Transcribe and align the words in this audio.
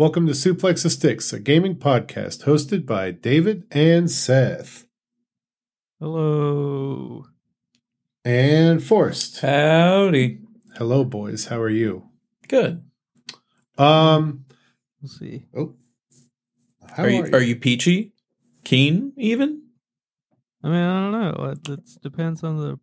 Hi, 0.00 0.04
welcome 0.04 0.26
to 0.28 0.32
Suplex 0.32 0.82
the 0.82 0.88
Sticks, 0.88 1.30
a 1.30 1.38
gaming 1.38 1.76
podcast 1.76 2.44
hosted 2.44 2.86
by 2.86 3.10
David 3.10 3.64
and 3.70 4.10
Seth 4.10 4.86
Hello. 6.00 7.26
and 8.24 8.82
Forrest. 8.82 9.42
Howdy. 9.42 10.40
Hello, 10.76 11.04
boys. 11.04 11.48
How 11.48 11.60
are 11.60 11.68
you? 11.68 12.04
Good. 12.48 12.82
Um. 13.76 14.46
We'll 15.02 15.10
see. 15.10 15.44
Oh. 15.54 15.74
How 16.96 17.02
are 17.02 17.10
you 17.10 17.28
are 17.34 17.42
you 17.42 17.56
peachy? 17.56 18.14
Keen 18.64 19.12
even? 19.18 19.64
I 20.64 20.68
mean, 20.68 20.82
I 20.82 21.10
don't 21.10 21.12
know. 21.12 21.44
It 21.50 21.78
it's, 21.78 21.96
depends 21.96 22.42
on 22.42 22.56
the 22.56 22.80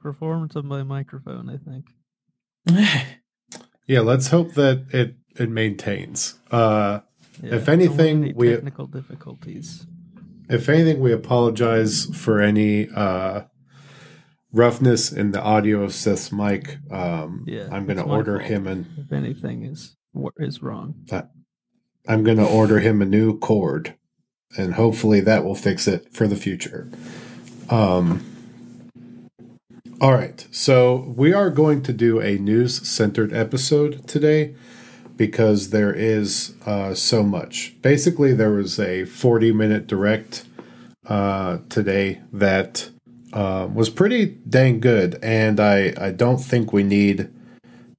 performance 0.00 0.54
of 0.54 0.64
my 0.64 0.84
microphone, 0.84 1.50
I 1.50 1.56
think. 1.56 1.86
Yeah, 3.86 4.00
let's 4.00 4.28
hope 4.28 4.54
that 4.54 4.86
it 4.94 5.14
it 5.36 5.50
maintains. 5.50 6.34
Uh, 6.50 7.00
Yeah, 7.42 7.56
If 7.56 7.68
anything, 7.68 8.22
any 8.24 8.32
we- 8.32 8.50
technical 8.50 8.86
difficulties. 8.86 9.86
if 10.48 10.68
anything, 10.68 11.00
we 11.00 11.12
apologize 11.12 12.04
for 12.14 12.40
any 12.40 12.88
uh 12.90 13.42
roughness 14.52 15.10
in 15.12 15.32
the 15.32 15.42
audio 15.42 15.82
of 15.82 15.92
Seth's 15.92 16.30
mic. 16.30 16.78
Um, 16.90 17.44
Yeah, 17.46 17.66
I'm 17.72 17.86
going 17.86 17.96
to 17.98 18.04
order 18.04 18.38
him 18.38 18.68
an 18.68 18.86
If 18.96 19.12
anything 19.12 19.64
is 19.64 19.96
what 20.12 20.34
is 20.38 20.62
wrong. 20.62 20.94
I'm 22.06 22.22
going 22.22 22.36
to 22.36 22.46
order 22.46 22.78
him 22.78 23.02
a 23.02 23.06
new 23.06 23.36
cord, 23.38 23.94
and 24.56 24.74
hopefully 24.74 25.20
that 25.22 25.44
will 25.44 25.56
fix 25.56 25.88
it 25.88 26.12
for 26.12 26.28
the 26.28 26.36
future. 26.36 26.88
Um, 27.68 28.22
all 30.00 30.12
right, 30.12 30.46
so 30.52 31.12
we 31.16 31.32
are 31.32 31.50
going 31.50 31.82
to 31.82 31.92
do 31.92 32.20
a 32.20 32.38
news 32.38 32.86
centered 32.86 33.32
episode 33.32 34.06
today 34.06 34.54
because 35.16 35.70
there 35.70 35.92
is 35.92 36.54
uh, 36.66 36.94
so 36.94 37.22
much. 37.22 37.74
Basically, 37.82 38.32
there 38.34 38.50
was 38.52 38.78
a 38.80 39.04
40 39.04 39.52
minute 39.52 39.86
direct 39.86 40.44
uh, 41.06 41.58
today 41.68 42.20
that 42.32 42.90
uh, 43.32 43.68
was 43.72 43.90
pretty 43.90 44.26
dang 44.48 44.80
good, 44.80 45.18
and 45.22 45.60
I, 45.60 45.92
I 45.98 46.10
don't 46.10 46.38
think 46.38 46.72
we 46.72 46.82
need 46.82 47.30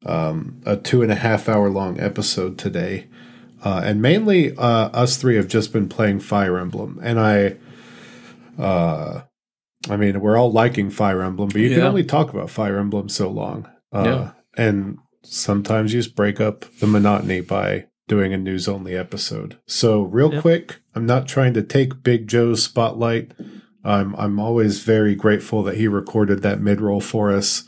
um, 0.06 0.62
a 0.66 0.78
two 0.78 1.02
and 1.02 1.12
a 1.12 1.16
half 1.16 1.50
hour 1.50 1.70
long 1.70 2.00
episode 2.00 2.58
today. 2.58 3.08
Uh, 3.64 3.82
and 3.84 4.00
mainly 4.02 4.56
uh, 4.58 4.90
us 4.90 5.18
three 5.18 5.36
have 5.36 5.48
just 5.48 5.74
been 5.74 5.90
playing 5.90 6.20
Fire 6.20 6.58
Emblem, 6.60 7.00
and 7.02 7.20
I, 7.20 7.56
uh, 8.62 9.22
I 9.90 9.98
mean, 9.98 10.20
we're 10.22 10.38
all 10.38 10.52
liking 10.52 10.90
Fire 10.92 11.22
Emblem, 11.24 11.50
but 11.50 11.62
you 11.62 11.70
can 11.70 11.82
only 11.82 12.04
talk 12.04 12.32
about 12.32 12.50
Fire 12.50 12.78
Emblem 12.78 13.10
so 13.10 13.30
long, 13.30 13.68
uh, 13.92 14.04
Yeah. 14.06 14.32
and 14.56 15.00
sometimes 15.26 15.94
you 15.94 16.00
just 16.02 16.16
break 16.16 16.40
up 16.40 16.66
the 16.80 16.88
monotony 16.88 17.42
by 17.42 17.86
doing 18.08 18.34
a 18.34 18.38
news 18.38 18.68
only 18.68 18.96
episode. 18.96 19.58
So, 19.66 20.02
real 20.04 20.32
Yep. 20.34 20.42
quick, 20.42 20.80
I'm 20.94 21.06
not 21.06 21.28
trying 21.28 21.54
to 21.56 21.64
take 21.64 22.04
Big 22.04 22.28
Joe's 22.28 22.64
spotlight. 22.64 23.32
I'm 23.84 24.16
I'm 24.16 24.40
always 24.40 24.84
very 24.84 25.16
grateful 25.16 25.64
that 25.64 25.78
he 25.78 25.88
recorded 25.88 26.42
that 26.42 26.62
mid 26.62 26.82
roll 26.82 27.02
for 27.02 27.32
us. 27.32 27.68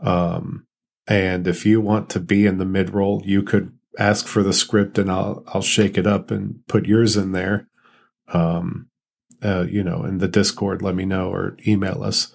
Um, 0.00 0.66
and 1.06 1.46
if 1.46 1.64
you 1.64 1.80
want 1.80 2.10
to 2.10 2.20
be 2.20 2.46
in 2.46 2.58
the 2.58 2.64
mid 2.66 2.90
roll, 2.90 3.22
you 3.24 3.42
could 3.42 3.72
ask 3.98 4.26
for 4.26 4.42
the 4.42 4.52
script 4.52 4.98
and 4.98 5.10
I'll 5.10 5.42
I'll 5.48 5.62
shake 5.62 5.96
it 5.98 6.06
up 6.06 6.30
and 6.30 6.60
put 6.68 6.86
yours 6.86 7.16
in 7.16 7.32
there. 7.32 7.68
Um, 8.32 8.88
uh, 9.42 9.66
you 9.68 9.82
know, 9.82 10.04
in 10.04 10.18
the 10.18 10.28
Discord, 10.28 10.82
let 10.82 10.94
me 10.94 11.04
know 11.04 11.30
or 11.32 11.56
email 11.66 12.02
us 12.02 12.34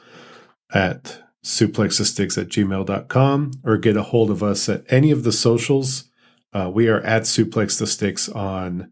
at 0.74 1.23
suplexthesticks 1.44 2.42
at 2.42 2.48
gmail.com 2.48 3.52
or 3.64 3.78
get 3.78 3.98
a 3.98 4.04
hold 4.04 4.32
of 4.32 4.42
us 4.42 4.70
at 4.70 4.84
any 4.90 5.12
of 5.12 5.24
the 5.24 5.32
socials. 5.32 6.06
Uh, 6.54 6.72
we 6.74 6.88
are 6.88 7.02
at 7.02 7.24
Suplex 7.24 7.78
the 7.78 7.88
Sticks 7.88 8.30
on 8.30 8.92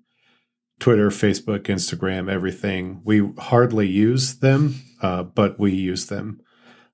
Twitter, 0.79 1.09
Facebook, 1.09 1.63
Instagram, 1.63 2.29
everything. 2.29 3.01
We 3.03 3.31
hardly 3.38 3.88
use 3.88 4.39
them, 4.39 4.81
uh, 5.01 5.23
but 5.23 5.59
we 5.59 5.72
use 5.72 6.07
them. 6.07 6.41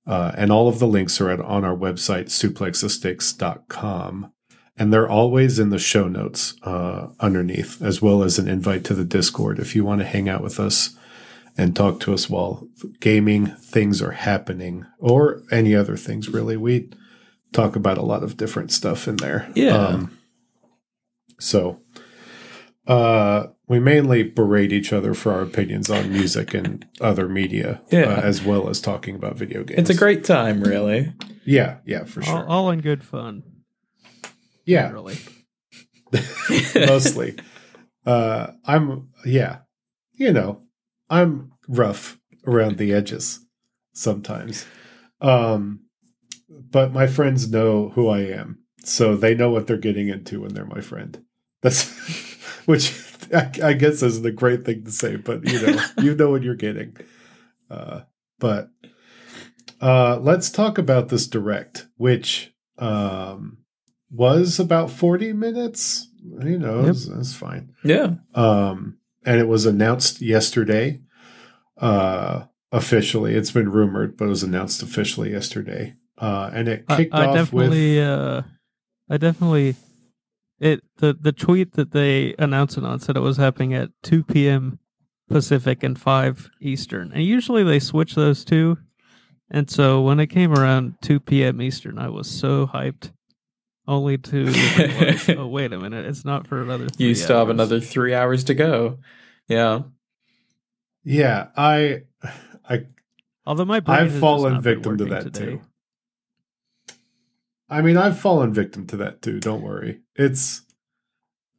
Uh, 0.06 0.31
and 0.38 0.51
all 0.51 0.68
of 0.68 0.79
the 0.79 0.88
links 0.88 1.19
are 1.19 1.29
at, 1.29 1.40
on 1.40 1.66
our 1.66 1.75
website, 1.75 2.25
suplexthesticks.com. 2.25 4.31
And 4.79 4.94
they're 4.94 5.09
always 5.09 5.57
in 5.57 5.72
the 5.72 5.79
show 5.79 6.07
notes 6.07 6.53
uh, 6.63 7.07
underneath, 7.19 7.81
as 7.81 8.01
well 8.01 8.22
as 8.22 8.38
an 8.38 8.47
invite 8.47 8.84
to 8.85 8.94
the 8.94 9.03
Discord 9.03 9.57
if 9.57 9.75
you 9.75 9.84
want 9.84 10.01
to 10.01 10.07
hang 10.07 10.29
out 10.29 10.44
with 10.44 10.59
us 10.59 10.95
and 11.57 11.75
talk 11.75 12.00
to 12.01 12.13
us 12.13 12.29
while 12.29 12.68
gaming 13.00 13.47
things 13.47 14.01
are 14.01 14.12
happening 14.12 14.85
or 15.00 15.41
any 15.51 15.73
other 15.75 15.97
things, 15.97 16.29
really. 16.29 16.56
We 16.57 16.90
talk 17.53 17.75
about 17.75 17.97
a 17.97 18.03
lot 18.03 18.23
of 18.23 18.38
different 18.38 18.72
stuff 18.72 19.07
in 19.07 19.16
there. 19.18 19.50
Yeah. 19.56 20.06
so 21.40 21.81
uh, 22.88 23.47
we 23.68 23.79
mainly 23.79 24.23
berate 24.23 24.72
each 24.72 24.94
other 24.94 25.13
for 25.13 25.34
our 25.34 25.41
opinions 25.41 25.90
on 25.90 26.12
music 26.12 26.53
and 26.53 26.85
other 27.01 27.28
media, 27.28 27.81
Yeah. 27.91 28.03
uh, 28.03 28.22
as 28.22 28.44
well 28.44 28.69
as 28.69 28.79
talking 28.79 29.16
about 29.16 29.35
video 29.35 29.63
games. 29.63 29.79
It's 29.81 29.89
a 29.89 29.95
great 29.95 30.24
time, 30.24 30.62
really. 30.62 31.13
yeah, 31.45 31.78
yeah, 31.85 32.06
for 32.06 32.22
sure. 32.22 32.45
All, 32.47 32.66
all 32.66 32.72
in 32.72 32.79
good 32.81 33.03
fun. 33.03 33.44
yeah, 34.66 34.91
Really. 34.91 35.18
mostly. 36.75 37.35
Uh, 38.06 38.53
I'm 38.66 39.09
yeah, 39.25 39.57
you 40.13 40.31
know, 40.31 40.62
I'm 41.09 41.51
rough 41.68 42.18
around 42.45 42.78
the 42.78 42.94
edges 42.94 43.45
sometimes. 43.94 44.66
Um, 45.22 45.81
but 46.50 46.94
my 46.94 47.07
friends 47.07 47.50
know 47.50 47.90
who 47.90 48.07
I 48.07 48.19
am, 48.22 48.59
so 48.84 49.16
they 49.16 49.35
know 49.35 49.50
what 49.50 49.68
they're 49.68 49.78
getting 49.78 50.07
into 50.09 50.41
when 50.41 50.53
they're 50.53 50.66
my 50.66 50.81
friend. 50.81 51.23
That's 51.62 51.90
which 52.66 52.94
I, 53.34 53.51
I 53.63 53.73
guess 53.73 54.01
isn't 54.03 54.25
a 54.25 54.31
great 54.31 54.66
thing 54.66 54.84
to 54.85 54.91
say, 54.91 55.16
but 55.16 55.45
you 55.47 55.59
know, 55.62 55.81
you 56.01 56.16
know 56.16 56.29
what 56.29 56.44
you're 56.44 56.56
getting. 56.56 56.95
Uh, 57.69 58.01
but 58.39 58.69
uh, 59.81 60.18
let's 60.19 60.50
talk 60.50 60.78
about 60.78 61.09
this 61.09 61.28
direct, 61.28 61.88
which 61.97 62.53
um, 62.78 63.57
was 64.09 64.59
about 64.59 64.91
40 64.91 65.34
minutes. 65.34 66.07
You 66.24 66.59
know, 66.59 66.85
Yep. 66.85 66.95
that's 67.16 67.34
fine. 67.34 67.74
Yeah. 67.84 68.16
Um, 68.35 68.97
and 69.27 69.39
it 69.39 69.47
was 69.47 69.65
announced 69.65 70.21
yesterday. 70.21 71.01
Uh, 71.77 72.45
officially, 72.71 73.35
it's 73.35 73.51
been 73.51 73.69
rumored, 73.69 74.17
but 74.17 74.25
it 74.25 74.29
was 74.29 74.41
announced 74.41 74.81
officially 74.81 75.31
yesterday. 75.31 75.95
Uh, 76.17 76.49
and 76.53 76.67
it 76.67 76.88
kicked 76.88 77.13
I 77.13 77.25
off 77.25 77.51
with 77.53 77.65
definitely, 77.65 78.01
uh, 78.01 78.41
I 79.09 79.17
definitely, 79.17 79.75
it 80.59 80.81
the 80.97 81.15
the 81.19 81.33
tweet 81.33 81.73
that 81.73 81.91
they 81.91 82.33
announced 82.39 82.77
it 82.77 82.85
on 82.85 82.99
said 82.99 83.17
it 83.17 83.21
was 83.21 83.38
happening 83.38 83.73
at 83.73 83.89
2 84.03 84.23
p.m. 84.23 84.79
Pacific 85.29 85.83
and 85.83 85.99
5 85.99 86.49
Eastern, 86.61 87.11
and 87.11 87.23
usually 87.23 87.63
they 87.63 87.79
switch 87.79 88.15
those 88.15 88.44
two. 88.44 88.77
And 89.51 89.69
so 89.69 90.01
when 90.01 90.19
it 90.19 90.27
came 90.27 90.53
around 90.53 90.95
2 91.03 91.19
p.m. 91.21 91.61
Eastern, 91.61 91.99
I 91.99 92.09
was 92.09 92.29
so 92.29 92.67
hyped. 92.67 93.11
Only 93.88 94.18
to 94.18 94.46
realize, 94.46 95.30
oh 95.38 95.48
wait 95.48 95.72
a 95.72 95.80
minute, 95.80 96.06
it's 96.06 96.25
not 96.25 96.46
for 96.46 96.62
another. 96.62 96.90
Three 96.90 97.08
You 97.08 97.16
still 97.16 97.38
have 97.40 97.50
another 97.50 97.80
three 97.80 98.14
hours 98.14 98.44
to 98.46 98.53
go. 98.53 99.00
Yeah. 99.48 99.84
yeah, 101.06 101.48
I, 101.56 102.02
I, 102.68 102.86
Although 103.46 103.64
my 103.66 103.80
brain 103.80 104.00
I've 104.00 104.12
has 104.12 104.20
fallen 104.20 104.53
not 104.56 104.64
victim 104.64 104.98
to 104.98 105.06
that 105.06 105.24
today. 105.24 105.46
too. 105.46 105.62
I 107.70 107.81
mean, 107.81 107.96
I've 107.98 108.20
fallen 108.20 108.53
victim 108.53 108.88
to 108.88 108.98
that 108.98 109.22
too. 109.22 109.39
Don't 109.39 109.62
worry. 109.62 110.01
It's, 110.16 110.63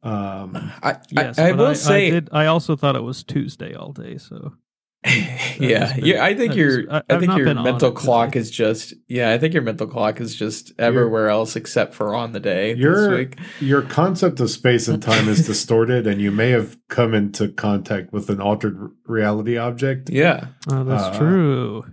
um, 0.03 0.55
I, 0.83 0.97
Yes, 1.09 1.39
I, 1.39 1.49
I 1.49 1.51
but 1.53 1.57
will 1.57 1.75
say, 1.75 2.07
I, 2.07 2.09
did, 2.11 2.29
I 2.31 2.45
also 2.45 2.75
thought 2.75 2.95
it 2.95 3.03
was 3.03 3.23
Tuesday 3.23 3.73
all 3.73 3.91
day. 3.91 4.17
So 4.19 4.53
yeah, 5.05 5.93
been- 5.95 6.05
yeah. 6.05 6.23
I 6.23 6.35
think 6.35 6.55
your, 6.55 6.91
I- 6.91 7.01
I, 7.09 7.19
think 7.19 7.35
your 7.37 7.53
mental 7.55 7.91
clock 7.91 8.31
today. 8.31 8.39
is 8.41 8.51
just, 8.51 8.93
yeah. 9.07 9.31
I 9.31 9.37
think 9.37 9.53
your 9.53 9.63
mental 9.63 9.87
clock 9.87 10.19
is 10.19 10.35
just 10.35 10.73
everywhere 10.77 11.29
else 11.29 11.55
except 11.55 11.93
for 11.93 12.13
on 12.13 12.33
the 12.33 12.39
day. 12.39 12.73
this 12.73 12.81
your 12.81 13.17
week. 13.17 13.37
your 13.61 13.81
concept 13.81 14.39
of 14.39 14.49
space 14.49 14.87
and 14.87 15.01
time 15.01 15.29
is 15.29 15.45
distorted, 15.47 16.05
and 16.05 16.19
you 16.21 16.31
may 16.31 16.49
have 16.49 16.77
come 16.89 17.13
into 17.13 17.47
contact 17.49 18.11
with 18.11 18.29
an 18.29 18.41
altered 18.41 18.91
reality 19.05 19.57
object. 19.57 20.09
Yeah, 20.09 20.47
oh, 20.69 20.83
that's 20.83 21.15
Uh, 21.15 21.17
true. 21.19 21.85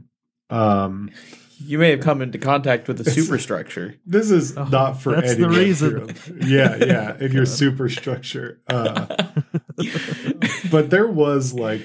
Um, 0.50 1.11
you 1.58 1.79
may 1.79 1.91
have 1.91 2.00
come 2.00 2.20
into 2.23 2.38
contact 2.38 2.87
with 2.87 3.00
a 3.00 3.11
superstructure. 3.11 3.94
This 4.05 4.31
is 4.31 4.56
Oh, 4.58 4.64
not 4.64 5.00
for 5.00 5.14
that's 5.20 5.37
the 5.37 5.49
reason. 5.49 6.08
here. 6.08 6.37
Yeah, 6.47 6.76
yeah, 6.85 7.17
in 7.19 7.32
your 7.32 7.47
superstructure. 7.61 8.61
Uh, 8.69 9.06
but 10.70 10.91
there 10.91 11.06
was 11.06 11.55
like, 11.55 11.82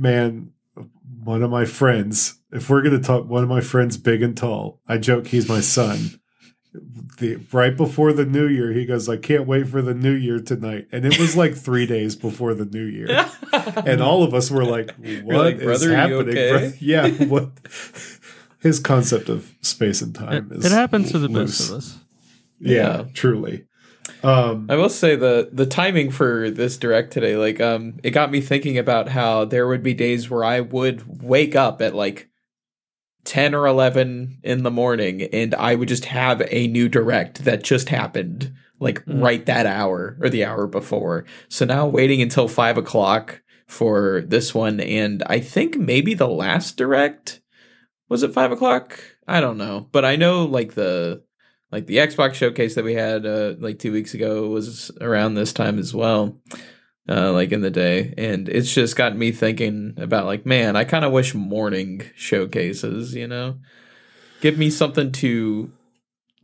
man, 0.00 0.52
one 1.22 1.42
of 1.42 1.50
my 1.50 1.64
friends. 1.64 2.40
If 2.52 2.68
we're 2.70 2.82
gonna 2.82 2.98
talk, 3.00 3.28
one 3.28 3.42
of 3.42 3.48
my 3.48 3.60
friends, 3.60 3.96
big 3.96 4.22
and 4.22 4.36
tall. 4.36 4.80
I 4.88 4.98
joke 4.98 5.28
he's 5.28 5.48
my 5.48 5.60
son. 5.60 6.18
The 7.18 7.36
right 7.52 7.76
before 7.76 8.12
the 8.12 8.24
new 8.24 8.46
year, 8.46 8.72
he 8.72 8.86
goes, 8.86 9.08
"I 9.08 9.16
can't 9.16 9.46
wait 9.46 9.68
for 9.68 9.82
the 9.82 9.94
new 9.94 10.12
year 10.12 10.38
tonight," 10.40 10.86
and 10.92 11.04
it 11.04 11.18
was 11.18 11.36
like 11.36 11.54
three 11.54 11.84
days 11.96 12.16
before 12.16 12.54
the 12.54 12.64
new 12.64 12.84
year, 12.84 13.08
and 13.52 14.00
all 14.00 14.22
of 14.22 14.34
us 14.34 14.50
were 14.50 14.64
like, 14.64 14.90
"What 15.24 15.36
like, 15.36 15.56
is 15.56 15.62
"Brother, 15.64 15.94
happening?" 15.94 16.28
okay?" 16.30 16.50
bro?" 16.50 16.72
Yeah, 16.80 17.08
what? 17.26 17.50
His 18.60 18.78
concept 18.78 19.28
of 19.28 19.54
space 19.62 20.02
and 20.02 20.14
time 20.14 20.50
is 20.52 20.64
it 20.66 20.72
happens 20.72 21.10
to 21.12 21.18
the 21.18 21.28
loose. 21.28 21.58
best 21.58 21.70
of 21.70 21.76
us. 21.78 21.98
Yeah, 22.60 22.74
Yeah. 22.98 23.04
truly. 23.14 23.64
Um, 24.22 24.66
I 24.68 24.76
will 24.76 24.88
say 24.88 25.16
the 25.16 25.48
the 25.52 25.66
timing 25.66 26.10
for 26.10 26.50
this 26.50 26.76
direct 26.76 27.12
today, 27.12 27.36
like 27.36 27.60
um, 27.60 27.98
it 28.02 28.10
got 28.10 28.30
me 28.30 28.40
thinking 28.40 28.78
about 28.78 29.08
how 29.08 29.44
there 29.44 29.66
would 29.66 29.82
be 29.82 29.94
days 29.94 30.28
where 30.30 30.44
I 30.44 30.60
would 30.60 31.22
wake 31.22 31.56
up 31.56 31.80
at 31.80 31.94
like 31.94 32.28
ten 33.24 33.54
or 33.54 33.66
eleven 33.66 34.38
in 34.42 34.62
the 34.62 34.70
morning, 34.70 35.22
and 35.22 35.54
I 35.54 35.74
would 35.74 35.88
just 35.88 36.06
have 36.06 36.42
a 36.50 36.66
new 36.66 36.88
direct 36.88 37.44
that 37.44 37.62
just 37.62 37.88
happened, 37.88 38.52
like 38.78 39.04
Mm. 39.06 39.22
right 39.22 39.46
that 39.46 39.66
hour 39.66 40.16
or 40.20 40.28
the 40.28 40.44
hour 40.44 40.66
before. 40.66 41.24
So 41.48 41.64
now 41.64 41.86
waiting 41.86 42.20
until 42.22 42.48
five 42.48 42.76
o'clock 42.78 43.42
for 43.66 44.22
this 44.26 44.54
one, 44.54 44.80
and 44.80 45.22
I 45.26 45.40
think 45.40 45.76
maybe 45.76 46.14
the 46.14 46.28
last 46.28 46.76
direct 46.76 47.40
was 48.08 48.22
it 48.24 48.32
five 48.34 48.50
o'clock? 48.52 48.98
I 49.28 49.40
don't 49.40 49.56
know, 49.56 49.88
but 49.92 50.04
I 50.04 50.16
know 50.16 50.44
like 50.44 50.74
the 50.74 51.22
like 51.72 51.86
the 51.86 51.98
Xbox 51.98 52.34
showcase 52.34 52.74
that 52.74 52.84
we 52.84 52.94
had 52.94 53.24
uh, 53.24 53.54
like 53.58 53.78
two 53.78 53.92
weeks 53.92 54.14
ago 54.14 54.48
was 54.48 54.90
around 55.00 55.34
this 55.34 55.52
time 55.52 55.78
as 55.78 55.94
well, 55.94 56.40
uh, 57.08 57.32
like 57.32 57.52
in 57.52 57.60
the 57.60 57.70
day, 57.70 58.12
and 58.18 58.48
it's 58.48 58.72
just 58.72 58.96
gotten 58.96 59.18
me 59.18 59.32
thinking 59.32 59.94
about 59.96 60.26
like, 60.26 60.44
man, 60.44 60.76
I 60.76 60.84
kind 60.84 61.04
of 61.04 61.12
wish 61.12 61.34
morning 61.34 62.02
showcases, 62.16 63.14
you 63.14 63.26
know, 63.26 63.58
give 64.40 64.58
me 64.58 64.70
something 64.70 65.12
to 65.12 65.72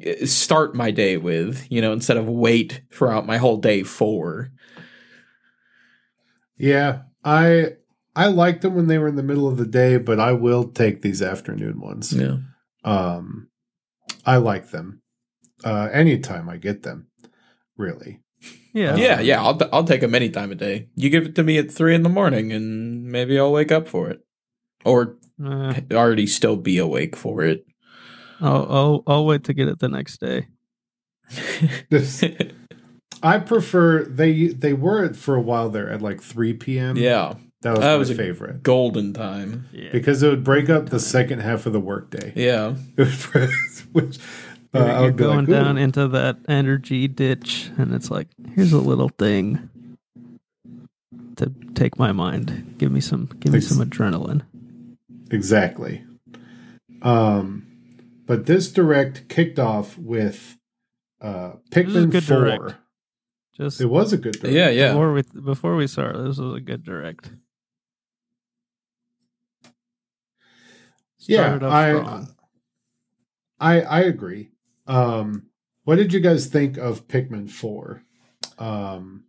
uh, 0.06 0.26
start 0.26 0.74
my 0.74 0.90
day 0.90 1.16
with, 1.16 1.66
you 1.70 1.80
know, 1.80 1.92
instead 1.92 2.16
of 2.16 2.28
wait 2.28 2.82
throughout 2.92 3.26
my 3.26 3.38
whole 3.38 3.56
day 3.56 3.82
for. 3.82 4.52
yeah, 6.56 7.02
I 7.24 7.72
I 8.14 8.28
liked 8.28 8.62
them 8.62 8.74
when 8.74 8.86
they 8.86 8.98
were 8.98 9.08
in 9.08 9.16
the 9.16 9.22
middle 9.22 9.48
of 9.48 9.56
the 9.58 9.66
day, 9.66 9.98
but 9.98 10.20
I 10.20 10.32
will 10.32 10.64
take 10.64 11.02
these 11.02 11.20
afternoon 11.20 11.80
ones. 11.80 12.12
Yeah, 12.12 12.36
Um, 12.84 13.48
I 14.24 14.36
like 14.36 14.70
them. 14.70 15.02
Uh, 15.64 15.88
anytime 15.92 16.48
I 16.48 16.56
get 16.58 16.82
them, 16.82 17.06
really. 17.76 18.20
Yeah. 18.72 18.96
yeah, 18.96 19.20
yeah. 19.20 19.42
I'll 19.42 19.58
I'll 19.72 19.84
take 19.84 20.02
them 20.02 20.14
any 20.14 20.28
time 20.28 20.52
of 20.52 20.58
day. 20.58 20.88
You 20.96 21.08
give 21.08 21.24
it 21.24 21.34
to 21.36 21.42
me 21.42 21.56
at 21.58 21.70
three 21.70 21.94
in 21.94 22.02
the 22.02 22.08
morning, 22.10 22.52
and 22.52 23.04
maybe 23.04 23.38
I'll 23.38 23.50
wake 23.52 23.72
up 23.72 23.88
for 23.88 24.10
it, 24.10 24.20
or 24.84 25.16
Uh, 25.42 25.74
already 25.92 26.26
still 26.26 26.56
be 26.56 26.76
awake 26.78 27.16
for 27.16 27.42
it. 27.42 27.64
I'll, 28.40 28.66
I'll 28.70 29.02
I'll 29.06 29.24
wait 29.26 29.44
to 29.44 29.54
get 29.54 29.68
it 29.68 29.78
the 29.78 29.88
next 29.88 30.20
day. 30.20 30.48
This, 31.90 32.22
I 33.22 33.38
prefer 33.38 34.04
they 34.04 34.48
they 34.48 34.74
were 34.74 35.12
for 35.14 35.34
a 35.36 35.40
while 35.40 35.70
there 35.70 35.90
at 35.90 36.02
like 36.02 36.20
three 36.22 36.52
p.m. 36.52 36.96
yeah, 36.96 37.34
that 37.62 37.70
was 37.72 37.80
That 37.80 37.86
my 37.92 37.96
was 37.96 38.10
a- 38.10 38.14
favorite 38.14 38.62
golden 38.62 39.12
time. 39.14 39.68
Yeah. 39.72 39.88
because 39.90 40.22
it 40.22 40.28
would 40.28 40.44
break 40.44 40.68
up 40.68 40.90
the 40.90 41.00
second 41.00 41.40
half 41.40 41.64
of 41.66 41.72
the 41.72 41.80
workday. 41.80 42.32
Yeah. 42.36 42.74
Which 43.92 44.18
uh, 44.76 44.84
You're, 44.84 44.90
I 44.96 45.02
you're 45.02 45.10
going 45.12 45.38
like, 45.46 45.48
down 45.48 45.78
into 45.78 46.08
that 46.08 46.38
energy 46.48 47.08
ditch, 47.08 47.70
and 47.78 47.94
it's 47.94 48.10
like, 48.10 48.28
here's 48.54 48.72
a 48.72 48.78
little 48.80 49.08
thing 49.10 49.68
to 51.36 51.52
take 51.74 51.98
my 51.98 52.12
mind. 52.12 52.74
Give 52.78 52.90
me 52.92 53.00
some, 53.00 53.28
give 53.40 53.52
me 53.52 53.58
Ex- 53.58 53.68
some 53.68 53.84
adrenaline. 53.86 54.42
Exactly. 55.30 56.04
Um, 57.02 57.66
but 58.26 58.46
this 58.46 58.70
direct 58.72 59.28
kicked 59.28 59.58
off 59.58 59.96
with 59.98 60.56
uh, 61.20 61.52
This 61.70 61.86
is 61.88 61.96
a 61.96 61.98
Pikmin 61.98 62.10
good 62.10 62.24
Four. 62.24 62.40
direct. 62.44 62.74
Just 63.56 63.80
It 63.80 63.86
was 63.86 64.12
a 64.12 64.18
good 64.18 64.34
direct. 64.40 64.54
Yeah, 64.54 64.68
yeah. 64.70 64.88
before 64.92 65.12
we 65.12 65.22
before 65.22 65.76
we 65.76 65.86
start, 65.86 66.16
this 66.16 66.38
was 66.38 66.54
a 66.56 66.60
good 66.60 66.84
direct. 66.84 67.30
Yeah, 71.20 71.58
Started 71.58 71.66
off 71.66 72.28
I. 73.58 73.76
I 73.78 73.80
I 73.82 74.00
agree. 74.02 74.50
Um, 74.86 75.46
what 75.84 75.96
did 75.96 76.12
you 76.12 76.20
guys 76.20 76.46
think 76.46 76.76
of 76.78 77.06
Pikmin 77.08 77.50
Four? 77.50 78.02
Um, 78.58 79.24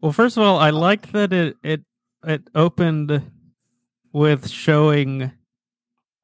Well, 0.00 0.12
first 0.12 0.36
of 0.36 0.42
all, 0.42 0.58
I 0.58 0.70
liked 0.70 1.12
that 1.12 1.32
it 1.32 1.56
it 1.62 1.82
it 2.24 2.48
opened 2.54 3.30
with 4.12 4.48
showing 4.48 5.32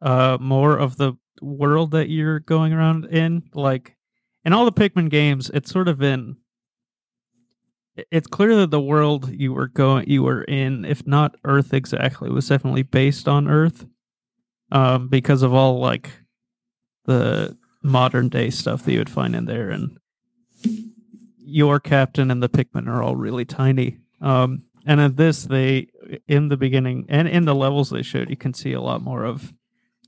uh 0.02 0.38
more 0.40 0.76
of 0.76 0.96
the 0.96 1.14
world 1.40 1.90
that 1.92 2.08
you're 2.08 2.40
going 2.40 2.72
around 2.72 3.06
in. 3.06 3.44
Like 3.54 3.96
in 4.44 4.52
all 4.52 4.64
the 4.64 4.72
Pikmin 4.72 5.10
games, 5.10 5.50
it's 5.54 5.70
sort 5.70 5.88
of 5.88 6.02
in 6.02 6.36
it's 8.10 8.26
clear 8.26 8.54
that 8.56 8.70
the 8.70 8.80
world 8.80 9.30
you 9.32 9.54
were 9.54 9.68
going 9.68 10.08
you 10.08 10.22
were 10.22 10.42
in, 10.42 10.84
if 10.84 11.06
not 11.06 11.36
Earth 11.44 11.72
exactly, 11.72 12.30
was 12.30 12.48
definitely 12.48 12.82
based 12.82 13.26
on 13.26 13.48
Earth. 13.48 13.86
Um, 14.72 15.08
because 15.08 15.42
of 15.42 15.54
all 15.54 15.78
like 15.78 16.10
the 17.04 17.56
modern 17.86 18.28
day 18.28 18.50
stuff 18.50 18.84
that 18.84 18.92
you 18.92 18.98
would 18.98 19.10
find 19.10 19.34
in 19.34 19.46
there 19.46 19.70
and 19.70 19.98
your 21.38 21.78
captain 21.78 22.30
and 22.30 22.42
the 22.42 22.48
Pikmin 22.48 22.88
are 22.88 23.02
all 23.02 23.16
really 23.16 23.44
tiny. 23.44 23.98
Um, 24.20 24.64
and 24.84 25.00
in 25.00 25.14
this, 25.16 25.44
they 25.44 25.88
in 26.28 26.48
the 26.48 26.56
beginning 26.56 27.06
and 27.08 27.28
in 27.28 27.44
the 27.44 27.54
levels 27.54 27.90
they 27.90 28.02
showed, 28.02 28.30
you 28.30 28.36
can 28.36 28.54
see 28.54 28.72
a 28.72 28.80
lot 28.80 29.02
more 29.02 29.24
of 29.24 29.52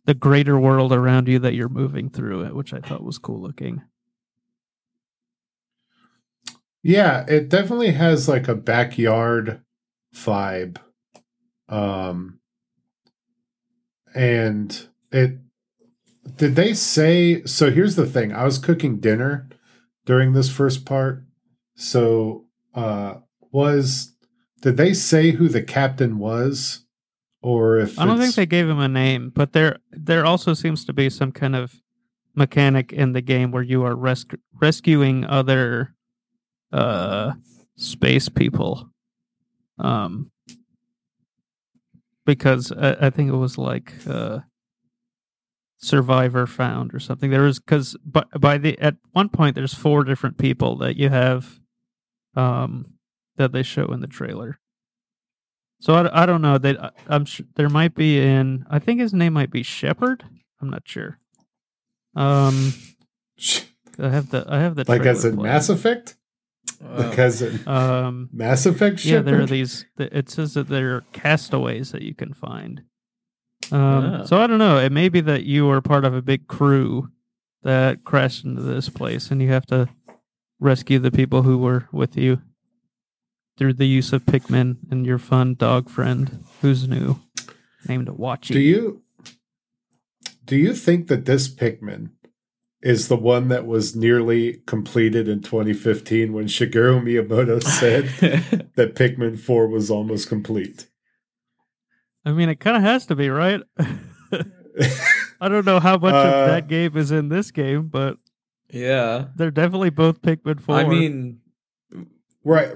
the 0.05 0.15
greater 0.15 0.59
world 0.59 0.93
around 0.93 1.29
you 1.29 1.39
that 1.39 1.55
you're 1.55 1.69
moving 1.69 2.09
through 2.09 2.45
which 2.55 2.73
I 2.73 2.81
thought 2.81 3.03
was 3.03 3.19
cool 3.19 3.41
looking. 3.41 3.83
yeah, 6.83 7.25
it 7.29 7.49
definitely 7.49 7.93
has 7.93 8.29
like 8.29 8.49
a 8.49 8.55
backyard 8.55 9.63
vibe. 10.15 10.79
Um, 11.69 12.41
and 14.15 14.89
it 15.13 15.39
did 16.37 16.57
they 16.57 16.75
say 16.75 17.43
so? 17.45 17.71
Here's 17.71 17.97
the 17.97 18.07
thing: 18.07 18.33
I 18.33 18.45
was 18.45 18.59
cooking 18.59 19.01
dinner 19.01 19.49
during 20.05 20.33
this 20.33 20.51
first 20.51 20.85
part, 20.85 21.25
so 21.75 22.47
uh, 22.75 23.15
was 23.53 24.15
did 24.63 24.77
they 24.77 24.93
say 24.93 25.33
who 25.33 25.49
the 25.49 25.63
captain 25.63 26.19
was, 26.19 26.85
or 27.43 27.79
if 27.79 27.99
I 27.99 28.07
don't 28.07 28.19
think 28.19 28.35
they 28.35 28.47
gave 28.47 28.69
him 28.69 28.81
a 28.81 28.89
name, 28.89 29.31
but 29.35 29.53
there 29.53 29.79
there 29.91 30.25
also 30.25 30.55
seems 30.55 30.85
to 30.87 30.93
be 30.93 31.11
some 31.11 31.33
kind 31.33 31.55
of 31.55 31.75
mechanic 32.35 32.93
in 32.93 33.13
the 33.13 33.21
game 33.21 33.51
where 33.51 33.63
you 33.63 33.85
are 33.85 33.95
resc- 33.95 34.39
rescuing 34.61 35.25
other 35.25 35.95
uh 36.73 37.33
space 37.77 38.29
people. 38.29 38.91
Um 39.79 40.31
because 42.25 42.71
I, 42.73 43.07
I 43.07 43.11
think 43.11 43.31
it 43.31 43.37
was 43.37 43.57
like 43.59 43.93
uh 44.07 44.41
survivor 45.79 46.47
found 46.47 46.93
or 46.93 46.99
something. 47.01 47.31
There 47.31 47.43
was 47.43 47.59
cuz 47.59 47.97
by, 48.05 48.25
by 48.39 48.59
the 48.59 48.79
at 48.79 48.97
one 49.13 49.29
point 49.29 49.55
there's 49.55 49.75
four 49.75 50.05
different 50.05 50.37
people 50.37 50.77
that 50.79 50.97
you 50.97 51.09
have 51.09 51.61
um 52.35 52.95
that 53.37 53.53
they 53.53 53.63
show 53.63 53.87
in 53.87 54.01
the 54.01 54.07
trailer. 54.09 54.59
So 55.81 55.95
I, 55.95 56.23
I 56.23 56.27
don't 56.27 56.43
know 56.43 56.59
that 56.59 56.83
I- 56.83 56.91
I'm 57.09 57.25
sure 57.25 57.47
there 57.55 57.69
might 57.69 57.95
be 57.95 58.19
in 58.21 58.67
I 58.69 58.79
think 58.81 59.01
his 59.01 59.15
name 59.15 59.33
might 59.33 59.51
be 59.53 59.63
Shepherd. 59.63 60.25
I'm 60.61 60.69
not 60.69 60.83
sure. 60.87 61.19
Um, 62.17 62.73
I 64.01 64.09
have 64.09 64.31
the 64.31 64.45
I 64.49 64.59
have 64.59 64.75
the 64.75 64.85
like 64.89 65.03
as 65.07 65.21
trailer 65.21 65.31
in 65.31 65.37
playing. 65.39 65.53
Mass 65.53 65.69
Effect, 65.69 66.17
Uh, 66.85 67.05
like 67.09 67.19
as 67.19 67.43
in 67.43 67.67
Um, 67.69 68.29
Mass 68.33 68.67
Effect. 68.67 69.05
yeah, 69.05 69.21
there 69.21 69.41
are 69.41 69.47
these. 69.47 69.85
It 69.99 70.29
says 70.29 70.55
that 70.55 70.69
there 70.69 70.97
are 70.97 71.05
castaways 71.13 71.93
that 71.93 72.03
you 72.03 72.15
can 72.15 72.33
find. 72.33 72.83
Um, 73.73 74.27
so 74.27 74.39
I 74.39 74.47
don't 74.47 74.59
know. 74.59 74.79
It 74.79 74.93
may 74.93 75.09
be 75.09 75.21
that 75.23 75.45
you 75.45 75.69
are 75.71 75.81
part 75.81 76.05
of 76.05 76.15
a 76.15 76.23
big 76.23 76.47
crew 76.47 77.11
that 77.63 78.05
crashed 78.05 78.45
into 78.45 78.63
this 78.63 78.89
place, 78.89 79.31
and 79.31 79.43
you 79.43 79.49
have 79.49 79.67
to 79.67 79.89
rescue 80.61 80.99
the 80.99 81.11
people 81.11 81.43
who 81.43 81.59
were 81.59 81.89
with 81.93 82.17
you 82.17 82.43
through 83.57 83.75
the 83.75 83.87
use 83.87 84.13
of 84.13 84.25
Pikmin 84.25 84.77
and 84.91 85.05
your 85.05 85.19
fun 85.19 85.55
dog 85.55 85.89
friend, 85.89 86.45
who's 86.61 86.89
new, 86.89 87.21
named 87.87 88.09
Oatchi. 88.09 88.53
Do 88.53 88.61
you 88.61 89.03
do 90.45 90.57
you 90.57 90.75
think 90.75 91.09
that 91.09 91.27
this 91.27 91.49
Pikmin 91.49 92.11
is 92.81 93.09
the 93.09 93.17
one 93.17 93.49
that 93.49 93.67
was 93.67 93.95
nearly 93.95 94.63
completed 94.67 95.29
in 95.29 95.43
2015 95.43 96.33
when 96.33 96.47
Shigeru 96.47 97.03
Miyamoto 97.03 97.63
said 97.63 98.05
that 98.77 98.95
Pikmin 98.95 99.39
4 99.39 99.67
was 99.67 99.91
almost 99.91 100.29
complete? 100.29 100.89
I 102.29 102.33
mean, 102.33 102.49
it 102.49 102.61
kind 102.61 102.77
of 102.77 102.83
has 102.83 103.07
to 103.07 103.15
be, 103.17 103.31
right? 103.31 103.63
I 105.41 105.49
don't 105.49 105.65
know 105.65 105.81
how 105.81 105.97
much 105.99 106.15
Uh, 106.15 106.19
of 106.29 106.49
that 106.49 106.69
game 106.69 106.97
is 106.97 107.11
in 107.11 107.29
this 107.29 107.51
game, 107.51 107.89
but 107.89 108.19
yeah. 108.71 109.27
they're 109.37 109.51
definitely 109.51 109.91
both 109.91 110.21
Pikmin 110.23 110.61
4. 110.61 110.77
I 110.77 110.85
mean, 110.85 111.39
right. 112.45 112.69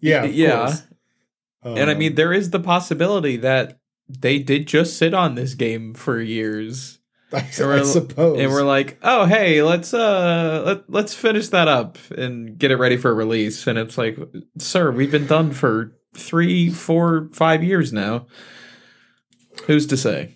Yeah. 0.00 0.24
Yeah. 0.24 0.56
Course. 0.66 0.82
and 1.64 1.90
I 1.90 1.92
Um, 1.94 1.98
mean, 1.98 2.14
there 2.16 2.32
is 2.32 2.50
the 2.50 2.60
possibility 2.60 3.36
that 3.38 3.78
they 4.08 4.38
did 4.38 4.66
just 4.66 4.96
sit 4.96 5.14
on 5.14 5.34
this 5.34 5.54
game 5.54 5.94
for 5.94 6.20
years. 6.20 6.98
I, 7.32 7.38
and 7.40 7.66
we're- 7.66 7.80
I 7.80 7.82
suppose. 7.84 8.40
and 8.40 8.50
we're 8.50 8.62
like, 8.64 8.98
"Oh, 9.02 9.26
hey, 9.26 9.62
let's 9.62 9.92
uh 9.92 10.62
let, 10.64 10.88
let's 10.90 11.12
finish 11.14 11.48
that 11.48 11.68
up 11.68 11.98
and 12.16 12.56
get 12.56 12.70
it 12.70 12.76
ready 12.76 12.96
for 12.96 13.14
release." 13.14 13.66
And 13.66 13.78
it's 13.78 13.98
like, 13.98 14.16
"Sir, 14.58 14.90
we've 14.90 15.10
been 15.10 15.26
done 15.26 15.50
for 15.52 15.92
three, 16.16 16.70
four, 16.70 17.28
five 17.34 17.62
years 17.62 17.92
now. 17.92 18.26
Who's 19.66 19.86
to 19.86 19.96
say?" 19.96 20.34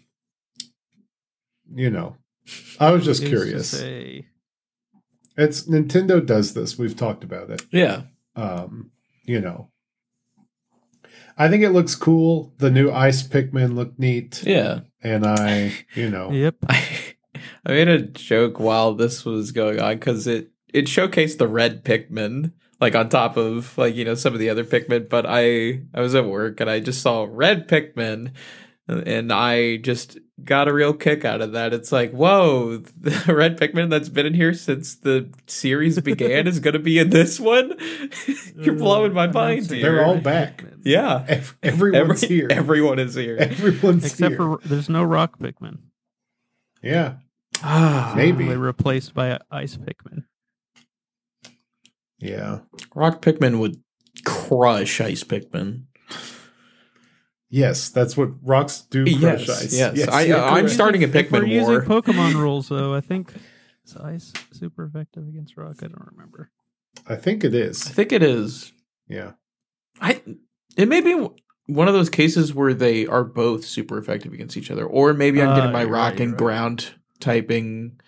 you 1.74 1.88
know, 1.90 2.16
I 2.78 2.90
was 2.90 3.04
just 3.04 3.22
Who's 3.22 3.30
to 3.30 3.36
curious. 3.36 3.70
say? 3.70 4.26
It's 5.38 5.62
Nintendo 5.66 6.24
does 6.24 6.52
this. 6.52 6.76
We've 6.78 6.96
talked 6.96 7.24
about 7.24 7.48
it. 7.50 7.62
Yeah. 7.70 8.02
Um, 8.36 8.90
you 9.24 9.40
know. 9.40 9.70
I 11.38 11.48
think 11.48 11.62
it 11.62 11.70
looks 11.70 11.94
cool. 11.94 12.52
The 12.58 12.70
new 12.70 12.90
ice 12.90 13.26
Pikmin 13.26 13.74
look 13.74 13.98
neat. 13.98 14.42
Yeah. 14.44 14.80
And 15.02 15.24
I, 15.26 15.72
you 15.94 16.10
know, 16.10 16.30
Yep. 16.32 16.56
I, 16.68 16.84
I 17.64 17.72
made 17.72 17.88
a 17.88 18.02
joke 18.02 18.60
while 18.60 18.92
this 18.92 19.24
was 19.24 19.50
going 19.52 19.80
on 19.80 19.94
because 19.94 20.26
it 20.26 20.50
it 20.74 20.84
showcased 20.86 21.38
the 21.38 21.48
red 21.48 21.84
Pikmin 21.84 22.52
like 22.80 22.94
on 22.94 23.08
top 23.08 23.36
of 23.38 23.76
like 23.78 23.94
you 23.94 24.04
know 24.04 24.14
some 24.14 24.34
of 24.34 24.40
the 24.40 24.50
other 24.50 24.64
Pikmin, 24.64 25.08
but 25.08 25.24
I 25.26 25.80
I 25.94 26.00
was 26.02 26.14
at 26.14 26.26
work 26.26 26.60
and 26.60 26.68
I 26.68 26.80
just 26.80 27.00
saw 27.00 27.26
red 27.30 27.66
Pikmin, 27.68 28.32
and 29.00 29.32
I 29.32 29.76
just 29.78 30.18
got 30.44 30.66
a 30.68 30.72
real 30.72 30.92
kick 30.92 31.24
out 31.24 31.40
of 31.40 31.52
that. 31.52 31.72
It's 31.72 31.92
like 31.92 32.12
whoa, 32.12 32.78
the 32.78 33.24
red 33.34 33.58
Pikmin 33.58 33.90
that's 33.90 34.08
been 34.08 34.26
in 34.26 34.34
here 34.34 34.54
since 34.54 34.94
the 34.96 35.28
series 35.46 35.98
began 36.02 36.46
is 36.46 36.60
going 36.60 36.74
to 36.74 36.78
be 36.80 36.98
in 36.98 37.10
this 37.10 37.38
one. 37.40 37.74
You're 38.56 38.74
blowing 38.76 39.12
my 39.12 39.26
mind. 39.26 39.70
Here. 39.70 39.82
They're 39.82 40.04
all 40.04 40.18
back. 40.18 40.64
Yeah, 40.84 41.24
ev- 41.28 41.56
everyone's 41.62 42.22
Every- 42.24 42.36
here. 42.36 42.48
Everyone 42.50 42.98
is 42.98 43.14
here. 43.14 43.36
Everyone's 43.38 44.02
here. 44.04 44.10
Except 44.10 44.30
here. 44.30 44.36
for 44.36 44.58
there's 44.64 44.88
no 44.88 45.02
rock 45.04 45.38
Pikmin. 45.38 45.78
yeah. 46.82 47.14
Ah, 47.64 48.14
Maybe. 48.16 48.46
They 48.48 48.56
replaced 48.56 49.14
by 49.14 49.38
ice 49.50 49.76
Pikmin. 49.76 50.24
Yeah. 52.18 52.60
Rock 52.94 53.20
Pikmin 53.22 53.58
would 53.60 53.80
crush 54.24 55.00
Ice 55.00 55.22
Pikmin. 55.24 55.84
Yes, 57.54 57.90
that's 57.90 58.16
what 58.16 58.30
rocks 58.42 58.80
do 58.90 59.04
crush 59.04 59.46
Yes, 59.46 59.62
ice. 59.62 59.74
yes. 59.78 60.08
I- 60.08 60.22
you're 60.22 60.38
I'm 60.42 60.68
starting 60.70 61.04
a 61.04 61.06
Pikmin 61.08 61.24
If 61.24 61.30
we're 61.32 61.44
using 61.46 61.68
war. 61.68 61.82
Pokemon 61.84 62.34
rules, 62.42 62.68
though, 62.70 62.94
I 62.94 63.02
think 63.02 63.34
is 63.84 63.94
ice 63.96 64.32
super 64.52 64.84
effective 64.84 65.28
against 65.28 65.56
rock. 65.58 65.76
I 65.82 65.88
don't 65.88 66.08
remember. 66.12 66.50
I 67.06 67.16
think 67.16 67.44
it 67.44 67.54
is. 67.54 67.86
I 67.86 67.90
think 67.90 68.10
it 68.10 68.22
is. 68.22 68.72
Yeah. 69.06 69.32
I 70.00 70.22
it 70.78 70.88
may 70.88 71.02
be 71.02 71.28
one 71.66 71.88
of 71.88 71.94
those 71.94 72.08
cases 72.08 72.54
where 72.54 72.72
they 72.72 73.06
are 73.06 73.22
both 73.22 73.64
super 73.66 73.98
effective 73.98 74.32
against 74.32 74.56
each 74.56 74.70
other, 74.70 74.86
or 74.86 75.12
maybe 75.12 75.42
I'm 75.42 75.50
Uh, 75.50 75.56
getting 75.56 75.72
my 75.72 75.84
rock 75.84 76.12
right, 76.12 76.20
and 76.20 76.32
right. 76.32 76.38
ground 76.38 76.94
typing 77.20 78.00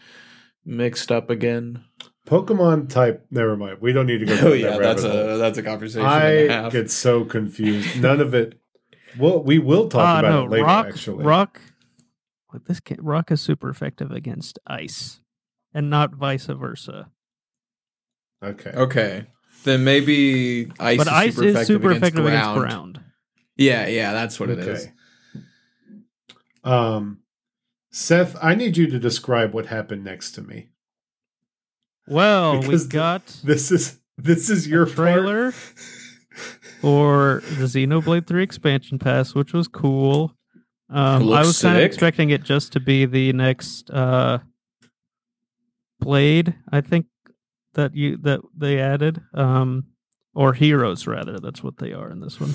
mixed 0.65 1.13
up 1.13 1.29
again. 1.29 1.85
Pokemon 2.27 2.89
type. 2.89 3.27
Never 3.31 3.57
mind. 3.59 3.79
We 3.83 3.93
don't 3.93 4.07
need 4.07 4.21
to 4.21 4.27
go. 4.27 4.35
Oh 4.43 4.53
yeah, 4.55 4.71
that 4.71 4.81
that's 4.81 5.03
rabbit 5.03 5.17
hole. 5.27 5.35
a 5.35 5.39
that's 5.39 5.59
a 5.59 5.63
conversation 5.63 6.07
and 6.07 6.23
a 6.25 6.53
I 6.53 6.53
half. 6.63 6.73
get 6.73 6.91
so 6.91 7.25
confused. 7.27 8.01
None 8.01 8.21
of 8.23 8.33
it. 8.33 8.59
Well, 9.19 9.43
we 9.43 9.59
will 9.59 9.89
talk 9.89 10.01
Ah, 10.01 10.19
about 10.21 10.31
no, 10.31 10.45
it 10.45 10.51
later. 10.51 10.65
rock. 10.65 10.87
actually, 10.87 11.25
Rock. 11.25 11.61
What 12.49 12.67
this 12.67 12.81
can, 12.81 12.99
rock 13.03 13.31
is 13.33 13.41
super 13.41 13.69
effective 13.69 14.11
against 14.13 14.59
ice, 14.67 15.21
and 15.73 15.91
not 15.91 16.15
vice 16.15 16.47
versa. 16.47 17.11
Okay. 18.43 18.71
Okay, 18.71 19.27
then 19.65 19.83
maybe 19.85 20.71
ice. 20.79 20.99
but 20.99 21.07
is 21.09 21.13
ice 21.13 21.35
super 21.35 21.47
is 21.49 21.51
effective 21.55 21.67
super 21.67 21.91
against 21.91 22.03
effective 22.03 22.25
ground. 22.25 22.37
against 22.59 22.61
ground. 22.61 23.01
Yeah, 23.57 23.87
yeah, 23.87 24.13
that's 24.13 24.39
what 24.39 24.51
it 24.51 24.59
is. 24.61 24.89
Um, 26.65 27.21
Seth, 27.91 28.37
I 28.43 28.55
need 28.55 28.77
you 28.77 28.87
to 28.89 28.99
describe 28.99 29.53
what 29.55 29.67
happened 29.67 30.05
next 30.05 30.33
to 30.33 30.43
me. 30.43 30.71
Well, 32.07 32.61
Because 32.61 32.69
we 32.83 32.89
the- 32.89 32.93
got 32.93 33.27
This 33.45 33.71
is 33.71 33.99
this 34.17 34.49
is 34.51 34.69
your 34.69 34.85
a 34.85 34.91
trailer 34.91 35.53
for 36.85 37.43
the 37.57 37.65
Xenoblade 37.65 38.27
3 38.27 38.43
expansion 38.43 38.99
pass, 38.99 39.35
which 39.35 39.55
was 39.55 39.69
cool. 39.69 40.35
Um, 40.91 41.33
I 41.33 41.41
was 41.41 41.63
kind 41.63 41.79
of 41.79 41.83
expecting 41.83 42.29
it 42.29 42.43
just 42.43 42.75
to 42.75 42.81
be 42.81 43.07
the 43.07 43.33
next 43.33 43.91
uh, 43.91 44.41
Blade. 45.99 46.55
I 46.71 46.83
think 46.83 47.07
that 47.73 47.95
you 47.97 48.19
that 48.19 48.43
they 48.55 48.81
added, 48.81 49.23
um, 49.33 49.87
or 50.35 50.53
Heroes 50.53 51.07
rather. 51.07 51.39
That's 51.41 51.63
what 51.63 51.79
they 51.79 51.95
are 51.95 52.11
in 52.11 52.21
this 52.21 52.39
one. 52.39 52.55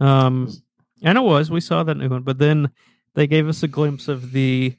Um, 0.00 0.50
and 1.04 1.16
it 1.16 1.20
was. 1.20 1.48
We 1.48 1.60
saw 1.60 1.84
that 1.84 1.94
new 1.94 2.08
one, 2.08 2.24
but 2.24 2.38
then 2.38 2.70
they 3.14 3.28
gave 3.28 3.46
us 3.46 3.62
a 3.62 3.68
glimpse 3.68 4.08
of 4.08 4.32
the 4.32 4.76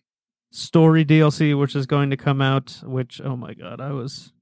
story 0.51 1.05
DLC, 1.05 1.57
which 1.57 1.77
is 1.77 1.85
going 1.85 2.09
to 2.09 2.17
come 2.17 2.41
out. 2.41 2.81
Which 2.83 3.21
oh 3.23 3.37
my 3.37 3.53
god, 3.53 3.79
I 3.79 3.93
was 3.93 4.33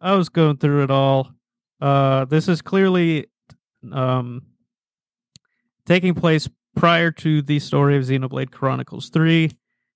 I 0.00 0.14
was 0.14 0.30
going 0.30 0.56
through 0.56 0.84
it 0.84 0.90
all. 0.90 1.32
Uh, 1.78 2.24
this 2.24 2.48
is 2.48 2.62
clearly 2.62 3.26
um, 3.92 4.42
taking 5.84 6.14
place 6.14 6.48
prior 6.74 7.10
to 7.10 7.42
the 7.42 7.58
story 7.58 7.96
of 7.96 8.04
Xenoblade 8.04 8.50
Chronicles 8.50 9.08
3. 9.08 9.50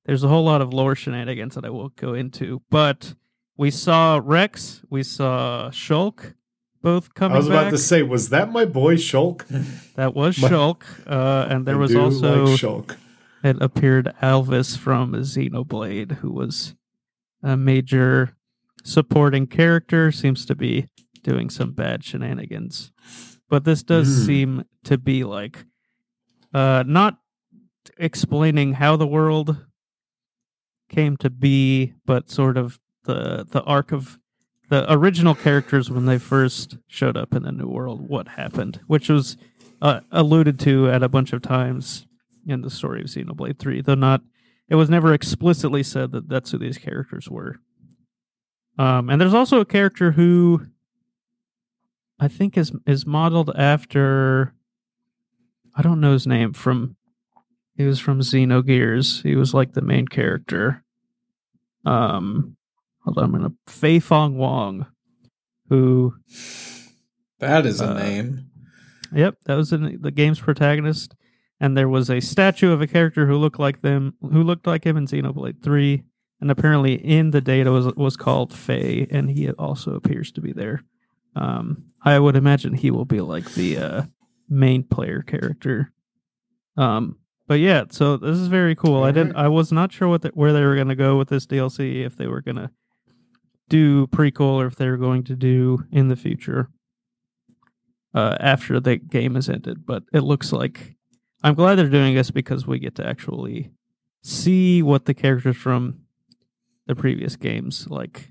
There's 0.07 0.25
a 0.25 0.29
whole 0.29 0.45
lot 0.45 0.63
of 0.63 0.73
lore 0.73 0.95
shenanigans 0.95 1.55
that 1.55 1.65
I 1.65 1.71
won't 1.71 1.97
go 1.97 2.15
into, 2.15 2.63
but 2.71 3.15
we 3.57 3.71
saw 3.71 4.21
Rex, 4.23 4.83
we 4.89 5.03
saw 5.03 5.69
Shulk, 5.71 6.35
both 6.83 7.13
coming 7.15 7.37
I 7.37 7.39
was 7.39 7.49
back. 7.49 7.61
about 7.61 7.71
to 7.71 7.79
say, 7.79 8.03
was 8.03 8.31
that 8.31 8.51
my 8.51 8.65
boy 8.65 8.95
Shulk? 8.97 9.47
that 9.97 10.15
was 10.15 10.41
My- 10.41 10.49
Shulk, 10.49 10.83
uh, 11.07 11.47
and 11.51 11.67
there 11.67 11.75
I 11.77 11.79
was 11.79 11.95
also 11.95 12.47
like 12.47 12.59
Shulk. 12.61 12.97
it 13.45 13.59
appeared 13.61 14.15
Alvis 14.23 14.77
from 14.79 15.13
Xenoblade, 15.13 16.13
who 16.19 16.33
was 16.33 16.75
a 17.43 17.57
major 17.57 18.35
supporting 18.83 19.47
character, 19.47 20.11
seems 20.11 20.47
to 20.47 20.55
be 20.55 20.87
doing 21.23 21.51
some 21.51 21.73
bad 21.73 22.03
shenanigans. 22.03 22.93
But 23.51 23.65
this 23.65 23.83
does 23.83 24.09
Hmm. 24.09 24.25
seem 24.27 24.65
to 24.85 24.97
be 24.97 25.25
like 25.25 25.67
uh 26.55 26.85
not 26.87 27.19
explaining 27.99 28.73
how 28.75 28.97
the 28.97 29.07
world 29.07 29.57
came 30.89 31.17
to 31.19 31.31
be, 31.31 31.95
but 32.07 32.31
sort 32.31 32.57
of 32.57 32.79
the 33.05 33.45
the 33.49 33.63
arc 33.65 33.93
of 33.93 34.19
the 34.69 34.91
original 34.93 35.35
characters 35.35 35.91
when 35.91 36.07
they 36.07 36.19
first 36.19 36.79
showed 36.87 37.17
up 37.17 37.35
in 37.35 37.43
the 37.43 37.51
new 37.53 37.67
world, 37.67 38.09
what 38.09 38.29
happened, 38.29 38.81
which 38.87 39.09
was 39.09 39.37
uh, 39.83 40.01
alluded 40.13 40.61
to 40.61 40.89
at 40.89 41.03
a 41.03 41.09
bunch 41.09 41.33
of 41.33 41.43
times 41.43 42.07
in 42.47 42.61
the 42.63 42.71
story 42.71 43.01
of 43.01 43.07
Xenoblade 43.09 43.59
3, 43.59 43.81
though 43.83 43.95
not 43.97 44.23
it 44.69 44.77
was 44.77 44.89
never 44.89 45.13
explicitly 45.13 45.83
said 45.83 46.13
that 46.13 46.29
that's 46.29 46.53
who 46.53 46.59
these 46.59 46.79
characters 46.79 47.29
were. 47.29 47.57
Um, 48.79 49.11
and 49.11 49.21
there's 49.21 49.35
also 49.35 49.59
a 49.61 49.65
character 49.65 50.13
who 50.13 50.67
I 52.21 52.29
think 52.29 52.57
is 52.59 52.73
is 52.87 53.07
modeled 53.07 53.51
after 53.57 54.53
I 55.75 55.83
don't 55.83 56.01
know 56.01 56.13
his 56.13 56.27
name 56.27 56.53
from 56.53 56.97
he 57.77 57.85
was 57.85 57.99
from 57.99 58.21
Xenogears. 58.21 59.23
He 59.23 59.37
was 59.37 59.55
like 59.55 59.73
the 59.73 59.81
main 59.83 60.07
character. 60.07 60.85
Um 61.85 62.57
hold 63.05 63.19
on, 63.19 63.25
I'm 63.25 63.33
gonna 63.33 63.53
Fei 63.67 63.99
Fong 64.01 64.37
Wong, 64.37 64.87
who 65.69 66.15
That 67.39 67.65
is 67.65 67.81
a 67.81 67.91
Uh, 67.91 67.99
name. 67.99 68.47
Yep, 69.15 69.39
that 69.47 69.57
was 69.57 69.73
in 69.73 69.99
the 70.01 70.11
game's 70.11 70.41
protagonist. 70.41 71.15
And 71.63 71.77
there 71.77 71.89
was 71.89 72.09
a 72.11 72.21
statue 72.21 72.73
of 72.73 72.81
a 72.81 72.87
character 72.87 73.27
who 73.27 73.37
looked 73.37 73.59
like 73.59 73.83
them, 73.83 74.15
who 74.23 74.43
looked 74.43 74.67
like 74.67 74.85
him 74.85 74.97
in 74.97 75.07
Xenoblade 75.07 75.63
Three, 75.63 76.05
and 76.41 76.51
apparently 76.51 76.95
in 76.95 77.33
the 77.33 77.41
data 77.41 77.71
was 77.73 77.87
was 77.97 78.17
called 78.17 78.53
Faye, 78.55 79.07
and 79.11 79.31
he 79.31 79.51
also 79.53 79.95
appears 79.95 80.31
to 80.33 80.41
be 80.41 80.53
there. 80.53 80.85
Um, 81.37 81.85
I 82.03 82.19
would 82.19 82.37
imagine 82.37 82.75
he 82.75 82.91
will 82.91 83.05
be 83.05 83.21
like 83.21 83.55
the 83.55 83.77
uh, 83.79 84.03
main 84.49 84.83
player 84.85 85.23
character. 85.23 85.93
Um, 86.77 87.19
but 87.47 87.61
yeah, 87.61 87.85
so 87.91 88.17
this 88.17 88.37
is 88.37 88.49
very 88.49 88.75
cool. 88.75 89.03
I 89.03 89.11
didn't, 89.11 89.37
I 89.37 89.49
was 89.49 89.73
not 89.73 89.93
sure 89.93 90.09
what 90.09 90.23
the, 90.23 90.29
where 90.35 90.53
they 90.53 90.63
were 90.63 90.77
going 90.77 90.89
to 90.89 90.95
go 90.95 91.19
with 91.19 91.29
this 91.29 91.47
DLC, 91.47 92.05
if 92.05 92.17
they 92.17 92.27
were 92.27 92.41
going 92.41 92.57
to 92.57 92.71
do 93.69 94.07
prequel 94.09 94.55
or 94.55 94.67
if 94.67 94.77
they 94.77 94.89
were 94.89 94.97
going 94.97 95.25
to 95.25 95.37
do 95.37 95.85
in 95.91 96.09
the 96.09 96.17
future 96.17 96.71
uh, 98.15 98.37
after 98.41 98.81
the 98.81 98.97
game 98.97 99.37
is 99.37 99.49
ended. 99.49 99.87
But 99.87 100.05
it 100.13 100.21
looks 100.21 100.53
like 100.53 100.97
I'm 101.43 101.55
glad 101.55 101.77
they're 101.77 101.89
doing 101.89 102.15
this 102.15 102.31
because 102.31 102.67
we 102.67 102.79
get 102.79 102.95
to 102.97 103.07
actually 103.07 103.71
see 104.23 104.83
what 104.83 105.07
the 105.07 105.15
characters 105.15 105.57
from 105.57 106.01
the 106.87 106.95
previous 106.95 107.37
games 107.37 107.87
like 107.89 108.30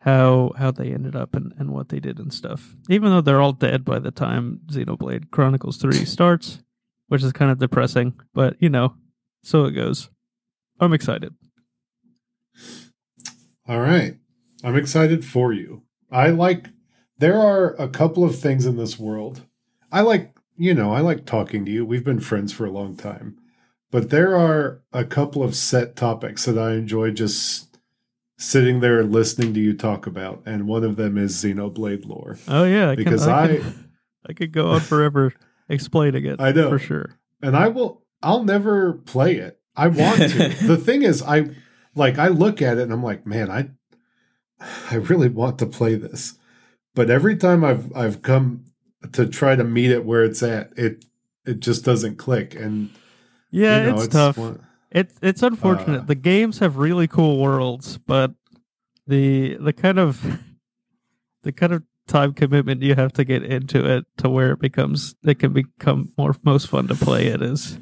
how 0.00 0.52
how 0.56 0.70
they 0.70 0.92
ended 0.92 1.14
up 1.14 1.34
and, 1.34 1.52
and 1.58 1.70
what 1.70 1.88
they 1.88 2.00
did 2.00 2.18
and 2.18 2.32
stuff. 2.32 2.76
Even 2.88 3.10
though 3.10 3.20
they're 3.20 3.40
all 3.40 3.52
dead 3.52 3.84
by 3.84 3.98
the 3.98 4.10
time 4.10 4.60
Xenoblade 4.66 5.30
Chronicles 5.30 5.76
3 5.76 5.92
starts, 6.04 6.62
which 7.08 7.22
is 7.22 7.32
kind 7.32 7.50
of 7.50 7.58
depressing, 7.58 8.18
but 8.34 8.56
you 8.60 8.68
know, 8.68 8.94
so 9.42 9.64
it 9.64 9.72
goes. 9.72 10.10
I'm 10.80 10.92
excited. 10.92 11.34
All 13.68 13.80
right. 13.80 14.16
I'm 14.64 14.76
excited 14.76 15.24
for 15.24 15.52
you. 15.52 15.82
I 16.10 16.30
like 16.30 16.68
there 17.18 17.38
are 17.38 17.74
a 17.74 17.88
couple 17.88 18.24
of 18.24 18.38
things 18.38 18.64
in 18.66 18.76
this 18.76 18.98
world. 18.98 19.42
I 19.92 20.00
like, 20.00 20.34
you 20.56 20.74
know, 20.74 20.92
I 20.92 21.00
like 21.00 21.26
talking 21.26 21.64
to 21.64 21.70
you. 21.70 21.84
We've 21.84 22.04
been 22.04 22.20
friends 22.20 22.52
for 22.52 22.64
a 22.64 22.70
long 22.70 22.96
time. 22.96 23.38
But 23.90 24.10
there 24.10 24.36
are 24.36 24.82
a 24.92 25.04
couple 25.04 25.42
of 25.42 25.54
set 25.54 25.96
topics 25.96 26.44
that 26.46 26.58
I 26.58 26.72
enjoy 26.72 27.10
just 27.10 27.69
sitting 28.40 28.80
there 28.80 28.98
and 29.00 29.12
listening 29.12 29.52
to 29.54 29.60
you 29.60 29.74
talk 29.74 30.06
about, 30.06 30.42
and 30.46 30.66
one 30.66 30.82
of 30.82 30.96
them 30.96 31.18
is 31.18 31.34
Xenoblade 31.36 32.06
lore. 32.06 32.38
Oh 32.48 32.64
yeah, 32.64 32.90
I 32.90 32.94
Because 32.96 33.24
can, 33.26 33.30
I, 33.34 33.42
I- 33.42 33.46
could, 33.48 33.74
I 34.28 34.32
could 34.32 34.52
go 34.52 34.68
on 34.70 34.80
forever 34.80 35.32
explaining 35.68 36.24
it. 36.24 36.40
I 36.40 36.50
know. 36.52 36.70
for 36.70 36.78
sure. 36.78 37.10
and 37.42 37.56
I 37.56 37.68
will 37.68 38.02
I'll 38.22 38.44
never 38.44 38.92
play 38.94 39.36
it. 39.36 39.58
I 39.76 39.88
want 39.88 40.18
to. 40.18 40.48
the 40.66 40.76
thing 40.76 41.02
is 41.02 41.22
I 41.22 41.50
like 41.94 42.18
I 42.18 42.28
look 42.28 42.60
at 42.62 42.78
it 42.78 42.82
and 42.82 42.92
I'm 42.92 43.02
like, 43.02 43.26
man, 43.26 43.50
I 43.50 43.70
I 44.90 44.96
really 44.96 45.28
want 45.28 45.58
to 45.60 45.66
play 45.66 45.94
this, 45.94 46.38
but 46.94 47.08
every 47.10 47.36
time 47.36 47.64
I've 47.64 47.94
I've 47.96 48.22
come 48.22 48.64
to 49.12 49.26
try 49.26 49.56
to 49.56 49.64
meet 49.64 49.90
it 49.90 50.04
where 50.04 50.24
it's 50.24 50.42
at, 50.42 50.72
it 50.76 51.04
it 51.46 51.60
just 51.60 51.84
doesn't 51.84 52.16
click. 52.16 52.54
And 52.54 52.90
Yeah, 53.50 53.84
you 53.86 53.90
know, 53.92 53.96
it's, 53.98 54.08
tough. 54.08 54.36
one- 54.36 54.66
It 54.90 55.12
it's 55.22 55.42
unfortunate. 55.42 56.00
Uh, 56.02 56.04
the 56.04 56.14
games 56.14 56.58
have 56.58 56.76
really 56.76 57.06
cool 57.06 57.38
worlds, 57.38 57.98
but 57.98 58.32
the 59.06 59.56
the 59.60 59.72
kind 59.72 59.98
of 59.98 60.40
the 61.42 61.52
kind 61.52 61.72
of 61.72 61.82
time 62.06 62.32
commitment 62.32 62.82
you 62.82 62.94
have 62.96 63.12
to 63.12 63.24
get 63.24 63.44
into 63.44 63.84
it 63.88 64.04
to 64.16 64.28
where 64.28 64.50
it 64.52 64.58
becomes 64.58 65.14
it 65.24 65.38
can 65.38 65.52
become 65.52 66.12
more 66.18 66.34
most 66.42 66.66
fun 66.68 66.88
to 66.88 66.94
play 66.96 67.26
it 67.28 67.40
is 67.40 67.78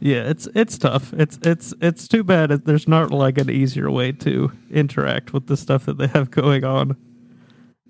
yeah 0.00 0.28
it's 0.28 0.48
it's 0.56 0.76
tough 0.76 1.12
it's 1.12 1.38
it's 1.42 1.72
it's 1.80 2.08
too 2.08 2.24
bad 2.24 2.50
there's 2.64 2.88
not 2.88 3.12
like 3.12 3.38
an 3.38 3.48
easier 3.48 3.88
way 3.92 4.10
to 4.10 4.50
interact 4.72 5.32
with 5.32 5.46
the 5.46 5.56
stuff 5.56 5.86
that 5.86 5.98
they 5.98 6.08
have 6.08 6.30
going 6.32 6.64
on 6.64 6.96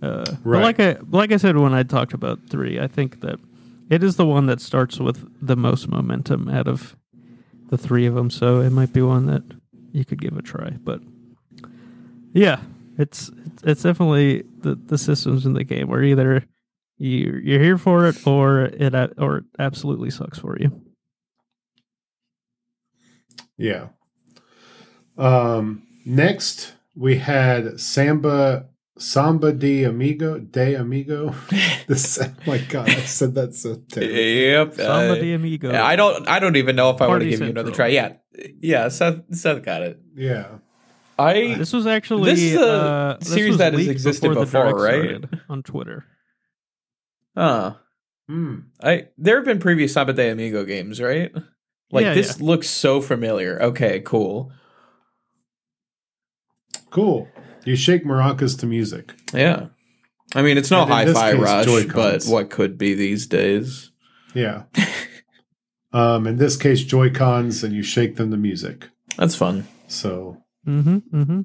uh 0.02 0.22
but 0.26 0.36
Right. 0.44 0.62
like 0.62 0.80
i 0.80 0.96
like 1.10 1.32
i 1.32 1.38
said 1.38 1.56
when 1.56 1.72
i 1.72 1.82
talked 1.82 2.12
about 2.12 2.40
three 2.50 2.78
i 2.78 2.86
think 2.86 3.20
that 3.22 3.40
it 3.88 4.02
is 4.04 4.16
the 4.16 4.26
one 4.26 4.44
that 4.46 4.60
starts 4.60 4.98
with 5.00 5.26
the 5.40 5.56
most 5.56 5.88
momentum 5.88 6.50
out 6.50 6.68
of 6.68 6.94
the 7.68 7.78
three 7.78 8.06
of 8.06 8.14
them 8.14 8.30
so 8.30 8.60
it 8.60 8.70
might 8.70 8.92
be 8.92 9.02
one 9.02 9.26
that 9.26 9.42
you 9.92 10.04
could 10.04 10.20
give 10.20 10.36
a 10.36 10.42
try 10.42 10.70
but 10.82 11.00
yeah 12.32 12.60
it's 12.98 13.30
it's, 13.64 13.82
definitely 13.82 14.42
the, 14.58 14.74
the 14.74 14.98
systems 14.98 15.46
in 15.46 15.52
the 15.52 15.64
game 15.64 15.88
where 15.88 16.02
either 16.02 16.44
you 16.96 17.40
you're 17.42 17.62
here 17.62 17.78
for 17.78 18.06
it 18.06 18.26
or 18.26 18.62
it 18.62 18.94
or 19.18 19.38
it 19.38 19.44
absolutely 19.58 20.10
sucks 20.10 20.38
for 20.38 20.56
you 20.58 20.82
Yeah. 23.58 23.88
Um, 25.18 25.82
next 26.06 26.74
we 26.94 27.18
had 27.18 27.80
Samba 27.80 28.68
Samba 28.98 29.52
de 29.52 29.84
Amigo 29.84 30.38
de 30.38 30.74
Amigo. 30.74 31.34
this 31.86 32.18
oh 32.20 32.30
my 32.46 32.58
god, 32.58 32.88
I 32.88 33.00
said 33.00 33.34
that 33.34 33.54
so 33.54 33.76
terrible. 33.90 34.14
Yep. 34.14 34.74
Samba 34.74 35.12
uh, 35.12 35.14
de 35.14 35.34
amigo 35.34 35.72
I 35.72 35.96
don't. 35.96 36.28
I 36.28 36.38
don't 36.38 36.56
even 36.56 36.76
know 36.76 36.90
if 36.90 37.00
I 37.00 37.06
want 37.06 37.20
to 37.20 37.24
Party 37.24 37.30
give 37.30 37.40
you 37.40 37.46
another 37.46 37.70
try. 37.70 37.88
Yeah, 37.88 38.14
yeah. 38.60 38.88
Seth, 38.88 39.20
Seth 39.32 39.62
got 39.62 39.82
it. 39.82 40.00
Yeah. 40.14 40.58
I 41.18 41.54
this 41.54 41.72
was 41.72 41.86
actually 41.86 42.30
This 42.30 42.40
is 42.40 42.56
a 42.56 42.68
uh, 42.68 43.16
this 43.18 43.28
series 43.28 43.50
was 43.50 43.58
that 43.58 43.72
has 43.72 43.88
existed 43.88 44.30
the 44.30 44.40
before, 44.40 44.74
right? 44.74 45.24
on 45.48 45.64
twitter 45.64 46.06
huh. 47.36 47.74
Hmm. 48.28 48.56
I 48.82 49.08
there 49.16 49.36
have 49.36 49.44
been 49.44 49.58
previous 49.58 49.94
Samba 49.94 50.12
de 50.12 50.30
Amigo 50.30 50.64
games, 50.64 51.00
right? 51.00 51.32
Like 51.90 52.04
Yeah, 52.04 52.14
this 52.14 52.40
looks 52.40 52.68
so 52.68 53.00
familiar. 53.00 53.60
Okay, 53.62 54.00
cool. 54.00 54.52
Cool. 56.90 57.28
You 57.64 57.76
shake 57.76 58.04
maracas 58.04 58.58
to 58.60 58.66
music. 58.66 59.14
Yeah. 59.32 59.66
I 60.34 60.42
mean, 60.42 60.58
it's 60.58 60.70
no 60.70 60.82
And 60.82 60.90
in 60.90 61.14
hi-fi 61.14 61.32
rush, 61.32 61.66
but 61.66 61.86
Joy-Cons. 61.86 62.28
what 62.28 62.50
could 62.50 62.76
be 62.76 62.94
these 62.94 63.26
days? 63.26 63.90
Yeah. 64.34 64.64
um, 65.92 66.26
in 66.26 66.36
this 66.36 66.56
case, 66.56 66.82
Joy 66.84 67.10
Cons, 67.10 67.64
and 67.64 67.74
you 67.74 67.82
shake 67.82 68.16
them 68.16 68.30
to 68.30 68.36
music. 68.36 68.88
That's 69.16 69.34
fun. 69.34 69.66
So, 69.86 70.42
mm-hmm 70.66 70.98
mm-hmm 71.14 71.40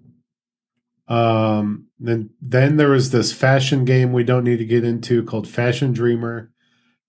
um, 1.07 1.87
then 1.99 2.29
then 2.41 2.77
there 2.77 2.89
was 2.89 3.11
this 3.11 3.33
fashion 3.33 3.85
game 3.85 4.13
we 4.13 4.23
don't 4.23 4.43
need 4.43 4.57
to 4.59 4.65
get 4.65 4.83
into 4.83 5.23
called 5.23 5.47
Fashion 5.47 5.91
Dreamer. 5.91 6.51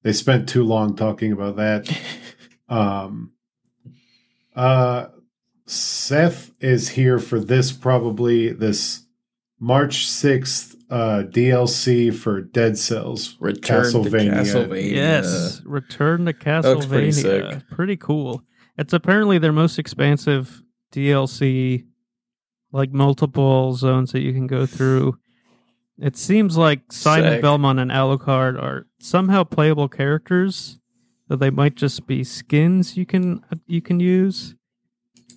They 0.03 0.13
spent 0.13 0.49
too 0.49 0.65
long 0.65 0.97
talking 0.97 1.33
about 1.33 1.57
that. 1.57 1.99
Um, 2.67 3.33
uh, 4.57 5.09
Seth 5.67 6.51
is 6.61 6.91
here 6.91 7.19
for 7.19 7.41
this 7.41 7.73
probably 7.73 8.53
this 8.53 9.07
March 9.59 10.07
sixth 10.07 10.75
uh, 10.91 11.23
DLC 11.27 12.15
for 12.15 12.43
Dead 12.43 12.77
Cells. 12.77 13.37
Return 13.41 13.85
Castlevania. 13.85 14.45
to 14.45 14.69
Castlevania. 14.69 14.91
yes 14.93 15.63
return 15.65 16.21
to 16.21 16.27
looks 16.27 16.87
pretty 16.87 17.09
castlevania 17.09 17.53
sick. 17.53 17.69
pretty 17.71 17.97
cool 17.97 18.43
it's 18.77 18.93
apparently 18.93 19.39
their 19.39 19.53
most 19.53 19.79
expansive 19.79 20.63
dlc 20.93 21.85
like 22.73 22.93
multiple 22.93 23.75
zones 23.75 24.13
that 24.13 24.21
you 24.21 24.33
can 24.33 24.47
go 24.47 24.67
through 24.67 25.17
it 25.99 26.17
seems 26.17 26.57
like 26.57 26.93
simon 26.93 27.33
Sick. 27.35 27.43
belmont 27.43 27.79
and 27.81 27.91
alucard 27.91 28.61
are 28.63 28.87
somehow 29.01 29.43
playable 29.45 29.89
characters 29.89 30.79
that 31.29 31.39
they 31.39 31.51
might 31.51 31.75
just 31.75 32.07
be 32.07 32.23
skins 32.23 32.97
you 32.97 33.07
can 33.07 33.43
you 33.67 33.81
can 33.81 33.99
use 34.01 34.55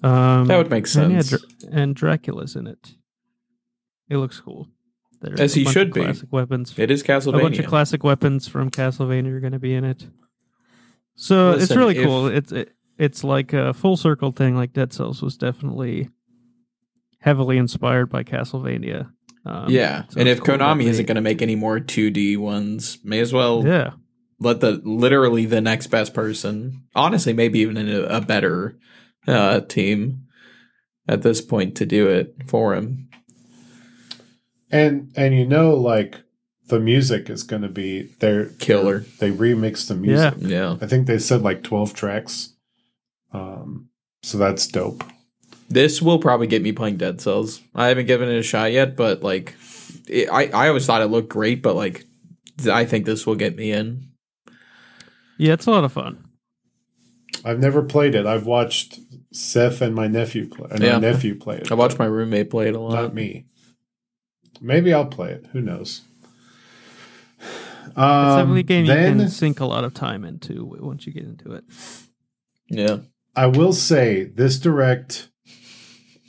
um 0.03 0.45
That 0.47 0.57
would 0.57 0.69
make 0.69 0.93
and, 0.95 1.13
yeah, 1.13 1.21
sense. 1.21 1.45
And 1.71 1.95
dracula's 1.95 2.55
in 2.55 2.67
it 2.67 2.95
it 4.09 4.17
looks 4.17 4.39
cool 4.39 4.67
There's 5.21 5.39
As 5.39 5.53
he 5.53 5.65
should 5.65 5.93
be. 5.93 6.01
classic 6.01 6.31
weapons 6.31 6.73
It 6.77 6.91
is 6.91 7.03
Castlevania. 7.03 7.39
a 7.39 7.41
bunch 7.41 7.59
of 7.59 7.65
classic 7.67 8.03
weapons 8.03 8.47
from 8.47 8.69
Castlevania 8.69 9.31
are 9.33 9.39
going 9.39 9.53
to 9.53 9.59
be 9.59 9.73
in 9.73 9.83
it. 9.83 10.07
So 11.15 11.51
it's 11.53 11.75
really 11.75 11.97
if- 11.97 12.05
cool. 12.05 12.27
It's 12.27 12.51
it, 12.51 12.73
it's 12.99 13.23
like 13.23 13.53
a 13.53 13.73
full 13.73 13.97
circle 13.97 14.31
thing. 14.31 14.55
Like 14.55 14.73
Dead 14.73 14.93
Cells 14.93 15.21
was 15.21 15.35
definitely 15.37 16.09
heavily 17.19 17.57
inspired 17.57 18.09
by 18.09 18.23
Castlevania. 18.23 19.11
Um, 19.45 19.69
yeah, 19.69 20.03
so 20.09 20.19
and 20.19 20.27
if 20.29 20.43
cool 20.43 20.55
Konami 20.57 20.85
isn't 20.85 21.05
going 21.05 21.15
to 21.15 21.21
make 21.21 21.41
any 21.41 21.55
more 21.55 21.79
2D 21.79 22.37
ones, 22.37 22.99
may 23.03 23.19
as 23.19 23.31
well 23.31 23.65
yeah, 23.65 23.91
let 24.39 24.59
the 24.59 24.81
literally 24.83 25.45
the 25.45 25.61
next 25.61 25.87
best 25.87 26.13
person, 26.13 26.83
honestly, 26.95 27.33
maybe 27.33 27.59
even 27.59 27.77
a, 27.77 28.01
a 28.03 28.21
better 28.21 28.77
uh, 29.27 29.61
team 29.61 30.23
at 31.07 31.21
this 31.21 31.41
point 31.41 31.75
to 31.77 31.85
do 31.85 32.07
it 32.07 32.35
for 32.47 32.73
him. 32.75 33.09
And 34.71 35.11
and 35.15 35.33
you 35.33 35.45
know, 35.45 35.73
like 35.73 36.21
the 36.67 36.79
music 36.79 37.29
is 37.29 37.43
going 37.43 37.61
to 37.61 37.69
be 37.69 38.03
their 38.19 38.47
Killer. 38.59 39.05
They 39.19 39.31
remix 39.31 39.87
the 39.87 39.95
music. 39.95 40.33
Yeah, 40.39 40.77
I 40.81 40.87
think 40.87 41.07
they 41.07 41.19
said 41.19 41.41
like 41.41 41.63
twelve 41.63 41.93
tracks. 41.93 42.53
Um, 43.31 43.89
so 44.23 44.37
that's 44.37 44.67
dope. 44.67 45.03
this 45.69 46.01
will 46.01 46.19
probably 46.19 46.47
get 46.47 46.61
me 46.61 46.71
playing 46.73 46.97
Dead 46.97 47.21
Cells. 47.21 47.61
I 47.75 47.87
haven't 47.87 48.07
given 48.07 48.27
it 48.29 48.37
a 48.37 48.43
shot 48.43 48.71
yet, 48.71 48.95
but 48.97 49.23
like, 49.23 49.55
it, 50.07 50.29
I 50.29 50.47
I 50.47 50.67
always 50.67 50.85
thought 50.85 51.01
it 51.01 51.07
looked 51.07 51.29
great, 51.29 51.61
but 51.61 51.75
like, 51.75 52.05
I 52.69 52.83
think 52.83 53.05
this 53.05 53.25
will 53.25 53.35
get 53.35 53.55
me 53.55 53.71
in. 53.71 54.09
yeah, 55.37 55.53
it's 55.53 55.65
a 55.67 55.71
lot 55.71 55.85
of 55.85 55.93
fun. 55.93 56.25
I've 57.45 57.59
never 57.59 57.81
played 57.83 58.15
it. 58.15 58.25
I've 58.25 58.45
watched 58.45 58.99
Seth 59.31 59.81
and 59.81 59.93
my 59.93 60.07
nephew 60.07 60.47
play. 60.47 60.67
And 60.71 60.81
Yeah. 60.81 60.93
my 60.93 60.99
nephew 60.99 61.35
play 61.35 61.57
it. 61.57 61.71
I 61.71 61.75
watched 61.75 61.99
my 61.99 62.05
roommate 62.05 62.49
play 62.49 62.67
it 62.69 62.75
a 62.75 62.79
lot. 62.79 62.93
Not 62.93 63.13
me. 63.13 63.45
Maybe 64.61 64.93
I'll 64.93 65.05
play 65.05 65.31
it. 65.31 65.45
Who 65.53 65.61
knows? 65.61 66.01
It's 67.39 67.95
Um, 67.97 68.37
definitely 68.37 68.59
a 68.61 68.63
game 68.63 68.85
you 68.85 68.91
can 68.91 69.29
sink 69.29 69.59
a 69.59 69.65
lot 69.65 69.83
of 69.83 69.93
time 69.93 70.23
into 70.25 70.63
once 70.79 71.05
you 71.07 71.13
get 71.13 71.23
into 71.23 71.53
it. 71.53 71.63
Yeah, 72.69 72.97
I 73.35 73.47
will 73.47 73.73
say 73.73 74.23
this 74.25 74.59
direct 74.59 75.29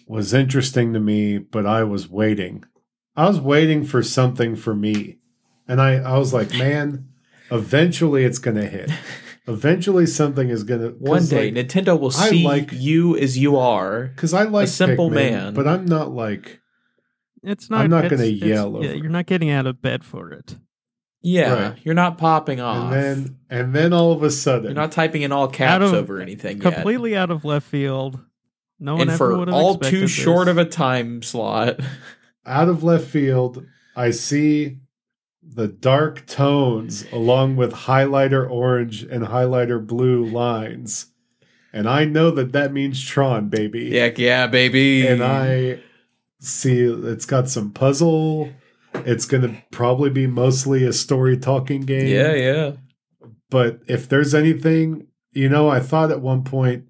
was 0.06 0.32
interesting 0.32 0.92
to 0.94 1.00
me, 1.00 1.38
but 1.38 1.66
I 1.66 1.84
was 1.84 2.08
waiting. 2.08 2.64
I 3.16 3.26
was 3.28 3.40
waiting 3.40 3.84
for 3.84 4.02
something 4.02 4.56
for 4.56 4.74
me. 4.74 5.18
And 5.66 5.80
I, 5.82 5.96
I 5.96 6.16
was 6.16 6.32
like, 6.32 6.52
man, 6.54 7.08
eventually 7.50 8.24
it's 8.24 8.38
going 8.38 8.56
to 8.56 8.66
hit. 8.68 8.90
Eventually 9.48 10.06
something 10.06 10.50
is 10.50 10.62
going 10.62 10.80
to. 10.82 10.88
one 10.98 11.24
day 11.26 11.50
Nintendo 11.50 11.98
will 11.98 12.08
I 12.16 12.30
see 12.30 12.44
like- 12.44 12.70
you 12.72 13.16
as 13.16 13.38
you 13.38 13.56
are. 13.56 14.08
Because 14.08 14.34
I 14.34 14.44
like 14.44 14.68
simple 14.68 15.08
Pikmin, 15.10 15.14
man. 15.14 15.54
But 15.54 15.66
I'm 15.66 15.86
not 15.86 16.12
like. 16.12 16.60
It's 17.42 17.70
not. 17.70 17.80
I'm 17.84 17.90
not 17.90 18.04
it's- 18.04 18.20
gonna 18.20 18.30
it's- 18.30 18.46
yell 18.48 18.72
Yeah, 18.82 18.90
over 18.90 18.98
you're 18.98 19.08
not 19.10 19.26
getting 19.26 19.50
out 19.50 19.66
of 19.66 19.80
bed 19.80 20.04
for 20.04 20.30
it. 20.32 20.56
Yeah, 21.22 21.52
Right. 21.70 21.78
you're 21.82 21.94
not 21.94 22.16
popping 22.18 22.60
off. 22.60 22.92
And 22.92 23.02
then, 23.02 23.36
and 23.50 23.74
then 23.74 23.92
all 23.92 24.12
of 24.12 24.22
a 24.22 24.30
sudden. 24.30 24.64
you're 24.66 24.74
not 24.74 24.92
typing 24.92 25.22
in 25.22 25.32
all 25.32 25.48
caps 25.48 25.86
of- 25.86 25.94
over 25.94 26.20
anything 26.20 26.60
yet. 26.62 26.74
Completely 26.74 27.16
out 27.16 27.30
of 27.30 27.44
left 27.44 27.66
field. 27.66 28.20
No 28.78 28.92
one 28.92 29.02
and 29.02 29.10
ever 29.10 29.18
for 29.32 29.38
would 29.38 29.48
have 29.48 29.54
all 29.56 29.76
too 29.78 30.02
this. 30.02 30.10
short 30.12 30.46
of 30.46 30.58
a 30.58 30.64
time 30.64 31.22
slot. 31.22 31.80
out 32.46 32.68
of 32.68 32.84
left 32.84 33.06
field, 33.08 33.64
I 33.96 34.10
see 34.12 34.78
the 35.54 35.68
dark 35.68 36.26
tones 36.26 37.04
along 37.12 37.56
with 37.56 37.72
highlighter 37.72 38.48
orange 38.48 39.02
and 39.02 39.26
highlighter 39.26 39.84
blue 39.84 40.24
lines. 40.24 41.06
And 41.72 41.88
I 41.88 42.04
know 42.04 42.30
that 42.30 42.52
that 42.52 42.72
means 42.72 43.04
Tron, 43.04 43.48
baby. 43.48 43.96
Heck 43.98 44.18
yeah, 44.18 44.46
baby. 44.46 45.06
And 45.06 45.22
I 45.22 45.80
see 46.40 46.80
it's 46.80 47.26
got 47.26 47.48
some 47.48 47.72
puzzle. 47.72 48.50
It's 48.94 49.26
going 49.26 49.42
to 49.42 49.62
probably 49.70 50.10
be 50.10 50.26
mostly 50.26 50.84
a 50.84 50.92
story 50.92 51.36
talking 51.36 51.82
game. 51.82 52.06
Yeah, 52.08 52.34
yeah. 52.34 52.72
But 53.50 53.80
if 53.86 54.08
there's 54.08 54.34
anything, 54.34 55.08
you 55.32 55.48
know, 55.48 55.68
I 55.68 55.80
thought 55.80 56.10
at 56.10 56.20
one 56.20 56.44
point, 56.44 56.84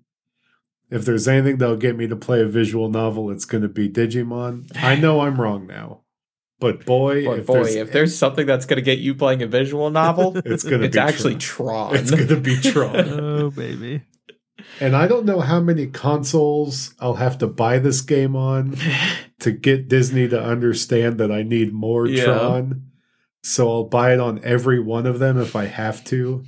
if 0.91 1.05
there's 1.05 1.29
anything 1.29 1.59
that'll 1.59 1.77
get 1.77 1.97
me 1.97 2.07
to 2.07 2.17
play 2.17 2.41
a 2.41 2.47
visual 2.47 2.89
novel, 2.89 3.31
it's 3.31 3.45
going 3.45 3.63
to 3.63 3.69
be 3.69 3.89
Digimon. 3.89 4.71
I 4.77 4.97
know 4.97 5.21
I'm 5.21 5.41
wrong 5.41 5.67
now, 5.67 6.03
but 6.61 6.85
boy, 6.85 7.25
But 7.25 7.39
if 7.41 7.47
boy, 7.47 7.55
there's, 7.55 7.75
if 7.75 7.93
there's 7.93 8.17
something 8.17 8.47
that's 8.47 8.67
going 8.67 8.77
to 8.79 8.83
get 8.83 8.99
you 8.99 9.15
playing 9.15 9.43
a 9.43 9.47
visual 9.47 9.91
novel, 9.91 10.37
it's 10.45 10.63
going 10.65 10.81
to 10.81 10.87
it's 10.87 10.97
be 10.97 11.01
actually 11.01 11.37
Tron. 11.37 11.91
Tron. 11.91 11.97
It's 11.97 12.11
going 12.11 12.29
to 12.29 12.37
be 12.41 12.57
Tron. 12.61 13.21
Oh 13.21 13.51
baby. 13.51 14.03
and 14.81 14.97
I 14.97 15.07
don't 15.07 15.25
know 15.25 15.41
how 15.41 15.61
many 15.61 15.87
consoles 15.87 16.95
I'll 17.01 17.15
have 17.15 17.39
to 17.39 17.47
buy 17.47 17.79
this 17.79 18.01
game 18.01 18.35
on, 18.37 18.77
to 19.41 19.53
get 19.53 19.89
Disney 19.89 20.29
to 20.29 20.43
understand 20.43 21.19
that 21.19 21.31
I 21.31 21.43
need 21.43 21.73
more 21.73 22.07
Yeah. 22.07 22.25
Tron. 22.25 22.85
So 23.45 23.71
I'll 23.71 23.85
buy 23.85 24.13
it 24.13 24.21
on 24.21 24.41
every 24.43 24.81
one 24.81 25.07
of 25.07 25.21
them 25.21 25.41
if 25.41 25.55
I 25.55 25.67
have 25.67 26.03
to. 26.07 26.45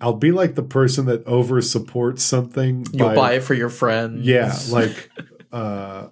I'll 0.00 0.14
be 0.14 0.32
like 0.32 0.54
the 0.54 0.62
person 0.62 1.04
that 1.04 1.22
over 1.26 1.60
supports 1.60 2.22
something. 2.22 2.86
You'll 2.92 3.08
by- 3.08 3.14
buy 3.14 3.32
it 3.34 3.42
for 3.42 3.52
your 3.52 3.68
friends. 3.68 4.26
Yeah, 4.26 4.56
like 4.70 5.10
uh 5.52 6.06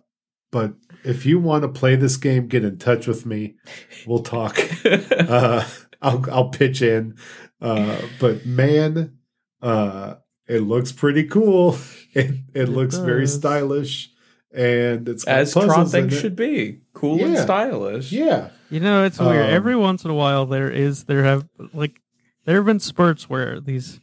but 0.50 0.74
if 1.04 1.24
you 1.26 1.38
want 1.38 1.62
to 1.62 1.68
play 1.68 1.96
this 1.96 2.16
game, 2.16 2.48
get 2.48 2.64
in 2.64 2.78
touch 2.78 3.06
with 3.06 3.24
me. 3.26 3.56
We'll 4.06 4.22
talk. 4.22 4.58
uh 4.84 5.64
I'll 6.00 6.24
I'll 6.30 6.48
pitch 6.50 6.82
in. 6.82 7.16
Uh 7.60 8.00
but 8.20 8.46
man, 8.46 9.18
uh 9.62 10.16
it 10.46 10.60
looks 10.60 10.92
pretty 10.92 11.24
cool. 11.24 11.76
It 12.14 12.30
it, 12.30 12.62
It 12.62 12.68
looks 12.70 12.96
very 12.96 13.26
stylish 13.26 14.10
and 14.50 15.06
it's 15.08 15.24
as 15.26 15.52
Tron 15.52 15.68
puzzles 15.68 15.94
in 15.94 16.02
things 16.02 16.14
it. 16.16 16.20
should 16.20 16.36
be, 16.36 16.80
cool 16.94 17.22
and 17.22 17.36
stylish. 17.38 18.10
Yeah. 18.10 18.48
You 18.70 18.80
know, 18.80 19.04
it's 19.04 19.18
weird. 19.18 19.44
Um, 19.46 19.50
Every 19.50 19.76
once 19.76 20.04
in 20.04 20.10
a 20.10 20.14
while, 20.14 20.46
there 20.46 20.70
is 20.70 21.04
there 21.04 21.22
have 21.24 21.46
like 21.74 22.00
there 22.44 22.56
have 22.56 22.64
been 22.64 22.80
spurts 22.80 23.28
where 23.28 23.60
these 23.60 24.00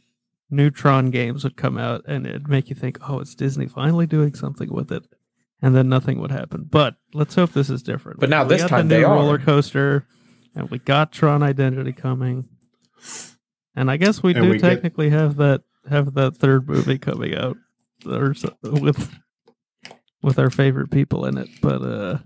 Neutron 0.50 1.10
games 1.10 1.42
would 1.42 1.56
come 1.56 1.76
out 1.78 2.04
and 2.06 2.26
it'd 2.26 2.48
make 2.48 2.68
you 2.70 2.76
think, 2.76 2.98
"Oh, 3.08 3.18
it's 3.18 3.34
Disney 3.34 3.66
finally 3.66 4.06
doing 4.06 4.34
something 4.34 4.72
with 4.72 4.92
it," 4.92 5.06
and 5.62 5.74
then 5.74 5.88
nothing 5.88 6.20
would 6.20 6.30
happen. 6.30 6.66
But 6.70 6.96
let's 7.14 7.34
hope 7.34 7.52
this 7.52 7.70
is 7.70 7.82
different. 7.82 8.20
But 8.20 8.28
now 8.30 8.42
We 8.44 8.50
this 8.50 8.62
got 8.62 8.68
time 8.70 8.88
the 8.88 8.94
new 8.96 9.00
they 9.00 9.04
are. 9.04 9.14
roller 9.14 9.38
coaster, 9.38 10.06
and 10.54 10.70
we 10.70 10.78
got 10.78 11.12
Tron 11.12 11.42
Identity 11.42 11.92
coming, 11.92 12.48
and 13.74 13.90
I 13.90 13.96
guess 13.96 14.22
we 14.22 14.34
And 14.34 14.44
do 14.44 14.50
we 14.50 14.58
get- 14.58 14.68
technically 14.68 15.10
have 15.10 15.36
that 15.36 15.62
have 15.88 16.14
that 16.14 16.36
third 16.36 16.68
movie 16.68 16.98
coming 16.98 17.34
out 17.34 17.56
or 18.04 18.34
so- 18.34 18.56
with 18.62 19.10
with 20.22 20.38
our 20.38 20.50
favorite 20.50 20.90
people 20.90 21.24
in 21.26 21.38
it. 21.38 21.48
But 21.62 21.82
uh, 21.82 22.18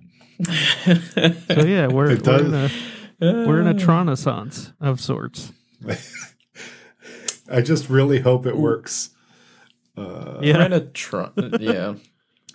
so 0.44 1.64
yeah, 1.66 1.86
we're 1.88 2.10
It 2.12 2.26
we're 2.26 2.38
does- 2.38 2.46
in 2.46 2.54
a 2.54 2.70
we're 3.46 3.60
in 3.60 3.66
a 3.66 3.74
Tronaissance 3.74 4.72
of 4.80 4.98
sorts. 5.00 5.52
I 7.50 7.60
just 7.60 7.90
really 7.90 8.20
hope 8.20 8.46
it 8.46 8.56
works. 8.56 9.10
Uh 9.96 10.38
Yeah. 10.40 10.68
Renatron, 10.68 11.60
yeah, 11.60 11.94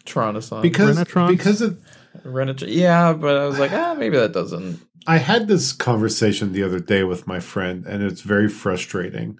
Tronaissance. 0.05 0.61
because 0.61 0.97
Renatrons? 0.97 1.27
because 1.27 1.61
of 1.61 1.81
Renatron, 2.23 2.67
yeah, 2.69 3.13
but 3.13 3.37
I 3.37 3.45
was 3.45 3.59
like, 3.59 3.71
ah, 3.71 3.95
maybe 3.97 4.17
that 4.17 4.31
doesn't. 4.33 4.79
I 5.07 5.17
had 5.17 5.47
this 5.47 5.71
conversation 5.71 6.51
the 6.53 6.63
other 6.63 6.79
day 6.79 7.03
with 7.03 7.27
my 7.27 7.39
friend, 7.39 7.85
and 7.85 8.01
it's 8.01 8.21
very 8.21 8.49
frustrating. 8.49 9.37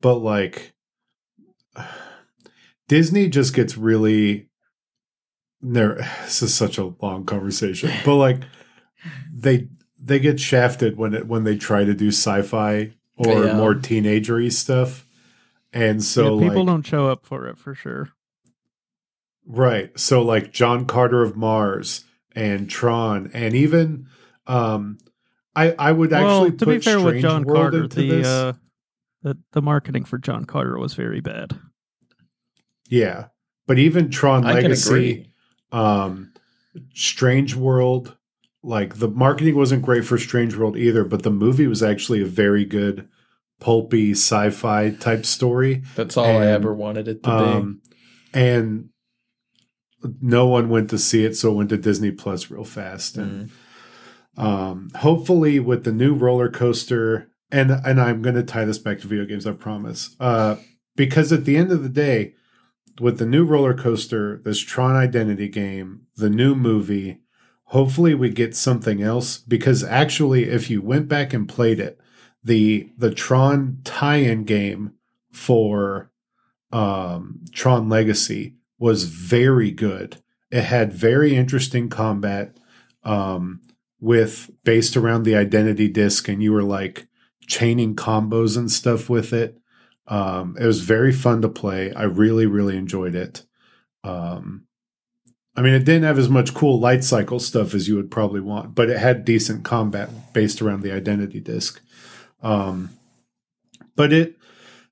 But 0.00 0.16
like, 0.16 0.72
Disney 2.88 3.28
just 3.28 3.54
gets 3.54 3.76
really. 3.76 4.48
There, 5.60 5.94
this 6.24 6.42
is 6.42 6.54
such 6.54 6.78
a 6.78 6.92
long 7.00 7.24
conversation, 7.26 7.90
but 8.04 8.16
like, 8.16 8.40
they 9.32 9.68
they 9.98 10.18
get 10.18 10.40
shafted 10.40 10.96
when 10.96 11.14
it 11.14 11.26
when 11.26 11.44
they 11.44 11.56
try 11.56 11.84
to 11.84 11.94
do 11.94 12.08
sci-fi 12.08 12.92
or 13.16 13.44
Yeah. 13.44 13.56
more 13.56 13.74
teenagery 13.74 14.50
stuff, 14.52 15.06
and 15.72 16.02
so 16.02 16.38
Yeah, 16.38 16.46
people 16.46 16.62
like, 16.64 16.66
don't 16.66 16.86
show 16.86 17.08
up 17.08 17.26
for 17.26 17.46
it 17.46 17.58
for 17.58 17.74
sure. 17.74 18.10
Right. 19.52 19.98
So 19.98 20.22
like 20.22 20.52
John 20.52 20.84
Carter 20.86 21.22
of 21.22 21.36
Mars 21.36 22.04
and 22.36 22.70
Tron 22.70 23.30
and 23.34 23.54
even 23.54 24.06
um 24.46 24.98
I 25.56 25.72
I 25.72 25.92
would 25.92 26.12
well, 26.12 26.44
actually 26.44 26.58
to 26.58 26.64
put 26.64 26.72
be 26.72 26.78
fair 26.80 26.98
with 26.98 27.06
Strange 27.18 27.22
John 27.22 27.44
World 27.44 27.72
Carter, 27.72 27.88
the 27.88 28.08
this. 28.08 28.26
uh, 28.26 28.52
the 29.22 29.38
the 29.52 29.60
marketing 29.62 30.04
for 30.04 30.18
John 30.18 30.44
Carter 30.44 30.78
was 30.78 30.94
very 30.94 31.20
bad. 31.20 31.58
yeah. 32.88 33.26
But 33.66 33.78
even 33.78 34.10
Tron 34.10 34.44
I 34.44 34.54
can 34.54 34.62
Legacy, 34.70 34.90
agree. 34.90 35.32
um 35.72 36.32
Strange 36.94 37.54
World, 37.56 38.16
like 38.62 38.96
the 38.96 39.08
marketing 39.08 39.56
wasn't 39.56 39.82
great 39.82 40.04
for 40.04 40.18
Strange 40.18 40.56
World 40.56 40.76
either, 40.76 41.04
but 41.04 41.22
the 41.24 41.30
movie 41.30 41.66
was 41.66 41.82
actually 41.82 42.22
a 42.22 42.26
very 42.26 42.64
good 42.64 43.08
pulpy 43.58 44.12
sci-fi 44.12 44.90
type 44.90 45.26
story. 45.26 45.82
That's 45.96 46.16
all 46.16 46.24
I 46.24 46.46
ever 46.46 46.72
wanted 46.72 47.08
it 47.08 47.22
to 47.24 47.30
Um 47.30 47.80
and 48.32 48.90
no 50.20 50.46
one 50.46 50.68
went 50.68 50.90
to 50.90 50.98
see 50.98 51.24
it, 51.24 51.36
so 51.36 51.50
it 51.52 51.54
went 51.56 51.70
to 51.70 51.76
Disney 51.76 52.10
Plus 52.10 52.50
real 52.50 52.64
fast. 52.64 53.16
And 53.16 53.50
Mm. 54.38 54.42
um, 54.42 54.90
hopefully 54.96 55.58
with 55.60 55.84
the 55.84 55.92
new 55.92 56.14
roller 56.14 56.48
coaster 56.48 57.28
and 57.50 57.70
and 57.84 58.00
i'm 58.00 58.22
going 58.22 58.36
to 58.36 58.44
tie 58.44 58.64
this 58.64 58.78
back 58.78 59.00
to 59.00 59.08
video 59.08 59.26
games 59.26 59.44
i 59.44 59.50
promise 59.52 60.14
uh, 60.20 60.54
because 60.94 61.32
at 61.32 61.44
the 61.44 61.56
end 61.56 61.72
of 61.72 61.82
the 61.82 61.88
day 61.88 62.32
with 63.00 63.18
the 63.18 63.26
new 63.26 63.44
roller 63.44 63.74
coaster 63.74 64.40
this 64.44 64.60
tron 64.60 64.94
identity 64.94 65.48
game 65.48 66.02
the 66.16 66.30
new 66.30 66.54
movie 66.54 67.18
hopefully 67.64 68.14
we 68.14 68.30
get 68.30 68.54
something 68.54 69.02
else 69.02 69.36
because 69.38 69.82
actually 69.82 70.44
if 70.44 70.70
you 70.70 70.80
went 70.80 71.08
back 71.08 71.32
and 71.34 71.48
played 71.48 71.80
it 71.80 71.98
the 72.44 72.88
the 72.96 73.10
tron 73.10 73.78
tie-in 73.82 74.44
game 74.44 74.92
for 75.32 76.12
um, 76.72 77.40
tron 77.52 77.88
legacy 77.88 78.54
was 78.80 79.04
very 79.04 79.70
good. 79.70 80.20
It 80.50 80.62
had 80.62 80.92
very 80.92 81.36
interesting 81.36 81.88
combat 81.88 82.56
um, 83.04 83.60
with 84.00 84.50
based 84.64 84.96
around 84.96 85.22
the 85.22 85.36
identity 85.36 85.86
disc 85.86 86.26
and 86.26 86.42
you 86.42 86.52
were 86.52 86.62
like 86.62 87.06
chaining 87.46 87.94
combos 87.94 88.56
and 88.56 88.70
stuff 88.70 89.08
with 89.08 89.32
it. 89.32 89.58
Um 90.06 90.56
it 90.58 90.66
was 90.66 90.80
very 90.80 91.12
fun 91.12 91.42
to 91.42 91.48
play. 91.48 91.92
I 91.92 92.04
really 92.04 92.46
really 92.46 92.76
enjoyed 92.76 93.14
it. 93.14 93.44
Um 94.02 94.64
i 95.56 95.62
mean 95.62 95.74
it 95.74 95.84
didn't 95.84 96.04
have 96.04 96.18
as 96.18 96.28
much 96.28 96.54
cool 96.54 96.78
light 96.78 97.02
cycle 97.04 97.40
stuff 97.40 97.74
as 97.74 97.88
you 97.88 97.96
would 97.96 98.08
probably 98.08 98.40
want 98.40 98.72
but 98.72 98.88
it 98.88 98.98
had 98.98 99.24
decent 99.24 99.64
combat 99.64 100.08
based 100.32 100.62
around 100.62 100.80
the 100.80 100.92
identity 100.92 101.40
disc. 101.40 101.80
Um 102.42 102.90
but 103.94 104.12
it 104.12 104.36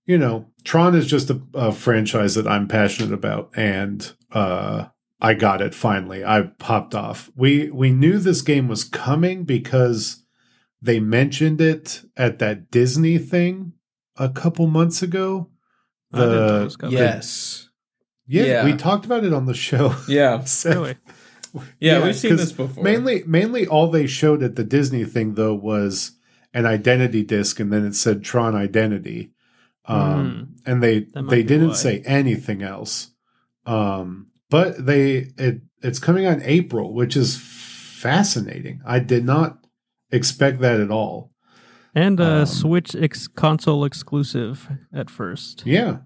you 0.08 0.18
know 0.18 0.46
tron 0.64 0.96
is 0.96 1.06
just 1.06 1.30
a, 1.30 1.40
a 1.54 1.70
franchise 1.70 2.34
that 2.34 2.48
i'm 2.48 2.66
passionate 2.66 3.12
about 3.12 3.50
and 3.56 4.12
uh 4.32 4.86
I 5.20 5.34
got 5.34 5.60
it 5.60 5.74
finally. 5.74 6.24
I 6.24 6.42
popped 6.60 6.94
off. 6.94 7.28
We 7.34 7.72
we 7.72 7.90
knew 7.90 8.18
this 8.18 8.40
game 8.40 8.68
was 8.68 8.84
coming 8.84 9.42
because 9.42 10.22
they 10.80 11.00
mentioned 11.00 11.60
it 11.60 12.02
at 12.16 12.38
that 12.38 12.70
Disney 12.70 13.18
thing 13.18 13.72
a 14.16 14.28
couple 14.28 14.68
months 14.68 15.02
ago. 15.02 15.50
I 16.12 16.18
didn't 16.20 16.34
know 16.36 16.44
it 16.46 16.78
The 16.78 16.84
was. 16.86 16.92
Yes. 16.92 17.68
yeah, 18.28 18.44
Yeah. 18.44 18.64
we 18.64 18.74
talked 18.76 19.06
about 19.06 19.24
it 19.24 19.32
on 19.32 19.46
the 19.46 19.54
show. 19.54 19.92
Yeah. 20.08 20.44
So- 20.44 20.70
Really? 20.70 20.96
Yeah, 21.52 21.62
Yeah, 21.98 22.04
we've 22.04 22.14
seen 22.14 22.36
this 22.36 22.52
before. 22.52 22.84
Mainly 22.84 23.24
mainly 23.26 23.66
all 23.66 23.90
they 23.90 24.06
showed 24.06 24.44
at 24.44 24.54
the 24.54 24.62
Disney 24.62 25.04
thing 25.04 25.34
though 25.34 25.54
was 25.54 26.12
an 26.54 26.64
identity 26.64 27.24
disc 27.24 27.58
and 27.58 27.72
then 27.72 27.84
it 27.84 27.96
said 27.96 28.22
Tron 28.22 28.54
Identity. 28.54 29.32
Um 29.88 30.56
and 30.66 30.82
they 30.82 31.06
they 31.30 31.42
didn't 31.42 31.68
why. 31.68 31.74
say 31.74 32.02
anything 32.04 32.62
else. 32.62 33.10
Um 33.66 34.26
but 34.50 34.84
they 34.86 35.32
it 35.38 35.62
it's 35.82 35.98
coming 35.98 36.26
on 36.26 36.42
April, 36.42 36.92
which 36.94 37.16
is 37.16 37.36
fascinating. 37.38 38.80
I 38.86 38.98
did 38.98 39.24
not 39.24 39.58
expect 40.10 40.60
that 40.60 40.80
at 40.80 40.90
all. 40.90 41.32
And 41.94 42.20
uh, 42.20 42.40
Um, 42.40 42.46
Switch 42.46 42.94
ex- 42.94 43.28
console 43.28 43.84
exclusive 43.84 44.68
at 44.92 45.10
first. 45.10 45.62
Yeah. 45.66 45.98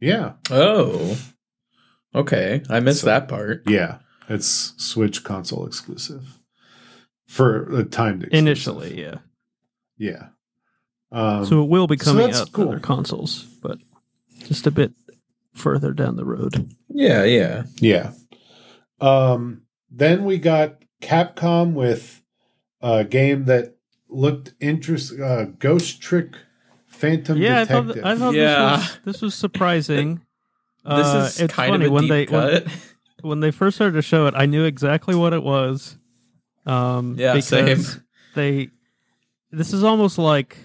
Yeah. 0.00 0.32
oh. 0.50 1.18
Okay. 2.14 2.62
I 2.70 2.80
missed 2.80 3.00
So- 3.00 3.06
that 3.06 3.28
part. 3.28 3.62
Yeah. 3.68 3.98
It's 4.28 4.72
Switch 4.76 5.22
console 5.24 5.66
exclusive. 5.66 6.38
For 7.26 7.68
a 7.76 7.84
timed 7.84 8.22
exclusive. 8.24 8.46
Initially, 8.46 9.00
yeah. 9.00 9.18
Yeah. 9.98 10.28
Um, 11.12 11.44
so 11.44 11.62
it 11.62 11.68
will 11.68 11.86
be 11.86 11.96
coming 11.96 12.26
that's 12.26 12.40
out 12.40 12.46
to 12.48 12.52
cool. 12.52 12.68
other 12.68 12.80
consoles, 12.80 13.44
but 13.62 13.78
just 14.44 14.66
a 14.66 14.70
bit 14.70 14.92
further 15.54 15.92
down 15.92 16.16
the 16.16 16.24
road. 16.24 16.70
Yeah, 16.88 17.24
yeah. 17.24 17.64
Yeah. 17.80 18.12
Um, 19.00 19.62
then 19.90 20.24
we 20.24 20.38
got 20.38 20.76
Capcom 21.02 21.72
with 21.72 22.22
a 22.80 23.04
game 23.04 23.46
that 23.46 23.76
looked 24.08 24.54
interesting. 24.60 25.22
Uh, 25.22 25.46
Ghost 25.58 26.00
Trick 26.02 26.34
Phantom 26.86 27.38
yeah, 27.38 27.60
I 27.60 27.64
thought, 27.64 27.86
Detective. 27.88 28.04
I 28.04 28.16
thought 28.16 28.34
Yeah. 28.34 28.76
this 28.76 28.82
was 28.88 28.98
this 29.04 29.22
was 29.22 29.34
surprising. 29.34 30.20
This 30.82 31.06
Uh, 31.06 31.24
is 31.28 31.40
it's 31.42 31.52
kind 31.52 31.72
funny 31.72 31.84
of 31.84 31.90
a 31.90 31.94
when 31.94 32.02
deep 32.04 32.10
they 32.10 32.24
when, 32.34 32.50
cut. 32.62 32.66
when 33.20 33.40
they 33.40 33.50
first 33.50 33.76
started 33.76 33.96
to 33.96 34.02
show 34.02 34.26
it, 34.28 34.34
I 34.34 34.46
knew 34.46 34.64
exactly 34.64 35.14
what 35.14 35.34
it 35.34 35.42
was. 35.42 35.98
Um, 36.64 37.16
Yeah, 37.18 37.34
because 37.34 37.46
same. 37.48 38.04
They, 38.34 38.68
this 39.50 39.74
is 39.74 39.84
almost 39.84 40.16
like 40.16 40.56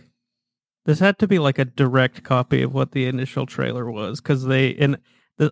this 0.85 0.99
had 0.99 1.19
to 1.19 1.27
be 1.27 1.39
like 1.39 1.59
a 1.59 1.65
direct 1.65 2.23
copy 2.23 2.61
of 2.61 2.73
what 2.73 2.91
the 2.91 3.05
initial 3.05 3.45
trailer 3.45 3.89
was 3.89 4.21
because 4.21 4.45
they 4.45 4.75
and 4.75 4.97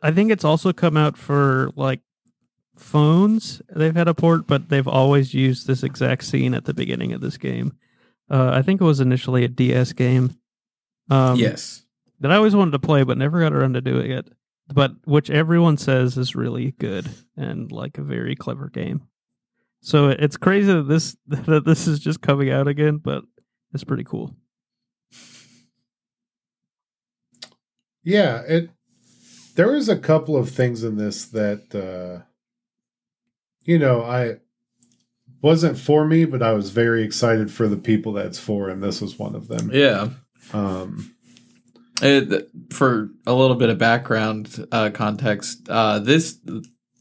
I 0.02 0.12
think 0.12 0.32
it's 0.32 0.46
also 0.46 0.72
come 0.72 0.96
out 0.96 1.18
for 1.18 1.72
like 1.76 2.00
phones. 2.78 3.62
They've 3.76 3.96
had 3.96 4.08
a 4.08 4.14
port, 4.14 4.48
but 4.48 4.70
they've 4.70 4.88
always 4.88 5.34
used 5.34 5.68
this 5.68 5.84
exact 5.84 6.24
scene 6.24 6.54
at 6.54 6.66
the 6.66 6.74
beginning 6.74 7.12
of 7.12 7.22
this 7.22 7.38
game. 7.38 7.74
Uh, 8.30 8.52
I 8.54 8.62
think 8.62 8.80
it 8.80 8.86
was 8.86 9.00
initially 9.00 9.44
a 9.44 9.50
DS 9.50 9.94
game. 9.94 10.38
Um, 11.10 11.38
yes. 11.38 11.84
that 12.22 12.32
I 12.32 12.38
always 12.38 12.56
wanted 12.56 12.72
to 12.72 12.80
play, 12.80 13.04
but 13.04 13.18
never 13.18 13.42
got 13.42 13.54
around 13.54 13.74
to 13.74 13.82
doing 13.82 14.10
it. 14.10 14.30
But 14.74 14.94
which 15.04 15.30
everyone 15.30 15.78
says 15.78 16.18
is 16.18 16.36
really 16.36 16.72
good 16.72 17.10
and 17.36 17.70
like 17.70 17.98
a 17.98 18.04
very 18.04 18.36
clever 18.36 18.70
game. 18.70 19.04
So 19.82 20.08
it's 20.08 20.38
crazy 20.38 20.72
that 20.72 20.88
this 20.88 21.18
that 21.28 21.66
this 21.66 21.88
is 21.88 22.00
just 22.00 22.22
coming 22.22 22.50
out 22.50 22.70
again, 22.70 22.98
but 22.98 23.26
it's 23.74 23.84
pretty 23.84 24.06
cool. 24.06 24.34
Yeah, 28.04 28.42
it 28.48 28.70
there 29.56 29.72
was 29.72 29.88
a 29.90 29.98
couple 29.98 30.36
of 30.36 30.50
things 30.50 30.84
in 30.84 30.98
this 30.98 31.26
that 31.26 31.74
uh 31.76 32.26
you 33.66 33.80
know, 33.80 34.04
I 34.04 34.38
wasn't 35.42 35.78
for 35.78 36.06
me, 36.06 36.26
but 36.26 36.42
I 36.42 36.54
was 36.54 36.70
very 36.70 37.04
excited 37.04 37.52
for 37.52 37.68
the 37.68 37.78
people 37.78 38.14
that's 38.14 38.40
for, 38.40 38.70
and 38.70 38.84
this 38.84 39.02
was 39.02 39.18
one 39.18 39.36
of 39.36 39.48
them. 39.48 39.70
Yeah. 39.74 40.10
Um 40.54 41.16
It, 42.02 42.50
for 42.72 43.10
a 43.26 43.34
little 43.34 43.56
bit 43.56 43.70
of 43.70 43.78
background 43.78 44.68
uh, 44.72 44.90
context, 44.90 45.70
uh, 45.70 46.00
this 46.00 46.38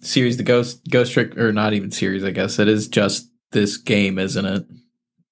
series, 0.03 0.37
the 0.37 0.45
Ghost 0.45 0.89
Ghost 0.91 1.13
Trick, 1.13 1.37
or 1.37 1.53
not 1.53 1.73
even 1.73 1.91
series, 1.91 2.23
I 2.23 2.31
guess 2.31 2.59
it 2.59 2.69
is 2.69 2.87
just 2.89 3.29
this 3.51 3.77
game, 3.79 4.19
isn't 4.19 4.45
it? 4.45 4.65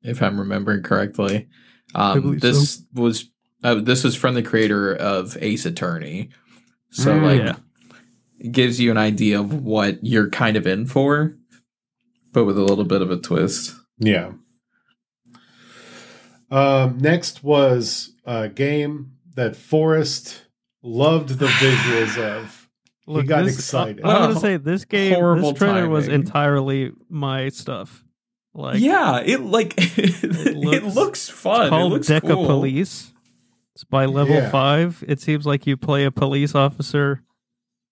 If 0.02 0.22
I'm 0.22 0.40
remembering 0.40 0.82
correctly, 0.82 1.48
um, 1.94 2.20
believe 2.22 2.40
this 2.40 2.82
was 2.94 3.29
uh, 3.62 3.74
this 3.76 4.04
is 4.04 4.14
from 4.16 4.34
the 4.34 4.42
creator 4.42 4.94
of 4.94 5.36
Ace 5.40 5.66
Attorney, 5.66 6.30
so 6.90 7.12
Mm, 7.14 7.22
like 7.22 7.40
yeah. 7.40 7.56
it 8.38 8.52
gives 8.52 8.80
you 8.80 8.90
an 8.90 8.96
idea 8.98 9.38
of 9.40 9.52
what 9.62 9.98
you're 10.04 10.30
kind 10.30 10.56
of 10.56 10.66
in 10.66 10.86
for, 10.86 11.36
but 12.32 12.44
with 12.44 12.58
a 12.58 12.62
little 12.64 12.84
bit 12.84 13.02
of 13.02 13.10
a 13.10 13.16
twist. 13.16 13.74
Yeah. 13.98 14.32
Um, 16.50 16.98
next 16.98 17.44
was 17.44 18.12
a 18.24 18.48
game 18.48 19.12
that 19.34 19.54
Forrest 19.56 20.42
loved 20.82 21.38
the 21.38 21.46
visuals 21.46 22.18
of. 22.18 22.68
Look, 23.06 23.26
got 23.26 23.44
this- 23.44 23.54
excited. 23.56 24.04
I, 24.04 24.10
am 24.10 24.16
Oh, 24.16 24.26
gonna 24.28 24.40
say 24.40 24.56
this 24.56 24.84
game, 24.84 25.14
horrible 25.14 25.50
this 25.52 25.58
trailer 25.58 25.88
was 25.88 26.08
entirely 26.08 26.92
my 27.08 27.48
stuff. 27.48 28.04
Like, 28.54 28.80
yeah, 28.80 29.20
it 29.24 29.40
like 29.42 29.74
it 29.78 30.56
looks- 30.56 30.94
looks, 30.94 31.28
fun. 31.28 31.62
it's 31.62 31.70
called 31.70 31.92
it 31.92 31.94
looks 31.94 32.08
Deca 32.08 32.20
cool. 32.34 32.46
Police. 32.46 33.12
It's 33.80 33.84
by 33.88 34.04
level 34.04 34.34
Yeah. 34.34 34.50
five. 34.50 35.02
It 35.08 35.22
seems 35.22 35.46
like 35.46 35.66
you 35.66 35.74
play 35.74 36.04
a 36.04 36.10
police 36.10 36.54
officer, 36.54 37.22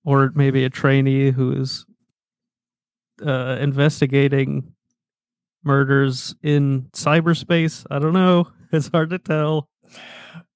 or 0.05 0.31
maybe 0.35 0.63
a 0.65 0.69
trainee 0.69 1.31
who 1.31 1.51
is 1.53 1.87
uh, 3.25 3.57
investigating 3.59 4.75
murders 5.65 6.35
in 6.43 6.91
cyberspace. 6.93 7.87
I 7.91 7.99
don't 8.01 8.13
know. 8.13 8.49
It's 8.71 8.89
hard 8.89 9.09
to 9.11 9.19
tell. 9.19 9.71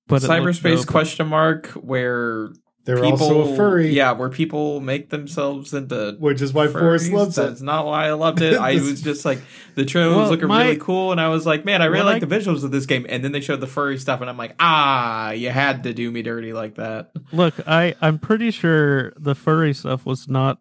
But 0.07 0.21
cyberspace 0.21 0.87
question 0.87 1.29
mark 1.29 1.69
where 1.69 2.51
They're 2.85 2.97
people 2.97 3.13
also 3.23 3.53
a 3.53 3.57
furry. 3.57 3.91
yeah 3.95 4.11
where 4.13 4.29
people 4.29 4.81
make 4.81 5.11
themselves 5.11 5.73
into 5.73 6.17
Which 6.19 6.41
is 6.43 6.53
why 6.53 6.67
Forrest 6.67 7.07
furries. 7.11 7.13
loves 7.13 7.37
that's 7.37 7.47
it. 7.47 7.51
That's 7.51 7.61
not 7.63 7.87
why 7.87 8.09
i 8.09 8.13
loved 8.13 8.41
it 8.43 8.55
i 8.59 8.75
was 8.75 9.01
just 9.03 9.25
like 9.25 9.41
the 9.77 9.85
trailer 9.85 10.09
was 10.11 10.17
Well, 10.17 10.31
looking 10.31 10.49
my- 10.49 10.65
really 10.65 10.77
cool 10.79 11.13
and 11.13 11.21
i 11.21 11.29
was 11.29 11.47
like 11.47 11.65
man 11.65 11.81
i 11.81 11.85
really 11.85 12.05
like 12.05 12.23
I- 12.23 12.27
the 12.27 12.35
visuals 12.37 12.65
of 12.65 12.71
this 12.73 12.87
game 12.87 13.07
and 13.09 13.23
then 13.23 13.31
they 13.33 13.41
showed 13.41 13.61
the 13.61 13.67
furry 13.69 13.99
stuff 13.99 14.21
and 14.21 14.29
i'm 14.29 14.37
like 14.37 14.57
ah 14.59 15.31
you 15.31 15.51
had 15.51 15.85
to 15.85 15.95
do 15.95 16.11
me 16.11 16.23
dirty 16.23 16.53
like 16.53 16.75
that 16.77 17.13
Look, 17.33 17.55
I 17.67 17.95
I'm 18.01 18.19
pretty 18.19 18.51
sure 18.51 19.13
the 19.17 19.35
furry 19.35 19.73
stuff 19.75 20.05
was 20.05 20.29
not 20.29 20.59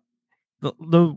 the 0.61 0.73
the 0.79 1.15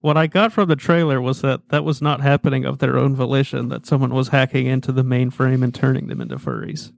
what 0.00 0.16
I 0.16 0.28
got 0.28 0.52
from 0.52 0.68
the 0.68 0.76
trailer 0.76 1.20
was 1.20 1.40
that 1.40 1.68
that 1.70 1.84
was 1.84 2.00
not 2.00 2.20
happening 2.20 2.64
of 2.64 2.78
their 2.78 2.96
own 2.96 3.16
volition. 3.16 3.68
That 3.70 3.84
someone 3.84 4.14
was 4.14 4.28
hacking 4.28 4.66
into 4.66 4.92
the 4.92 5.02
mainframe 5.02 5.64
and 5.64 5.74
turning 5.74 6.06
them 6.06 6.20
into 6.20 6.36
furries. 6.36 6.92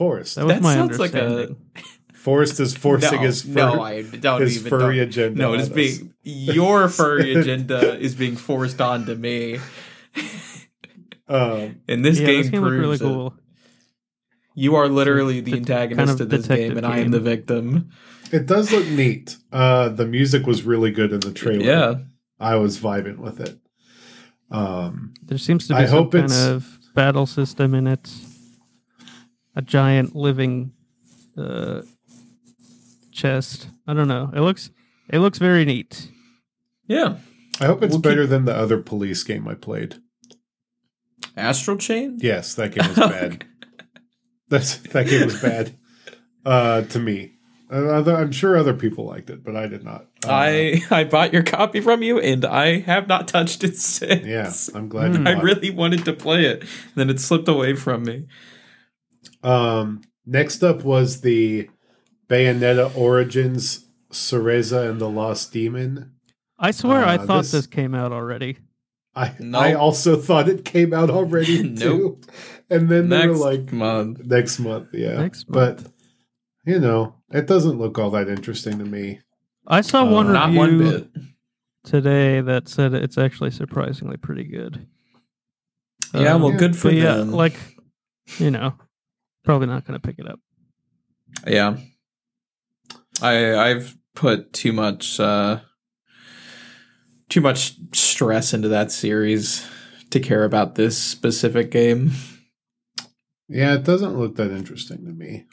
Forrest. 0.00 0.34
That 0.36 0.46
was 0.46 0.54
That 0.54 0.62
my 0.62 0.74
sounds 0.74 0.98
like 0.98 1.12
a- 1.14 1.22
understanding. 1.26 1.56
Forrest 2.14 2.58
is 2.60 2.74
forcing 2.76 3.20
no, 3.20 3.26
his 3.26 3.42
fur, 3.42 3.52
no 3.54 3.82
i 3.82 4.02
don't 4.02 4.40
his 4.42 4.58
even 4.58 4.70
furry 4.70 4.96
don't- 4.96 5.08
agenda. 5.08 5.38
no 5.42 5.54
it 5.54 5.60
is 5.60 5.68
being 5.70 6.14
your 6.22 6.88
furry 7.00 7.34
agenda 7.34 7.98
is 7.98 8.14
being 8.14 8.36
forced 8.36 8.80
onto 8.80 9.14
me 9.14 9.58
Um, 11.28 11.80
and 11.88 12.04
this 12.04 12.18
yeah, 12.18 12.26
game 12.26 12.42
this 12.42 12.50
game 12.50 12.62
looked 12.62 12.72
really 12.72 12.98
proves 12.98 13.00
it. 13.02 13.04
cool. 13.04 13.34
you 14.54 14.74
are 14.74 14.88
literally 14.88 15.40
the 15.40 15.52
Det- 15.52 15.58
antagonist 15.58 15.98
kind 15.98 16.10
of 16.10 16.20
of 16.20 16.28
this 16.30 16.46
game 16.46 16.56
detective 16.56 16.76
and 16.78 16.86
i 16.86 16.98
am 16.98 17.10
the 17.10 17.20
victim 17.20 17.88
it 18.32 18.46
does 18.46 18.70
look 18.70 18.86
neat. 18.86 19.36
Uh, 19.52 19.88
the 19.88 20.06
music 20.06 20.46
was 20.46 20.62
really 20.62 20.90
good 20.92 21.12
in 21.12 21.20
the 21.20 21.32
trailer. 21.32 21.64
yeah 21.64 21.94
I 22.38 22.54
was 22.56 22.78
vibing 22.78 23.18
with 23.18 23.40
it. 23.40 23.58
Um, 24.50 25.14
There 25.22 25.36
seems 25.38 25.66
to 25.68 25.74
be 25.74 25.80
I 25.80 25.86
some 25.86 25.96
hope 25.98 26.12
kind 26.12 26.24
it's- 26.26 26.46
of 26.46 26.78
battle 26.94 27.26
system 27.26 27.74
in 27.74 27.86
it. 27.86 28.10
A 29.56 29.62
giant 29.62 30.14
living 30.14 30.72
uh, 31.36 31.82
chest. 33.12 33.68
I 33.86 33.94
don't 33.94 34.08
know. 34.08 34.30
It 34.34 34.40
looks 34.40 34.70
it 35.08 35.18
looks 35.18 35.38
very 35.38 35.64
neat. 35.64 36.08
yeah 36.86 37.16
I 37.60 37.66
hope 37.66 37.82
it's 37.82 37.92
We'll 37.92 38.00
better 38.00 38.22
keep- 38.22 38.30
than 38.30 38.44
the 38.46 38.56
other 38.56 38.78
police 38.78 39.22
game 39.22 39.46
I 39.48 39.54
played. 39.54 39.96
astral 41.36 41.76
chain 41.76 42.18
Yes, 42.22 42.54
that 42.54 42.72
game 42.74 42.88
was 42.88 42.96
bad. 43.10 43.44
That's 44.48 44.76
that 44.78 45.06
game 45.08 45.24
was 45.26 45.40
bad 45.40 45.76
uh, 46.44 46.82
to 46.82 46.98
me. 46.98 47.34
Uh, 47.72 47.86
other- 47.86 48.16
I'm 48.16 48.32
sure 48.32 48.56
other 48.56 48.74
people 48.74 49.04
liked 49.06 49.30
it, 49.30 49.44
but 49.44 49.54
I 49.56 49.66
did 49.68 49.84
not. 49.84 50.06
Uh, 50.26 50.30
I 50.30 50.82
I 50.90 51.04
bought 51.04 51.32
your 51.32 51.42
copy 51.44 51.80
from 51.80 52.02
you, 52.02 52.18
and 52.18 52.44
I 52.44 52.80
have 52.80 53.06
not 53.06 53.28
touched 53.28 53.62
it 53.62 53.76
since. 53.92 54.26
yeah, 54.26 54.52
I'm 54.78 54.88
glad. 54.88 55.14
You 55.14 55.20
I 55.20 55.34
bought 55.34 55.42
it. 55.42 55.44
really 55.44 55.70
wanted 55.70 56.04
to 56.06 56.12
play 56.12 56.46
it, 56.46 56.64
then 56.96 57.10
it 57.10 57.20
slipped 57.20 57.46
away 57.48 57.74
from 57.76 58.02
me. 58.04 58.26
Um, 59.42 60.02
next 60.26 60.62
up 60.62 60.84
was 60.84 61.20
the 61.22 61.68
Bayonetta 62.28 62.94
Origins 62.96 63.86
Cereza 64.12 64.88
and 64.90 65.00
the 65.00 65.08
Lost 65.08 65.52
Demon. 65.52 66.12
I 66.58 66.70
swear 66.72 67.04
I 67.04 67.14
Uh, 67.16 67.26
thought 67.26 67.42
this- 67.42 67.52
this... 67.52 67.66
came 67.66 67.94
out 67.94 68.12
already. 68.12 68.58
I 69.14 69.34
No. 69.40 69.58
I 69.58 69.74
also 69.74 70.16
thought 70.16 70.48
it 70.48 70.64
came 70.64 70.94
out 70.94 71.10
already 71.10 71.74
too, 71.74 71.98
Nope. 71.98 72.24
and 72.70 72.88
then 72.88 73.08
they 73.08 73.26
were 73.26 73.34
like 73.36 73.72
month, 73.72 74.24
next 74.24 74.60
month. 74.60 74.88
Yeah, 74.92 75.18
Next 75.18 75.48
month. 75.50 75.82
but 75.84 75.92
you 76.64 76.78
know 76.78 77.16
it 77.32 77.46
doesn't 77.48 77.78
look 77.78 77.98
all 77.98 78.10
that 78.10 78.28
interesting 78.28 78.78
to 78.78 78.84
me. 78.84 79.20
I 79.66 79.80
saw 79.80 80.02
Uh, 80.06 80.12
one 80.12 80.32
not 80.32 80.46
review 80.50 80.58
one 80.60 80.78
bit. 80.78 81.08
today 81.82 82.40
that 82.40 82.68
said 82.68 82.94
it's 82.94 83.18
actually 83.18 83.50
surprisingly 83.50 84.16
pretty 84.16 84.44
good. 84.44 84.86
Yeah, 86.14 86.34
Um, 86.34 86.42
well, 86.42 86.52
yeah, 86.52 86.58
good 86.58 86.76
for 86.76 86.90
you. 86.90 87.02
yeah, 87.02 87.14
like 87.16 87.56
you 88.38 88.50
know, 88.52 88.74
probably 89.44 89.66
not 89.66 89.86
going 89.86 89.98
to 89.98 90.06
pick 90.06 90.18
it 90.18 90.28
up. 90.28 90.40
yeah, 91.46 91.76
I 93.22 93.54
I've 93.54 93.96
put 94.14 94.52
too 94.52 94.72
much 94.72 95.20
uh 95.20 95.60
too 97.28 97.40
much 97.40 97.76
stress 97.94 98.52
into 98.52 98.68
that 98.68 98.90
series 98.90 99.66
to 100.10 100.20
care 100.20 100.44
about 100.44 100.74
this 100.74 100.98
specific 100.98 101.70
game. 101.70 102.12
Yeah, 103.48 103.74
it 103.74 103.84
doesn't 103.84 104.16
look 104.16 104.36
that 104.36 104.52
interesting 104.52 105.04
to 105.06 105.12
me. 105.12 105.46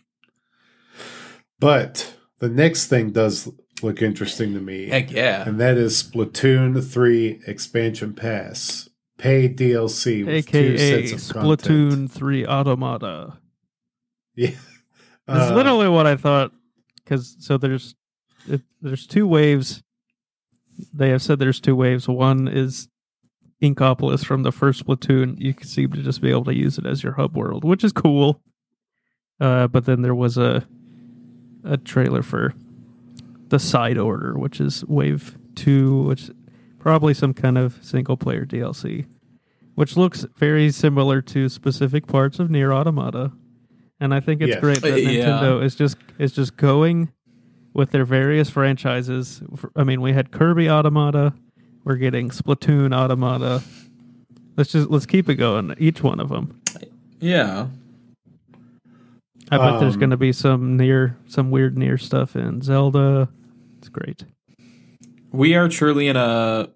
But 1.60 2.16
the 2.40 2.50
next 2.50 2.88
thing 2.88 3.12
does 3.12 3.50
look 3.82 4.02
interesting 4.02 4.54
to 4.54 4.60
me. 4.60 4.90
Heck 4.90 5.12
yeah. 5.12 5.48
and 5.48 5.60
that 5.60 5.78
is 5.78 6.04
Splatoon 6.04 6.84
3 6.84 7.42
Expansion 7.48 8.14
Pass. 8.14 8.90
Paid 9.18 9.58
DLC 9.58 10.24
with 10.24 10.48
two 10.48 10.58
AKA 10.60 11.08
sets 11.08 11.32
of 11.32 11.36
Splatoon 11.36 11.90
content. 11.90 12.12
3 12.12 12.46
Automata. 12.46 13.40
Yeah. 14.38 14.52
That's 15.28 15.52
Uh, 15.52 15.56
literally 15.56 15.90
what 15.90 16.08
I 16.08 16.16
thought. 16.16 16.54
Because 16.96 17.36
so 17.40 17.58
there's 17.58 17.96
it, 18.48 18.62
there's 18.82 19.06
two 19.08 19.28
waves. 19.28 19.84
They 20.94 21.10
have 21.10 21.22
said 21.22 21.40
there's 21.40 21.60
two 21.60 21.76
waves. 21.76 22.08
One 22.08 22.48
is 22.48 22.88
Inkopolis 23.62 24.24
from 24.24 24.44
the 24.44 24.52
first 24.54 24.86
Splatoon. 24.86 25.40
You 25.40 25.54
can 25.54 25.68
seem 25.68 25.92
to 25.94 26.02
just 26.04 26.22
be 26.22 26.30
able 26.30 26.46
to 26.46 26.54
use 26.56 26.78
it 26.78 26.86
as 26.86 27.04
your 27.04 27.14
hub 27.14 27.36
world, 27.36 27.64
which 27.66 27.84
is 27.84 27.92
cool. 27.92 28.42
Uh, 29.40 29.68
but 29.68 29.86
then 29.86 30.02
there 30.02 30.16
was 30.16 30.38
a 30.38 30.66
a 31.64 31.76
trailer 31.78 32.22
for 32.22 32.54
the 33.50 33.60
side 33.60 33.98
order, 33.98 34.38
which 34.38 34.62
is 34.62 34.86
wave 34.86 35.38
two, 35.56 36.04
which 36.04 36.30
probably 36.80 37.14
some 37.14 37.34
kind 37.34 37.58
of 37.58 37.78
single 37.84 38.16
player 38.18 38.46
DLC, 38.46 39.08
which 39.76 39.98
looks 39.98 40.26
very 40.38 40.70
similar 40.72 41.22
to 41.22 41.50
specific 41.50 42.06
parts 42.08 42.40
of 42.40 42.50
NieR 42.50 42.74
Automata. 42.74 43.32
And 44.00 44.14
I 44.14 44.20
think 44.20 44.42
it's 44.42 44.52
Yes. 44.52 44.60
great 44.62 44.82
that 44.82 44.94
Uh, 44.94 44.96
yeah. 44.98 45.26
Nintendo 45.26 45.64
is 45.64 45.76
just 45.76 45.98
is 46.20 46.32
just 46.34 46.56
going 46.58 47.10
with 47.74 47.92
their 47.92 48.06
various 48.06 48.50
franchises. 48.50 49.42
I 49.76 49.84
mean, 49.84 50.02
we 50.02 50.14
had 50.14 50.32
Kirby 50.32 50.70
Automata, 50.70 51.34
we're 51.84 51.96
getting 51.96 52.30
Splatoon 52.30 52.94
Automata. 52.96 53.64
Let's 54.56 54.72
just 54.72 54.90
let's 54.90 55.06
keep 55.06 55.30
it 55.30 55.36
going. 55.36 55.74
Each 55.80 56.02
one 56.04 56.20
of 56.20 56.30
them. 56.30 56.60
Yeah. 57.20 57.68
I 59.50 59.58
bet 59.58 59.80
there's 59.80 59.94
Um, 59.94 60.00
going 60.02 60.10
to 60.10 60.18
be 60.18 60.34
some 60.34 60.78
NieR 60.78 61.16
some 61.28 61.52
weird 61.52 61.76
NieR 61.76 62.00
stuff 62.00 62.36
in 62.36 62.62
Zelda. 62.62 63.30
It's 63.80 63.90
great. 63.90 64.26
We 65.32 65.56
are 65.56 65.70
truly 65.70 66.08
in 66.08 66.16
a 66.18 66.70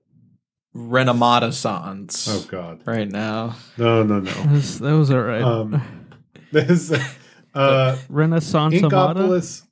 renaissance 0.74 2.28
Oh 2.30 2.46
god. 2.50 2.82
right 2.86 3.10
now. 3.10 3.56
No, 3.78 4.04
no, 4.04 4.20
no. 4.20 4.32
That 4.32 4.52
was, 4.52 4.80
that 4.80 4.94
was 4.94 5.12
all 5.12 5.22
right. 5.22 5.42
Um, 5.42 5.82
This 6.52 6.92
uh 7.54 7.98
Renaissance 8.10 8.76
Amata. 8.76 9.20
Inkopolis 9.20 9.64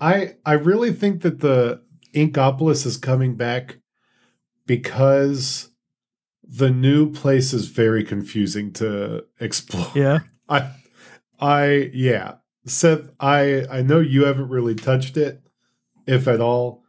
I 0.00 0.34
I 0.46 0.54
really 0.54 0.92
think 0.92 1.22
that 1.22 1.40
the 1.40 1.82
Inkopolis 2.14 2.86
is 2.86 2.96
coming 2.96 3.36
back 3.36 3.78
because 4.66 5.68
the 6.42 6.70
new 6.70 7.12
place 7.12 7.52
is 7.52 7.66
very 7.66 8.02
confusing 8.02 8.72
to 8.72 9.24
explore. 9.38 9.90
Yeah. 9.94 10.20
I 10.48 10.70
I 11.38 11.90
yeah. 11.92 12.36
Seth, 12.66 13.10
I 13.20 13.66
I 13.70 13.82
know 13.82 14.00
you 14.00 14.24
haven't 14.24 14.48
really 14.48 14.74
touched 14.74 15.16
it, 15.16 15.42
if 16.06 16.26
at 16.26 16.40
all. 16.40 16.82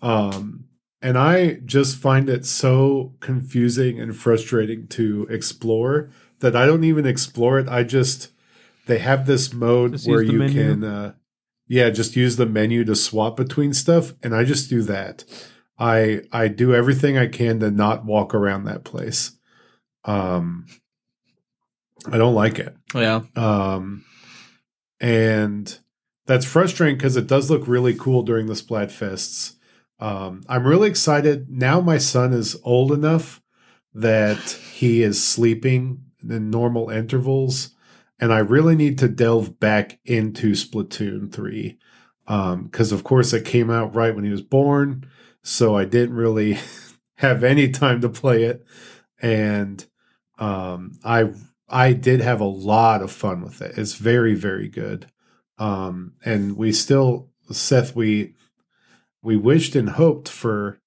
Um 0.00 0.64
and 1.02 1.18
I 1.18 1.60
just 1.64 1.98
find 1.98 2.28
it 2.28 2.46
so 2.46 3.14
confusing 3.20 4.00
and 4.00 4.16
frustrating 4.16 4.88
to 4.88 5.26
explore 5.30 6.10
that 6.40 6.54
I 6.56 6.66
don't 6.66 6.84
even 6.84 7.06
explore 7.06 7.58
it. 7.58 7.68
I 7.68 7.82
just 7.82 8.30
they 8.86 8.98
have 8.98 9.26
this 9.26 9.52
mode 9.52 9.92
Just 9.92 10.08
where 10.08 10.22
you 10.22 10.38
menu? 10.38 10.62
can 10.62 10.84
uh 10.84 11.12
yeah, 11.68 11.90
just 11.90 12.14
use 12.16 12.36
the 12.36 12.46
menu 12.46 12.84
to 12.84 12.94
swap 12.94 13.36
between 13.36 13.72
stuff 13.72 14.14
and 14.22 14.34
I 14.34 14.44
just 14.44 14.70
do 14.70 14.82
that. 14.82 15.24
I 15.78 16.22
I 16.32 16.48
do 16.48 16.74
everything 16.74 17.18
I 17.18 17.26
can 17.26 17.60
to 17.60 17.70
not 17.70 18.04
walk 18.04 18.34
around 18.34 18.64
that 18.64 18.84
place. 18.84 19.32
Um 20.04 20.66
I 22.10 22.18
don't 22.18 22.34
like 22.34 22.58
it. 22.58 22.76
Yeah. 22.94 23.22
Um, 23.34 24.04
and 25.00 25.78
that's 26.26 26.44
frustrating 26.44 26.96
because 26.96 27.16
it 27.16 27.26
does 27.26 27.50
look 27.50 27.66
really 27.66 27.94
cool 27.94 28.22
during 28.22 28.46
the 28.46 28.54
Splatfests. 28.54 29.54
Um, 29.98 30.42
I'm 30.48 30.66
really 30.66 30.88
excited. 30.88 31.48
Now 31.50 31.80
my 31.80 31.98
son 31.98 32.32
is 32.32 32.56
old 32.62 32.92
enough 32.92 33.42
that 33.94 34.38
he 34.74 35.02
is 35.02 35.22
sleeping 35.22 36.04
in 36.22 36.50
normal 36.50 36.90
intervals, 36.90 37.70
and 38.18 38.32
I 38.32 38.38
really 38.38 38.76
need 38.76 38.98
to 38.98 39.08
delve 39.08 39.60
back 39.60 39.98
into 40.04 40.52
Splatoon 40.52 41.32
3. 41.32 41.78
Because, 42.26 42.90
of 42.92 43.04
course, 43.04 43.32
it 43.32 43.44
came 43.44 43.70
out 43.70 43.94
right 43.94 44.14
when 44.14 44.24
he 44.24 44.30
was 44.30 44.42
born, 44.42 45.08
so 45.42 45.76
I 45.76 45.84
didn't 45.84 46.16
really 46.16 46.58
have 47.16 47.44
any 47.44 47.70
time 47.70 48.00
to 48.00 48.08
play 48.08 48.42
it. 48.44 48.66
And 49.20 49.84
um, 50.38 50.98
I 51.04 51.32
I 51.68 51.92
did 51.92 52.20
have 52.20 52.40
a 52.40 52.44
lot 52.44 53.02
of 53.02 53.10
fun 53.10 53.42
with 53.42 53.60
it. 53.60 53.76
It's 53.76 53.94
very, 53.94 54.34
very 54.34 54.68
good. 54.68 55.10
Um, 55.58 56.12
and 56.24 56.56
we 56.56 56.72
still, 56.72 57.30
Seth, 57.50 57.96
we 57.96 58.34
we 59.22 59.36
wished 59.36 59.74
and 59.74 59.90
hoped 59.90 60.28
for 60.28 60.80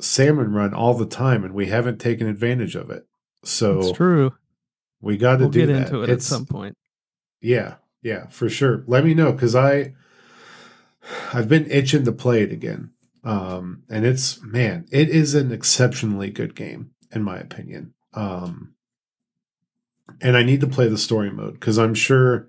salmon 0.00 0.52
run 0.52 0.72
all 0.72 0.94
the 0.94 1.06
time, 1.06 1.44
and 1.44 1.54
we 1.54 1.66
haven't 1.66 1.98
taken 1.98 2.26
advantage 2.26 2.74
of 2.74 2.90
it. 2.90 3.06
So 3.44 3.80
It's 3.80 3.92
true. 3.92 4.34
We 5.00 5.16
got 5.16 5.36
to 5.36 5.44
We'll 5.44 5.50
do 5.50 5.66
get 5.66 5.72
that. 5.72 5.86
into 5.86 6.00
it 6.02 6.04
It's- 6.10 6.16
at 6.18 6.22
some 6.22 6.46
point. 6.46 6.76
Yeah, 7.40 7.76
yeah, 8.02 8.26
for 8.28 8.48
sure. 8.48 8.82
Let 8.86 9.04
me 9.04 9.14
know 9.14 9.32
because 9.32 9.54
I 9.54 9.94
I've 11.32 11.48
been 11.48 11.70
itching 11.70 12.04
to 12.04 12.12
play 12.12 12.42
it 12.42 12.52
again. 12.52 12.90
Um, 13.24 13.82
and 13.88 14.04
it's 14.06 14.42
man, 14.42 14.86
it 14.90 15.08
is 15.08 15.34
an 15.34 15.52
exceptionally 15.52 16.30
good 16.30 16.54
game 16.54 16.90
in 17.12 17.22
my 17.22 17.38
opinion. 17.38 17.94
Um, 18.14 18.74
and 20.20 20.36
I 20.36 20.42
need 20.42 20.60
to 20.62 20.66
play 20.66 20.88
the 20.88 20.98
story 20.98 21.30
mode 21.30 21.54
because 21.54 21.78
I'm 21.78 21.94
sure 21.94 22.48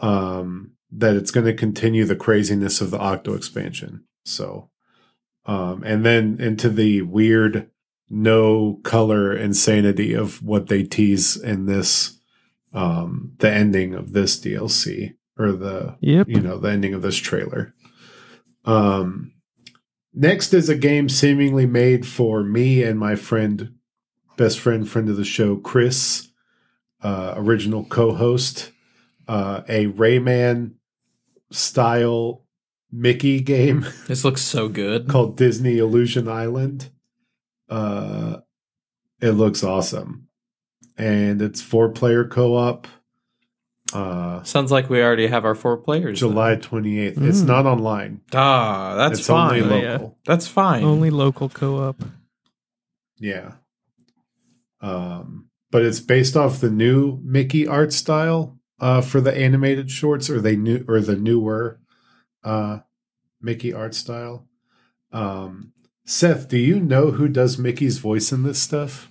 um, 0.00 0.72
that 0.92 1.16
it's 1.16 1.30
going 1.30 1.46
to 1.46 1.54
continue 1.54 2.04
the 2.04 2.16
craziness 2.16 2.80
of 2.80 2.90
the 2.90 2.98
Octo 2.98 3.34
expansion. 3.34 4.04
So, 4.24 4.70
um, 5.46 5.82
and 5.84 6.04
then 6.04 6.38
into 6.40 6.68
the 6.68 7.02
weird 7.02 7.70
no 8.08 8.80
color 8.84 9.36
insanity 9.36 10.14
of 10.14 10.42
what 10.42 10.68
they 10.68 10.82
tease 10.82 11.36
in 11.36 11.66
this 11.66 12.18
um 12.72 13.32
the 13.38 13.50
ending 13.50 13.94
of 13.94 14.12
this 14.12 14.38
DLC 14.40 15.14
or 15.38 15.52
the 15.52 15.96
Yep. 16.00 16.28
you 16.28 16.40
know 16.40 16.58
the 16.58 16.70
ending 16.70 16.94
of 16.94 17.02
this 17.02 17.16
trailer. 17.16 17.74
Um 18.64 19.32
next 20.14 20.52
is 20.54 20.68
a 20.68 20.76
game 20.76 21.08
seemingly 21.08 21.66
made 21.66 22.06
for 22.06 22.42
me 22.42 22.82
and 22.82 22.98
my 22.98 23.14
friend 23.16 23.72
best 24.36 24.58
friend 24.58 24.88
friend 24.88 25.08
of 25.08 25.16
the 25.16 25.24
show 25.24 25.56
Chris 25.56 26.28
uh 27.02 27.34
original 27.36 27.84
co-host 27.84 28.72
uh 29.28 29.62
a 29.68 29.86
Rayman 29.86 30.74
style 31.50 32.44
Mickey 32.92 33.40
game 33.40 33.84
This 34.06 34.24
looks 34.24 34.42
so 34.42 34.68
good. 34.68 35.08
called 35.12 35.36
Disney 35.36 35.78
Illusion 35.78 36.28
Island. 36.28 36.90
Uh, 37.68 38.38
it 39.20 39.30
looks 39.32 39.62
awesome, 39.64 40.28
and 40.96 41.40
it's 41.42 41.60
four 41.62 41.90
player 41.90 42.24
co 42.24 42.54
op. 42.56 42.86
Uh, 43.92 44.42
Sounds 44.42 44.70
like 44.72 44.90
we 44.90 45.00
already 45.00 45.26
have 45.28 45.44
our 45.44 45.54
four 45.54 45.76
players. 45.76 46.20
then. 46.20 46.30
July 46.30 46.56
twenty 46.56 46.98
eighth. 46.98 47.18
It's 47.20 47.40
Mm. 47.42 47.46
not 47.46 47.66
online. 47.66 48.20
Ah, 48.34 48.94
that's 48.96 49.20
it's 49.20 49.28
fine. 49.28 49.62
only 49.62 49.82
Yeah. 49.82 49.92
local. 49.92 50.18
That's 50.26 50.46
fine. 50.48 50.84
Only 50.84 51.10
local 51.10 51.48
co-op. 51.48 52.02
Yeah. 53.18 53.52
Um, 54.80 55.48
but 55.70 55.84
it's 55.84 56.00
based 56.00 56.36
off 56.36 56.60
the 56.60 56.70
new 56.70 57.20
Mickey 57.24 57.66
art 57.66 57.92
style 57.92 58.58
uh, 58.80 59.00
for 59.00 59.20
the 59.20 59.36
animated 59.36 59.90
shorts, 59.90 60.28
or 60.28 60.40
they 60.40 60.56
new 60.56 60.84
or 60.88 61.00
the 61.00 61.16
newer 61.16 61.80
uh, 62.44 62.80
Mickey 63.40 63.72
art 63.72 63.94
style. 63.94 64.46
Um, 65.12 65.72
Seth, 66.06 66.48
do 66.48 66.56
you 66.56 66.78
know 66.80 67.10
who 67.10 67.28
does 67.28 67.58
Mickey's 67.58 67.98
voice 67.98 68.30
in 68.32 68.42
this 68.44 68.62
stuff? 68.62 69.10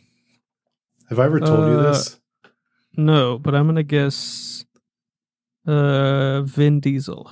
Have 1.09 1.19
I 1.19 1.25
ever 1.25 1.39
told 1.39 1.67
you 1.67 1.79
Uh, 1.79 1.91
this? 1.91 2.19
No, 2.97 3.37
but 3.37 3.53
I'm 3.53 3.67
gonna 3.67 3.83
guess 3.83 4.65
uh 5.67 6.41
Vin 6.43 6.79
Diesel. 6.79 7.31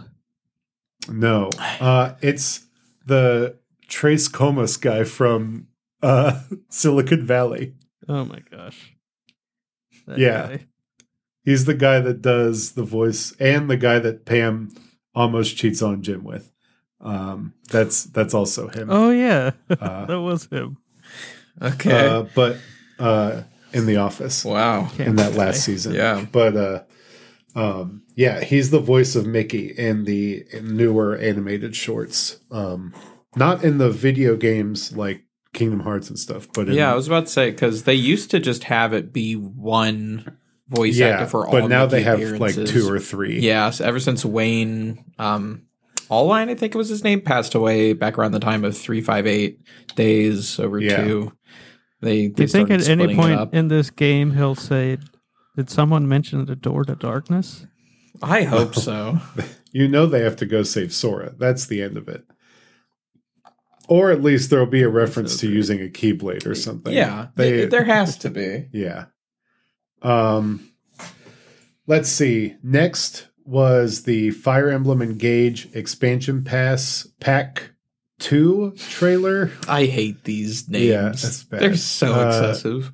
No. 1.09 1.49
Uh, 1.79 2.15
it's 2.21 2.67
the 3.05 3.57
Tres 3.87 4.27
Comas 4.27 4.77
guy 4.77 5.03
from 5.03 5.67
uh, 6.01 6.41
Silicon 6.69 7.25
Valley. 7.25 7.73
Oh 8.07 8.25
my 8.25 8.39
gosh. 8.51 8.95
That 10.07 10.17
Yeah. 10.17 10.47
guy. 10.47 10.65
He's 11.43 11.65
the 11.65 11.73
guy 11.73 11.99
that 11.99 12.21
does 12.21 12.71
the 12.73 12.83
voice 12.83 13.33
and 13.37 13.69
the 13.69 13.75
guy 13.75 13.99
that 13.99 14.25
Pam 14.25 14.69
almost 15.13 15.57
cheats 15.57 15.81
on 15.81 16.01
Jim 16.01 16.23
with. 16.23 16.52
Um, 17.03 17.53
that's 17.69 18.05
that's 18.05 18.33
also 18.33 18.69
him. 18.69 18.89
Oh 18.89 19.11
yeah. 19.11 19.51
Uh, 19.69 20.05
that 20.07 20.21
was 20.21 20.45
him. 20.45 20.77
okay. 21.61 22.07
uh, 22.07 22.25
but 22.33 22.57
uh, 22.97 23.43
in 23.73 23.85
the 23.85 23.97
office 23.97 24.45
wow. 24.45 24.89
in 24.97 25.17
that 25.17 25.33
last 25.33 25.63
season. 25.63 25.93
Yeah. 25.93 26.25
But 26.31 26.55
uh, 26.55 26.83
um, 27.55 28.03
yeah, 28.15 28.41
he's 28.43 28.71
the 28.71 28.79
voice 28.79 29.15
of 29.15 29.25
Mickey 29.25 29.67
in 29.67 30.05
the 30.05 30.45
newer 30.61 31.17
animated 31.17 31.75
shorts. 31.75 32.39
Um, 32.51 32.93
not 33.35 33.63
in 33.63 33.79
the 33.79 33.89
video 33.89 34.35
games 34.35 34.95
like 34.95 35.23
Kingdom 35.53 35.81
Hearts 35.81 36.09
and 36.09 36.17
stuff, 36.17 36.47
but 36.53 36.67
in, 36.67 36.75
Yeah, 36.75 36.91
I 36.91 36.95
was 36.95 37.07
about 37.07 37.25
to 37.25 37.31
say 37.31 37.51
because 37.51 37.83
they 37.83 37.95
used 37.95 38.31
to 38.31 38.39
just 38.39 38.65
have 38.65 38.93
it 38.93 39.11
be 39.11 39.35
one 39.35 40.37
voice 40.67 40.97
yeah, 40.97 41.09
actor 41.09 41.27
for 41.27 41.45
all. 41.45 41.51
but 41.51 41.67
now 41.67 41.85
Mickey 41.85 41.95
they 41.97 42.03
have 42.03 42.39
like 42.39 42.55
two 42.55 42.89
or 42.91 42.99
three. 42.99 43.39
Yeah, 43.39 43.71
so 43.71 43.85
ever 43.85 43.99
since 43.99 44.23
Wayne, 44.23 45.03
um, 45.19 45.63
Allwine, 46.09 46.49
I 46.49 46.55
think 46.55 46.75
it 46.75 46.77
was 46.77 46.89
his 46.89 47.03
name, 47.03 47.21
passed 47.21 47.55
away 47.55 47.93
back 47.93 48.17
around 48.17 48.31
the 48.31 48.39
time 48.39 48.63
of 48.65 48.77
three 48.77 49.01
five 49.01 49.25
eight 49.27 49.59
days 49.95 50.59
over 50.59 50.79
Yeah. 50.79 51.03
two. 51.03 51.31
They, 52.01 52.27
Do 52.27 52.33
they 52.33 52.43
you 52.43 52.47
think 52.47 52.69
at 52.71 52.87
any 52.89 53.15
point 53.15 53.53
in 53.53 53.69
this 53.69 53.89
game 53.89 54.31
he'll 54.35 54.55
say, 54.55 54.97
"Did 55.55 55.69
someone 55.69 56.07
mention 56.07 56.45
the 56.45 56.55
door 56.55 56.83
to 56.83 56.95
darkness?" 56.95 57.65
I 58.21 58.43
hope 58.43 58.75
so. 58.75 59.19
You 59.75 59.87
know 59.87 60.05
they 60.05 60.21
have 60.21 60.35
to 60.35 60.45
go 60.45 60.61
save 60.61 60.93
Sora. 60.93 61.33
That's 61.35 61.65
the 61.65 61.81
end 61.81 61.97
of 61.97 62.07
it. 62.07 62.23
Or 63.87 64.11
at 64.11 64.21
least 64.21 64.51
there'll 64.51 64.67
be 64.67 64.83
a 64.83 64.87
reference 64.87 65.33
so 65.33 65.47
to 65.47 65.51
using 65.51 65.81
a 65.81 65.89
keyblade 65.89 66.45
or 66.45 66.53
something. 66.53 66.93
yeah, 66.93 67.29
They 67.35 67.51
th- 67.53 67.71
there 67.71 67.83
has 67.83 68.15
to 68.19 68.29
be. 68.29 68.67
Yeah. 68.71 69.05
Um 70.03 70.69
let's 71.87 72.07
see. 72.09 72.55
Next 72.61 73.29
was 73.45 74.03
the 74.03 74.31
Fire 74.31 74.69
Emblem 74.69 75.01
Engage 75.01 75.73
expansion 75.75 76.43
pass 76.43 77.07
pack 77.19 77.71
2 78.19 78.73
trailer. 78.77 79.51
I 79.67 79.85
hate 79.85 80.23
these 80.23 80.69
names. 80.69 80.85
Yeah, 80.85 81.01
that's 81.09 81.43
bad. 81.43 81.59
They're 81.61 81.75
so 81.75 82.13
Uh, 82.13 82.27
excessive. 82.27 82.91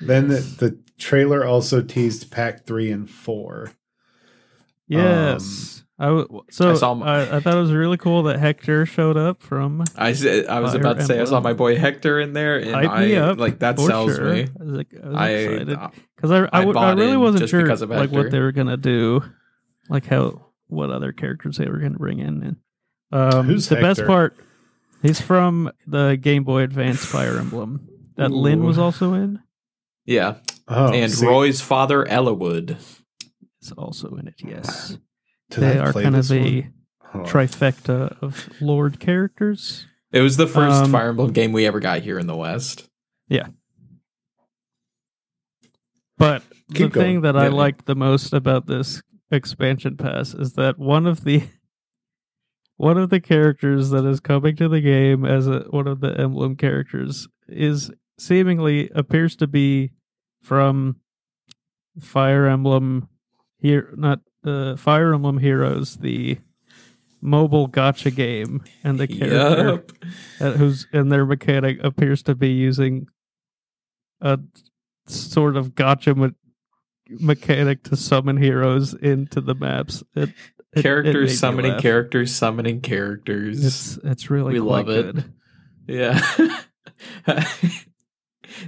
Then 0.00 0.28
the, 0.28 0.36
the 0.40 0.78
trailer 0.98 1.44
also 1.44 1.82
teased 1.82 2.30
pack 2.30 2.64
3 2.66 2.90
and 2.90 3.10
4. 3.10 3.72
Yes. 4.88 5.84
I 5.98 6.06
w- 6.06 6.40
so 6.50 6.68
I 6.70 6.72
I, 6.72 6.74
saw 6.76 6.94
my- 6.94 7.36
I, 7.36 7.40
thought 7.40 7.54
it 7.54 7.60
was 7.60 7.72
really 7.72 7.98
cool 7.98 8.22
that 8.22 8.38
Hector 8.38 8.86
showed 8.86 9.18
up 9.18 9.42
from. 9.42 9.84
I 9.96 10.14
said, 10.14 10.46
I 10.46 10.60
was 10.60 10.72
Fire 10.72 10.80
about 10.80 10.96
to 10.96 11.04
say 11.04 11.20
I 11.20 11.24
saw 11.24 11.40
my 11.40 11.52
boy 11.52 11.76
Hector 11.76 12.18
in 12.18 12.32
there, 12.32 12.56
and 12.58 12.70
Hype 12.70 12.90
I 12.90 13.04
me 13.04 13.16
up, 13.16 13.38
like 13.38 13.58
that 13.58 13.76
for 13.76 13.86
sells 13.86 14.16
sure. 14.16 14.32
me. 14.32 14.46
I 14.58 14.64
was, 14.64 14.72
like, 14.72 14.94
I 14.94 15.06
was 15.08 15.16
I 15.18 15.28
excited 15.30 15.78
uh, 15.78 15.88
because 16.16 16.30
I 16.30 16.36
I, 16.38 16.48
I 16.54 16.60
w- 16.60 16.70
I 16.70 16.72
bought 16.72 16.96
really 16.96 17.16
wasn't 17.18 17.50
sure 17.50 17.60
because 17.62 17.82
of 17.82 17.90
like 17.90 18.10
what 18.10 18.30
they 18.30 18.40
were 18.40 18.52
gonna 18.52 18.78
do, 18.78 19.22
like 19.90 20.06
how 20.06 20.46
what 20.68 20.90
other 20.90 21.12
characters 21.12 21.56
they 21.58 21.66
were 21.68 21.78
gonna 21.78 21.98
bring 21.98 22.20
in. 22.20 22.42
And 22.42 22.56
um, 23.12 23.46
Who's 23.46 23.68
the 23.68 23.76
best 23.76 24.06
part? 24.06 24.36
He's 25.02 25.20
from 25.20 25.70
the 25.86 26.16
Game 26.20 26.44
Boy 26.44 26.62
Advance 26.62 27.04
Fire 27.04 27.38
Emblem 27.38 27.88
that 28.16 28.30
Lyn 28.30 28.64
was 28.64 28.78
also 28.78 29.14
in. 29.14 29.40
yeah, 30.06 30.36
Oh, 30.68 30.92
and 30.92 31.10
see, 31.12 31.26
Roy's 31.26 31.60
father 31.60 32.04
Eliwood. 32.04 32.76
Is 33.62 33.72
also 33.72 34.14
in 34.16 34.28
it. 34.28 34.34
Yes, 34.38 34.96
did 35.50 35.60
they 35.60 35.78
I 35.78 35.84
are 35.86 35.92
kind 35.92 36.14
of 36.16 36.28
this 36.28 36.30
a 36.30 36.60
one? 37.12 37.26
Trifecta 37.26 38.16
of 38.22 38.48
Lord 38.60 39.00
characters. 39.00 39.86
It 40.12 40.20
was 40.20 40.36
the 40.36 40.46
first 40.46 40.84
Um, 40.84 40.92
Fire 40.92 41.08
Emblem 41.10 41.32
game 41.32 41.52
we 41.52 41.66
ever 41.66 41.80
got 41.80 42.02
here 42.02 42.18
in 42.18 42.26
the 42.26 42.36
West. 42.36 42.88
Yeah. 43.28 43.48
But 46.18 46.42
Keep 46.74 46.92
the 46.92 47.00
thing 47.00 47.20
going. 47.20 47.22
that 47.22 47.36
I 47.36 47.44
Yeah. 47.44 47.52
liked 47.54 47.86
the 47.86 47.94
most 47.94 48.32
about 48.32 48.66
this 48.66 49.02
expansion 49.30 49.96
pass 49.96 50.34
is 50.34 50.54
that 50.54 50.78
one 50.78 51.06
of 51.06 51.24
the 51.24 51.44
one 52.76 52.96
of 52.96 53.10
the 53.10 53.20
characters 53.20 53.90
that 53.90 54.04
is 54.04 54.20
coming 54.20 54.56
to 54.56 54.68
the 54.68 54.80
game 54.80 55.24
as 55.24 55.46
a, 55.46 55.60
one 55.70 55.86
of 55.86 56.00
the 56.00 56.18
emblem 56.18 56.56
characters 56.56 57.28
is 57.48 57.90
seemingly 58.18 58.90
appears 58.94 59.36
to 59.36 59.46
be 59.46 59.90
from 60.42 60.96
Fire 61.98 62.46
Emblem 62.46 63.08
here 63.58 63.92
not 63.96 64.20
uh, 64.44 64.76
Fire 64.76 65.12
Emblem 65.14 65.38
Heroes 65.38 65.96
the 65.96 66.38
mobile 67.20 67.68
gacha 67.68 68.14
game 68.14 68.64
and 68.82 68.98
the 68.98 69.06
character 69.06 69.64
Yup. 69.64 69.92
uh, 70.40 70.52
who's 70.52 70.86
and 70.92 71.12
their 71.12 71.26
mechanic 71.26 71.78
appears 71.82 72.22
to 72.22 72.34
be 72.34 72.50
using 72.50 73.06
a 74.20 74.38
sort 75.06 75.56
of 75.56 75.74
gacha 75.74 76.34
mechanic 77.18 77.82
to 77.84 77.96
summon 77.96 78.36
heroes 78.36 78.94
into 78.94 79.40
the 79.40 79.54
maps. 79.54 80.02
It, 80.14 80.28
it- 80.28 80.34
it 80.72 80.82
characters 80.82 81.30
me 81.30 81.36
summoning 81.36 81.78
characters 81.80 82.32
summoning 82.32 82.80
characters. 82.80 83.64
It's 83.64 83.98
it's 84.04 84.30
really 84.30 84.52
We 84.52 84.60
love 84.60 84.88
it. 84.88 85.16
good. 85.16 85.32
Yeah. 85.88 86.20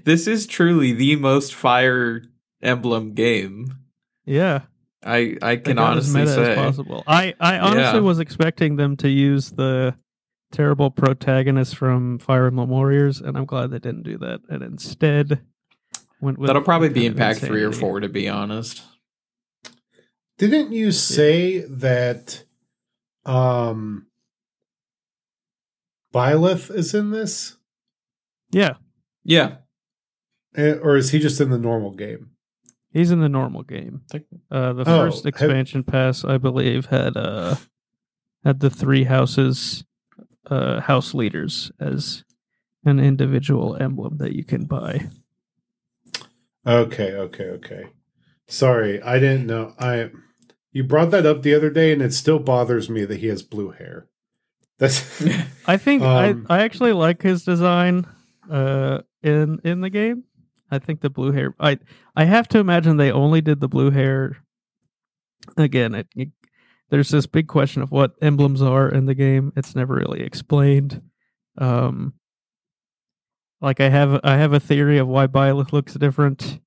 this 0.05 0.27
is 0.27 0.47
truly 0.49 0.93
the 0.93 1.15
most 1.17 1.55
Fire 1.55 2.23
Emblem 2.61 3.15
game. 3.15 3.77
Yeah, 4.25 4.63
I 5.05 5.37
I 5.43 5.57
can 5.57 5.79
as 5.79 5.85
honestly 5.85 6.27
say. 6.27 6.53
as 6.53 6.57
possible. 6.57 7.03
I 7.07 7.35
I 7.41 7.59
honestly 7.59 8.01
Yeah. 8.01 8.01
was 8.01 8.19
expecting 8.19 8.77
them 8.77 8.97
to 8.99 9.09
use 9.09 9.51
the 9.51 9.95
terrible 10.51 10.91
protagonist 10.91 11.77
from 11.77 12.19
Fire 12.19 12.47
Emblem 12.47 12.69
Warriors, 12.71 13.21
and 13.21 13.37
I'm 13.37 13.47
glad 13.47 13.71
they 13.71 13.79
didn't 13.79 14.03
do 14.05 14.19
that, 14.19 14.41
and 14.49 14.63
instead 14.63 15.41
went 16.23 16.39
with 16.39 16.47
That'll 16.47 16.63
probably 16.63 16.89
be 16.89 17.05
in 17.05 17.15
pack 17.15 17.37
three 17.37 17.63
or 17.63 17.73
four, 17.73 18.01
to 18.01 18.09
be 18.09 18.29
honest. 18.29 18.83
Didn't 20.39 20.73
you 20.73 20.91
say 20.93 21.59
that 21.61 22.45
um 23.27 24.07
Byleth 26.15 26.75
is 26.75 26.95
in 26.95 27.11
this? 27.11 27.57
Yeah, 28.51 28.75
Yeah. 29.25 29.57
Eh, 30.55 30.75
Or 30.83 30.97
is 30.97 31.11
he 31.11 31.19
just 31.19 31.41
in 31.41 31.49
the 31.51 31.59
normal 31.59 31.93
game? 31.93 32.31
he's 32.93 33.11
in 33.11 33.21
the 33.21 33.29
normal 33.29 33.63
game. 33.63 34.03
Uh, 34.51 34.75
the 34.75 34.83
Oh, 34.83 34.85
first 34.85 35.25
have- 35.25 35.29
expansion 35.29 35.83
pass, 35.83 36.25
I 36.27 36.37
believe, 36.39 36.87
had 36.87 37.17
uh 37.17 37.57
had 38.45 38.61
the 38.61 38.69
three 38.71 39.05
houses, 39.05 39.85
uh, 40.51 40.81
house 40.81 41.15
leaders 41.15 41.71
as 41.81 42.25
an 42.85 42.99
individual 42.99 43.77
emblem 43.81 44.19
that 44.19 44.35
you 44.35 44.45
can 44.45 44.65
buy. 44.67 45.09
Okay, 46.67 47.13
okay, 47.13 47.45
okay. 47.45 47.85
Sorry, 48.49 49.03
I 49.03 49.19
didn't 49.19 49.47
know. 49.47 49.75
I 49.79 50.11
you 50.73 50.85
brought 50.85 51.11
that 51.11 51.27
up 51.27 51.43
the 51.43 51.55
other 51.55 51.71
day, 51.71 51.93
and 51.93 52.01
it 52.03 52.13
still 52.15 52.39
bothers 52.39 52.89
me 52.89 53.05
that 53.05 53.19
he 53.21 53.27
has 53.29 53.43
blue 53.43 53.71
hair. 53.71 54.07
That's 54.79 55.23
I 55.67 55.77
think 55.77 56.03
Um, 56.03 56.47
I 56.49 56.59
I 56.59 56.63
actually 56.63 56.93
like 56.93 57.23
his 57.23 57.45
design 57.45 58.07
uh 58.51 59.01
in 59.23 59.61
in 59.65 59.81
the 59.81 59.91
game. 59.91 60.25
I 60.71 60.79
think 60.79 61.01
the 61.01 61.11
blue 61.11 61.33
hair. 61.33 61.55
I 61.61 61.79
I 62.17 62.25
have 62.25 62.49
to 62.49 62.59
imagine 62.59 62.97
they 62.97 63.13
only 63.13 63.41
did 63.41 63.61
the 63.61 63.69
blue 63.69 63.91
hair. 63.91 64.37
Again, 65.57 65.95
it, 65.95 66.07
it- 66.17 66.31
there's 66.91 67.09
this 67.09 67.27
big 67.27 67.47
question 67.49 67.81
of 67.81 67.91
what 67.91 68.13
emblems 68.21 68.61
are 68.61 68.87
in 68.87 69.07
the 69.07 69.15
game. 69.15 69.51
It's 69.57 69.75
never 69.75 69.95
really 69.95 70.21
explained. 70.23 71.01
Um, 71.57 72.13
like 73.63 73.81
I 73.81 73.89
have 73.89 74.21
I 74.25 74.37
have 74.37 74.53
a 74.53 74.61
theory 74.61 74.99
of 74.99 75.09
why 75.09 75.27
Byleth 75.27 75.73
looks 75.73 75.95
different, 75.95 76.61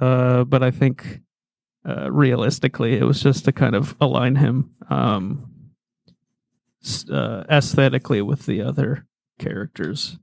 uh, 0.00 0.44
but 0.44 0.62
I 0.62 0.70
think 0.70 1.20
uh, 1.86 2.10
realistically 2.10 2.94
it 2.94 3.04
was 3.04 3.22
just 3.22 3.44
to 3.44 3.52
kind 3.52 3.74
of 3.74 3.94
align 4.00 4.36
him 4.36 4.70
um, 4.88 5.50
uh, 7.12 7.44
aesthetically 7.50 8.22
with 8.22 8.46
the 8.46 8.62
other 8.62 9.06
characters 9.38 10.18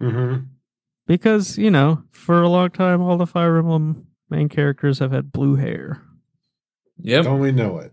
Mhm. 0.00 0.46
because 1.06 1.56
you 1.56 1.70
know 1.70 2.02
for 2.10 2.42
a 2.42 2.48
long 2.48 2.70
time 2.70 3.00
all 3.00 3.16
the 3.16 3.26
Fire 3.26 3.58
Emblem 3.58 4.08
main 4.28 4.48
characters 4.48 4.98
have 4.98 5.12
had 5.12 5.30
blue 5.30 5.54
hair. 5.56 6.02
Yep. 6.98 7.24
Don't 7.24 7.38
we 7.40 7.52
know 7.52 7.78
it? 7.78 7.92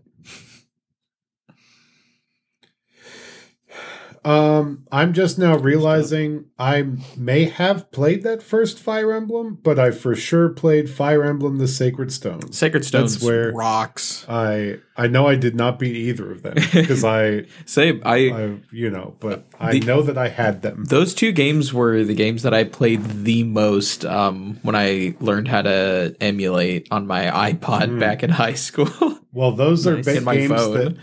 Um, 4.24 4.86
I'm 4.92 5.12
just 5.14 5.36
now 5.36 5.56
realizing 5.56 6.44
I 6.56 6.86
may 7.16 7.46
have 7.46 7.90
played 7.90 8.22
that 8.22 8.40
first 8.40 8.78
Fire 8.78 9.10
Emblem, 9.10 9.58
but 9.60 9.80
I 9.80 9.90
for 9.90 10.14
sure 10.14 10.48
played 10.48 10.88
Fire 10.88 11.24
Emblem: 11.24 11.58
The 11.58 11.66
Sacred 11.66 12.12
Stones. 12.12 12.56
Sacred 12.56 12.84
Stones 12.84 13.20
where- 13.20 13.50
rocks. 13.52 14.24
I 14.28 14.76
I 14.96 15.08
know 15.08 15.26
I 15.26 15.34
did 15.34 15.56
not 15.56 15.80
beat 15.80 15.96
either 15.96 16.30
of 16.30 16.42
them 16.42 16.54
because 16.72 17.02
I 17.02 17.46
Say 17.66 18.00
I 18.04 18.14
I 18.14 18.58
you 18.70 18.90
know, 18.90 19.16
but 19.18 19.44
I 19.58 19.72
The- 19.72 19.80
know 19.86 20.02
that 20.02 20.16
I 20.16 20.28
had 20.28 20.62
them. 20.62 20.84
those 20.84 21.14
two 21.14 21.32
games 21.32 21.74
were 21.74 22.04
the 22.04 22.14
games 22.14 22.44
that 22.44 22.54
I 22.54 22.62
played 22.62 23.02
the 23.24 23.42
most 23.42 24.04
um, 24.04 24.60
when 24.62 24.76
I 24.76 25.16
learned 25.20 25.48
how 25.48 25.62
to 25.62 26.14
emulate 26.20 26.86
on 26.92 27.08
my 27.08 27.24
iPod 27.52 27.88
Mm. 27.90 27.98
back 27.98 28.22
in 28.22 28.30
high 28.30 28.54
school. 28.54 29.18
Well, 29.32 29.50
those 29.52 29.84
are 29.86 29.96
Nice. 29.96 30.06
In 30.06 30.22
my 30.24 30.36
games 30.36 30.52
phone. 30.52 30.74
that 30.74 30.96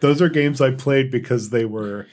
those 0.00 0.22
are 0.22 0.30
games 0.30 0.62
I 0.62 0.70
played 0.70 1.10
because 1.10 1.50
they 1.50 1.66
were 1.66 2.06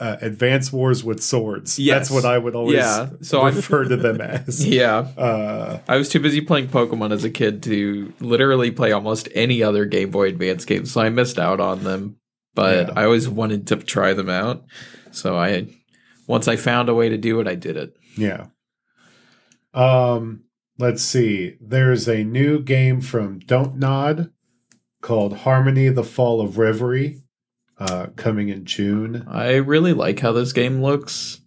uh, 0.00 0.16
Advance 0.22 0.72
Wars 0.72 1.04
with 1.04 1.22
swords. 1.22 1.78
Yes. 1.78 2.08
That's 2.08 2.10
what 2.10 2.24
I 2.24 2.38
would 2.38 2.56
always 2.56 2.76
Yeah, 2.76 3.10
so 3.20 3.44
refer 3.44 3.84
to 3.84 3.96
them 3.96 4.20
as. 4.20 4.66
yeah. 4.68 4.96
Uh, 5.16 5.80
I 5.86 5.96
was 5.98 6.08
too 6.08 6.18
busy 6.20 6.40
playing 6.40 6.68
Pokemon 6.68 7.12
as 7.12 7.22
a 7.22 7.30
kid 7.30 7.62
to 7.64 8.12
literally 8.18 8.70
play 8.70 8.92
almost 8.92 9.28
any 9.34 9.62
other 9.62 9.84
Game 9.84 10.10
Boy 10.10 10.28
Advance 10.28 10.64
game, 10.64 10.86
so 10.86 11.00
I 11.02 11.10
missed 11.10 11.38
out 11.38 11.60
on 11.60 11.84
them. 11.84 12.16
But 12.54 12.88
Yeah. 12.88 12.94
I 12.96 13.04
always 13.04 13.28
wanted 13.28 13.66
to 13.68 13.76
try 13.76 14.12
them 14.14 14.28
out. 14.30 14.64
So 15.12 15.36
I 15.38 15.66
once 16.26 16.48
I 16.48 16.56
found 16.56 16.88
a 16.88 16.94
way 16.94 17.08
to 17.08 17.18
do 17.18 17.38
it, 17.40 17.46
I 17.46 17.54
did 17.54 17.76
it. 17.76 17.94
yeah. 18.16 18.46
Um, 19.74 20.44
let's 20.78 21.02
see. 21.02 21.56
There's 21.60 22.08
a 22.08 22.24
new 22.24 22.60
game 22.60 23.00
from 23.00 23.38
Don't 23.40 23.76
Nod 23.76 24.30
called 25.02 25.38
Harmony: 25.38 25.88
The 25.88 26.04
Fall 26.04 26.40
of 26.40 26.58
Reverie, 26.58 27.19
uh, 27.80 28.06
coming 28.16 28.48
in 28.50 28.64
June. 28.64 29.24
I 29.28 29.54
really 29.56 29.92
like 29.92 30.20
how 30.20 30.32
this 30.32 30.52
game 30.52 30.80
looks. 30.82 31.40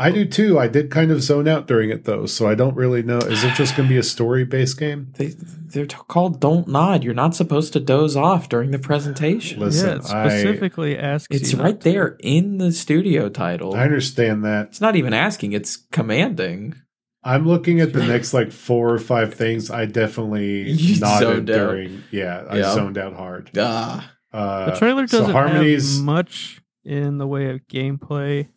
I 0.00 0.12
do 0.12 0.24
too. 0.24 0.60
I 0.60 0.68
did 0.68 0.92
kind 0.92 1.10
of 1.10 1.22
zone 1.24 1.48
out 1.48 1.66
during 1.66 1.90
it 1.90 2.04
though, 2.04 2.24
so 2.26 2.46
I 2.48 2.54
don't 2.54 2.76
really 2.76 3.02
know. 3.02 3.18
Is 3.18 3.42
it 3.42 3.54
just 3.54 3.76
going 3.76 3.88
to 3.88 3.92
be 3.92 3.98
a 3.98 4.02
story-based 4.04 4.78
game? 4.78 5.12
They 5.16 5.34
they're 5.36 5.86
t- 5.86 5.96
called 6.06 6.40
"Don't 6.40 6.68
Nod." 6.68 7.02
You're 7.02 7.14
not 7.14 7.34
supposed 7.34 7.72
to 7.72 7.80
doze 7.80 8.14
off 8.14 8.48
during 8.48 8.70
the 8.70 8.78
presentation. 8.78 9.58
Listen, 9.58 9.88
yeah, 9.88 9.96
it 9.96 10.04
I- 10.14 10.28
specifically 10.28 10.96
asks. 10.96 11.34
It's 11.34 11.50
you 11.50 11.58
not 11.58 11.64
right 11.64 11.80
to. 11.80 11.90
there 11.90 12.16
in 12.20 12.58
the 12.58 12.70
studio 12.70 13.28
title. 13.28 13.74
I 13.74 13.82
understand 13.82 14.44
that. 14.44 14.68
It's 14.68 14.80
not 14.80 14.94
even 14.94 15.12
asking; 15.12 15.50
it's 15.52 15.76
commanding. 15.90 16.76
I'm 17.24 17.48
looking 17.48 17.80
at 17.80 17.92
the 17.92 18.06
next 18.06 18.32
like 18.32 18.52
four 18.52 18.94
or 18.94 18.98
five 19.00 19.34
things. 19.34 19.68
I 19.68 19.86
definitely 19.86 20.70
You 20.70 21.00
nodded 21.00 21.26
zoned 21.26 21.50
out. 21.50 21.54
during. 21.70 22.04
Yeah, 22.12 22.44
I 22.48 22.58
Yeah. 22.58 22.72
zoned 22.72 22.98
out 22.98 23.14
hard. 23.14 23.50
Ah, 23.58 24.12
Uh, 24.32 24.70
The 24.70 24.76
trailer 24.78 25.06
doesn't 25.06 25.30
harmonies. 25.32 25.96
have 25.96 26.04
much 26.04 26.60
in 26.84 27.18
the 27.18 27.26
way 27.26 27.50
of 27.50 27.60
gameplay. 27.68 28.48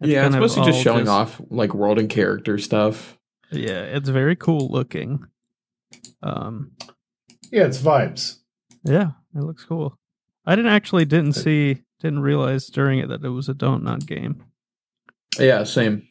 yeah, 0.00 0.26
it's 0.26 0.36
mostly 0.36 0.64
just 0.64 0.76
all 0.78 0.82
showing 0.82 1.08
off 1.08 1.40
like 1.50 1.74
world 1.74 1.98
and 1.98 2.08
character 2.08 2.58
stuff. 2.58 3.18
Yeah, 3.50 3.80
it's 3.82 4.08
very 4.08 4.36
cool 4.36 4.68
looking. 4.70 5.24
Um, 6.22 6.72
yeah, 7.50 7.64
it's 7.64 7.78
vibes. 7.80 8.38
yeah, 8.84 9.12
it 9.34 9.40
looks 9.42 9.64
cool. 9.64 9.98
I 10.46 10.54
didn't 10.56 10.70
actually 10.72 11.04
didn't 11.04 11.32
see 11.34 11.82
didn't 12.00 12.20
realize 12.20 12.66
during 12.68 13.00
it 13.00 13.08
that 13.08 13.24
it 13.24 13.28
was 13.30 13.48
a 13.48 13.54
Don't 13.54 13.82
Nod 13.82 14.06
game. 14.06 14.44
Yeah, 15.38 15.64
same. 15.64 16.06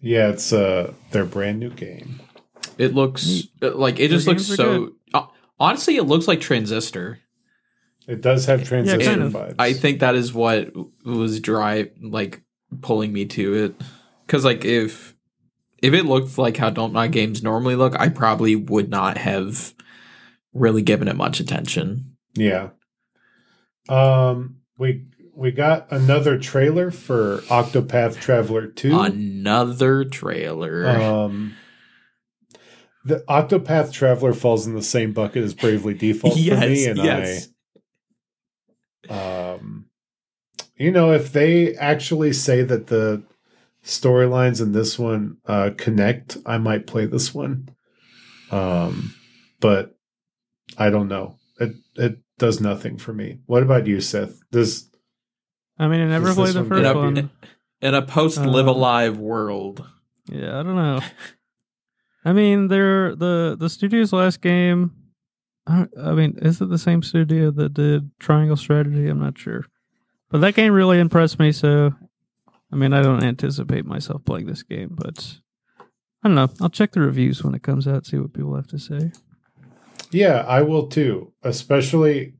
Yeah, 0.00 0.28
it's 0.28 0.52
uh 0.52 0.92
their 1.10 1.24
brand 1.24 1.58
new 1.60 1.70
game. 1.70 2.20
It 2.78 2.94
looks 2.94 3.44
uh, 3.62 3.74
like 3.74 3.94
it 3.94 4.08
Their 4.08 4.18
just 4.18 4.26
looks 4.26 4.46
so. 4.46 4.92
Uh, 5.14 5.26
honestly, 5.58 5.96
it 5.96 6.04
looks 6.04 6.28
like 6.28 6.40
Transistor. 6.40 7.18
It 8.06 8.20
does 8.20 8.46
have 8.46 8.66
transition 8.66 9.20
kind 9.20 9.22
of. 9.22 9.32
vibes. 9.32 9.54
I 9.58 9.72
think 9.72 10.00
that 10.00 10.14
is 10.14 10.32
what 10.32 10.72
was 11.04 11.40
drive 11.40 11.90
like 12.00 12.42
pulling 12.80 13.12
me 13.12 13.26
to 13.26 13.54
it. 13.54 13.74
Because 14.26 14.44
like 14.44 14.64
if 14.64 15.14
if 15.78 15.94
it 15.94 16.04
looked 16.04 16.38
like 16.38 16.56
how 16.56 16.70
Don't 16.70 16.92
Nod 16.92 17.12
games 17.12 17.42
normally 17.42 17.76
look, 17.76 17.98
I 17.98 18.08
probably 18.08 18.56
would 18.56 18.88
not 18.88 19.18
have 19.18 19.74
really 20.52 20.82
given 20.82 21.08
it 21.08 21.16
much 21.16 21.40
attention. 21.40 22.16
Yeah. 22.34 22.70
Um, 23.88 24.58
we 24.78 25.06
we 25.34 25.50
got 25.50 25.90
another 25.90 26.38
trailer 26.38 26.90
for 26.90 27.38
Octopath 27.48 28.20
Traveler 28.20 28.66
Two. 28.68 28.98
Another 28.98 30.04
trailer. 30.04 30.88
Um, 30.88 31.56
the 33.04 33.24
Octopath 33.28 33.92
Traveler 33.92 34.32
falls 34.32 34.66
in 34.66 34.74
the 34.74 34.82
same 34.82 35.12
bucket 35.12 35.42
as 35.42 35.54
Bravely 35.54 35.94
Default 35.94 36.34
for 36.34 36.40
me, 36.40 36.86
and 36.86 37.00
I. 37.00 37.38
Um, 39.08 39.86
you 40.76 40.90
know, 40.90 41.12
if 41.12 41.32
they 41.32 41.74
actually 41.76 42.32
say 42.32 42.62
that 42.62 42.86
the 42.88 43.22
storylines 43.84 44.60
in 44.60 44.72
this 44.72 44.98
one 44.98 45.38
uh, 45.46 45.70
connect, 45.76 46.36
I 46.46 46.58
might 46.58 46.86
play 46.86 47.06
this 47.06 47.34
one. 47.34 47.68
Um, 48.50 49.14
but 49.60 49.96
I 50.78 50.90
don't 50.90 51.08
know. 51.08 51.38
It 51.60 51.74
it 51.96 52.18
does 52.38 52.60
nothing 52.60 52.96
for 52.98 53.12
me. 53.12 53.38
What 53.46 53.62
about 53.62 53.86
you, 53.86 54.00
Seth? 54.00 54.40
Does 54.50 54.88
I 55.78 55.88
mean, 55.88 56.00
I 56.00 56.06
never 56.06 56.26
Does 56.26 56.36
played 56.36 56.54
the 56.54 56.60
one 56.60 56.68
first 56.68 56.82
get 56.82 56.96
one. 56.96 57.18
up- 57.18 57.30
In 57.80 57.94
a 57.94 58.02
post 58.02 58.38
live 58.38 58.68
Um, 58.68 58.76
alive 58.76 59.18
world. 59.18 59.84
Yeah, 60.26 60.60
I 60.60 60.62
don't 60.62 60.76
know. 60.76 61.00
I 62.24 62.32
mean, 62.32 62.68
they're 62.68 63.16
the 63.16 63.56
the 63.58 63.68
studio's 63.68 64.12
last 64.12 64.40
game. 64.40 64.92
I, 65.66 65.86
I 66.00 66.12
mean, 66.12 66.38
is 66.42 66.60
it 66.60 66.68
the 66.68 66.78
same 66.78 67.02
studio 67.02 67.50
that 67.52 67.74
did 67.74 68.10
Triangle 68.18 68.56
Strategy? 68.56 69.08
I'm 69.08 69.20
not 69.20 69.38
sure, 69.38 69.64
but 70.30 70.40
that 70.40 70.54
game 70.54 70.72
really 70.72 70.98
impressed 70.98 71.38
me. 71.38 71.52
So, 71.52 71.94
I 72.72 72.76
mean, 72.76 72.92
I 72.92 73.02
don't 73.02 73.22
anticipate 73.22 73.84
myself 73.84 74.24
playing 74.24 74.46
this 74.46 74.62
game, 74.62 74.90
but 74.92 75.38
I 76.22 76.28
don't 76.28 76.34
know. 76.34 76.50
I'll 76.60 76.68
check 76.68 76.92
the 76.92 77.00
reviews 77.00 77.44
when 77.44 77.54
it 77.54 77.62
comes 77.62 77.86
out, 77.86 78.06
see 78.06 78.18
what 78.18 78.32
people 78.32 78.56
have 78.56 78.68
to 78.68 78.78
say. 78.78 79.12
Yeah, 80.10 80.44
I 80.46 80.62
will 80.62 80.88
too. 80.88 81.32
Especially, 81.42 82.34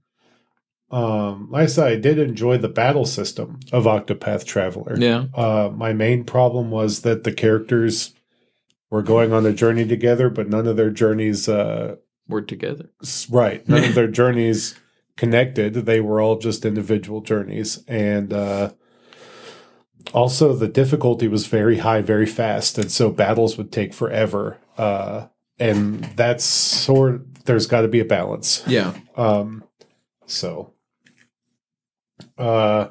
um, 0.91 1.49
like 1.51 1.64
I 1.64 1.66
said, 1.66 1.87
I 1.93 1.97
did 1.97 2.18
enjoy 2.18 2.59
the 2.59 2.68
battle 2.68 3.07
system 3.07 3.61
of 3.73 3.85
Octopath 3.85 4.45
Traveler. 4.45 4.97
Yeah. 4.99 5.27
Uh, 5.35 5.70
my 5.75 5.93
main 5.93 6.25
problem 6.25 6.70
was 6.70 7.01
that 7.01 7.25
the 7.25 7.33
characters 7.33 8.14
were 8.91 9.03
going 9.03 9.33
on 9.33 9.47
a 9.47 9.53
journey 9.55 9.87
together, 9.87 10.29
but 10.29 10.49
none 10.49 10.66
of 10.66 10.77
their 10.77 10.91
journeys, 10.91 11.49
uh, 11.49 11.97
We're 12.29 12.43
together. 12.43 12.91
right, 13.31 13.66
none 13.68 13.85
of 13.85 13.95
their 13.97 14.09
journeys 14.09 14.79
connected. 15.16 15.75
They 15.75 16.01
were 16.01 16.20
all 16.20 16.39
just 16.39 16.64
individual 16.64 17.20
journeys, 17.20 17.85
and 17.87 18.33
uh, 18.33 18.73
also 20.12 20.55
the 20.55 20.68
difficulty 20.68 21.29
was 21.29 21.47
very 21.47 21.79
high, 21.79 22.01
very 22.01 22.27
fast, 22.27 22.79
and 22.79 22.91
so 22.91 23.11
battles 23.11 23.57
would 23.57 23.73
take 23.73 23.95
forever. 23.95 24.59
Uh, 24.77 25.27
and 25.59 26.05
that's 26.16 26.45
sort. 26.45 27.45
There's 27.45 27.66
got 27.66 27.83
to 27.83 27.89
be 27.89 28.01
a 28.01 28.05
balance. 28.05 28.62
Yeah. 28.66 28.95
Um, 29.16 29.64
so, 30.27 30.73
uh, 32.39 32.89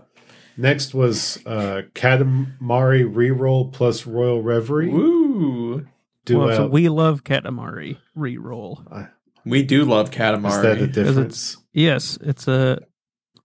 next 0.57 0.93
was 0.93 1.39
uh, 1.45 1.83
Katamari 1.93 3.03
Reroll 3.11 3.71
plus 3.73 4.05
Royal 4.05 4.41
Reverie. 4.41 4.89
Woo. 4.89 5.87
Do 6.23 6.39
well, 6.39 6.55
so 6.55 6.67
we 6.67 6.87
love 6.87 7.23
Katamari 7.23 7.97
reroll. 8.15 9.09
We 9.45 9.63
do 9.63 9.85
love 9.85 10.11
Katamari. 10.11 10.47
is 10.49 10.61
that 10.61 10.77
a 10.81 10.87
Katamari. 10.87 10.91
difference? 10.93 11.57
Yes, 11.73 12.17
it's 12.21 12.47
a 12.47 12.79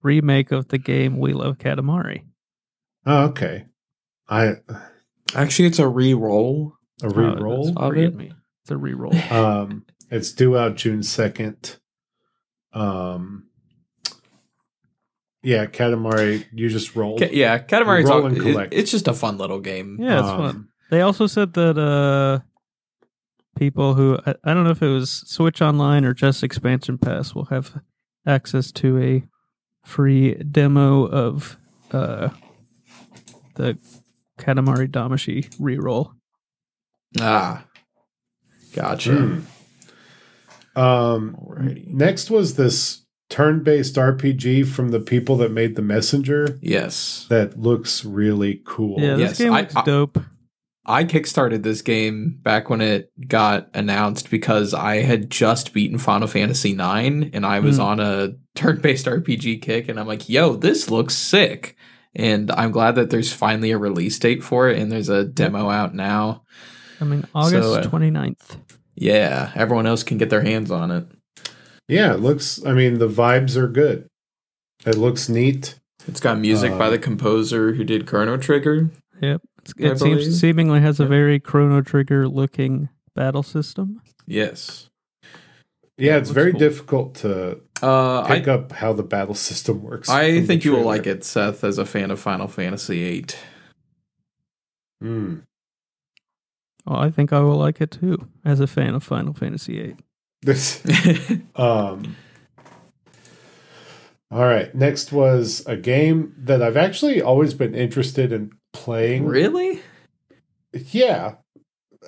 remake 0.03 0.53
of 0.53 0.68
the 0.68 0.78
game 0.78 1.18
We 1.18 1.32
Love 1.32 1.59
Katamari. 1.59 2.24
Oh, 3.07 3.26
okay. 3.26 3.64
I 4.28 4.57
Actually, 5.34 5.68
it's 5.68 5.78
a 5.78 5.88
re-roll. 5.88 6.72
a 7.03 7.07
Oh, 7.07 7.11
reroll. 7.11 7.64
that's- 7.66 7.76
of 7.76 7.88
forget 7.88 8.05
it? 8.05 8.14
me. 8.16 8.32
It's 8.62 8.70
a 8.70 8.74
reroll. 8.74 9.30
um, 9.32 9.84
it's 10.11 10.32
due 10.32 10.57
out 10.57 10.76
June 10.76 11.03
second. 11.03 11.78
Um, 12.72 13.44
yeah, 15.42 15.66
Katamari. 15.66 16.47
You 16.53 16.68
just 16.68 16.97
roll. 16.97 17.18
Ka- 17.18 17.28
yeah, 17.30 17.59
Katamari's 17.59 18.09
Roll 18.09 18.20
all, 18.22 18.26
and 18.26 18.36
it- 18.36 18.72
it's 18.72 18.90
just 18.90 19.07
a 19.09 19.12
fun 19.14 19.38
little 19.38 19.61
game. 19.61 19.99
Yeah, 20.01 20.18
it's 20.20 20.28
Um, 20.28 20.38
fun. 20.38 20.68
They 20.90 21.01
also 21.01 21.26
said 21.26 21.53
that 21.55 21.78
uh 21.78 22.40
people 23.57 23.94
who 23.94 24.18
I, 24.26 24.34
I 24.44 24.54
don't 24.54 24.64
know 24.64 24.70
if 24.70 24.82
it 24.82 24.88
was 24.88 25.11
Switch 25.26 25.61
Online 25.62 26.04
or 26.04 26.14
just 26.14 26.42
Expansion 26.44 26.98
Pass 26.98 27.34
will 27.34 27.46
have 27.46 27.80
access 28.26 28.70
to 28.72 28.98
a 28.98 29.24
free 29.84 30.34
demo 30.34 31.07
of 31.07 31.57
uh 31.92 32.28
the 33.54 33.78
Katamari 34.38 34.88
Damacy 34.88 35.48
reroll. 35.59 36.12
Ah. 37.20 37.64
Gotcha. 38.74 39.14
Hmm. 39.16 39.40
Um, 40.78 41.36
Alrighty. 41.40 41.86
next 41.88 42.30
was 42.30 42.57
this 42.57 43.07
turn-based 43.30 43.94
RPG 43.96 44.66
from 44.66 44.90
the 44.90 45.00
people 45.00 45.36
that 45.38 45.50
made 45.50 45.74
the 45.74 45.80
Messenger 45.82 46.59
Yes. 46.61 47.24
that 47.30 47.59
looks 47.59 48.04
really 48.04 48.61
cool. 48.66 49.00
Yeah, 49.00 49.16
Yes, 49.16 49.30
this 49.30 49.38
game 49.38 49.52
I- 49.54 49.61
looks 49.62 49.76
I- 49.76 49.84
dope. 49.84 50.18
I 50.89 51.05
kickstarted 51.05 51.62
this 51.64 51.82
game 51.82 52.39
back 52.43 52.70
when 52.70 52.80
it 52.80 53.11
got 53.28 53.68
announced 53.74 54.30
because 54.30 54.72
I 54.72 54.97
had 55.03 55.30
just 55.30 55.72
beaten 55.72 55.99
Final 55.99 56.28
Fantasy 56.28 56.70
IX 56.72 57.30
and 57.32 57.45
I 57.45 57.59
was 57.61 57.76
Hmm. 57.76 57.82
on 57.82 58.01
a 58.01 58.34
turn-based 58.55 59.07
RPG 59.09 59.61
kick 59.62 59.89
and 59.89 59.99
I'm 59.99 60.07
like, 60.07 60.28
"Yo, 60.28 60.55
this 60.55 60.89
looks 60.91 61.14
sick." 61.16 61.76
And 62.14 62.51
I'm 62.53 62.70
glad 62.70 62.95
that 62.95 63.11
there's 63.11 63.32
finally 63.32 63.72
a 63.72 63.78
release 63.78 64.18
date 64.18 64.43
for 64.45 64.70
it 64.70 64.78
and 64.78 64.91
there's 64.91 65.09
a 65.11 65.24
demo 65.24 65.68
out 65.70 65.95
now. 65.95 66.45
I 67.01 67.05
mean 67.05 67.26
August 67.34 67.78
uh, 67.87 67.91
29th. 67.91 68.57
Yeah, 68.95 69.53
everyone 69.55 69.87
else 69.87 70.03
can 70.03 70.16
get 70.16 70.30
their 70.30 70.41
hands 70.43 70.70
on 70.70 70.91
it. 70.91 71.07
Yeah, 71.89 72.14
it 72.14 72.20
looks. 72.20 72.64
I 72.64 72.72
mean, 72.72 72.99
the 72.99 73.09
vibes 73.09 73.57
are 73.57 73.68
good. 73.68 74.09
It 74.87 74.97
looks 74.97 75.28
neat. 75.28 75.78
It's 76.09 76.20
got 76.20 76.39
music 76.39 76.72
Uh, 76.72 76.78
by 76.78 76.91
the 76.91 76.99
composer 76.99 77.74
who 77.74 77.84
did 77.84 78.07
Chrono 78.07 78.37
Trigger. 78.39 78.91
Yep. 79.20 79.43
It's, 79.67 79.75
I 79.81 79.87
it 79.93 79.99
seems 79.99 80.25
believe. 80.25 80.35
seemingly 80.35 80.81
has 80.81 81.01
a 81.01 81.07
very 81.07 81.41
Chrono 81.41 81.81
Trigger 81.83 82.29
looking 82.29 82.89
battle 83.14 83.43
system. 83.43 84.01
Yes. 84.27 84.89
Yeah, 85.99 86.17
it's 86.19 86.31
very 86.31 86.53
cool. 86.53 86.59
difficult 86.61 87.14
to 87.17 87.61
Uh, 87.83 88.23
I, 88.23 88.39
pick 88.39 88.49
up 88.49 88.73
how 88.73 88.93
the 88.93 89.03
battle 89.03 89.35
system 89.49 89.83
works. 89.83 90.09
I 90.09 90.41
think 90.43 90.64
you 90.64 90.73
will 90.73 90.85
like 90.85 91.07
it, 91.07 91.25
Seth, 91.25 91.64
as 91.64 91.79
a 91.79 91.87
fan 91.87 92.11
of 92.11 92.21
Final 92.21 92.49
Fantasy 92.49 93.03
VIII. 93.03 93.27
Hmm. 95.01 95.37
Oh, 96.87 96.97
I 96.97 97.11
think 97.11 97.33
I 97.33 97.41
will 97.41 97.57
like 97.57 97.81
it 97.81 97.91
too, 97.91 98.29
as 98.45 98.61
a 98.61 98.67
fan 98.67 98.95
of 98.95 99.03
Final 99.03 99.35
Fantasy 99.35 99.75
VIII. 99.83 99.97
This. 100.43 100.83
Um, 101.57 102.14
all 104.31 104.45
right. 104.45 104.75
Next 104.75 105.11
was 105.12 105.64
a 105.67 105.77
game 105.77 106.35
that 106.37 106.62
I've 106.62 106.77
actually 106.77 107.23
always 107.23 107.55
been 107.55 107.75
interested 107.75 108.31
in 108.33 108.51
playing. 108.85 109.24
really? 109.27 109.81
Yeah. 110.91 111.35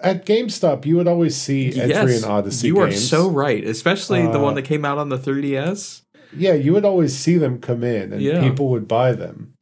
At 0.03 0.25
GameStop, 0.27 0.87
you 0.87 0.97
would 0.97 1.09
always 1.09 1.35
see 1.37 1.71
*Etrian 1.71 2.25
Odyssey 2.25 2.69
you 2.69 2.75
games. 2.75 2.95
are 2.97 2.99
so 3.01 3.29
right. 3.31 3.65
Especially 3.65 4.23
the 4.23 4.39
Uh, 4.39 4.43
one 4.43 4.55
that 4.55 4.63
came 4.63 4.85
out 4.85 4.99
on 4.99 5.09
the 5.09 5.19
3DS. 5.19 6.03
Yeah, 6.37 6.53
you 6.53 6.73
would 6.75 6.85
always 6.85 7.17
see 7.17 7.37
them 7.39 7.59
come 7.59 7.83
in 7.83 8.13
and 8.13 8.23
Yeah. 8.23 8.41
people 8.47 8.69
would 8.69 8.87
buy 8.87 9.13
them. 9.13 9.55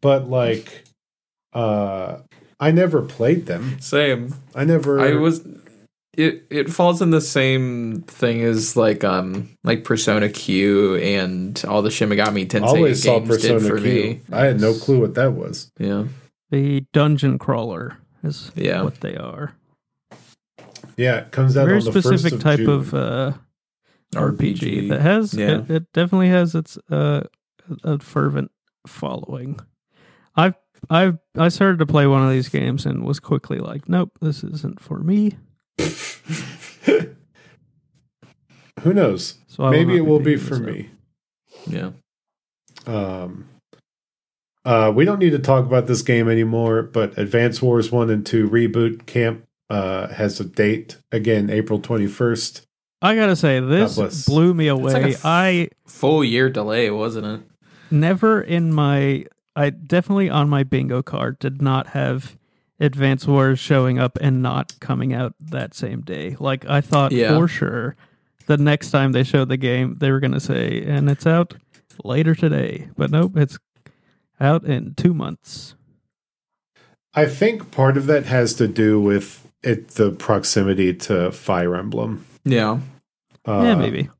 But 0.00 0.28
like 0.28 0.84
uh 1.52 2.18
I 2.58 2.70
never 2.70 3.02
played 3.02 3.46
them. 3.46 3.76
Same. 3.80 4.34
I 4.54 4.64
never 4.64 4.98
I 4.98 5.12
was. 5.12 5.42
It 6.16 6.46
it 6.50 6.70
falls 6.70 7.02
in 7.02 7.10
the 7.10 7.20
same 7.20 8.02
thing 8.06 8.40
as 8.42 8.76
like 8.76 9.04
um 9.04 9.50
like 9.62 9.84
Persona 9.84 10.30
Q 10.30 10.96
and 10.96 11.62
all 11.68 11.82
the 11.82 11.90
Shin 11.90 12.08
Megami 12.08 12.46
Tensei 12.48 12.62
always 12.64 13.02
saw 13.02 13.18
games 13.20 13.42
did 13.42 13.62
for 13.62 13.78
Q. 13.78 13.84
me. 13.84 14.20
I 14.32 14.46
had 14.46 14.58
no 14.60 14.72
clue 14.72 14.98
what 15.00 15.14
that 15.14 15.34
was. 15.34 15.68
Yeah. 15.78 16.04
The 16.50 16.84
dungeon 16.92 17.38
crawler 17.38 17.98
is 18.22 18.50
Yeah. 18.54 18.82
what 18.82 19.00
they 19.00 19.16
are. 19.16 19.54
Yeah, 20.96 21.18
it 21.18 21.30
comes 21.32 21.56
out 21.56 21.66
Very 21.66 21.78
on 21.78 21.84
the 21.84 21.92
first 21.92 22.06
specific 22.06 22.34
of 22.34 22.42
type 22.42 22.58
June. 22.58 22.70
of 22.70 22.94
uh, 22.94 23.32
RPG, 24.14 24.58
RPG. 24.60 24.88
that 24.90 25.00
has 25.02 25.34
Yeah. 25.34 25.58
it, 25.58 25.70
it 25.70 25.92
definitely 25.92 26.28
has 26.28 26.54
its 26.54 26.78
uh, 26.90 27.24
a 27.84 27.98
fervent 27.98 28.50
following. 28.86 29.58
I've 30.36 30.54
I've 30.88 31.18
I 31.36 31.48
started 31.48 31.78
to 31.80 31.86
play 31.86 32.06
one 32.06 32.22
of 32.22 32.30
these 32.30 32.48
games 32.48 32.86
and 32.86 33.04
was 33.04 33.18
quickly 33.20 33.58
like, 33.58 33.88
nope, 33.88 34.12
this 34.20 34.44
isn't 34.44 34.80
for 34.80 35.00
me. 35.00 35.36
Who 38.80 38.92
knows? 38.92 39.38
So 39.48 39.68
Maybe 39.70 39.92
not 39.92 39.96
it 39.98 40.00
will 40.02 40.20
be 40.20 40.36
for 40.36 40.56
this 40.56 40.60
up. 40.68 40.74
me. 40.74 40.90
Yeah. 41.66 41.90
Um, 42.86 43.48
uh, 44.66 44.92
we 44.94 45.04
don't 45.04 45.18
need 45.18 45.30
to 45.30 45.38
talk 45.38 45.64
about 45.64 45.86
this 45.86 46.02
game 46.02 46.28
anymore, 46.28 46.82
but 46.82 47.16
Advance 47.16 47.62
Wars 47.62 47.90
1 47.92 48.10
and 48.10 48.26
2 48.26 48.48
Reboot 48.50 49.06
Camp 49.06 49.44
uh, 49.70 50.08
has 50.08 50.38
a 50.40 50.44
date. 50.44 50.98
Again, 51.12 51.48
April 51.50 51.80
21st. 51.80 52.62
I 53.02 53.14
gotta 53.14 53.36
say, 53.36 53.60
this 53.60 54.26
blew 54.26 54.54
me 54.54 54.72
like 54.72 54.94
away. 54.96 55.10
a 55.12 55.14
f- 55.14 55.20
I 55.24 55.68
Full 55.86 56.24
year 56.24 56.48
delay, 56.50 56.90
wasn't 56.90 57.26
it? 57.26 57.40
never 57.90 58.40
in 58.40 58.72
my 58.72 59.24
I 59.54 59.70
definitely 59.70 60.28
on 60.28 60.48
my 60.48 60.64
bingo 60.64 61.02
card 61.02 61.38
did 61.38 61.62
not 61.62 61.88
have 61.88 62.36
Advance 62.80 63.26
Wars 63.26 63.58
showing 63.58 63.98
up 63.98 64.18
and 64.20 64.42
not 64.42 64.78
coming 64.80 65.12
out 65.14 65.34
that 65.40 65.72
same 65.74 66.00
day. 66.00 66.36
Like 66.40 66.68
I 66.68 66.80
thought 66.80 67.12
Yeah. 67.12 67.36
for 67.36 67.46
sure 67.48 67.96
the 68.46 68.56
next 68.56 68.90
time 68.90 69.12
they 69.12 69.22
showed 69.24 69.48
the 69.50 69.56
game 69.56 69.94
they 69.94 70.10
were 70.10 70.20
gonna 70.20 70.40
say 70.40 70.82
and 70.84 71.08
it's 71.08 71.26
out 71.26 71.54
later 72.02 72.34
today. 72.34 72.88
But 72.96 73.10
nope, 73.10 73.36
it's 73.36 73.58
out 74.40 74.64
in 74.64 74.94
two 74.94 75.14
months. 75.14 75.74
I 77.14 77.26
think 77.26 77.70
part 77.70 77.96
of 77.96 78.06
that 78.06 78.26
has 78.26 78.54
to 78.54 78.68
do 78.68 79.00
with 79.00 79.46
it 79.62 79.88
the 79.88 80.10
proximity 80.10 80.92
to 80.94 81.32
Fire 81.32 81.74
Emblem. 81.74 82.26
Yeah. 82.44 82.80
Uh, 83.46 83.62
yeah, 83.62 83.74
maybe. 83.74 84.10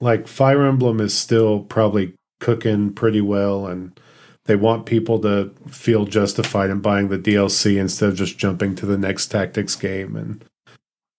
Like 0.00 0.28
Fire 0.28 0.64
Emblem 0.66 1.00
is 1.00 1.16
still 1.16 1.60
probably 1.60 2.14
cooking 2.40 2.92
pretty 2.92 3.20
well, 3.22 3.66
and 3.66 3.98
they 4.44 4.56
want 4.56 4.86
people 4.86 5.18
to 5.20 5.52
feel 5.68 6.04
justified 6.04 6.70
in 6.70 6.80
buying 6.80 7.08
the 7.08 7.18
DLC 7.18 7.78
instead 7.78 8.10
of 8.10 8.16
just 8.16 8.36
jumping 8.38 8.74
to 8.76 8.86
the 8.86 8.98
next 8.98 9.28
tactics 9.28 9.74
game 9.76 10.16
and 10.16 10.44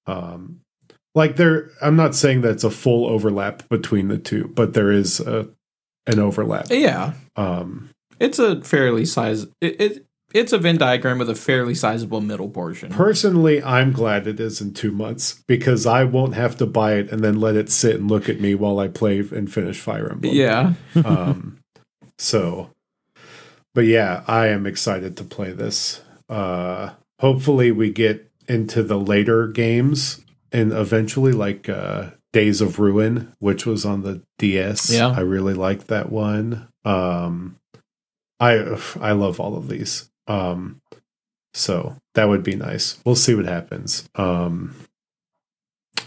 um 0.08 0.60
like 1.16 1.36
there 1.36 1.72
I'm 1.82 1.96
not 1.96 2.14
saying 2.14 2.42
that's 2.42 2.64
a 2.64 2.70
full 2.70 3.08
overlap 3.08 3.68
between 3.70 4.10
the 4.10 4.20
two, 4.20 4.52
but 4.54 4.74
there 4.74 4.92
is 4.92 5.20
a 5.20 5.48
an 6.06 6.20
overlap. 6.20 6.68
Yeah, 6.70 7.14
Um 7.36 7.90
it's 8.20 8.40
a 8.40 8.62
fairly 8.62 9.06
size. 9.06 9.44
It, 9.62 9.82
it 9.82 10.06
it's 10.34 10.52
a 10.52 10.58
Venn 10.58 10.78
diagram 10.78 11.18
with 11.20 11.30
a 11.30 11.36
fairly 11.36 11.74
sizable 11.76 12.20
middle 12.20 12.50
portion. 12.50 12.90
personally 12.92 13.64
I'm 13.64 13.92
glad 13.94 14.28
it 14.28 14.40
is 14.40 14.60
in 14.60 14.74
2 14.74 14.92
months 14.92 15.42
because 15.48 15.86
I 15.86 16.04
won't 16.04 16.34
have 16.36 16.58
to 16.58 16.66
buy 16.66 16.96
it 16.96 17.10
and 17.12 17.24
then 17.24 17.40
let 17.40 17.56
it 17.56 17.70
sit 17.72 17.96
and 17.98 18.10
look 18.12 18.28
at 18.28 18.42
me 18.42 18.54
while 18.56 18.80
I 18.80 18.88
play 18.90 19.20
and 19.20 19.52
finish 19.52 19.80
Fire 19.80 20.12
Emblem. 20.12 20.34
yeah, 20.34 20.74
um 21.06 21.60
so 22.18 22.70
but 23.74 23.86
yeah 23.86 24.24
i 24.28 24.48
am 24.48 24.66
excited 24.66 25.18
to 25.18 25.24
play 25.26 25.52
this 25.52 26.02
uh 26.30 26.92
hopefully 27.20 27.72
we 27.72 27.90
get 27.92 28.32
into 28.48 28.82
the 28.84 28.98
later 28.98 29.48
games 29.48 30.22
and 30.54 30.72
eventually 30.72 31.34
like 31.34 31.68
uh 31.68 32.10
days 32.32 32.62
of 32.62 32.80
ruin 32.80 33.34
which 33.40 33.66
was 33.66 33.86
on 33.86 34.02
the 34.04 34.22
ds 34.40 34.90
Yeah. 34.94 35.10
i 35.10 35.20
really 35.20 35.54
liked 35.54 35.88
that 35.88 36.10
one 36.12 36.68
um 36.86 37.58
i 38.40 38.54
i 39.02 39.12
love 39.12 39.40
all 39.40 39.56
of 39.56 39.68
these. 39.68 40.10
Um 40.28 40.82
so 41.54 41.96
that 42.16 42.28
would 42.28 42.44
be 42.44 42.56
nice. 42.56 43.00
We'll 43.06 43.16
see 43.16 43.36
what 43.36 43.46
happens. 43.46 44.10
Um 44.16 44.76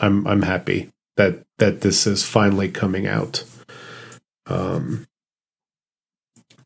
i'm 0.01 0.27
i'm 0.27 0.43
happy 0.43 0.91
that 1.17 1.43
that 1.59 1.81
this 1.81 2.07
is 2.07 2.25
finally 2.25 2.69
coming 2.69 3.07
out. 3.07 3.45
Um 4.47 5.07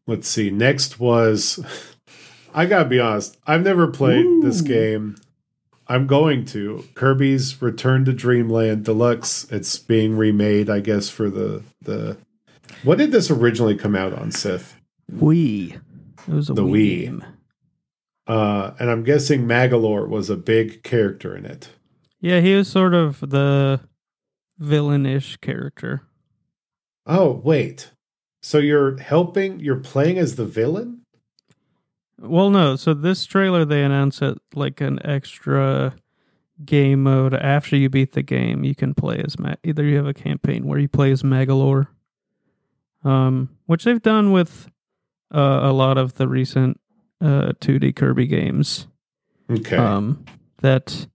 let's 0.07 0.29
see. 0.29 0.51
Next 0.51 0.99
was 0.99 1.65
i 2.55 2.67
gotta 2.67 2.89
be 2.89 3.01
honest 3.01 3.37
i've 3.47 3.63
never 3.63 3.87
played 3.87 4.27
this 4.43 4.61
game. 4.61 5.17
I'm 5.89 6.07
going 6.07 6.47
to. 6.47 6.85
Kirby's 6.95 7.61
return 7.61 8.05
to 8.07 8.13
dreamland 8.13 8.85
deluxe. 8.85 9.45
It's 9.51 9.79
being 9.79 10.17
remade 10.17 10.71
i 10.71 10.81
guess 10.81 11.09
for 11.09 11.31
the 11.31 11.63
the 11.83 12.17
what 12.83 12.99
did 12.99 13.13
this 13.13 13.31
originally 13.31 13.77
come 13.77 13.95
out 13.95 14.13
on 14.13 14.33
Seth 14.33 14.81
Wii. 15.15 15.81
It 16.29 16.33
was 16.33 16.51
a 16.51 16.55
The 16.55 16.63
Wii, 16.63 16.71
Wii. 16.73 17.01
game. 17.05 17.25
uh 18.27 18.71
and 18.79 18.89
i'm 18.91 19.03
guessing 19.03 19.47
Magolor 19.47 20.09
was 20.09 20.31
a 20.31 20.37
big 20.37 20.83
character 20.85 21.37
in 21.37 21.45
it 21.45 21.71
Yeah, 22.21 22.41
he 22.41 22.55
was 22.55 22.69
sort 22.69 22.95
of 22.95 23.19
the 23.21 23.81
villainish 24.61 25.41
character. 25.41 26.03
oh 27.07 27.41
wait 27.45 27.91
so 28.41 28.59
you're 28.59 28.99
helping 29.01 29.59
you're 29.61 29.81
playing 29.81 30.19
as 30.19 30.37
the 30.37 30.45
villain 30.47 31.01
Well, 32.21 32.51
no. 32.51 32.77
So 32.77 32.95
this 32.95 33.27
trailer 33.27 33.65
they 33.65 33.83
announced 33.83 34.23
it 34.23 34.39
like 34.55 34.81
an 34.81 35.05
extra 35.05 35.95
game 36.65 37.03
mode 37.03 37.35
after 37.35 37.77
you 37.77 37.89
beat 37.89 38.13
the 38.13 38.23
game. 38.23 38.63
You 38.63 38.75
can 38.77 38.95
play 38.95 39.19
as 39.25 39.37
Ma- 39.39 39.55
either 39.65 39.83
you 39.83 39.97
have 39.97 40.07
a 40.07 40.15
campaign 40.15 40.65
where 40.67 40.79
you 40.79 40.89
play 40.89 41.11
as 41.11 41.25
Magolor, 41.25 41.89
um, 43.05 43.49
which 43.67 43.83
they've 43.85 44.01
done 44.03 44.31
with 44.31 44.69
uh, 45.33 45.61
a 45.63 45.73
lot 45.73 45.99
of 45.99 46.15
the 46.15 46.29
recent 46.29 46.81
uh, 47.21 47.53
2D 47.61 47.97
Kirby 47.97 48.27
games. 48.27 48.87
okay 49.51 49.77
Um, 49.77 50.25
that 50.61 51.07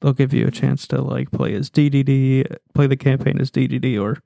they'll 0.00 0.12
give 0.12 0.34
you 0.34 0.46
a 0.46 0.50
chance 0.50 0.86
to 0.88 1.00
like 1.00 1.30
play 1.30 1.54
as 1.54 1.70
DDD, 1.70 2.56
play 2.74 2.86
the 2.86 2.96
campaign 2.96 3.40
as 3.40 3.50
DDD, 3.50 4.00
or 4.00 4.22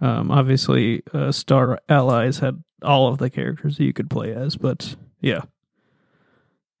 um, 0.00 0.30
obviously 0.30 1.02
uh, 1.12 1.32
Star 1.32 1.78
Allies 1.88 2.38
had 2.38 2.62
all 2.82 3.08
of 3.08 3.18
the 3.18 3.30
characters 3.30 3.76
that 3.76 3.84
you 3.84 3.92
could 3.92 4.10
play 4.10 4.32
as, 4.34 4.56
but 4.56 4.96
yeah. 5.20 5.42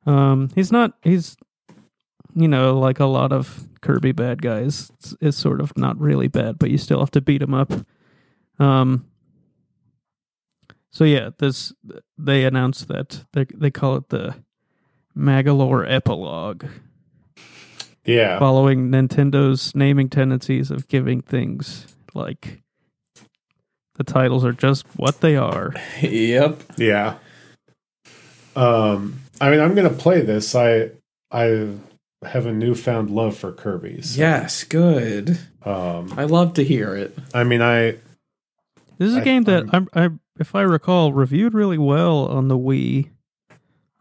Um, 0.04 0.50
he's 0.54 0.72
not. 0.72 0.94
He's, 1.02 1.36
you 2.34 2.48
know, 2.48 2.78
like 2.78 2.98
a 2.98 3.06
lot 3.06 3.32
of 3.32 3.68
Kirby 3.80 4.12
bad 4.12 4.42
guys. 4.42 4.90
It's, 4.98 5.14
it's 5.20 5.36
sort 5.36 5.60
of 5.60 5.76
not 5.76 5.98
really 6.00 6.28
bad, 6.28 6.58
but 6.58 6.70
you 6.70 6.78
still 6.78 7.00
have 7.00 7.12
to 7.12 7.20
beat 7.20 7.42
him 7.42 7.54
up. 7.54 7.72
Um. 8.58 9.06
So 10.92 11.04
yeah, 11.04 11.30
this 11.38 11.72
they 12.18 12.44
announced 12.44 12.88
that 12.88 13.24
they 13.32 13.46
they 13.54 13.70
call 13.70 13.96
it 13.96 14.10
the 14.10 14.34
Magolor 15.16 15.84
epilogue, 15.90 16.64
yeah 18.04 18.38
following 18.38 18.90
Nintendo's 18.90 19.74
naming 19.74 20.08
tendencies 20.08 20.70
of 20.70 20.88
giving 20.88 21.20
things 21.22 21.86
like 22.14 22.60
the 23.94 24.04
titles 24.04 24.44
are 24.44 24.52
just 24.52 24.86
what 24.96 25.20
they 25.20 25.36
are. 25.36 25.72
yep. 26.02 26.60
Yeah. 26.76 27.16
Um, 28.56 29.20
I 29.40 29.50
mean, 29.50 29.60
I'm 29.60 29.74
gonna 29.74 29.90
play 29.90 30.20
this. 30.20 30.54
I 30.54 30.90
I 31.30 31.68
have 32.22 32.46
a 32.46 32.52
newfound 32.52 33.10
love 33.10 33.36
for 33.36 33.52
Kirby's. 33.52 34.16
Yes, 34.16 34.64
good. 34.64 35.38
Um, 35.64 36.12
I 36.16 36.24
love 36.24 36.54
to 36.54 36.64
hear 36.64 36.94
it. 36.94 37.16
I 37.34 37.44
mean, 37.44 37.62
I 37.62 37.92
This 38.98 39.08
is 39.10 39.16
a 39.16 39.20
I- 39.20 39.24
game 39.24 39.44
that 39.44 39.64
I'm, 39.72 39.88
I, 39.94 40.10
if 40.38 40.54
I 40.54 40.62
recall, 40.62 41.12
reviewed 41.12 41.54
really 41.54 41.78
well 41.78 42.26
on 42.26 42.48
the 42.48 42.58
Wii. 42.58 43.10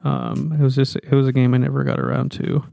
Um, 0.03 0.53
it 0.53 0.63
was 0.63 0.75
just 0.75 0.95
it 0.95 1.11
was 1.11 1.27
a 1.27 1.31
game 1.31 1.53
I 1.53 1.57
never 1.57 1.83
got 1.83 1.99
around 1.99 2.31
to. 2.33 2.63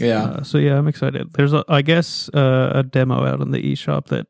Yeah, 0.00 0.24
Uh, 0.24 0.42
so 0.42 0.58
yeah, 0.58 0.76
I'm 0.76 0.88
excited. 0.88 1.32
There's 1.34 1.52
a, 1.52 1.64
I 1.68 1.82
guess 1.82 2.28
uh, 2.34 2.72
a 2.74 2.82
demo 2.82 3.24
out 3.24 3.40
on 3.40 3.52
the 3.52 3.62
eShop 3.62 4.06
that 4.06 4.26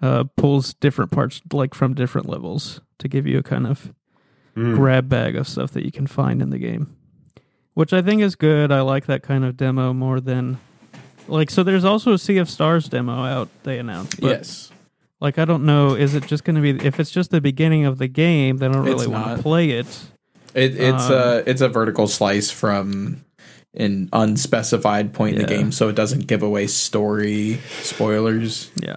uh, 0.00 0.24
pulls 0.36 0.72
different 0.74 1.10
parts 1.10 1.42
like 1.52 1.74
from 1.74 1.92
different 1.92 2.26
levels 2.28 2.80
to 2.98 3.08
give 3.08 3.26
you 3.26 3.36
a 3.38 3.42
kind 3.42 3.66
of 3.66 3.92
mm, 4.56 4.74
grab 4.74 5.08
bag 5.08 5.36
of 5.36 5.46
stuff 5.46 5.72
that 5.72 5.84
you 5.84 5.92
can 5.92 6.06
find 6.06 6.40
in 6.40 6.48
the 6.48 6.58
game, 6.58 6.96
which 7.74 7.92
I 7.92 8.00
think 8.00 8.22
is 8.22 8.34
good. 8.34 8.72
I 8.72 8.80
like 8.80 9.04
that 9.06 9.22
kind 9.22 9.44
of 9.44 9.58
demo 9.58 9.92
more 9.92 10.20
than 10.20 10.58
like. 11.26 11.50
So 11.50 11.62
there's 11.62 11.84
also 11.84 12.14
a 12.14 12.18
Sea 12.18 12.38
of 12.38 12.48
Stars 12.48 12.88
demo 12.88 13.24
out. 13.24 13.50
They 13.64 13.78
announced, 13.78 14.22
yes. 14.22 14.72
Like 15.20 15.38
I 15.38 15.44
don't 15.44 15.64
know. 15.64 15.94
Is 15.94 16.14
it 16.14 16.26
just 16.26 16.44
going 16.44 16.56
to 16.56 16.62
be 16.62 16.84
if 16.86 16.98
it's 17.00 17.10
just 17.10 17.30
the 17.30 17.40
beginning 17.40 17.84
of 17.84 17.98
the 17.98 18.08
game? 18.08 18.58
Then 18.58 18.70
I 18.70 18.74
don't 18.74 18.88
It's 18.88 18.94
really 19.02 19.06
want 19.08 19.26
not. 19.26 19.36
to 19.38 19.42
play 19.42 19.70
it. 19.70 19.86
It, 20.54 20.76
it's 20.76 21.04
Um, 21.04 21.12
a 21.12 21.42
it's 21.46 21.60
a 21.60 21.68
vertical 21.68 22.06
slice 22.08 22.50
from 22.50 23.24
an 23.74 24.08
unspecified 24.12 25.12
point 25.12 25.36
in 25.36 25.42
the 25.46 25.52
Yeah. 25.52 25.58
game, 25.58 25.72
so 25.72 25.88
it 25.88 25.94
doesn't 25.94 26.26
give 26.26 26.42
away 26.42 26.66
story 26.66 27.58
spoilers. 27.82 28.70
Yeah, 28.76 28.96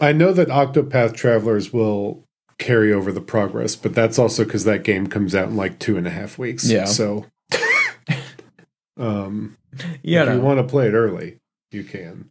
I 0.00 0.12
know 0.12 0.32
that 0.32 0.48
Octopath 0.48 1.14
Travelers 1.14 1.72
will 1.72 2.22
carry 2.58 2.92
over 2.92 3.10
the 3.10 3.20
progress, 3.22 3.74
but 3.74 3.94
that's 3.94 4.18
also 4.18 4.44
because 4.44 4.64
that 4.64 4.82
game 4.84 5.06
comes 5.06 5.34
out 5.34 5.48
in 5.48 5.56
like 5.56 5.78
two 5.78 5.96
and 5.96 6.06
a 6.06 6.10
half 6.10 6.38
weeks. 6.38 6.68
Yeah. 6.68 6.84
So, 6.84 7.26
um, 8.96 9.56
Yeah, 10.02 10.24
if 10.24 10.34
you 10.36 10.40
want 10.40 10.58
to 10.58 10.64
play 10.64 10.86
it 10.88 10.92
early, 10.94 11.36
you 11.70 11.84
can. 11.84 12.30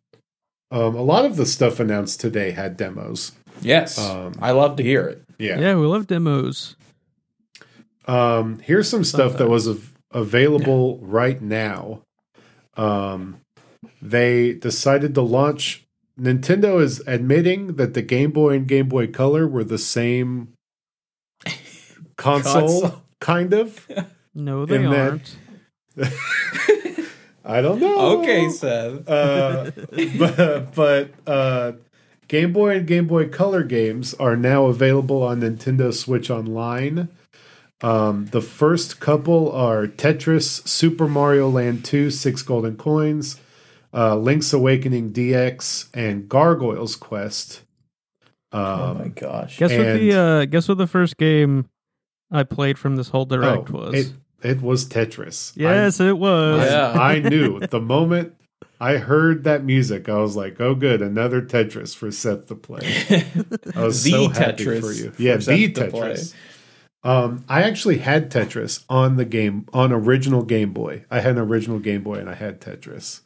Um, 0.76 0.96
a 0.96 1.02
lot 1.02 1.24
of 1.26 1.38
the 1.38 1.46
stuff 1.46 1.80
announced 1.80 2.20
today 2.20 2.52
had 2.52 2.76
demos. 2.78 3.32
yes, 3.62 3.98
um, 3.98 4.34
I 4.42 4.52
love 4.52 4.76
to 4.78 4.84
hear 4.84 5.08
it. 5.08 5.24
Yeah. 5.40 5.60
yeah, 5.60 5.76
we 5.76 5.86
love 5.86 6.08
demos. 6.08 6.76
Um, 8.08 8.60
here's 8.60 8.90
some 8.90 9.04
stuff 9.04 9.34
that 9.34 9.38
Sometimes. 9.48 9.50
was 9.52 9.68
av- 9.70 9.94
available 10.12 11.00
right 11.02 11.42
now. 11.42 12.02
Um, 12.78 13.40
they 14.02 14.54
decided 14.54 15.16
to 15.16 15.22
launch. 15.22 15.84
Nintendo 16.20 16.82
is 16.82 17.02
admitting 17.08 17.76
that 17.76 17.94
the 17.94 18.02
Game 18.02 18.32
Boy 18.32 18.56
and 18.56 18.68
Game 18.68 18.88
Boy 18.90 19.08
Color 19.08 19.48
were 19.48 19.64
the 19.64 19.78
same 19.78 20.50
console, 22.18 22.82
Console. 22.82 23.02
kind 23.20 23.54
of. 23.54 23.88
No, 24.34 24.66
they 24.66 24.76
In 24.78 24.86
aren't. 24.88 25.38
I 27.46 27.62
don't 27.62 27.80
know. 27.80 28.20
Okay, 28.20 28.50
Seth. 28.50 29.08
uh, 29.08 29.72
but 30.18 30.74
but 30.74 31.12
uh, 31.28 31.74
Game 32.28 32.54
Boy 32.54 32.78
and 32.78 32.88
Game 32.88 33.08
Boy 33.08 33.30
Color 33.30 33.64
games 33.64 34.14
are 34.16 34.36
now 34.36 34.66
available 34.66 35.22
on 35.22 35.42
Nintendo 35.42 35.94
Switch 35.94 36.30
Online. 36.30 37.10
Um, 37.82 38.28
the 38.28 38.42
first 38.42 39.00
couple 39.00 39.52
are 39.52 39.86
Tetris, 39.86 40.68
Super 40.68 41.08
Mario 41.08 41.50
Land 41.50 41.86
2, 41.86 42.10
Six 42.10 42.42
Golden 42.42 42.78
Coins, 42.78 43.40
uh, 43.94 44.16
Link's 44.16 44.54
Awakening 44.54 45.12
DX, 45.12 45.90
and 45.94 46.28
Gargoyle's 46.28 46.96
Quest. 46.96 47.62
Um, 48.52 48.62
oh 48.62 48.94
my 48.96 49.08
gosh. 49.10 49.58
Guess 49.58 49.72
what 49.72 49.94
the 50.00 50.14
uh, 50.14 50.46
guess 50.46 50.68
what 50.68 50.78
the 50.78 50.88
first 50.88 51.18
game 51.18 51.70
I 52.32 52.44
played 52.44 52.80
from 52.80 52.96
this 52.96 53.10
whole 53.10 53.26
direct 53.26 53.70
oh, 53.70 53.78
was. 53.78 53.94
It, 53.94 54.14
it 54.46 54.62
was 54.62 54.86
Tetris. 54.86 55.54
yes, 55.56 56.00
it 56.00 56.18
was. 56.18 56.62
I, 56.62 56.66
Yeah. 56.66 56.92
I 56.92 57.20
knew 57.20 57.60
the 57.72 57.82
moment 57.82 58.36
I 58.80 58.98
heard 58.98 59.44
that 59.46 59.64
music, 59.64 60.08
I 60.10 60.18
was 60.20 60.36
like, 60.36 60.60
"Oh, 60.62 60.76
good, 60.76 61.02
another 61.02 61.42
Tetris 61.42 61.96
for 61.96 62.12
Seth 62.12 62.48
to 62.48 62.56
play." 62.56 62.82
I 63.76 63.84
was 63.84 64.04
The 64.04 64.12
so 64.12 64.30
happy 64.30 64.66
Tetris 64.66 64.80
for 64.82 64.92
you. 64.92 65.12
for 65.12 65.22
Yeah, 65.22 65.40
Seth 65.40 65.46
the 65.56 65.72
to 65.72 65.88
play. 65.92 66.14
Tetris. 66.14 66.34
Um, 67.04 67.46
I 67.48 67.62
actually 67.62 68.00
had 68.00 68.32
Tetris 68.32 68.84
on 68.90 69.16
the 69.18 69.26
game 69.26 69.68
on 69.74 69.92
original 69.92 70.42
Game 70.44 70.74
Boy. 70.74 71.06
I 71.12 71.20
had 71.20 71.34
an 71.34 71.38
original 71.40 71.78
Game 71.80 72.02
Boy 72.02 72.16
and 72.16 72.28
I 72.30 72.34
had 72.34 72.60
Tetris. 72.60 73.22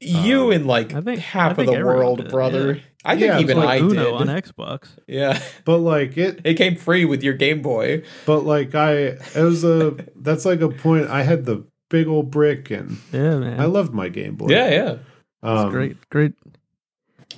You 0.00 0.46
Um, 0.46 0.52
and 0.52 0.66
like 0.66 0.94
I 0.94 1.00
think- 1.00 1.20
half 1.20 1.52
I 1.52 1.54
think 1.54 1.68
of 1.70 1.74
the 1.78 1.84
world, 1.84 2.18
did, 2.18 2.30
brother. 2.30 2.74
yeah. 2.74 2.80
I 3.04 3.14
think 3.14 3.26
Yeah, 3.26 3.40
even 3.40 3.56
It's 3.58 3.66
I 3.66 3.78
like 3.78 3.82
Uno 3.82 4.14
on. 4.14 4.26
Xbox. 4.26 4.88
Yeah, 5.06 5.40
But 5.64 5.78
like 5.78 6.16
it, 6.18 6.40
it 6.44 6.54
came 6.54 6.76
free 6.76 7.04
with 7.04 7.22
your 7.22 7.34
Game 7.34 7.62
Boy. 7.62 8.02
but 8.26 8.40
like 8.44 8.74
I, 8.74 8.92
it 8.94 9.36
was 9.36 9.64
a. 9.64 9.96
That's 10.16 10.44
like 10.44 10.60
a 10.60 10.68
point. 10.68 11.08
I 11.08 11.22
had 11.22 11.44
the 11.46 11.64
big 11.90 12.06
old 12.06 12.30
brick, 12.30 12.70
and 12.70 12.98
Yeah, 13.12 13.38
man. 13.38 13.60
I 13.60 13.64
loved 13.66 13.92
my 13.94 14.08
Game 14.08 14.34
Boy. 14.36 14.48
Yeah, 14.50 14.68
yeah. 14.70 14.96
Um, 15.42 15.70
great, 15.70 15.96
great, 16.10 16.32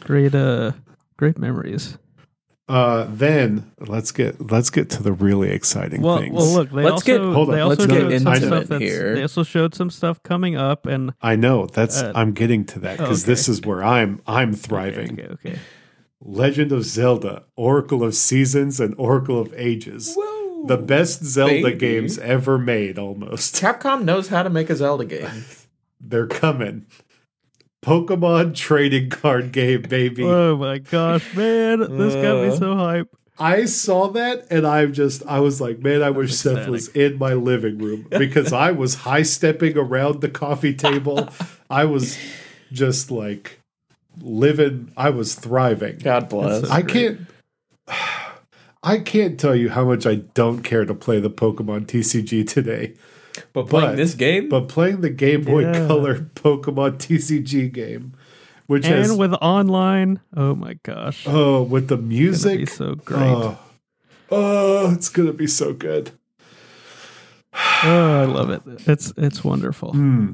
great, 0.01 0.35
uh, 0.35 0.73
great 1.19 1.39
memories. 1.39 1.99
Uh, 2.71 3.07
then 3.11 3.73
let's 3.81 4.13
get 4.13 4.51
let's 4.51 4.71
get 4.71 4.89
to 4.91 5.03
the 5.03 5.13
really 5.13 5.51
exciting 5.51 6.03
Well, 6.03 6.19
things. 6.19 6.35
well, 6.35 6.47
look, 6.53 6.71
they 6.71 6.83
Let's 6.83 6.93
also 6.93 7.05
get- 7.07 7.21
hold 7.35 7.49
on, 7.51 7.57
they 7.57 7.63
let's 7.65 7.85
get 7.87 7.91
showed 7.91 8.01
some 8.23 8.33
into 8.33 8.47
stuff 8.47 8.63
it 8.63 8.69
that's, 8.69 8.83
here. 8.83 9.15
They 9.17 9.23
also 9.23 9.43
showed 9.43 9.75
some 9.75 9.91
stuff 9.91 10.23
coming 10.23 10.57
up, 10.57 10.87
and 10.87 11.13
I 11.21 11.35
know 11.37 11.67
that's 11.67 12.01
Uh, 12.01 12.13
I'm 12.15 12.33
getting 12.33 12.65
to 12.67 12.79
that 12.81 12.99
because 12.99 13.25
okay. 13.25 13.33
this 13.33 13.49
is 13.49 13.63
where 13.63 13.83
I'm 13.83 14.21
I'm 14.27 14.53
thriving. 14.55 15.13
Okay, 15.15 15.23
okay, 15.25 15.33
okay. 15.51 15.59
Legend 16.21 16.71
of 16.71 16.85
Zelda: 16.85 17.45
Oracle 17.57 18.05
of 18.05 18.15
Seasons 18.15 18.79
and 18.79 18.95
Oracle 18.99 19.41
of 19.41 19.53
Ages. 19.57 20.15
Whoa. 20.17 20.67
The 20.67 20.77
best 20.77 21.25
Zelda 21.25 21.63
baby. 21.63 21.77
games 21.79 22.19
ever 22.19 22.59
made, 22.59 22.99
almost. 22.99 23.57
Capcom 23.57 24.05
knows 24.05 24.29
how 24.29 24.43
to 24.43 24.51
make 24.51 24.69
a 24.71 24.77
Zelda 24.77 25.07
game. 25.07 25.45
They're 26.01 26.27
coming. 26.27 26.87
Pokemon 27.83 28.55
trading 28.55 29.09
card 29.09 29.53
game, 29.53 29.83
baby. 29.83 30.25
Oh 30.25 30.57
my 30.57 30.79
gosh, 30.79 31.35
man, 31.35 31.81
this 31.97 32.15
got 32.15 32.43
me 32.43 32.49
Uh. 32.49 32.57
so 32.57 32.77
hype. 32.77 33.09
I 33.39 33.65
saw 33.65 34.09
that 34.09 34.47
and 34.51 34.67
I'm 34.67 34.93
just 34.93 35.23
I 35.27 35.41
was 35.41 35.63
like, 35.63 35.79
man, 35.79 36.03
I 36.03 36.11
wish 36.11 36.35
Seth 36.35 36.69
was 36.69 36.89
in 36.89 37.17
my 37.19 37.33
living 37.33 37.79
room 37.79 38.07
because 38.11 38.53
I 38.53 38.71
was 38.71 38.97
high 38.97 39.23
stepping 39.23 39.79
around 39.79 40.21
the 40.21 40.29
coffee 40.29 40.75
table. 40.75 41.27
I 41.71 41.87
was 41.87 42.19
just 42.71 43.11
like 43.11 43.59
living 44.21 44.93
I 44.95 45.09
was 45.09 45.35
thriving. 45.35 45.99
God 45.99 46.29
bless. 46.29 46.61
That's 46.61 46.71
I 46.73 46.83
great. 46.83 46.93
can't 46.93 47.21
I 48.83 48.99
can't 48.99 49.41
tell 49.41 49.55
you 49.57 49.71
how 49.71 49.85
much 49.87 50.07
I 50.07 50.17
don't 50.17 50.63
care 50.63 50.85
to 50.85 50.95
play 50.95 51.19
the 51.19 51.31
Pokemon 51.31 51.87
TCG 51.87 52.47
today. 52.47 52.93
But 53.53 53.69
playing 53.69 53.91
but- 53.91 53.97
this 53.97 54.15
game, 54.15 54.49
But 54.49 54.69
playing 54.69 55.01
the 55.01 55.11
Game 55.11 55.43
Boy 55.43 55.63
Yeah. 55.63 55.87
Color 55.87 56.19
Pokemon 56.35 56.99
TCG 56.99 57.73
game, 57.73 58.13
which 58.67 58.87
has 58.87 59.11
And 59.11 59.19
with 59.19 59.33
online, 59.35 60.21
oh 60.37 60.55
my 60.55 60.75
gosh, 60.83 61.25
oh 61.27 61.63
with 61.63 61.89
the 61.89 61.97
it's 61.97 62.03
music, 62.05 62.69
so 62.69 62.95
great. 62.95 63.21
oh, 63.21 63.59
oh, 64.31 64.93
it's 64.93 65.09
gonna 65.09 65.33
be 65.33 65.47
so 65.47 65.73
good. 65.73 66.13
oh, 67.53 68.21
I 68.23 68.25
love 68.25 68.51
it. 68.51 68.63
It's 68.87 69.13
it's 69.17 69.43
wonderful. 69.45 69.93
Hmm. 69.93 70.33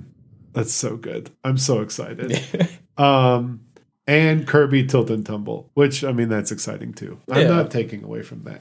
That's 0.53 0.73
so 0.73 0.97
good. 0.97 1.31
I'm 1.45 1.59
so 1.59 1.81
excited. 1.83 2.41
um, 2.99 3.61
and 4.07 4.47
Kirby 4.47 4.87
Tilt 4.87 5.11
and 5.11 5.25
Tumble, 5.25 5.71
which 5.75 6.03
I 6.05 6.13
mean 6.13 6.29
that's 6.29 6.51
exciting 6.53 6.93
too. 6.95 7.19
I'm 7.31 7.43
Yeah. 7.43 7.49
not 7.49 7.71
taking 7.71 8.03
away 8.05 8.23
from 8.23 8.45
that. 8.45 8.61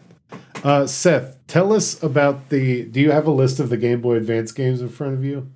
Uh, 0.64 0.88
Seth, 0.88 1.38
tell 1.48 1.74
us 1.74 2.02
about 2.02 2.50
the. 2.50 2.86
Do 2.86 3.00
you 3.00 3.12
have 3.12 3.28
a 3.28 3.32
list 3.32 3.60
of 3.60 3.70
the 3.70 3.78
Game 3.78 4.02
Boy 4.02 4.16
Advance 4.16 4.52
games 4.52 4.82
in 4.82 4.90
front 4.90 5.14
of 5.14 5.24
you? 5.24 5.52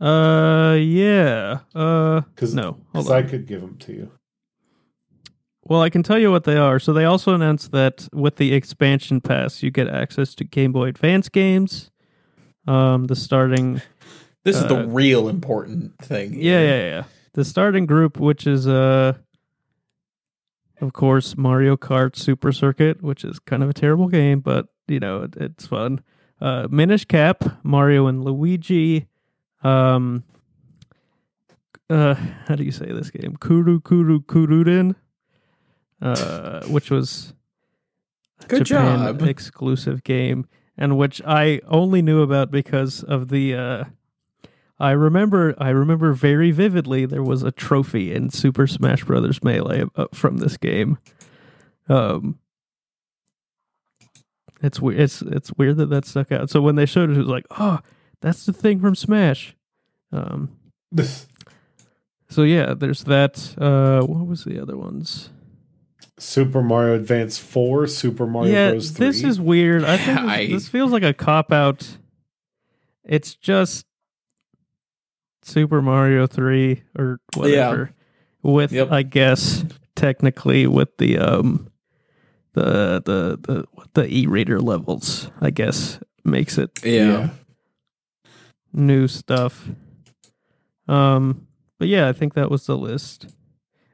Uh, 0.00 0.74
yeah. 0.80 1.60
Uh, 1.74 2.20
Because 2.34 2.54
no, 2.54 2.78
hold 2.94 3.10
I 3.10 3.22
could 3.22 3.46
give 3.46 3.60
them 3.60 3.76
to 3.78 3.92
you. 3.92 4.10
Well, 5.64 5.82
I 5.82 5.90
can 5.90 6.02
tell 6.02 6.18
you 6.18 6.30
what 6.30 6.44
they 6.44 6.56
are. 6.56 6.78
So 6.78 6.94
they 6.94 7.04
also 7.04 7.34
announced 7.34 7.72
that 7.72 8.08
with 8.12 8.36
the 8.36 8.54
expansion 8.54 9.20
pass, 9.20 9.62
you 9.62 9.70
get 9.70 9.86
access 9.88 10.34
to 10.36 10.44
Game 10.44 10.72
Boy 10.72 10.86
Advance 10.88 11.28
games. 11.28 11.90
Um, 12.66 13.04
the 13.04 13.16
starting, 13.16 13.82
this 14.44 14.56
is 14.56 14.64
uh, 14.64 14.68
the 14.68 14.86
real 14.86 15.28
important 15.28 15.98
thing. 15.98 16.34
yeah, 16.34 16.60
yeah, 16.62 16.80
yeah. 16.82 17.02
The 17.34 17.44
starting 17.44 17.86
group, 17.86 18.18
which 18.18 18.46
is 18.46 18.66
uh, 18.66 19.14
of 20.80 20.92
course, 20.92 21.36
Mario 21.36 21.76
Kart 21.76 22.16
Super 22.16 22.52
Circuit, 22.52 23.02
which 23.02 23.24
is 23.24 23.38
kind 23.38 23.62
of 23.62 23.70
a 23.70 23.74
terrible 23.74 24.08
game, 24.08 24.40
but 24.40 24.66
you 24.86 25.00
know 25.00 25.22
it, 25.22 25.34
it's 25.36 25.66
fun. 25.66 26.02
Uh, 26.40 26.68
Minish 26.70 27.04
Cap, 27.04 27.44
Mario 27.62 28.06
and 28.06 28.24
Luigi. 28.24 29.06
Um, 29.62 30.24
uh, 31.90 32.14
how 32.46 32.54
do 32.54 32.62
you 32.64 32.70
say 32.72 32.86
this 32.92 33.10
game? 33.10 33.36
Kuru 33.40 33.80
Kuru 33.80 34.20
Kururin, 34.20 34.94
uh, 36.00 36.64
which 36.66 36.90
was 36.90 37.34
Good 38.46 38.66
Japan 38.66 39.18
job. 39.18 39.22
exclusive 39.28 40.04
game, 40.04 40.46
and 40.76 40.96
which 40.96 41.20
I 41.26 41.60
only 41.66 42.02
knew 42.02 42.22
about 42.22 42.50
because 42.50 43.02
of 43.02 43.30
the. 43.30 43.86
I 44.80 44.92
remember, 44.92 45.54
I 45.58 45.70
remember 45.70 46.12
very 46.12 46.50
vividly. 46.52 47.04
There 47.04 47.22
was 47.22 47.42
a 47.42 47.50
trophy 47.50 48.14
in 48.14 48.30
Super 48.30 48.66
Smash 48.66 49.04
Brothers 49.04 49.42
Melee 49.42 49.84
uh, 49.96 50.06
from 50.14 50.36
this 50.38 50.56
game. 50.56 50.98
Um, 51.88 52.38
it's 54.62 54.80
weird. 54.80 55.00
It's 55.00 55.22
it's 55.22 55.52
weird 55.54 55.76
that 55.78 55.90
that 55.90 56.04
stuck 56.04 56.30
out. 56.32 56.50
So 56.50 56.60
when 56.60 56.76
they 56.76 56.86
showed 56.86 57.10
it, 57.10 57.16
it 57.16 57.18
was 57.18 57.28
like, 57.28 57.46
oh, 57.58 57.80
that's 58.20 58.46
the 58.46 58.52
thing 58.52 58.80
from 58.80 58.94
Smash. 58.94 59.56
Um, 60.12 60.56
so 62.28 62.42
yeah, 62.42 62.74
there's 62.74 63.04
that. 63.04 63.54
Uh, 63.58 64.04
what 64.06 64.26
was 64.26 64.44
the 64.44 64.60
other 64.60 64.76
ones? 64.76 65.30
Super 66.18 66.62
Mario 66.62 66.94
Advance 66.94 67.38
Four, 67.38 67.86
Super 67.86 68.26
Mario 68.26 68.52
yeah, 68.52 68.70
Bros. 68.70 68.90
Three. 68.90 69.06
this 69.06 69.22
is 69.22 69.40
weird. 69.40 69.84
I 69.84 69.96
think 69.96 70.20
this, 70.22 70.28
I- 70.28 70.46
this 70.46 70.68
feels 70.68 70.92
like 70.92 71.04
a 71.04 71.14
cop 71.14 71.52
out. 71.52 71.96
It's 73.04 73.34
just 73.34 73.86
Super 75.48 75.80
Mario 75.82 76.26
Three 76.26 76.82
or 76.96 77.20
whatever, 77.34 77.92
with 78.42 78.72
Yep. 78.72 78.92
I 78.92 79.02
guess 79.02 79.64
technically 79.96 80.66
with 80.66 80.96
the 80.98 81.18
um 81.18 81.68
the 82.52 83.02
the 83.04 83.38
the 83.42 83.64
the 83.94 84.06
e-reader 84.14 84.60
levels. 84.60 85.30
I 85.40 85.50
guess 85.50 85.98
makes 86.24 86.58
it 86.58 86.70
yeah. 86.84 87.30
new 88.72 89.08
stuff. 89.08 89.68
Um, 90.86 91.46
but 91.78 91.88
yeah, 91.88 92.08
I 92.08 92.12
think 92.12 92.34
that 92.34 92.50
was 92.50 92.66
the 92.66 92.76
list. 92.76 93.26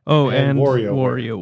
Oh, 0.06 0.28
And 0.28 0.50
and, 0.50 0.58
WarioWare. 0.58 0.92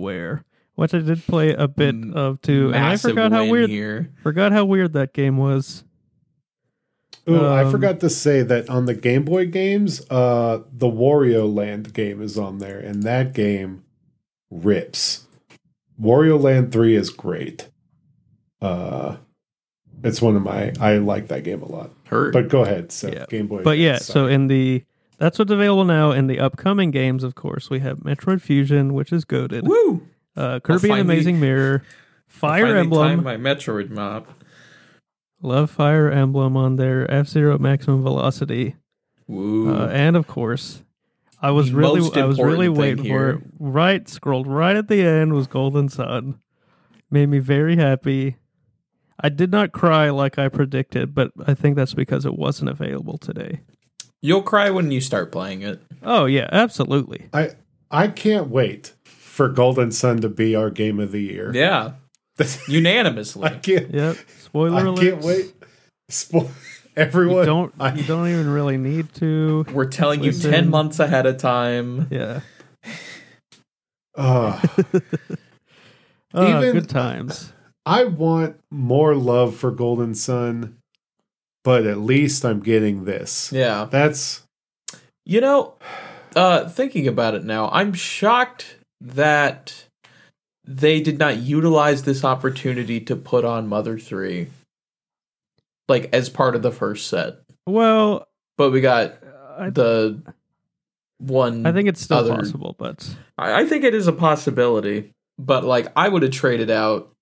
WarioWare, 0.03 0.45
which 0.77 0.95
I 0.95 0.99
did 1.01 1.27
play 1.27 1.53
a 1.53 1.67
bit 1.69 1.95
Mm, 1.95 2.15
of 2.15 2.41
too, 2.43 2.69
and 2.75 2.85
I 2.85 2.97
forgot 2.97 3.33
how 3.33 3.47
weird 3.47 3.71
here. 3.71 4.11
forgot 4.23 4.53
how 4.53 4.65
weird 4.65 4.93
that 4.95 5.13
game 5.15 5.37
was. 5.37 5.85
Ooh, 7.29 7.45
I 7.47 7.63
Um, 7.65 7.71
forgot 7.71 8.01
to 8.01 8.11
say 8.11 8.43
that 8.43 8.69
on 8.69 8.87
the 8.87 8.95
Game 8.95 9.25
Boy 9.25 9.47
games, 9.47 10.03
uh, 10.11 10.61
the 10.73 10.89
Wario 10.89 11.53
Land 11.53 11.93
game 11.95 12.21
is 12.21 12.37
on 12.37 12.59
there, 12.59 12.79
and 12.81 13.03
that 13.05 13.33
game 13.33 13.85
rips. 14.51 15.27
Wario 16.01 16.41
Land 16.41 16.73
Three 16.73 16.97
is 16.97 17.11
great. 17.11 17.69
Uh, 18.61 19.17
it's 20.03 20.21
one 20.21 20.35
of 20.37 20.43
my. 20.43 20.73
I 20.81 20.97
like 20.99 21.29
that 21.29 21.45
game 21.45 21.63
a 21.63 21.71
lot. 21.71 21.91
Heard. 22.07 22.33
But 22.33 22.49
go 22.49 22.63
ahead, 22.63 22.91
so 22.93 23.09
Yeah. 23.09 23.27
Game 23.29 23.47
Boy. 23.47 23.63
But 23.63 23.79
yeah, 23.79 23.91
Advance, 23.95 24.07
so 24.07 24.27
in 24.27 24.49
the 24.49 24.83
that's 25.19 25.39
what's 25.39 25.53
available 25.53 25.85
now 25.85 26.11
in 26.11 26.27
the 26.27 26.41
upcoming 26.41 26.91
games. 26.91 27.23
Of 27.23 27.37
course, 27.37 27.71
we 27.71 27.79
have 27.81 28.01
Metroid 28.01 28.41
Fusion, 28.41 28.95
which 28.95 29.13
is 29.13 29.25
goaded. 29.25 29.67
Woo! 29.67 30.03
Uh, 30.37 30.59
Kirby 30.61 30.91
and 30.91 31.01
Amazing 31.03 31.39
Mirror, 31.39 31.83
Fire 32.27 32.63
Finally 32.65 32.81
Emblem, 32.81 33.23
timed 33.23 33.23
my 33.25 33.37
Metroid 33.37 33.91
map. 33.91 34.27
Love 35.43 35.71
Fire 35.71 36.11
Emblem 36.11 36.57
on 36.57 36.77
their 36.77 37.11
F 37.11 37.29
Zero 37.29 37.59
Maximum 37.59 38.03
Velocity. 38.03 38.77
Woo! 39.27 39.75
Uh, 39.75 39.89
and 39.89 40.17
of 40.17 40.27
course, 40.27 40.83
I 41.41 41.51
was 41.51 41.71
The 41.71 41.77
really, 41.77 42.21
I 42.21 42.25
was 42.25 42.39
really 42.39 42.69
waiting 42.69 43.05
thing 43.05 43.13
for 43.13 43.31
it. 43.31 43.41
Right, 43.59 44.09
scrolled 44.09 44.47
right 44.47 44.77
at 44.77 44.89
the 44.89 45.03
end 45.03 45.35
was 45.35 45.47
Golden 45.47 45.89
Sun. 45.89 46.39
Made 47.11 47.29
me 47.29 47.41
very 47.41 47.77
happy. 47.77 48.37
I 49.21 49.29
did 49.29 49.51
not 49.53 49.73
cry 49.73 50.11
like 50.11 50.39
I 50.39 50.49
predicted, 50.49 51.15
but 51.15 51.33
I 51.47 51.55
think 51.55 51.77
that's 51.77 51.95
because 51.95 52.25
it 52.25 52.35
wasn't 52.35 52.71
available 52.71 53.19
today. 53.19 53.61
You'll 54.21 54.43
cry 54.43 54.71
when 54.71 54.91
you 54.91 55.01
start 55.01 55.33
playing 55.33 55.63
it. 55.63 55.81
Oh 56.03 56.27
yeah, 56.27 56.49
absolutely. 56.53 57.29
I 57.33 57.51
I 57.91 58.09
can't 58.09 58.49
wait 58.49 58.95
for 59.05 59.49
Golden 59.49 59.91
Sun 59.91 60.21
to 60.21 60.29
be 60.29 60.55
our 60.55 60.71
game 60.71 61.01
of 61.01 61.13
the 61.13 61.23
year. 61.23 61.53
Yeah, 61.55 61.93
unanimously. 62.69 63.45
I 63.45 63.59
can't. 63.59 63.93
Yep. 63.93 64.17
Spoiler 64.41 64.85
alert. 64.87 64.99
I 64.99 65.03
can't 65.03 65.23
wait. 65.23 65.55
Spo- 66.11 66.51
everyone, 66.97 67.39
You 67.41 67.45
don't 67.47 67.75
I- 67.81 67.95
you 67.95 68.03
don't 68.05 68.29
even 68.29 68.49
really 68.51 68.77
need 68.79 69.13
to. 69.15 69.65
We're 69.73 69.87
telling 69.87 70.23
you 70.23 70.33
ten 70.33 70.69
months 70.71 70.99
ahead 70.99 71.27
of 71.27 71.39
time. 71.39 72.09
Yeah. 72.11 72.41
uh, 74.17 74.61
Oh, 76.35 76.59
Even- 76.59 76.73
good 76.73 76.89
times. 76.89 77.53
I 77.85 78.05
want 78.05 78.59
more 78.71 79.15
love 79.17 79.57
for 79.57 79.71
Golden 79.71 80.15
Sun, 80.15 80.77
but 81.65 81.85
at 81.85 81.99
least 81.99 82.45
I'm 82.45 82.61
getting 82.61 83.05
this. 83.05 83.51
Yeah. 83.53 83.87
That's 83.91 84.43
You 85.27 85.41
know, 85.41 85.75
uh, 86.37 86.69
thinking 86.69 87.07
about 87.09 87.35
it 87.35 87.45
now, 87.45 87.69
I'm 87.71 87.93
shocked 87.93 88.77
that 89.01 89.85
they 90.65 91.01
did 91.01 91.19
not 91.19 91.39
utilize 91.39 92.05
this 92.05 92.25
opportunity 92.25 93.01
to 93.01 93.17
put 93.17 93.45
on 93.45 93.69
Mother 93.69 93.99
3. 93.99 94.49
Like 95.89 96.09
as 96.13 96.29
part 96.29 96.55
of 96.55 96.63
the 96.63 96.71
first 96.71 97.09
set. 97.09 97.39
Well, 97.67 98.27
But 98.57 98.71
we 98.71 98.81
got 98.81 99.15
I, 99.59 99.71
the 99.71 100.23
one. 101.19 101.67
I 101.67 101.73
think 101.73 101.89
it's 101.89 102.01
still 102.01 102.19
other- 102.19 102.37
possible, 102.37 102.75
but 102.79 103.15
I, 103.39 103.63
I 103.63 103.67
think 103.67 103.85
it 103.85 103.95
is 103.95 104.07
a 104.07 104.13
possibility, 104.13 105.11
but 105.39 105.65
like 105.65 105.89
I 105.97 106.09
would 106.09 106.23
have 106.23 106.33
traded 106.33 106.71
out 106.71 107.13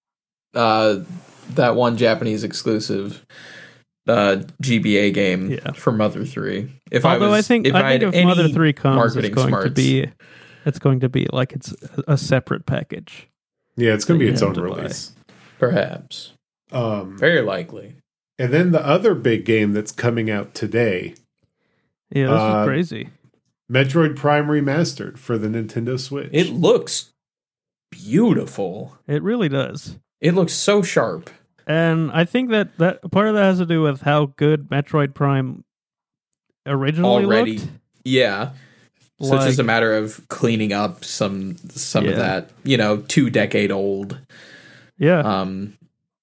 uh, 0.54 1.00
that 1.50 1.74
one 1.74 1.96
Japanese 1.96 2.44
exclusive 2.44 3.24
uh, 4.08 4.42
GBA 4.62 5.14
game 5.14 5.50
Yeah. 5.50 5.72
for 5.72 5.92
Mother 5.92 6.24
Three. 6.24 6.70
If 6.90 7.04
although 7.04 7.26
I, 7.26 7.28
I, 7.28 7.36
was, 7.38 7.48
think 7.48 7.66
if 7.66 7.74
I 7.74 7.92
had 7.92 8.00
think 8.00 8.14
if 8.14 8.24
Mother 8.24 8.48
Three 8.48 8.72
comes, 8.72 9.16
it's 9.16 9.28
going 9.34 9.52
to 9.64 9.70
be 9.70 10.08
it's 10.66 10.78
going 10.78 11.00
to 11.00 11.08
be 11.08 11.26
like 11.32 11.52
it's 11.52 11.74
a 12.06 12.18
separate 12.18 12.66
package. 12.66 13.26
Yeah, 13.80 13.94
it's 13.94 14.04
going 14.04 14.18
to 14.20 14.24
be 14.26 14.30
its 14.30 14.42
own 14.42 14.54
have 14.54 14.64
buy. 14.68 14.76
release. 14.76 15.12
perhaps 15.58 16.32
Um, 16.72 17.16
very 17.18 17.42
likely. 17.42 17.96
and 18.38 18.52
then 18.52 18.72
the 18.72 18.84
other 18.86 19.14
big 19.14 19.44
game 19.44 19.72
that's 19.72 19.92
coming 19.92 20.30
out 20.30 20.54
today, 20.54 21.14
Yeah, 22.10 22.26
this 22.26 22.40
Uh, 22.40 22.60
is 22.62 22.66
crazy. 22.66 23.08
Metroid 23.70 24.16
Prime 24.16 24.48
Remastered 24.48 25.16
for 25.18 25.38
the 25.38 25.46
Nintendo 25.48 25.98
Switch. 25.98 26.30
It 26.32 26.48
looks 26.50 27.12
beautiful. 27.90 28.98
It 29.06 29.22
really 29.22 29.48
does. 29.48 29.98
It 30.20 30.34
looks 30.34 30.52
so 30.52 30.82
sharp. 30.82 31.30
And 31.66 32.10
I 32.12 32.24
think 32.24 32.50
that 32.50 32.76
that 32.78 33.10
part 33.12 33.28
of 33.28 33.34
that 33.34 33.44
has 33.44 33.58
to 33.58 33.66
do 33.66 33.82
with 33.82 34.00
how 34.02 34.26
good 34.36 34.68
Metroid 34.70 35.14
Prime 35.14 35.64
originally 36.66 37.24
Already. 37.24 37.58
looked. 37.58 37.70
Yeah. 38.04 38.50
So 39.22 39.36
it's 39.36 39.44
just 39.46 39.58
a 39.58 39.64
matter 39.64 39.92
of 39.94 40.26
cleaning 40.28 40.72
up 40.72 41.04
some 41.04 41.56
some 41.70 42.04
Yeah. 42.04 42.10
of 42.12 42.16
that, 42.16 42.50
you 42.64 42.76
know, 42.76 42.98
two 42.98 43.28
decade 43.30 43.70
old 43.70 44.18
Yeah. 44.98 45.20
um 45.20 45.74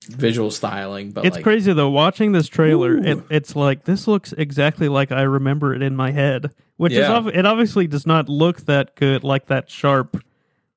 visual 0.10 0.50
styling. 0.52 1.12
But 1.12 1.26
it's 1.26 1.36
like, 1.36 1.44
crazy 1.44 1.74
though. 1.74 1.90
Watching 1.90 2.32
this 2.32 2.48
trailer, 2.48 2.98
it, 2.98 3.20
it's 3.30 3.56
like 3.56 3.84
this 3.86 4.08
looks 4.08 4.34
exactly 4.34 4.88
like 4.90 5.12
I 5.12 5.24
remember 5.24 5.74
it 5.74 5.82
in 5.82 5.96
my 5.96 6.12
head, 6.12 6.52
which 6.78 6.94
is 6.94 7.00
Yeah. 7.00 7.14
ob- 7.18 7.28
it 7.28 7.46
obviously 7.46 7.88
does 7.88 8.08
not 8.08 8.30
look 8.30 8.62
that 8.66 8.96
good, 8.96 9.24
like 9.24 9.48
that 9.48 9.70
sharp 9.70 10.24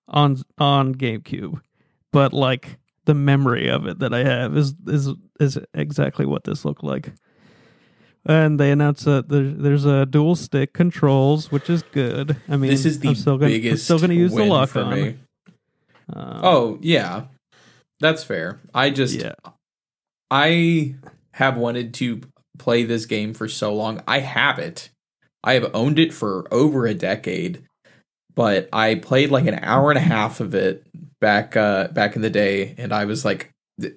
on 0.08 0.42
on 0.58 0.94
GameCube, 0.94 1.60
but 2.12 2.32
like 2.32 2.78
the 3.06 3.14
memory 3.14 3.68
of 3.70 3.86
it 3.86 4.00
that 4.00 4.12
I 4.12 4.24
have 4.24 4.56
is 4.56 4.74
is 4.86 5.08
is 5.38 5.58
exactly 5.74 6.26
what 6.26 6.44
this 6.44 6.64
looked 6.64 6.82
like. 6.84 7.12
And 8.26 8.60
they 8.60 8.70
announced 8.70 9.06
that 9.06 9.28
there, 9.28 9.44
there's 9.44 9.86
a 9.86 10.04
dual 10.04 10.36
stick 10.36 10.74
controls, 10.74 11.50
which 11.50 11.70
is 11.70 11.82
good. 11.82 12.36
I 12.48 12.56
mean, 12.56 12.70
this 12.70 12.84
is 12.84 13.00
the 13.00 13.08
I'm 13.08 13.14
still 13.14 13.38
gonna, 13.38 13.50
biggest 13.50 13.84
still 13.84 13.98
going 13.98 14.10
to 14.10 14.16
use 14.16 14.34
the 14.34 14.44
lock 14.44 14.68
for 14.70 14.82
on. 14.82 14.94
me. 14.94 15.16
Um, 16.12 16.40
Oh 16.42 16.78
yeah, 16.82 17.24
that's 17.98 18.22
fair. 18.22 18.60
I 18.74 18.90
just 18.90 19.18
yeah, 19.18 19.34
I 20.30 20.96
have 21.32 21.56
wanted 21.56 21.94
to 21.94 22.20
play 22.58 22.84
this 22.84 23.06
game 23.06 23.32
for 23.32 23.48
so 23.48 23.74
long. 23.74 24.02
I 24.06 24.20
have 24.20 24.58
it. 24.58 24.90
I 25.42 25.54
have 25.54 25.70
owned 25.74 25.98
it 25.98 26.12
for 26.12 26.46
over 26.52 26.86
a 26.86 26.94
decade, 26.94 27.62
but 28.34 28.68
I 28.72 28.96
played 28.96 29.30
like 29.30 29.46
an 29.46 29.58
hour 29.62 29.90
and 29.90 29.98
a 29.98 30.02
half 30.02 30.40
of 30.40 30.54
it 30.54 30.84
back 31.20 31.56
uh 31.56 31.88
back 31.88 32.16
in 32.16 32.22
the 32.22 32.30
day 32.30 32.74
and 32.78 32.92
I 32.94 33.04
was 33.04 33.24
like 33.26 33.50
th- 33.80 33.94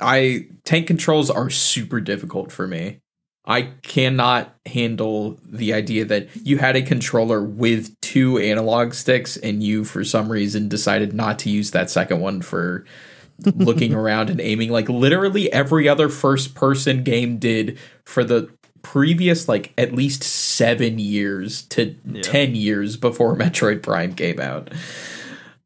I 0.00 0.46
tank 0.64 0.86
controls 0.86 1.28
are 1.30 1.50
super 1.50 2.00
difficult 2.00 2.50
for 2.52 2.66
me. 2.66 2.98
I 3.44 3.62
cannot 3.82 4.54
handle 4.66 5.36
the 5.44 5.72
idea 5.74 6.04
that 6.04 6.28
you 6.36 6.58
had 6.58 6.76
a 6.76 6.82
controller 6.82 7.42
with 7.42 7.98
two 8.00 8.38
analog 8.38 8.94
sticks 8.94 9.36
and 9.36 9.62
you 9.62 9.84
for 9.84 10.04
some 10.04 10.30
reason 10.30 10.68
decided 10.68 11.12
not 11.12 11.40
to 11.40 11.50
use 11.50 11.72
that 11.72 11.90
second 11.90 12.20
one 12.20 12.40
for 12.40 12.84
looking 13.56 13.94
around 13.94 14.30
and 14.30 14.40
aiming 14.40 14.70
like 14.70 14.88
literally 14.88 15.52
every 15.52 15.88
other 15.88 16.08
first 16.08 16.54
person 16.54 17.02
game 17.02 17.38
did 17.38 17.78
for 18.04 18.22
the 18.22 18.48
previous 18.82 19.48
like 19.48 19.72
at 19.76 19.92
least 19.92 20.22
7 20.22 20.98
years 21.00 21.62
to 21.62 21.96
Yeah. 22.04 22.22
10 22.22 22.54
years 22.54 22.96
before 22.96 23.36
Metroid 23.36 23.82
Prime 23.82 24.14
came 24.14 24.38
out. 24.38 24.70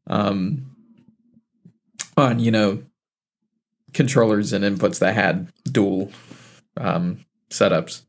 Um 0.07 0.65
on 2.15 2.39
you 2.39 2.49
know 2.49 2.81
controllers 3.93 4.51
and 4.53 4.63
inputs 4.65 4.97
that 4.99 5.13
had 5.13 5.47
dual 5.71 6.11
um 6.77 7.19
setups. 7.49 8.01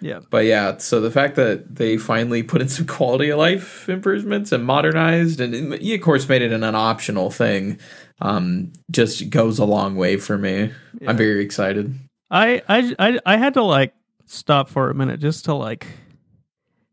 yeah. 0.00 0.20
But 0.30 0.44
yeah, 0.44 0.76
so 0.78 1.00
the 1.00 1.10
fact 1.10 1.36
that 1.36 1.74
they 1.74 1.96
finally 1.96 2.42
put 2.42 2.60
in 2.60 2.68
some 2.68 2.86
quality 2.86 3.30
of 3.30 3.38
life 3.38 3.88
improvements 3.88 4.52
and 4.52 4.64
modernized, 4.64 5.40
and 5.40 5.74
of 5.74 6.00
course 6.00 6.28
made 6.28 6.42
it 6.42 6.52
an, 6.52 6.62
an 6.62 6.74
optional 6.74 7.30
thing, 7.30 7.78
um, 8.20 8.72
just 8.90 9.30
goes 9.30 9.58
a 9.58 9.64
long 9.64 9.96
way 9.96 10.16
for 10.16 10.38
me. 10.38 10.72
Yeah. 11.00 11.10
I'm 11.10 11.16
very 11.16 11.44
excited. 11.44 11.94
I, 12.30 12.62
I 12.68 12.94
I 12.98 13.18
I 13.24 13.36
had 13.36 13.54
to 13.54 13.62
like 13.62 13.94
stop 14.26 14.68
for 14.68 14.90
a 14.90 14.94
minute 14.94 15.20
just 15.20 15.44
to 15.44 15.54
like 15.54 15.86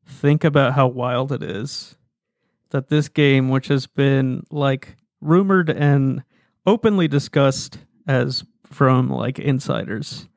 think 0.06 0.44
about 0.44 0.74
how 0.74 0.88
wild 0.88 1.32
it 1.32 1.42
is 1.42 1.96
that 2.70 2.90
this 2.90 3.08
game, 3.08 3.50
which 3.50 3.68
has 3.68 3.88
been 3.88 4.44
like 4.52 4.98
rumored 5.22 5.70
and 5.70 6.24
openly 6.66 7.08
discussed 7.08 7.80
as 8.08 8.44
from 8.66 9.10
like 9.10 9.40
insiders, 9.40 10.28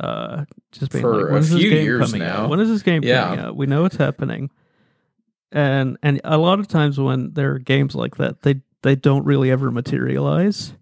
uh, 0.00 0.44
just 0.72 0.92
being 0.92 1.02
For 1.02 1.14
like, 1.16 1.26
a 1.26 1.32
when 1.32 1.42
is 1.42 1.50
this 1.50 1.60
few 1.60 1.70
game 1.70 1.84
years 1.84 2.04
coming 2.12 2.26
now. 2.26 2.42
out? 2.44 2.50
When 2.50 2.60
is 2.60 2.68
this 2.68 2.82
game 2.82 3.02
Yeah. 3.04 3.24
coming 3.26 3.40
out? 3.40 3.56
We 3.56 3.66
know 3.66 3.84
it's 3.84 3.96
happening, 3.96 4.50
and 5.52 5.96
and 6.02 6.20
a 6.24 6.38
lot 6.38 6.58
of 6.60 6.68
times 6.68 6.98
when 6.98 7.32
there 7.34 7.52
are 7.52 7.58
games 7.58 7.94
like 7.94 8.16
that, 8.16 8.42
they 8.42 8.60
they 8.82 8.96
don't 8.96 9.24
really 9.24 9.50
ever 9.50 9.70
materialize. 9.70 10.72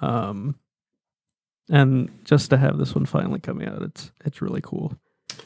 Um, 0.00 0.54
and 1.70 2.08
just 2.24 2.50
to 2.50 2.56
have 2.56 2.78
this 2.78 2.94
one 2.94 3.04
finally 3.06 3.40
coming 3.40 3.68
out, 3.68 3.82
it's 3.82 4.10
it's 4.24 4.40
really 4.40 4.60
cool. 4.62 4.96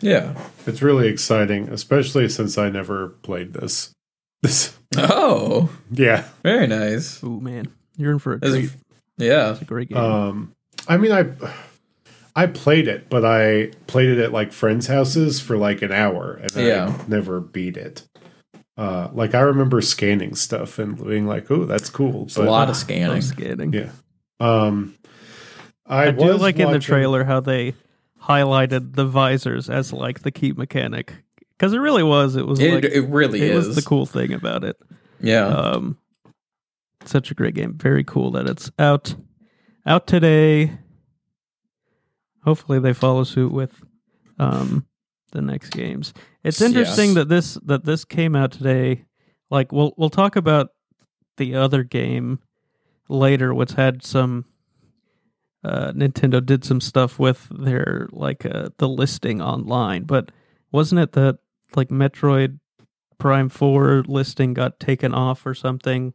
Yeah. 0.00 0.34
It's 0.66 0.82
really 0.82 1.09
exciting, 1.09 1.68
especially 1.68 2.28
since 2.28 2.57
I 2.59 2.70
never 2.70 3.09
played 3.22 3.53
this. 3.53 3.92
This, 4.42 4.76
Oh, 4.96 5.70
yeah. 5.90 6.24
very 6.42 6.66
nice. 6.66 7.20
Oh 7.22 7.40
man, 7.40 7.68
you're 7.96 8.12
in 8.12 8.18
for 8.18 8.34
a 8.34 8.38
That's 8.38 8.55
a- 8.55 8.59
treat. 8.61 8.70
yeah. 9.18 9.53
It's 9.53 9.62
a 9.62 9.64
great 9.64 9.88
game. 9.88 9.98
Um, 9.98 10.53
I 10.88 10.96
mean, 10.96 11.12
I 11.12 11.26
I 12.35 12.47
played 12.47 12.89
it, 12.89 13.11
but 13.11 13.24
I 13.24 13.72
played 13.87 14.09
it 14.09 14.18
at 14.18 14.33
like 14.33 14.53
friends' 14.53 14.87
houses 14.87 15.41
for 15.41 15.57
like 15.59 15.83
an 15.83 15.93
hour, 15.93 16.35
and 16.43 16.51
Yeah. 16.55 16.97
I 16.99 17.05
never 17.09 17.41
beat 17.41 17.76
it. 17.76 18.09
Uh, 18.76 19.09
like 19.12 19.35
I 19.35 19.41
remember 19.41 19.80
scanning 19.83 20.35
stuff 20.35 20.78
and 20.78 20.97
being 21.07 21.26
like, 21.26 21.51
"Oh, 21.51 21.66
that's 21.66 21.91
cool." 21.91 22.24
It's 22.24 22.37
a 22.37 22.43
lot 22.43 22.64
of 22.64 22.68
No 22.68 22.72
scanning. 22.74 23.20
scanning. 23.22 23.72
Yeah. 23.74 23.91
Um, 24.41 24.95
I, 25.87 26.07
I, 26.07 26.11
do 26.11 26.24
was 26.24 26.41
like 26.41 26.59
in 26.59 26.72
the 26.72 26.78
trailer 26.78 27.22
how 27.24 27.41
they 27.41 27.74
highlighted 28.22 28.95
the 28.95 29.05
visors 29.05 29.68
as 29.68 29.93
like 29.93 30.20
the 30.20 30.30
key 30.30 30.53
mechanic 30.53 31.12
because 31.59 31.74
it 31.74 31.78
really 31.78 32.03
was. 32.03 32.35
It 32.35 32.47
was 32.47 32.61
It, 32.61 32.74
like 32.74 32.85
it 32.85 33.03
really 33.09 33.43
it 33.43 33.51
is. 33.51 33.66
was 33.66 33.76
the 33.76 33.83
cool 33.83 34.07
thing 34.07 34.33
about 34.33 34.64
it. 34.64 34.76
Yeah. 35.20 35.47
Um, 35.47 35.99
such 37.05 37.30
a 37.30 37.35
great 37.35 37.55
game. 37.55 37.74
Very 37.74 38.05
cool 38.05 38.30
that 38.33 38.47
it's 38.49 38.70
out 38.78 39.14
out 39.85 40.07
today. 40.07 40.72
Hopefully 42.45 42.78
they 42.80 42.93
follow 42.93 43.24
suit 43.24 43.53
with 43.53 43.82
um 44.38 44.86
the 45.32 45.40
next 45.43 45.70
games. 45.70 46.12
It's 46.45 46.61
interesting 46.61 47.09
Yes. 47.11 47.14
that 47.16 47.28
this 47.28 47.55
that 47.64 47.84
this 47.84 48.05
came 48.05 48.34
out 48.36 48.53
today. 48.53 49.05
Like 49.51 49.72
we'll 49.72 49.95
we'll 49.97 50.11
talk 50.11 50.36
about 50.36 50.68
the 51.36 51.55
other 51.55 51.82
game 51.84 52.40
later, 53.09 53.55
which 53.55 53.72
had 53.72 54.03
some 54.05 54.45
uh 55.64 55.93
Nintendo 55.93 56.45
did 56.45 56.64
some 56.64 56.80
stuff 56.80 57.18
with 57.18 57.49
their 57.51 58.09
like 58.12 58.45
uh 58.45 58.70
the 58.78 58.88
listing 58.88 59.40
online, 59.40 60.03
but 60.05 60.30
wasn't 60.72 61.01
it 61.01 61.12
that 61.12 61.38
like 61.76 61.88
Metroid 61.88 62.59
Prime 63.18 63.49
4 63.49 64.05
listing 64.09 64.53
got 64.55 64.80
taken 64.80 65.14
off 65.14 65.47
or 65.47 65.55
something? 65.55 66.12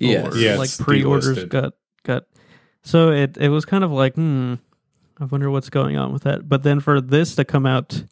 yes. 0.00 0.34
Or 0.34 0.38
Yeah, 0.38 0.56
like 0.56 0.76
pre-orders 0.78 1.38
delisted. 1.44 1.48
got 1.48 1.72
got 2.04 2.24
so 2.82 3.10
it 3.10 3.36
it 3.36 3.48
was 3.50 3.64
kind 3.64 3.84
of 3.84 3.90
like 3.92 4.14
hmm 4.16 4.54
I 5.20 5.24
wonder 5.24 5.50
what's 5.50 5.70
going 5.70 5.96
on 5.96 6.12
with 6.12 6.22
that. 6.22 6.48
But 6.48 6.62
then 6.62 6.80
for 6.80 7.00
this 7.00 7.34
to 7.36 7.44
come 7.44 7.66
out 7.66 8.04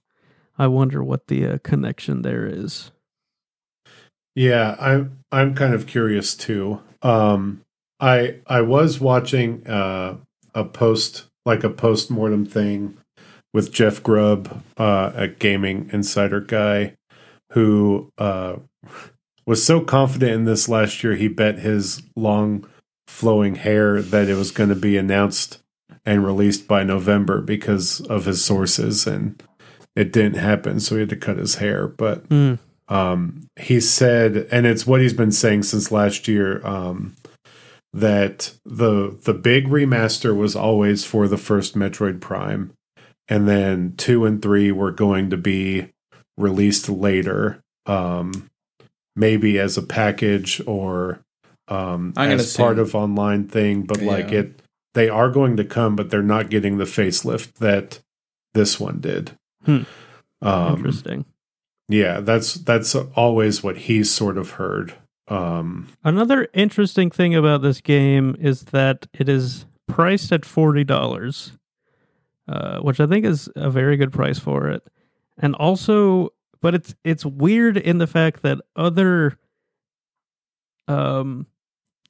I 0.58 0.66
wonder 0.66 1.04
what 1.04 1.26
the 1.26 1.46
uh, 1.46 1.58
connection 1.62 2.22
there 2.22 2.46
is. 2.46 2.90
Yeah, 4.34 4.76
I'm 4.78 5.18
I'm 5.32 5.54
kind 5.54 5.74
of 5.74 5.86
curious 5.86 6.34
too. 6.34 6.80
Um, 7.02 7.62
I 8.00 8.36
I 8.46 8.60
was 8.62 9.00
watching 9.00 9.66
uh, 9.66 10.16
a 10.54 10.64
post 10.64 11.26
like 11.44 11.64
a 11.64 11.70
post 11.70 12.10
mortem 12.10 12.44
thing 12.44 12.96
with 13.54 13.72
Jeff 13.72 14.02
Grubb, 14.02 14.62
uh, 14.76 15.12
a 15.14 15.28
gaming 15.28 15.88
insider 15.92 16.40
guy, 16.40 16.94
who 17.52 18.10
uh, 18.18 18.56
was 19.46 19.64
so 19.64 19.80
confident 19.80 20.32
in 20.32 20.44
this 20.44 20.68
last 20.68 21.02
year 21.02 21.14
he 21.14 21.28
bet 21.28 21.60
his 21.60 22.02
long 22.14 22.66
flowing 23.06 23.54
hair 23.54 24.02
that 24.02 24.28
it 24.28 24.34
was 24.34 24.50
going 24.50 24.68
to 24.68 24.74
be 24.74 24.96
announced 24.98 25.62
and 26.06 26.24
released 26.24 26.66
by 26.68 26.84
November 26.84 27.40
because 27.42 28.00
of 28.02 28.24
his 28.24 28.42
sources, 28.44 29.06
and 29.06 29.42
it 29.94 30.12
didn't 30.12 30.36
happen. 30.38 30.78
So 30.80 30.94
he 30.94 31.00
had 31.00 31.08
to 31.10 31.16
cut 31.16 31.36
his 31.36 31.56
hair, 31.56 31.86
but 31.88 32.24
Hmm. 32.30 32.54
um, 32.88 33.46
he 33.58 33.80
said, 33.80 34.46
and 34.50 34.64
it's 34.66 34.86
what 34.86 35.00
he's 35.00 35.12
been 35.12 35.32
saying 35.32 35.64
since 35.64 35.90
last 35.90 36.28
year, 36.28 36.64
um, 36.66 37.14
that 37.92 38.52
the 38.64 39.16
the 39.24 39.34
big 39.34 39.66
remaster 39.68 40.36
was 40.36 40.54
always 40.54 41.04
for 41.04 41.26
the 41.28 41.38
first 41.38 41.74
Metroid 41.76 42.20
Prime, 42.20 42.72
and 43.28 43.48
then 43.48 43.94
two 43.96 44.24
and 44.24 44.40
three 44.42 44.70
were 44.70 44.92
going 44.92 45.30
to 45.30 45.36
be 45.36 45.88
released 46.38 46.88
later. 46.88 47.60
Um, 47.86 48.48
maybe 49.14 49.58
as 49.58 49.78
a 49.78 49.82
package 49.82 50.60
or 50.66 51.20
um, 51.68 52.12
I'm 52.16 52.28
gonna 52.30 52.34
as 52.42 52.54
part 52.56 52.78
of 52.78 52.94
online 52.94 53.48
thing, 53.48 53.82
but 53.82 54.02
like 54.02 54.30
it, 54.30 54.60
they 54.96 55.08
are 55.08 55.30
going 55.30 55.56
to 55.58 55.64
come, 55.64 55.94
but 55.94 56.10
they're 56.10 56.22
not 56.22 56.50
getting 56.50 56.78
the 56.78 56.84
facelift 56.84 57.54
that 57.58 58.00
this 58.54 58.80
one 58.80 58.98
did. 58.98 59.38
Hmm. 59.64 59.82
Um, 60.42 60.76
Interesting. 60.76 61.24
yeah, 61.88 62.20
that's 62.20 62.54
that's 62.54 62.94
always 62.94 63.62
what 63.62 63.76
he's 63.76 64.10
sort 64.10 64.38
of 64.38 64.52
heard. 64.52 64.94
Um, 65.28 65.88
Another 66.02 66.48
interesting 66.54 67.10
thing 67.10 67.34
about 67.34 67.60
this 67.62 67.80
game 67.80 68.36
is 68.40 68.62
that 68.66 69.06
it 69.12 69.28
is 69.28 69.66
priced 69.86 70.32
at 70.32 70.44
forty 70.44 70.84
dollars, 70.84 71.52
uh, 72.48 72.78
which 72.78 72.98
I 72.98 73.06
think 73.06 73.24
is 73.26 73.48
a 73.54 73.70
very 73.70 73.96
good 73.96 74.12
price 74.12 74.38
for 74.38 74.68
it. 74.68 74.82
And 75.38 75.54
also, 75.56 76.30
but 76.62 76.74
it's 76.74 76.94
it's 77.04 77.26
weird 77.26 77.76
in 77.76 77.98
the 77.98 78.06
fact 78.06 78.42
that 78.42 78.58
other 78.74 79.36
um 80.88 81.46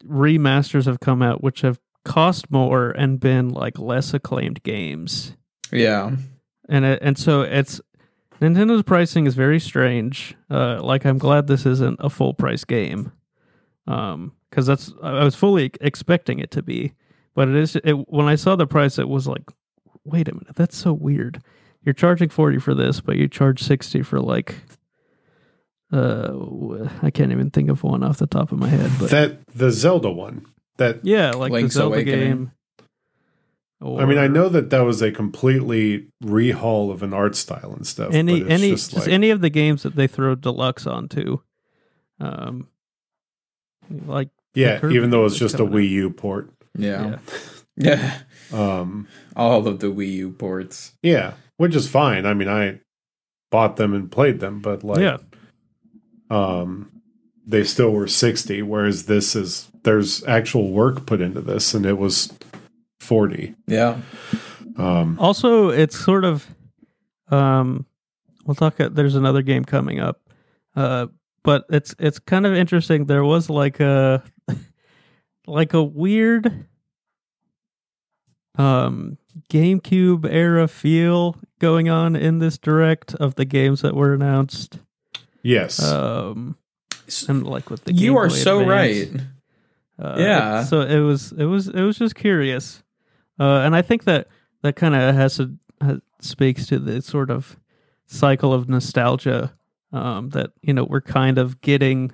remasters 0.07 0.84
have 0.84 1.01
come 1.01 1.22
out 1.22 1.43
which 1.43 1.62
have 1.62 1.80
cost 2.07 2.51
more 2.51 2.91
and 2.93 3.21
been 3.21 3.51
like 3.51 3.79
less 3.79 4.15
acclaimed 4.15 4.63
games 4.63 5.37
Yeah. 5.71 6.17
and 6.69 6.85
it, 6.87 7.01
and 7.03 7.19
so 7.19 7.43
it's 7.43 7.81
Nintendo's 8.41 8.83
pricing 8.83 9.27
is 9.27 9.35
very 9.35 9.59
strange. 9.61 10.35
Uh, 10.51 10.81
like 10.83 11.05
I'm 11.05 11.19
glad 11.19 11.47
this 11.47 11.67
isn't 11.67 11.99
a 12.01 12.09
full 12.11 12.33
price 12.35 12.65
game, 12.65 13.13
um, 13.87 14.33
because 14.51 14.67
that's 14.67 14.93
I 15.03 15.25
was 15.25 15.35
fully 15.35 15.71
expecting 15.81 16.39
it 16.39 16.51
to 16.53 16.63
be, 16.63 16.93
but 17.35 17.49
it 17.49 17.57
is. 17.57 17.77
It, 17.77 17.93
when 18.11 18.29
I 18.29 18.35
saw 18.35 18.55
the 18.55 18.67
price, 18.67 18.99
it 18.99 19.09
was 19.09 19.27
like, 19.27 19.45
wait 20.05 20.29
a 20.29 20.35
minute, 20.35 20.55
that's 20.55 20.77
so 20.77 20.93
weird. 20.93 21.41
You're 21.81 21.95
charging 21.95 22.29
forty 22.29 22.59
for 22.59 22.75
this, 22.75 23.01
but 23.01 23.17
you 23.17 23.27
charge 23.27 23.63
sixty 23.63 24.03
for 24.03 24.21
like, 24.21 24.57
uh, 25.93 26.27
w- 26.29 26.89
I 27.03 27.11
can't 27.11 27.33
even 27.33 27.51
think 27.51 27.71
of 27.71 27.83
one 27.85 28.03
off 28.03 28.19
the 28.19 28.27
top 28.27 28.53
of 28.53 28.59
my 28.59 28.69
head, 28.69 28.91
but 29.01 29.11
that 29.11 29.47
the 29.55 29.71
Zelda 29.71 30.11
one. 30.11 30.45
That 30.79 31.05
yeah, 31.05 31.31
like 31.33 31.53
Link's 31.53 31.74
the 31.74 31.81
Zelda 31.81 31.97
Awakening. 31.97 32.20
game. 32.20 32.53
I 33.83 34.05
mean, 34.07 34.18
I 34.18 34.27
know 34.27 34.49
that 34.49 34.70
that 34.70 34.81
was 34.81 35.03
a 35.03 35.12
completely 35.12 36.09
rehaul 36.24 36.91
of 36.91 37.03
an 37.03 37.12
art 37.12 37.37
style 37.37 37.74
and 37.74 37.87
stuff. 37.87 38.14
any 38.14 38.41
but 38.41 38.51
it's 38.53 38.62
any 38.62 38.70
just 38.72 38.91
just, 38.93 39.07
like- 39.07 39.12
any 39.12 39.31
of 39.31 39.41
the 39.41 39.51
games 39.51 39.83
that 39.83 39.97
they 39.97 40.07
throw 40.07 40.35
deluxe 40.35 40.87
onto 40.87 41.41
um 42.18 42.66
like 44.07 44.31
yeah, 44.55 44.81
even 44.91 45.11
though 45.11 45.27
it's 45.27 45.37
just 45.37 45.57
a. 45.57 45.64
Wii 45.64 45.89
U 45.91 46.11
port. 46.11 46.51
Yeah. 46.77 47.18
Yeah. 47.79 48.20
Um, 48.55 49.07
All 49.37 49.66
of 49.66 49.81
the 49.81 49.89
Wii 49.89 50.11
U 50.12 50.31
ports. 50.31 50.95
yeah, 51.03 51.35
which 51.59 51.74
is 51.77 51.87
fine. 51.87 52.24
I 52.24 52.33
mean, 52.33 52.49
I 52.49 52.81
bought 53.51 53.77
them 53.77 53.93
and 53.93 54.11
played 54.11 54.41
them, 54.41 54.61
but 54.62 54.83
like, 54.83 55.01
yeah 55.01 55.18
um, 56.31 56.96
they 57.47 57.65
still 57.65 57.91
were 57.91 58.09
sixty. 58.09 58.63
Whereas 58.63 59.07
this 59.07 59.37
is 59.37 59.71
there's 59.85 60.25
actual 60.25 60.73
work 60.73 61.07
put 61.07 61.21
into 61.21 61.41
this, 61.41 61.75
and 61.75 61.87
it 61.87 61.99
was 61.99 62.33
forty. 63.01 63.55
Yeah. 63.67 64.01
Um, 64.79 65.17
also 65.19 65.71
it's 65.71 65.99
sort 65.99 66.25
of 66.25 66.47
um 67.29 67.87
we'll 68.45 68.55
talk 68.55 68.77
there's 68.77 69.15
another 69.15 69.43
game 69.43 69.65
coming 69.65 70.01
up 70.01 70.21
uh 70.77 71.07
but 71.43 71.65
it's 71.71 71.95
it's 71.99 72.19
kind 72.19 72.47
of 72.47 72.55
interesting 72.55 73.07
there 73.07 73.25
was 73.25 73.49
like 73.49 73.81
a 73.81 74.23
like 75.47 75.73
a 75.73 75.83
weird 75.83 76.67
um 78.57 79.19
GameCube 79.51 80.27
era 80.31 80.69
feel 80.69 81.37
going 81.59 81.89
on 81.89 82.17
in 82.17 82.39
this 82.39 82.59
direct 82.59 83.15
of 83.15 83.35
the 83.37 83.45
games 83.45 83.81
that 83.83 83.95
were 83.95 84.13
announced 84.13 84.79
yes, 85.43 85.83
um 85.83 86.57
and 87.29 87.47
like 87.47 87.71
with 87.71 87.85
the 87.85 87.93
you 87.93 88.13
Game 88.13 88.19
are 88.19 88.29
Boy 88.29 88.35
so 88.35 88.61
Advance. 88.61 89.11
right. 89.11 89.21
Uh, 89.99 90.17
Yeah. 90.19 90.65
So 90.65 90.83
it 90.83 91.01
was 91.01 91.33
it 91.33 91.45
was 91.45 91.69
it 91.69 91.83
was 91.83 91.99
just 91.99 92.15
curious, 92.15 92.83
uh, 93.41 93.61
and 93.65 93.75
I 93.75 93.83
think 93.83 94.05
that 94.05 94.29
that 94.63 94.77
kind 94.77 94.95
of 94.95 95.15
has 95.15 95.37
to 95.37 95.57
has, 95.81 96.01
speaks 96.21 96.67
to 96.67 96.79
the 96.79 97.01
sort 97.03 97.31
of 97.31 97.57
cycle 98.07 98.53
of 98.53 98.69
nostalgia 98.69 99.53
um, 99.93 100.31
that 100.31 100.51
you 100.63 100.75
know 100.75 100.85
we're 100.85 101.01
kind 101.01 101.39
of 101.39 101.61
getting 101.61 102.13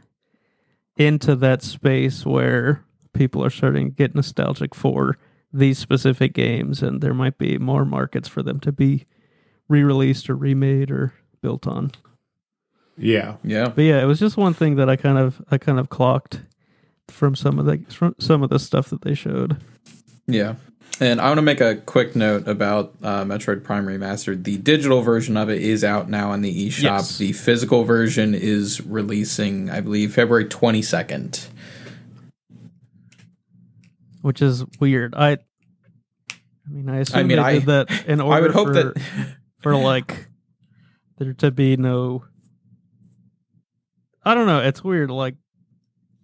into 0.96 1.34
that 1.36 1.62
space 1.62 2.24
where 2.26 2.84
people 3.12 3.44
are 3.44 3.50
starting 3.50 3.90
to 3.90 3.96
get 3.96 4.14
nostalgic 4.14 4.74
for 4.74 5.18
these 5.52 5.78
specific 5.78 6.32
games, 6.32 6.82
and 6.82 7.00
there 7.00 7.14
might 7.14 7.36
be 7.38 7.58
more 7.58 7.84
markets 7.84 8.28
for 8.28 8.42
them 8.42 8.60
to 8.60 8.72
be 8.72 9.06
re-released 9.68 10.30
or 10.30 10.36
remade 10.36 10.90
or 10.90 11.14
built 11.40 11.66
on. 11.66 11.90
Yeah, 12.96 13.36
Yeah. 13.42 13.68
But 13.68 13.82
yeah, 13.82 14.02
it 14.02 14.06
was 14.06 14.18
just 14.20 14.36
one 14.36 14.54
thing 14.54 14.76
that 14.76 14.88
I 14.88 14.96
kind 14.96 15.18
of 15.18 15.40
I 15.50 15.58
kind 15.58 15.78
of 15.78 15.88
clocked 15.88 16.40
from 17.08 17.34
some 17.34 17.58
of 17.58 17.66
the 17.66 17.78
from 17.92 18.14
some 18.18 18.42
of 18.42 18.50
the 18.50 18.58
stuff 18.58 18.88
that 18.90 19.02
they 19.02 19.14
showed. 19.14 19.56
Yeah. 20.26 20.54
And 21.00 21.20
I 21.20 21.26
want 21.28 21.38
to 21.38 21.42
make 21.42 21.60
a 21.60 21.76
quick 21.76 22.14
note 22.14 22.46
about 22.46 22.94
uh, 23.02 23.24
Metroid 23.24 23.64
Prime 23.64 23.86
Remastered. 23.86 24.44
The 24.44 24.58
digital 24.58 25.00
version 25.00 25.36
of 25.36 25.48
it 25.48 25.60
is 25.62 25.82
out 25.82 26.08
now 26.08 26.30
on 26.30 26.42
the 26.42 26.68
eShop. 26.68 26.82
Yes. 26.82 27.18
The 27.18 27.32
physical 27.32 27.82
version 27.84 28.34
is 28.34 28.80
releasing, 28.86 29.68
I 29.70 29.80
believe, 29.80 30.14
February 30.14 30.44
22nd. 30.44 31.48
which 34.20 34.40
is 34.42 34.64
weird. 34.78 35.14
I, 35.16 35.32
I 35.32 35.38
mean, 36.68 36.88
I 36.88 36.98
assume 37.00 37.26
mean, 37.26 37.38
they 37.38 37.42
I- 37.42 37.52
did 37.54 37.66
that 37.66 38.04
in 38.06 38.20
order 38.20 38.36
I 38.36 38.40
would 38.40 38.52
hope 38.52 38.68
for, 38.68 38.74
that. 38.74 39.02
for 39.60 39.76
like 39.76 40.26
there 41.18 41.32
to 41.34 41.50
be 41.50 41.76
no. 41.76 42.24
I 44.24 44.34
don't 44.34 44.46
know. 44.46 44.60
It's 44.60 44.84
weird. 44.84 45.10
Like, 45.10 45.34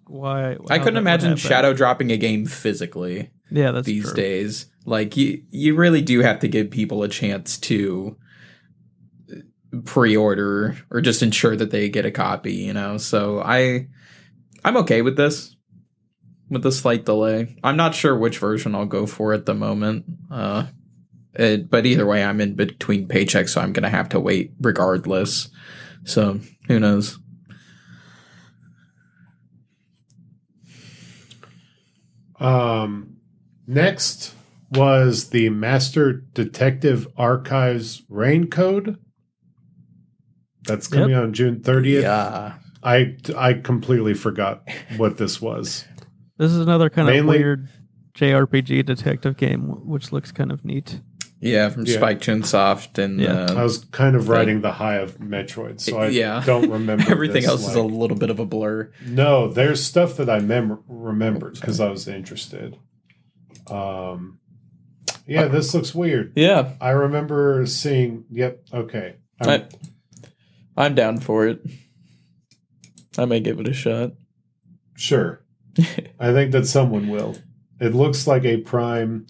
why? 0.07 0.57
I 0.71 0.79
couldn't 0.79 0.97
imagine. 0.99 1.37
Shadow 1.37 1.73
dropping 1.75 2.11
a 2.13 2.17
game 2.17 2.47
physically 2.47 3.31
Yeah, 3.51 3.73
that's 3.73 3.87
these 3.87 4.05
true. 4.05 4.15
days. 4.15 4.67
Like 4.85 5.17
you, 5.17 5.43
you 5.51 5.75
really 5.77 6.01
do 6.01 6.21
have 6.21 6.39
to 6.41 6.49
give 6.49 6.71
people 6.71 7.03
a 7.03 7.09
chance 7.09 7.59
to 7.59 8.17
pre-order 9.85 10.77
or 10.91 11.01
just 11.01 11.23
ensure 11.23 11.57
that 11.57 11.71
they 11.71 11.89
get 11.89 12.07
a 12.07 12.11
copy. 12.11 12.55
You 12.55 12.73
know, 12.73 12.97
so 12.97 13.41
I, 13.41 13.89
I'm 14.65 14.77
okay 14.79 15.03
with 15.03 15.17
this. 15.17 15.55
With 16.51 16.63
the 16.63 16.73
slight 16.73 17.05
delay, 17.05 17.55
I'm 17.63 17.77
not 17.77 17.95
sure 17.95 18.17
which 18.17 18.39
version 18.39 18.75
I'll 18.75 18.87
go 18.87 19.05
for 19.07 19.35
at 19.35 19.45
the 19.45 19.53
moment. 19.53 20.07
Uh, 20.31 20.69
it, 21.35 21.69
but 21.69 21.85
either 21.85 22.07
way, 22.07 22.25
I'm 22.25 22.41
in 22.41 22.55
between 22.55 23.07
paychecks, 23.07 23.51
so 23.51 23.61
I'm 23.61 23.75
gonna 23.75 23.91
have 23.91 24.09
to 24.11 24.21
wait 24.21 24.53
regardless. 24.59 25.51
So 26.05 26.41
who 26.67 26.81
knows? 26.81 27.19
Um, 32.41 33.17
next 33.67 34.35
was 34.71 35.31
the 35.31 35.49
Master 35.51 36.13
Detective 36.13 37.09
Archives 37.17 38.03
Rain 38.09 38.49
Code. 38.49 38.99
That's 40.63 40.87
coming 40.87 41.15
out 41.15 41.25
on 41.25 41.33
June 41.33 41.61
30th. 41.61 42.03
Yeah, 42.03 42.55
I 42.83 43.17
I 43.37 43.55
completely 43.55 44.15
forgot 44.15 44.69
what 44.99 45.17
this 45.17 45.41
was. 45.41 45.87
This 46.37 46.53
is 46.53 46.59
another 46.59 46.91
kind 46.91 47.09
Mainly- 47.09 47.37
of 47.37 47.41
weird 47.41 47.69
JRPG 48.15 48.85
detective 48.85 49.37
game, 49.37 49.87
which 49.87 50.13
looks 50.13 50.31
kind 50.33 50.53
of 50.53 50.65
neat. 50.65 51.01
Yeah, 51.41 51.69
from 51.71 51.85
Yeah. 51.87 51.97
Spike 51.97 52.21
Chunsoft 52.21 52.99
and 52.99 53.21
Yeah. 53.21 53.47
I 53.51 53.61
uh, 53.61 53.63
was 53.63 53.85
kind 53.93 54.17
of 54.17 54.29
riding 54.29 54.61
the 54.61 54.73
high 54.73 54.97
of 54.97 55.19
Metroid, 55.19 55.81
so 55.81 55.99
I 55.99 56.09
Yeah. 56.09 56.43
don't 56.45 56.71
remember 56.71 57.05
everything 57.11 57.43
this, 57.43 57.51
else 57.51 57.69
is 57.69 57.75
a 57.75 57.83
little 57.83 58.17
bit 58.17 58.31
of 58.31 58.39
a 58.39 58.45
blur. 58.47 58.91
No, 59.07 59.49
there's 59.49 59.83
stuff 59.83 60.17
that 60.17 60.29
I 60.29 60.41
mem- 60.41 60.83
remembered 60.89 61.55
because 61.55 61.81
I 61.81 61.89
was 61.91 62.09
interested. 62.09 62.77
Um, 63.71 64.39
yeah, 65.27 65.47
this 65.47 65.75
looks 65.75 65.95
weird. 65.95 66.33
Yeah, 66.37 66.73
I 66.81 66.91
remember 66.91 67.67
seeing. 67.67 68.25
Yep. 68.31 68.65
Okay. 68.73 69.17
I'm- 69.41 69.63
I, 70.77 70.85
I'm 70.85 70.95
down 70.95 71.19
for 71.19 71.47
it. 71.47 71.61
I 73.19 73.25
may 73.25 73.41
give 73.41 73.59
it 73.59 73.67
a 73.69 73.73
shot. 73.73 74.13
Sure. 74.97 75.43
I 76.21 76.33
think 76.33 76.53
that 76.53 76.67
someone 76.67 77.09
will. 77.09 77.37
It 77.81 77.95
looks 77.95 78.27
like 78.27 78.45
a 78.45 78.59
prime. 78.59 79.27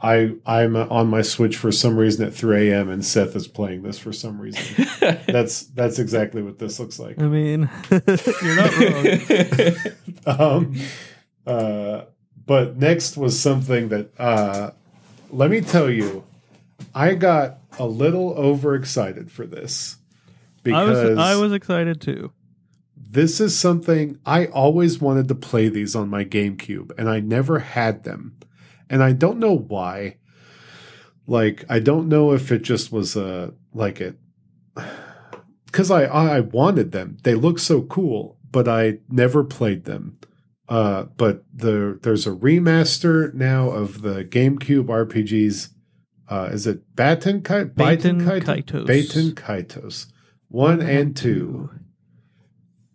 I 0.00 0.34
I'm 0.46 0.76
on 0.76 1.08
my 1.08 1.22
Switch 1.22 1.56
for 1.56 1.72
some 1.72 1.96
reason 1.96 2.24
at 2.26 2.32
3 2.32 2.70
a.m. 2.70 2.88
and 2.88 3.04
Seth 3.04 3.34
is 3.34 3.48
playing 3.48 3.82
this 3.82 3.98
for 3.98 4.12
some 4.12 4.40
reason. 4.40 4.86
That's 5.26 5.62
that's 5.64 5.98
exactly 5.98 6.42
what 6.42 6.58
this 6.58 6.78
looks 6.78 6.98
like. 6.98 7.20
I 7.20 7.26
mean, 7.26 7.68
you're 7.90 8.56
not 8.56 8.78
wrong. 8.78 9.74
Um, 10.26 10.76
uh, 11.46 12.02
but 12.44 12.76
next 12.76 13.16
was 13.16 13.38
something 13.40 13.88
that 13.88 14.10
uh, 14.20 14.72
let 15.30 15.50
me 15.50 15.62
tell 15.62 15.88
you, 15.88 16.24
I 16.94 17.14
got 17.14 17.58
a 17.78 17.86
little 17.86 18.34
overexcited 18.34 19.30
for 19.32 19.46
this 19.46 19.96
I 19.96 20.62
because 20.62 21.08
was 21.10 21.18
I 21.18 21.36
was 21.36 21.52
excited 21.52 22.00
too. 22.00 22.32
this 22.96 23.40
is 23.40 23.58
something 23.58 24.18
I 24.26 24.46
always 24.46 25.00
wanted 25.00 25.28
to 25.28 25.34
play 25.34 25.68
these 25.68 25.96
on 25.96 26.08
my 26.08 26.24
GameCube, 26.24 26.90
and 26.98 27.08
I 27.08 27.20
never 27.20 27.60
had 27.60 28.04
them. 28.04 28.36
And 28.90 29.02
I 29.02 29.12
don't 29.12 29.38
know 29.38 29.56
why. 29.56 30.16
Like, 31.26 31.64
I 31.68 31.78
don't 31.78 32.08
know 32.08 32.32
if 32.32 32.50
it 32.50 32.62
just 32.62 32.90
was 32.90 33.14
a 33.16 33.52
like 33.74 34.00
it 34.00 34.16
because 35.66 35.90
I 35.90 36.04
I 36.04 36.40
wanted 36.40 36.92
them. 36.92 37.18
They 37.22 37.34
look 37.34 37.58
so 37.58 37.82
cool, 37.82 38.38
but 38.50 38.66
I 38.68 38.98
never 39.08 39.44
played 39.44 39.84
them. 39.84 40.18
Uh, 40.68 41.04
but 41.16 41.44
the 41.54 41.98
there's 42.02 42.26
a 42.26 42.30
remaster 42.30 43.32
now 43.34 43.70
of 43.70 44.02
the 44.02 44.24
GameCube 44.24 44.86
RPGs. 44.86 45.70
Uh, 46.28 46.50
is 46.52 46.66
it 46.66 46.94
Baten 46.94 47.42
Kai- 47.42 47.64
Baten 47.64 48.22
Kai- 48.24 48.40
Kaitos. 48.40 48.86
Baten 48.86 49.32
Kaitos 49.32 50.06
one 50.48 50.80
and 50.82 51.16
two 51.16 51.70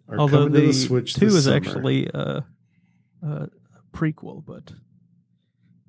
are 0.08 0.20
Although 0.20 0.50
the, 0.50 0.62
the 0.68 0.74
Switch. 0.74 1.14
two 1.16 1.28
is 1.28 1.46
summer. 1.46 1.56
actually 1.56 2.08
a, 2.14 2.44
a 3.24 3.50
prequel, 3.91 4.44
but 4.46 4.74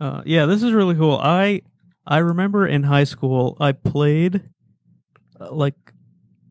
uh, 0.04 0.22
yeah, 0.26 0.46
this 0.46 0.62
is 0.62 0.72
really 0.72 0.94
cool. 0.94 1.18
I 1.22 1.62
I 2.06 2.18
remember 2.18 2.66
in 2.66 2.82
high 2.82 3.04
school 3.04 3.56
I 3.60 3.72
played 3.72 4.42
uh, 5.40 5.52
like 5.52 5.74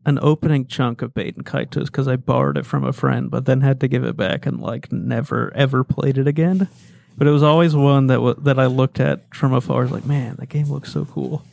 an 0.06 0.18
opening 0.20 0.66
chunk 0.66 1.00
of 1.02 1.14
Baten 1.14 1.42
Kaitos 1.42 1.86
because 1.86 2.08
I 2.08 2.16
borrowed 2.16 2.58
it 2.58 2.66
from 2.66 2.84
a 2.84 2.92
friend, 2.92 3.30
but 3.30 3.46
then 3.46 3.60
had 3.62 3.80
to 3.80 3.88
give 3.88 4.04
it 4.04 4.16
back 4.16 4.44
and 4.46 4.60
like 4.60 4.90
never 4.92 5.52
ever 5.54 5.84
played 5.84 6.18
it 6.18 6.26
again. 6.26 6.68
But 7.16 7.28
it 7.28 7.30
was 7.30 7.44
always 7.44 7.76
one 7.76 8.08
that 8.08 8.16
w- 8.16 8.34
that 8.40 8.58
I 8.58 8.66
looked 8.66 8.98
at 8.98 9.34
from 9.34 9.52
afar. 9.52 9.80
I 9.80 9.82
was 9.84 9.92
like, 9.92 10.04
man, 10.04 10.34
that 10.40 10.48
game 10.48 10.66
looks 10.68 10.92
so 10.92 11.04
cool. 11.04 11.44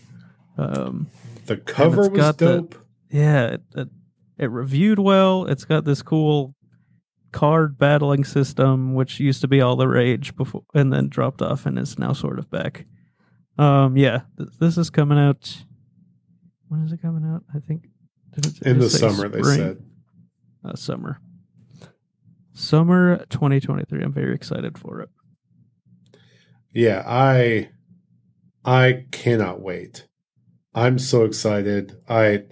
Um, 0.58 1.08
the 1.46 1.58
cover 1.58 2.10
was 2.10 2.20
got 2.20 2.38
the- 2.40 2.58
dope. 2.62 2.76
yeah, 3.12 3.46
it, 3.46 3.62
it, 3.76 3.88
it 4.40 4.50
reviewed 4.50 4.98
well. 5.00 5.46
It's 5.46 5.66
got 5.66 5.86
this 5.86 6.02
cool 6.02 6.56
card 7.32 7.78
battling 7.78 8.24
system, 8.24 8.94
which 8.94 9.20
used 9.20 9.42
to 9.42 9.48
be 9.48 9.62
all 9.62 9.76
the 9.76 9.88
rage 9.88 10.36
before, 10.36 10.64
and 10.74 10.92
then 10.92 11.08
dropped 11.10 11.42
off, 11.42 11.66
and 11.66 11.78
is 11.80 11.98
now 12.00 12.14
sort 12.14 12.40
of 12.40 12.50
back. 12.50 12.86
Um, 13.58 13.98
yeah, 13.98 14.22
th- 14.38 14.50
this 14.60 14.78
is 14.78 14.90
coming 14.90 15.18
out. 15.18 15.64
When 16.68 16.82
is 16.82 16.92
it 16.92 17.02
coming 17.02 17.24
out? 17.26 17.44
I 17.54 17.60
think 17.60 17.88
did 18.34 18.46
it- 18.46 18.54
did 18.60 18.68
in 18.68 18.80
the 18.80 18.90
summer. 18.90 19.28
They 19.30 19.40
spring? 19.42 19.58
said. 19.58 19.84
uh, 20.64 20.76
summer. 20.76 21.20
Summer 22.54 23.26
2023. 23.30 24.04
I'm 24.04 24.14
very 24.14 24.36
excited 24.36 24.78
for 24.78 25.02
it. 25.02 25.10
Yeah, 26.74 27.04
I 27.06 27.70
I 28.64 29.06
cannot 29.12 29.62
wait. 29.62 30.08
I'm 30.74 31.00
so 31.00 31.24
excited. 31.26 31.98
I 32.08 32.44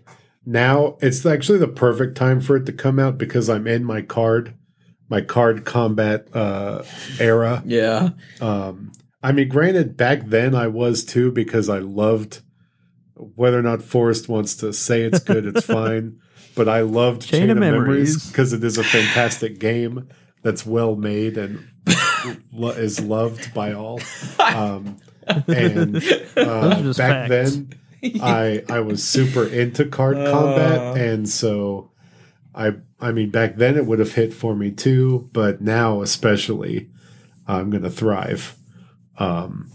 now 0.45 0.97
it's 1.01 1.25
actually 1.25 1.59
the 1.59 1.67
perfect 1.67 2.17
time 2.17 2.41
for 2.41 2.57
it 2.57 2.65
to 2.65 2.73
come 2.73 2.99
out 2.99 3.17
because 3.17 3.49
I'm 3.49 3.67
in 3.67 3.83
my 3.85 4.01
card 4.01 4.55
my 5.09 5.21
card 5.21 5.65
combat 5.65 6.27
uh 6.35 6.83
era. 7.19 7.63
Yeah. 7.65 8.09
Um 8.41 8.91
I 9.23 9.31
mean 9.31 9.49
granted 9.49 9.97
back 9.97 10.27
then 10.27 10.55
I 10.55 10.67
was 10.67 11.03
too 11.03 11.31
because 11.31 11.67
I 11.69 11.79
loved 11.79 12.41
whether 13.15 13.59
or 13.59 13.61
not 13.63 13.81
Forrest 13.81 14.29
wants 14.29 14.55
to 14.57 14.71
say 14.71 15.01
it's 15.01 15.19
good, 15.19 15.45
it's 15.45 15.65
fine. 15.81 16.19
But 16.55 16.67
I 16.69 16.81
loved 16.81 17.21
Chain 17.23 17.41
Chain, 17.41 17.49
of 17.51 17.57
of 17.57 17.61
Memories 17.61 17.87
Memories. 17.87 18.27
because 18.31 18.53
it 18.53 18.63
is 18.63 18.77
a 18.77 18.83
fantastic 18.83 19.59
game 19.59 20.07
that's 20.41 20.65
well 20.65 20.95
made 20.95 21.37
and 21.37 21.67
lo- 22.51 22.69
is 22.71 22.99
loved 22.99 23.53
by 23.53 23.73
all. 23.73 23.99
Um, 24.39 24.97
and 25.47 25.97
uh, 26.35 26.81
back 26.93 26.95
facts. 26.95 27.29
then, 27.29 27.69
I 28.21 28.63
I 28.69 28.79
was 28.79 29.03
super 29.03 29.45
into 29.45 29.85
card 29.85 30.17
Uh. 30.25 30.31
combat, 30.31 30.97
and 30.97 31.29
so 31.29 31.91
I 32.55 32.73
I 33.01 33.11
mean 33.11 33.29
back 33.29 33.55
then 33.55 33.77
it 33.77 33.85
would 33.85 33.99
have 33.99 34.13
hit 34.13 34.33
for 34.33 34.55
me 34.55 34.71
too, 34.71 35.29
but 35.31 35.61
now 35.61 36.01
especially 36.01 36.89
I'm 37.47 37.69
gonna 37.69 37.89
thrive. 37.89 38.55
Um, 39.17 39.71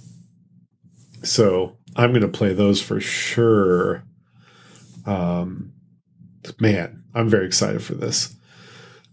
so 1.22 1.77
I'm 1.97 2.12
gonna 2.12 2.29
play 2.29 2.53
those 2.53 2.81
for 2.83 3.01
sure. 3.01 4.05
Um, 5.07 5.72
man, 6.59 7.05
I'm 7.14 7.29
very 7.29 7.47
excited 7.47 7.83
for 7.83 7.95
this. 7.95 8.35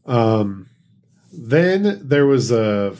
Um, 0.05 0.70
then 1.32 2.07
there 2.07 2.26
was 2.26 2.51
a 2.51 2.95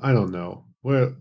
I 0.00 0.12
don't 0.12 0.30
know 0.30 0.64
what 0.82 1.14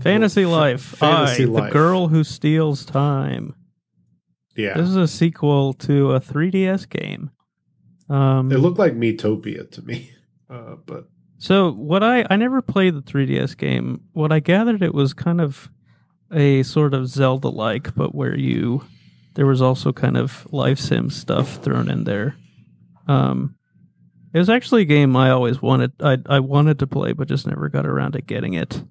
Fantasy 0.00 0.46
Life. 0.46 0.82
Fantasy 0.82 1.44
I, 1.44 1.46
Life. 1.46 1.64
the 1.64 1.70
girl 1.78 2.08
who 2.08 2.24
steals 2.24 2.84
time. 2.84 3.54
Yeah, 4.56 4.74
This 4.74 4.88
is 4.88 4.96
a 4.96 5.08
sequel 5.08 5.74
to 5.74 6.12
a 6.12 6.20
3DS 6.20 6.88
game. 6.88 7.30
Um, 8.08 8.52
It 8.52 8.58
looked 8.58 8.78
like 8.78 8.94
Miitopia 8.94 9.70
to 9.72 9.82
me, 9.82 10.10
uh, 10.50 10.76
but 10.86 11.08
so 11.38 11.72
what 11.72 12.02
I 12.02 12.24
I 12.30 12.36
never 12.36 12.62
played 12.62 12.94
the 12.94 13.02
3DS 13.02 13.56
game. 13.56 14.02
What 14.12 14.32
I 14.32 14.40
gathered 14.40 14.82
it 14.82 14.94
was 14.94 15.12
kind 15.12 15.40
of 15.40 15.70
a 16.32 16.62
sort 16.62 16.94
of 16.94 17.08
Zelda 17.08 17.48
like, 17.48 17.94
but 17.94 18.14
where 18.14 18.36
you 18.36 18.84
there 19.34 19.46
was 19.46 19.60
also 19.60 19.92
kind 19.92 20.16
of 20.16 20.46
life 20.52 20.78
sim 20.78 21.10
stuff 21.10 21.62
thrown 21.62 21.90
in 21.90 22.04
there. 22.04 22.36
Um, 23.06 23.56
it 24.32 24.38
was 24.38 24.50
actually 24.50 24.82
a 24.82 24.86
game 24.86 25.14
I 25.16 25.30
always 25.30 25.60
wanted. 25.60 25.92
I 26.00 26.18
I 26.26 26.40
wanted 26.40 26.78
to 26.80 26.86
play, 26.86 27.12
but 27.12 27.28
just 27.28 27.46
never 27.46 27.68
got 27.68 27.86
around 27.86 28.12
to 28.12 28.20
getting 28.22 28.54
it. 28.54 28.82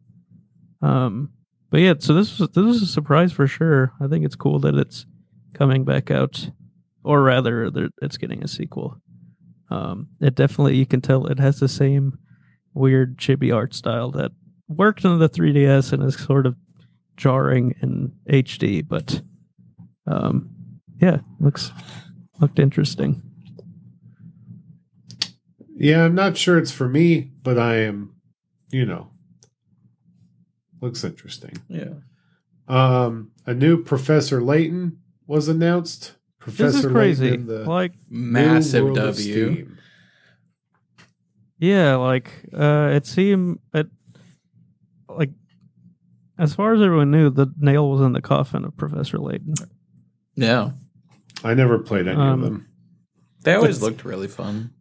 Um, 0.81 1.31
but 1.71 1.79
yeah, 1.81 1.95
so 1.99 2.13
this 2.13 2.39
was 2.39 2.49
this 2.49 2.63
was 2.63 2.81
a 2.81 2.87
surprise 2.87 3.31
for 3.31 3.47
sure. 3.47 3.91
I 3.99 4.07
think 4.07 4.23
it's 4.25 4.35
cool 4.35 4.59
that 4.59 4.75
it's 4.75 5.05
coming 5.53 5.83
back 5.83 6.11
out, 6.11 6.49
or 7.03 7.21
rather, 7.23 7.69
that 7.69 7.91
it's 8.01 8.17
getting 8.17 8.43
a 8.43 8.47
sequel. 8.47 9.01
Um, 9.69 10.09
it 10.21 10.35
definitely 10.35 10.75
you 10.77 10.85
can 10.85 11.01
tell 11.01 11.25
it 11.25 11.39
has 11.39 11.59
the 11.59 11.67
same 11.67 12.17
weird 12.73 13.17
chibi 13.17 13.55
art 13.55 13.73
style 13.73 14.11
that 14.11 14.31
worked 14.67 15.05
on 15.05 15.19
the 15.19 15.29
3DS 15.29 15.93
and 15.93 16.03
is 16.03 16.17
sort 16.17 16.45
of 16.45 16.55
jarring 17.17 17.73
in 17.81 18.11
HD, 18.29 18.85
but 18.87 19.21
um, 20.07 20.49
yeah, 21.01 21.19
looks 21.39 21.71
looked 22.39 22.59
interesting. 22.59 23.21
yeah, 25.77 26.05
I'm 26.05 26.15
not 26.15 26.37
sure 26.37 26.57
it's 26.57 26.71
for 26.71 26.87
me, 26.87 27.31
but 27.43 27.57
I 27.57 27.75
am, 27.77 28.15
you 28.71 28.85
know, 28.85 29.11
looks 30.81 31.03
interesting. 31.03 31.53
Yeah. 31.67 31.95
Um, 32.67 33.31
a 33.45 33.53
new 33.53 33.83
Professor 33.83 34.41
Layton 34.41 34.97
was 35.27 35.47
announced. 35.47 36.15
Professor 36.45 36.65
this 36.71 36.85
is 36.85 36.91
crazy. 36.91 37.37
The 37.37 37.65
like 37.65 37.93
Massive 38.07 38.93
W. 38.93 39.13
Steam. 39.13 39.77
Yeah, 41.57 41.95
like 41.95 42.29
uh 42.53 42.89
it 42.93 43.07
seemed 43.07 43.59
it 43.73 43.87
like 45.09 45.31
as 46.37 46.53
far 46.53 46.73
as 46.75 46.81
everyone 46.81 47.09
knew, 47.09 47.29
the 47.31 47.47
nail 47.57 47.89
was 47.89 48.01
in 48.01 48.13
the 48.13 48.21
coffin 48.21 48.63
of 48.63 48.77
Professor 48.77 49.17
Layton. 49.17 49.55
Yeah. 50.35 50.71
I 51.43 51.55
never 51.55 51.79
played 51.79 52.07
any 52.07 52.15
Um, 52.19 52.27
of 52.33 52.41
them. 52.41 52.67
They 53.43 53.53
always 53.55 53.79
But- 53.79 53.85
looked 53.87 54.05
really 54.05 54.27
fun. 54.27 54.71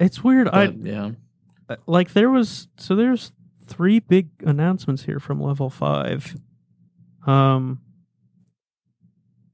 It's 0.00 0.24
weird. 0.24 0.46
But, 0.46 0.54
I 0.54 0.64
yeah. 0.80 1.10
like 1.86 2.14
there 2.14 2.30
was 2.30 2.68
so 2.78 2.96
there's 2.96 3.32
three 3.66 3.98
big 3.98 4.30
announcements 4.46 5.02
here 5.02 5.20
from 5.20 5.42
level 5.42 5.68
five. 5.68 6.36
Um 7.26 7.80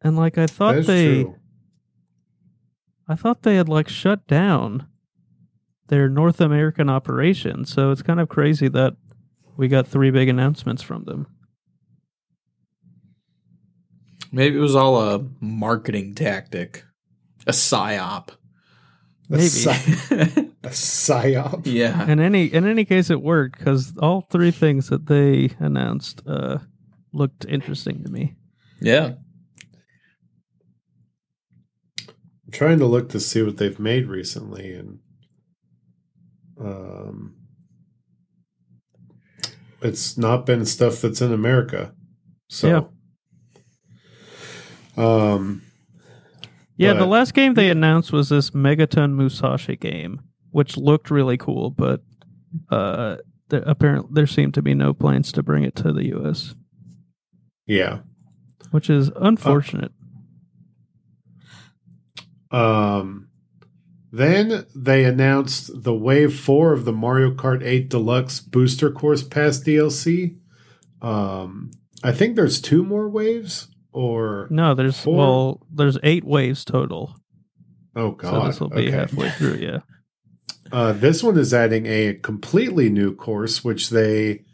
and 0.04 0.16
like 0.16 0.38
I 0.38 0.46
thought 0.46 0.74
That's 0.76 0.86
they 0.86 1.22
true. 1.24 1.36
I 3.08 3.16
thought 3.16 3.42
they 3.42 3.56
had 3.56 3.68
like 3.68 3.88
shut 3.88 4.26
down 4.26 4.86
their 5.88 6.08
North 6.08 6.40
American 6.40 6.88
operation, 6.88 7.64
so 7.64 7.90
it's 7.90 8.02
kind 8.02 8.20
of 8.20 8.28
crazy 8.28 8.68
that 8.68 8.94
we 9.56 9.68
got 9.68 9.86
three 9.86 10.10
big 10.10 10.28
announcements 10.28 10.82
from 10.82 11.04
them. 11.04 11.26
Maybe 14.32 14.56
it 14.56 14.60
was 14.60 14.74
all 14.74 15.00
a 15.00 15.24
marketing 15.40 16.14
tactic, 16.14 16.84
a 17.46 17.52
psyop. 17.52 18.30
A, 19.30 19.36
Maybe. 19.36 19.46
psy- 19.48 19.72
a 20.64 20.68
psyop. 20.70 21.62
yeah. 21.64 22.06
In 22.10 22.20
any 22.20 22.46
in 22.46 22.66
any 22.66 22.84
case, 22.84 23.10
it 23.10 23.22
worked 23.22 23.58
because 23.58 23.96
all 23.98 24.22
three 24.22 24.50
things 24.50 24.88
that 24.88 25.06
they 25.06 25.50
announced 25.58 26.20
uh, 26.26 26.58
looked 27.12 27.44
interesting 27.48 28.02
to 28.02 28.10
me. 28.10 28.34
Yeah. 28.80 29.12
I'm 32.43 32.43
trying 32.54 32.78
to 32.78 32.86
look 32.86 33.08
to 33.10 33.20
see 33.20 33.42
what 33.42 33.56
they've 33.56 33.80
made 33.80 34.06
recently, 34.06 34.72
and 34.72 35.00
um, 36.58 37.34
it's 39.82 40.16
not 40.16 40.46
been 40.46 40.64
stuff 40.64 41.00
that's 41.00 41.20
in 41.20 41.32
America. 41.32 41.92
So, 42.48 42.92
um, 44.96 45.62
Yeah, 46.76 46.92
the 46.94 47.06
last 47.06 47.34
game 47.34 47.54
they 47.54 47.70
announced 47.70 48.12
was 48.12 48.28
this 48.28 48.50
Megaton 48.50 49.14
Musashi 49.14 49.76
game, 49.76 50.20
which 50.50 50.76
looked 50.76 51.10
really 51.10 51.36
cool, 51.36 51.70
but 51.70 52.02
uh, 52.70 53.16
there, 53.48 53.64
apparently 53.66 54.10
there 54.12 54.26
seemed 54.28 54.54
to 54.54 54.62
be 54.62 54.74
no 54.74 54.94
plans 54.94 55.32
to 55.32 55.42
bring 55.42 55.64
it 55.64 55.74
to 55.76 55.92
the 55.92 56.06
U.S., 56.06 56.54
yeah. 57.66 57.98
which 58.70 58.88
is 58.88 59.10
unfortunate. 59.16 59.90
Um, 62.54 63.28
then 64.12 64.66
they 64.76 65.04
announced 65.04 65.82
the 65.82 65.94
Wave 65.94 66.38
4 66.38 66.72
of 66.72 66.84
the 66.84 66.92
Mario 66.92 67.32
Kart 67.32 67.62
8 67.64 67.88
Deluxe 67.90 68.40
Booster 68.40 68.90
Course 68.90 69.22
Pass 69.24 69.58
DLC. 69.60 70.36
Um, 71.02 71.72
I 72.02 72.12
think 72.12 72.36
there's 72.36 72.60
two 72.60 72.84
more 72.84 73.08
waves, 73.08 73.68
or 73.92 74.46
no, 74.50 74.74
there's 74.74 75.00
Four? 75.00 75.16
well, 75.16 75.66
there's 75.72 75.98
eight 76.02 76.24
waves 76.24 76.64
total. 76.64 77.16
Oh 77.96 78.10
So 78.20 78.30
god. 78.30 78.48
this 78.48 78.60
will 78.60 78.68
be 78.70 78.88
okay. 78.88 78.90
halfway 78.90 79.30
through. 79.30 79.56
Yeah. 79.56 79.78
Uh, 80.72 80.92
this 80.92 81.22
one 81.22 81.36
is 81.38 81.52
adding 81.52 81.86
a 81.86 82.14
completely 82.14 82.88
new 82.88 83.14
course, 83.14 83.62
which 83.64 83.90
they 83.90 84.44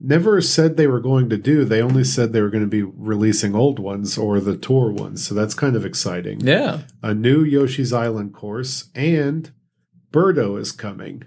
never 0.00 0.40
said 0.40 0.76
they 0.76 0.86
were 0.86 1.00
going 1.00 1.28
to 1.30 1.36
do. 1.36 1.64
They 1.64 1.80
only 1.82 2.04
said 2.04 2.32
they 2.32 2.40
were 2.42 2.50
going 2.50 2.64
to 2.64 2.68
be 2.68 2.82
releasing 2.82 3.54
old 3.54 3.78
ones 3.78 4.18
or 4.18 4.40
the 4.40 4.56
tour 4.56 4.90
ones. 4.90 5.26
So 5.26 5.34
that's 5.34 5.54
kind 5.54 5.76
of 5.76 5.84
exciting. 5.86 6.40
Yeah. 6.40 6.82
A 7.02 7.14
new 7.14 7.42
Yoshi's 7.42 7.92
Island 7.92 8.34
course 8.34 8.90
and 8.94 9.50
Birdo 10.12 10.58
is 10.58 10.72
coming. 10.72 11.24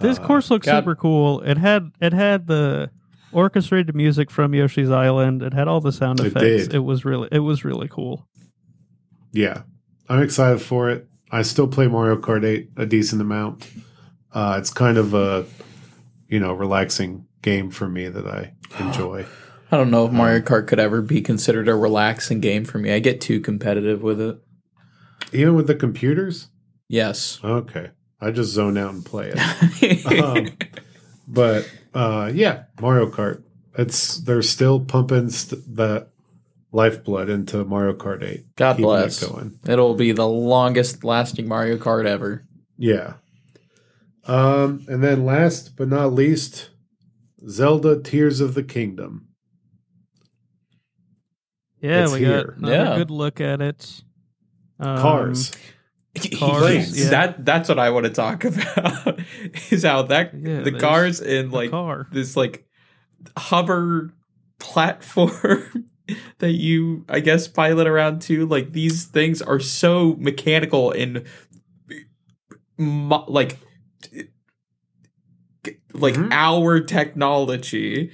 This 0.00 0.18
Uh, 0.18 0.26
course 0.26 0.50
looks 0.50 0.66
God. 0.66 0.80
super 0.80 0.94
cool. 0.94 1.40
It 1.42 1.58
had 1.58 1.90
it 2.00 2.12
had 2.12 2.46
the 2.46 2.90
orchestrated 3.32 3.94
music 3.94 4.30
from 4.30 4.54
Yoshi's 4.54 4.90
Island. 4.90 5.42
It 5.42 5.52
had 5.54 5.68
all 5.68 5.80
the 5.80 5.92
sound 5.92 6.20
It 6.20 6.26
effects. 6.26 6.66
did. 6.68 6.74
It 6.74 6.78
was 6.84 7.04
really 7.04 7.28
it 7.32 7.40
was 7.40 7.64
really 7.64 7.88
cool. 7.88 8.26
Yeah, 9.32 9.62
I'm 10.08 10.22
excited 10.22 10.60
for 10.62 10.88
it. 10.90 11.08
I 11.30 11.42
still 11.42 11.66
play 11.68 11.88
Mario 11.88 12.16
Kart 12.16 12.44
8 12.44 12.70
a 12.76 12.86
decent 12.86 13.20
amount. 13.20 13.68
Uh, 14.32 14.56
it's 14.58 14.70
kind 14.72 14.96
of 14.96 15.12
a, 15.14 15.44
you 16.28 16.38
know, 16.40 16.52
relaxing 16.52 17.25
game 17.46 17.70
for 17.70 17.88
me 17.88 18.08
that 18.08 18.26
I 18.26 18.52
enjoy. 18.84 19.24
I 19.70 19.76
don't 19.76 19.90
know 19.90 20.04
if 20.06 20.12
Mario 20.12 20.40
Kart 20.40 20.66
could 20.66 20.78
ever 20.80 21.00
be 21.00 21.20
considered 21.22 21.68
a 21.68 21.74
relaxing 21.74 22.40
game 22.40 22.64
for 22.64 22.78
me. 22.78 22.92
I 22.92 22.98
get 22.98 23.20
too 23.20 23.40
competitive 23.40 24.02
with 24.02 24.20
it. 24.20 24.38
Even 25.32 25.54
with 25.54 25.66
the 25.66 25.74
computers? 25.74 26.48
Yes. 26.88 27.40
Okay. 27.42 27.90
I 28.20 28.30
just 28.30 28.52
zone 28.52 28.76
out 28.78 28.94
and 28.94 29.04
play 29.04 29.32
it. 29.34 30.06
Um, 30.06 30.48
but 31.28 31.70
uh, 31.94 32.30
yeah, 32.34 32.64
Mario 32.80 33.10
Kart. 33.10 33.42
It's 33.78 34.18
they're 34.18 34.40
still 34.42 34.80
pumping 34.80 35.28
st- 35.30 35.62
the 35.76 36.08
lifeblood 36.72 37.28
into 37.28 37.64
Mario 37.64 37.92
Kart 37.94 38.22
8. 38.22 38.56
God 38.56 38.72
keeping 38.76 38.84
it 38.84 38.86
bless. 38.86 39.22
going. 39.24 39.58
It'll 39.68 39.94
be 39.94 40.12
the 40.12 40.26
longest 40.28 41.04
lasting 41.04 41.46
Mario 41.48 41.76
Kart 41.76 42.06
ever. 42.06 42.46
Yeah. 42.78 43.14
Um, 44.24 44.84
and 44.88 45.02
then 45.02 45.24
last 45.26 45.76
but 45.76 45.88
not 45.88 46.12
least, 46.12 46.70
Zelda 47.48 48.00
Tears 48.00 48.40
of 48.40 48.54
the 48.54 48.62
Kingdom. 48.62 49.28
Yeah, 51.80 52.04
It's 52.04 52.12
we 52.12 52.20
here. 52.20 52.44
got 52.44 52.56
another 52.56 52.74
Yeah. 52.74 52.96
good 52.96 53.10
look 53.10 53.40
at 53.40 53.60
it. 53.60 54.02
Um, 54.80 54.98
Cars. 54.98 55.52
Cars, 56.38 56.98
yeah. 56.98 57.10
That 57.10 57.44
that's 57.44 57.68
what 57.68 57.78
I 57.78 57.90
want 57.90 58.06
to 58.06 58.10
talk 58.10 58.44
about. 58.44 59.20
is 59.70 59.84
how 59.84 60.02
that 60.02 60.32
Yeah, 60.34 60.60
the 60.60 60.72
cars 60.72 61.20
in 61.20 61.50
the 61.50 61.54
like 61.56 61.70
car. 61.70 62.06
this 62.10 62.36
like 62.36 62.66
hover 63.36 64.14
platform 64.58 65.90
that 66.38 66.52
you 66.52 67.04
I 67.08 67.20
guess 67.20 67.46
pilot 67.48 67.86
around 67.86 68.22
to. 68.22 68.46
Like 68.46 68.72
these 68.72 69.04
things 69.04 69.42
are 69.42 69.60
so 69.60 70.16
mechanical 70.18 70.90
and 70.90 71.24
mo- 72.78 73.26
like 73.28 73.58
like 75.98 76.14
Mhm. 76.14 76.28
our 76.32 76.80
technology. 76.80 78.10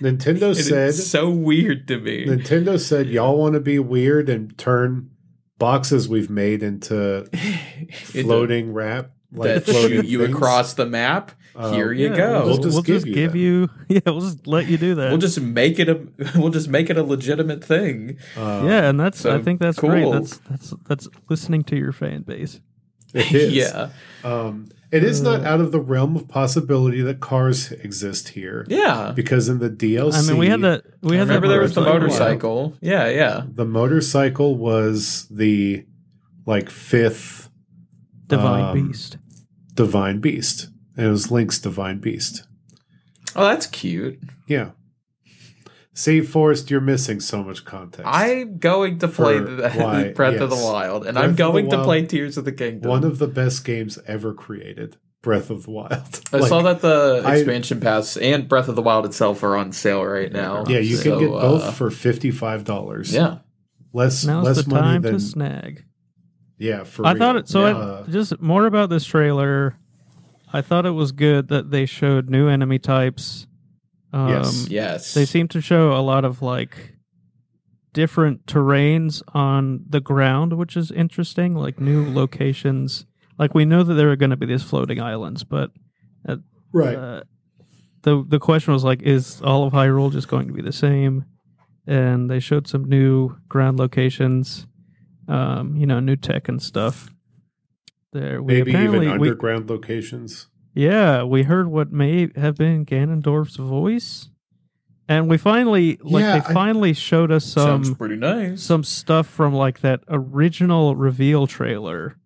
Nintendo 0.00 0.42
And 0.48 0.56
said 0.56 0.88
it's 0.90 1.06
so 1.06 1.30
weird 1.30 1.86
to 1.88 1.98
me. 1.98 2.26
Nintendo 2.26 2.78
said 2.78 3.08
y'all 3.08 3.38
want 3.38 3.54
to 3.54 3.60
be 3.60 3.78
weird 3.78 4.28
and 4.28 4.56
turn 4.58 5.10
boxes 5.58 6.08
we've 6.08 6.30
made 6.30 6.62
into 6.62 7.26
floating 7.92 8.72
wrap 8.72 9.10
like 9.32 9.48
that 9.48 9.66
shoot 9.66 9.72
floating 9.72 10.04
you 10.04 10.22
things. 10.24 10.34
across 10.34 10.74
the 10.74 10.86
map. 10.86 11.32
Um, 11.54 11.72
Here 11.72 11.90
you 11.90 12.10
Yeah, 12.10 12.16
go. 12.16 12.32
We'll, 12.32 12.44
We'll 12.44 12.56
just, 12.56 12.62
just 12.62 12.74
we'll 12.74 12.82
give 12.82 12.94
just 12.96 13.06
you 13.06 13.14
give 13.14 13.36
you. 13.36 13.70
Yeah, 13.88 14.00
we'll 14.06 14.20
just 14.20 14.46
let 14.46 14.66
you 14.66 14.76
do 14.76 14.94
that. 14.96 15.08
We'll 15.10 15.18
just 15.18 15.40
make 15.40 15.78
it 15.78 15.88
a 15.88 16.00
we'll 16.38 16.50
just 16.50 16.68
make 16.68 16.90
it 16.90 16.98
a 16.98 17.02
legitimate 17.02 17.64
thing. 17.64 18.18
uh, 18.36 18.62
yeah, 18.66 18.88
and 18.90 18.98
that's 19.00 19.24
I 19.24 19.40
think 19.40 19.60
that's 19.60 19.78
great. 19.78 20.02
cool. 20.02 20.12
That's 20.12 20.36
that's 20.50 20.74
that's 20.86 21.08
listening 21.30 21.64
to 21.64 21.76
your 21.76 21.92
fan 21.92 22.22
base. 22.22 22.60
it 23.14 23.32
is. 23.32 23.52
yeah. 23.54 23.88
Um, 24.24 24.68
it 24.92 25.02
is 25.04 25.20
not 25.20 25.40
Uh, 25.40 25.44
out 25.44 25.60
of 25.60 25.72
the 25.72 25.80
realm 25.80 26.16
of 26.16 26.28
possibility 26.28 27.00
that 27.02 27.20
cars 27.20 27.72
exist 27.72 28.28
here 28.30 28.64
Yeah. 28.68 29.12
because 29.14 29.48
in 29.48 29.58
the 29.58 29.68
DLC, 29.70 30.14
I 30.18 30.22
mean, 30.22 30.36
we 30.38 30.48
had 30.48 30.60
the 30.60 30.82
We 31.02 31.16
I 31.16 31.18
had 31.20 31.28
remember 31.28 31.48
that 31.48 31.52
there 31.54 31.62
was 31.62 31.74
the 31.74 31.80
motorcycle. 31.82 32.72
motorcycle. 32.72 32.78
Yeah, 32.80 33.08
yeah. 33.08 33.42
the 33.52 33.64
motorcycle 33.64 34.56
was 34.56 35.26
the 35.30 35.84
like 36.46 36.70
fifth 36.70 37.48
Divine 38.28 38.64
um, 38.64 38.88
Beast. 38.88 39.18
divine 39.74 40.20
beast. 40.20 40.68
It 40.96 41.06
was 41.08 41.30
Link's 41.30 41.58
divine 41.60 41.98
beast. 42.00 42.44
Oh, 43.36 43.44
that's 43.44 43.66
cute. 43.66 44.18
Yeah. 44.48 44.70
See, 45.98 46.20
Forrest, 46.20 46.70
you're 46.70 46.82
missing 46.82 47.20
so 47.20 47.42
much 47.42 47.64
context. 47.64 48.04
I'm 48.06 48.58
going 48.58 48.98
to 48.98 49.08
play 49.08 49.38
why- 49.40 50.12
Breath 50.12 50.40
of 50.42 50.50
the. 50.50 50.56
Wild, 50.56 51.06
and 51.06 51.14
Breath 51.14 51.24
I'm 51.24 51.34
going 51.34 51.70
to 51.70 51.76
Wild- 51.76 51.86
play 51.86 52.04
Tears 52.04 52.36
of 52.36 52.44
the 52.44 52.52
Kingdom. 52.52 52.90
one 52.90 53.02
of 53.02 53.18
the 53.18 53.26
best 53.26 53.64
games 53.64 53.98
ever 54.06 54.34
created, 54.34 54.98
Breath 55.22 55.48
of 55.48 55.62
the 55.64 55.70
Wild. 55.70 56.20
I 56.34 56.36
Like, 56.36 56.48
saw 56.50 56.60
that 56.62 56.82
the 56.82 57.22
I- 57.24 57.36
expansion 57.36 57.80
pass 57.80 58.18
and 58.18 58.46
Breath 58.46 58.68
of 58.68 58.76
the 58.76 58.82
Wild 58.82 59.06
itself 59.06 59.42
are 59.42 59.56
on 59.56 59.72
sale 59.72 60.04
right 60.04 60.30
now. 60.30 60.64
Yeah, 60.68 60.80
you 60.80 60.96
So, 60.96 61.02
can 61.18 61.18
get 61.18 61.30
both 61.30 61.62
uh, 61.62 61.70
for 61.72 61.90
fifty 61.90 62.30
five 62.30 62.64
dollars. 62.64 63.10
yeah. 63.14 63.38
less 63.94 64.22
Now's 64.22 64.44
less 64.44 64.64
the 64.64 64.68
money 64.70 64.82
time 64.82 65.00
than 65.02 65.14
to 65.14 65.20
snag. 65.20 65.84
yeah. 66.58 66.84
For 66.84 67.06
I 67.06 67.12
real. 67.12 67.18
thought 67.18 67.36
it. 67.36 67.48
So 67.48 67.66
Yeah. 67.66 67.72
Uh, 67.74 68.04
I, 68.06 68.10
just 68.10 68.38
more 68.42 68.66
about 68.66 68.90
this 68.90 69.06
trailer. 69.06 69.78
I 70.52 70.60
thought 70.60 70.84
it 70.84 70.90
was 70.90 71.12
good 71.12 71.48
that 71.48 71.70
they 71.70 71.86
showed 71.86 72.28
new 72.28 72.48
enemy 72.48 72.78
types. 72.78 73.46
Um, 74.12 74.28
Yes. 74.28 74.68
Yes. 74.68 75.14
They 75.14 75.24
seem 75.24 75.48
to 75.48 75.60
show 75.60 75.92
a 75.92 76.00
lot 76.00 76.24
of 76.24 76.42
like 76.42 76.94
different 77.92 78.46
terrains 78.46 79.22
on 79.34 79.84
the 79.88 80.00
ground, 80.00 80.52
which 80.52 80.76
is 80.76 80.90
interesting. 80.90 81.54
Like 81.54 81.80
new 81.80 82.12
locations. 82.12 83.06
Like 83.38 83.54
we 83.54 83.64
know 83.64 83.82
that 83.82 83.94
there 83.94 84.10
are 84.10 84.16
going 84.16 84.30
to 84.30 84.36
be 84.36 84.46
these 84.46 84.62
floating 84.62 85.00
islands, 85.00 85.44
but 85.44 85.70
right. 86.72 86.96
uh, 86.96 87.22
the 88.02 88.24
the 88.26 88.38
question 88.38 88.72
was 88.72 88.84
like, 88.84 89.02
is 89.02 89.42
all 89.42 89.64
of 89.64 89.72
Hyrule 89.72 90.12
just 90.12 90.28
going 90.28 90.46
to 90.46 90.52
be 90.52 90.62
the 90.62 90.72
same? 90.72 91.24
And 91.86 92.30
they 92.30 92.40
showed 92.40 92.66
some 92.66 92.84
new 92.84 93.36
ground 93.48 93.78
locations, 93.78 94.66
um, 95.28 95.76
you 95.76 95.86
know, 95.86 96.00
new 96.00 96.16
tech 96.16 96.48
and 96.48 96.62
stuff. 96.62 97.10
There, 98.12 98.42
we 98.42 98.54
Maybe 98.54 98.70
even 98.70 98.86
apparently 98.86 99.06
we, 99.06 99.28
underground 99.28 99.68
locations. 99.68 100.48
Yeah, 100.76 101.22
we 101.22 101.42
heard 101.44 101.68
what 101.68 101.90
may 101.90 102.28
have 102.36 102.54
been 102.56 102.84
Ganondorf's 102.84 103.56
voice, 103.56 104.28
and 105.08 105.28
we 105.28 105.38
finally 105.38 105.98
like 106.02 106.20
Yeah, 106.22 106.38
they 106.40 106.46
I- 106.48 106.52
finally 106.52 106.92
showed 106.92 107.32
us 107.32 107.44
some 107.44 107.94
pretty 107.94 108.16
nice. 108.16 108.62
some 108.62 108.84
stuff 108.84 109.26
from 109.26 109.54
like 109.54 109.80
that 109.80 110.00
original 110.08 110.94
reveal 110.94 111.46
trailer 111.46 112.16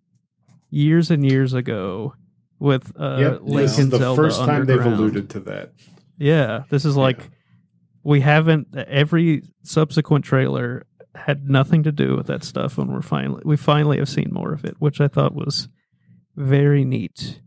years 0.69 1.09
and 1.09 1.25
years 1.25 1.53
ago 1.53 2.13
with 2.59 2.91
uh 2.99 3.17
yep. 3.19 3.39
Link 3.41 3.61
This 3.61 3.71
is 3.73 3.79
and 3.79 3.91
the 3.91 3.97
Zelda 3.97 4.21
first 4.21 4.39
time 4.41 4.65
they've 4.65 4.85
alluded 4.85 5.29
to 5.31 5.39
that. 5.41 5.71
Yeah, 6.17 6.63
this 6.69 6.85
is 6.85 6.95
like 6.97 7.19
Yeah. 7.19 7.25
we 8.03 8.21
haven't 8.21 8.75
every 8.75 9.43
subsequent 9.63 10.25
trailer 10.25 10.85
had 11.15 11.49
nothing 11.49 11.83
to 11.83 11.91
do 11.91 12.15
with 12.15 12.27
that 12.27 12.43
stuff 12.43 12.77
and 12.77 12.91
we're 12.91 13.01
finally 13.01 13.41
we 13.45 13.57
finally 13.57 13.97
have 13.97 14.09
seen 14.09 14.29
more 14.31 14.53
of 14.53 14.63
it, 14.65 14.75
which 14.79 14.99
I 15.01 15.07
thought 15.07 15.33
was 15.35 15.67
very 16.35 16.83
neat. 16.85 17.41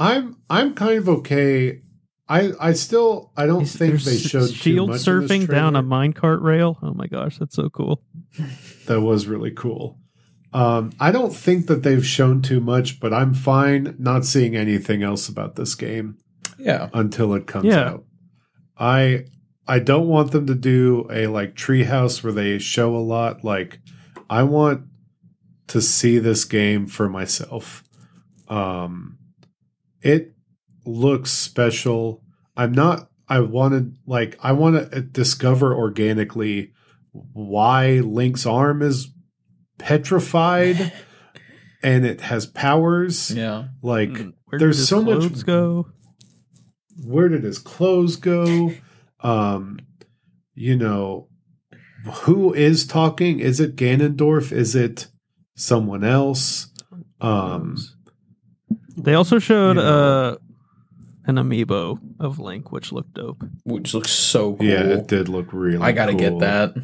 I'm 0.00 0.36
I'm 0.48 0.74
kind 0.74 0.98
of 0.98 1.08
okay. 1.08 1.82
I 2.28 2.52
I 2.60 2.72
still 2.72 3.32
I 3.36 3.46
don't 3.46 3.62
Is 3.62 3.76
think 3.76 4.00
they 4.02 4.12
s- 4.16 4.20
showed 4.22 4.48
too 4.48 4.54
shield 4.54 4.88
much 4.90 5.06
in 5.06 5.20
this 5.20 5.30
surfing 5.30 5.48
down 5.48 5.76
a 5.76 5.82
trailer. 5.82 5.88
minecart 6.12 6.42
rail. 6.42 6.78
Oh 6.82 6.94
my 6.94 7.06
gosh, 7.06 7.38
that's 7.38 7.54
so 7.54 7.68
cool. 7.70 8.02
That 8.86 9.00
was 9.02 9.26
really 9.26 9.50
cool. 9.50 9.98
Um, 10.52 10.90
I 10.98 11.12
don't 11.12 11.32
think 11.34 11.66
that 11.68 11.82
they've 11.84 12.04
shown 12.04 12.42
too 12.42 12.60
much, 12.60 12.98
but 12.98 13.12
I'm 13.14 13.34
fine 13.34 13.94
not 13.98 14.24
seeing 14.24 14.56
anything 14.56 15.02
else 15.02 15.28
about 15.28 15.54
this 15.54 15.76
game 15.76 16.18
yeah. 16.58 16.88
until 16.92 17.34
it 17.34 17.46
comes 17.46 17.66
Yeah. 17.66 17.90
out. 17.90 18.04
I 18.78 19.26
I 19.68 19.78
don't 19.78 20.08
want 20.08 20.32
them 20.32 20.46
to 20.46 20.54
do 20.54 21.06
a 21.10 21.26
like 21.28 21.54
treehouse 21.54 22.24
where 22.24 22.32
they 22.32 22.58
show 22.58 22.96
a 22.96 22.98
lot. 22.98 23.44
Like 23.44 23.80
I 24.28 24.42
want 24.44 24.82
to 25.68 25.80
see 25.82 26.18
this 26.18 26.44
game 26.44 26.86
for 26.86 27.08
myself. 27.08 27.84
Um, 28.48 29.18
it 30.02 30.32
looks 30.86 31.30
special. 31.30 32.22
I'm 32.56 32.72
not. 32.72 33.08
I 33.28 33.40
wanted 33.40 33.96
like 34.06 34.38
I 34.42 34.52
want 34.52 34.90
to 34.92 35.00
discover 35.02 35.74
organically 35.74 36.72
why 37.12 38.00
Link's 38.00 38.44
arm 38.46 38.82
is 38.82 39.12
petrified 39.78 40.92
and 41.82 42.04
it 42.06 42.20
has 42.22 42.46
powers. 42.46 43.30
Yeah. 43.30 43.68
Like 43.82 44.10
Mm, 44.10 44.32
Where 44.46 44.58
there's 44.58 44.88
so 44.88 45.02
much- 45.02 45.20
clothes 45.20 45.42
go? 45.42 45.88
where 47.04 47.28
did 47.28 47.44
his 47.44 47.58
clothes 47.58 48.16
go? 48.16 48.72
Um, 49.20 49.78
you 50.54 50.76
know, 50.76 51.28
who 52.24 52.52
is 52.52 52.86
talking? 52.86 53.40
Is 53.40 53.58
it 53.60 53.74
Ganondorf? 53.76 54.52
Is 54.52 54.74
it 54.74 55.06
someone 55.56 56.04
else? 56.04 56.68
Um, 57.20 57.76
They 59.02 59.14
also 59.14 59.38
showed 59.38 59.76
you 59.76 59.82
know. 59.82 60.30
uh 60.32 60.36
an 61.26 61.36
amiibo 61.36 61.98
of 62.18 62.38
Link, 62.38 62.72
which 62.72 62.92
looked 62.92 63.14
dope. 63.14 63.42
Which 63.64 63.94
looks 63.94 64.10
so 64.10 64.54
cool. 64.56 64.66
yeah, 64.66 64.80
it 64.80 65.06
did 65.06 65.28
look 65.28 65.52
really. 65.52 65.82
I 65.84 65.92
gotta 65.92 66.12
cool. 66.12 66.18
get 66.18 66.38
that. 66.40 66.74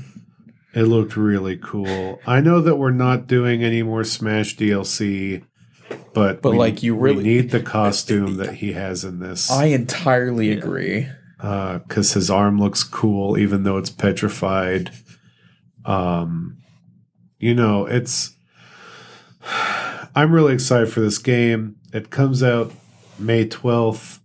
It 0.74 0.82
looked 0.84 1.16
really 1.16 1.56
cool. 1.56 2.20
I 2.26 2.40
know 2.40 2.60
that 2.60 2.76
we're 2.76 2.90
not 2.90 3.26
doing 3.26 3.64
any 3.64 3.82
more 3.82 4.04
Smash 4.04 4.56
DLC, 4.56 5.42
but 6.12 6.42
But, 6.42 6.52
we- 6.52 6.58
like, 6.58 6.82
you 6.82 6.94
we 6.94 7.00
really- 7.10 7.24
need 7.24 7.50
the 7.50 7.60
costume 7.62 8.36
that 8.36 8.56
he 8.56 8.72
has 8.74 9.02
in 9.02 9.18
this 9.18 9.50
I 9.50 9.66
entirely 9.66 10.50
Yeah. 10.50 10.56
agree. 10.58 11.08
because 11.38 12.12
his 12.12 12.30
arm 12.30 12.58
looks 12.58 12.82
cool, 12.84 13.38
even 13.38 13.62
though 13.62 13.78
it's 13.78 13.90
petrified. 13.90 14.90
Um, 15.86 16.58
you 17.38 17.54
know, 17.54 17.86
it's. 17.86 18.34
I'm 20.14 20.32
really 20.32 20.54
excited 20.54 20.90
for 20.92 21.00
this 21.00 21.18
game. 21.18 21.76
It 21.96 22.10
comes 22.10 22.42
out 22.42 22.72
May 23.18 23.46
12th. 23.46 24.20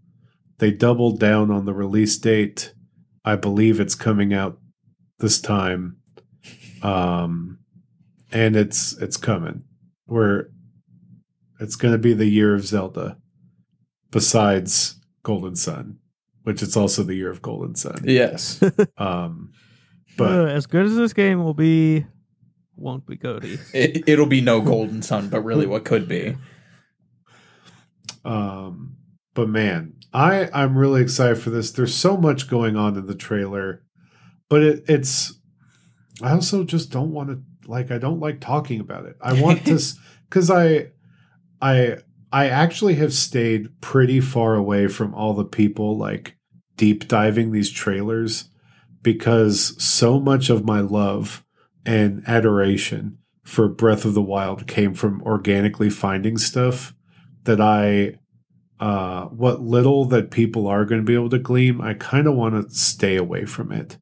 They 0.57 0.71
doubled 0.71 1.21
down 1.21 1.49
on 1.49 1.63
the 1.63 1.73
release 1.73 2.17
date. 2.17 2.73
I 3.23 3.37
believe 3.37 3.79
it's 3.79 3.95
coming 3.95 4.33
out 4.33 4.59
this 5.19 5.39
time. 5.39 5.95
Um, 6.83 7.59
and 8.29 8.57
it's 8.57 8.91
it's 8.97 9.15
coming. 9.15 9.63
We're 10.05 10.49
it's 11.61 11.77
going 11.77 11.93
to 11.93 11.97
be 11.97 12.13
the 12.13 12.25
year 12.25 12.53
of 12.55 12.65
Zelda 12.65 13.17
besides 14.11 14.99
Golden 15.23 15.55
Sun, 15.55 15.99
which 16.43 16.61
it's 16.61 16.75
also 16.75 17.03
the 17.03 17.15
year 17.15 17.31
of 17.31 17.41
Golden 17.41 17.75
Sun. 17.75 18.01
Yes. 18.03 18.61
Um, 18.97 19.53
Uh, 19.53 20.13
but 20.17 20.49
as 20.49 20.67
good 20.67 20.85
as 20.85 20.95
this 20.97 21.13
game 21.13 21.41
will 21.41 21.53
be, 21.53 22.05
won't 22.75 23.07
be 23.07 23.15
Cody. 23.15 23.59
it, 23.73 24.03
it'll 24.09 24.25
be 24.25 24.41
no 24.41 24.59
golden 24.59 25.01
sun, 25.01 25.29
but 25.29 25.39
really 25.41 25.65
what 25.65 25.85
could 25.85 26.07
be. 26.09 26.35
Um, 28.25 28.97
but 29.33 29.49
man, 29.49 29.93
I 30.13 30.49
I'm 30.53 30.77
really 30.77 31.01
excited 31.01 31.37
for 31.37 31.49
this. 31.49 31.71
There's 31.71 31.95
so 31.95 32.17
much 32.17 32.49
going 32.49 32.75
on 32.75 32.97
in 32.97 33.07
the 33.07 33.15
trailer, 33.15 33.83
but 34.49 34.61
it, 34.61 34.83
it's. 34.87 35.33
I 36.21 36.33
also 36.33 36.63
just 36.63 36.91
don't 36.91 37.11
want 37.11 37.29
to 37.29 37.41
like. 37.69 37.91
I 37.91 37.97
don't 37.97 38.19
like 38.19 38.39
talking 38.39 38.79
about 38.79 39.05
it. 39.05 39.15
I 39.21 39.41
want 39.41 39.65
to 39.65 39.79
because 40.29 40.51
I, 40.51 40.87
I 41.61 41.97
I 42.31 42.47
actually 42.47 42.95
have 42.95 43.13
stayed 43.13 43.81
pretty 43.81 44.21
far 44.21 44.55
away 44.55 44.87
from 44.87 45.13
all 45.13 45.33
the 45.33 45.45
people 45.45 45.97
like 45.97 46.37
deep 46.77 47.07
diving 47.07 47.51
these 47.51 47.69
trailers 47.69 48.49
because 49.03 49.81
so 49.83 50.19
much 50.19 50.49
of 50.49 50.65
my 50.65 50.79
love 50.79 51.43
and 51.85 52.23
adoration 52.27 53.17
for 53.43 53.67
Breath 53.67 54.05
of 54.05 54.13
the 54.13 54.21
Wild 54.21 54.67
came 54.67 54.93
from 54.93 55.21
organically 55.23 55.89
finding 55.89 56.37
stuff 56.37 56.93
that 57.43 57.61
I 57.61 58.15
uh 58.79 59.25
what 59.25 59.61
little 59.61 60.05
that 60.05 60.31
people 60.31 60.67
are 60.67 60.85
going 60.85 61.01
to 61.01 61.05
be 61.05 61.13
able 61.13 61.29
to 61.29 61.39
glean, 61.39 61.81
I 61.81 61.93
kind 61.93 62.27
of 62.27 62.35
want 62.35 62.55
to 62.69 62.75
stay 62.75 63.15
away 63.15 63.45
from 63.45 63.71
it. 63.71 63.97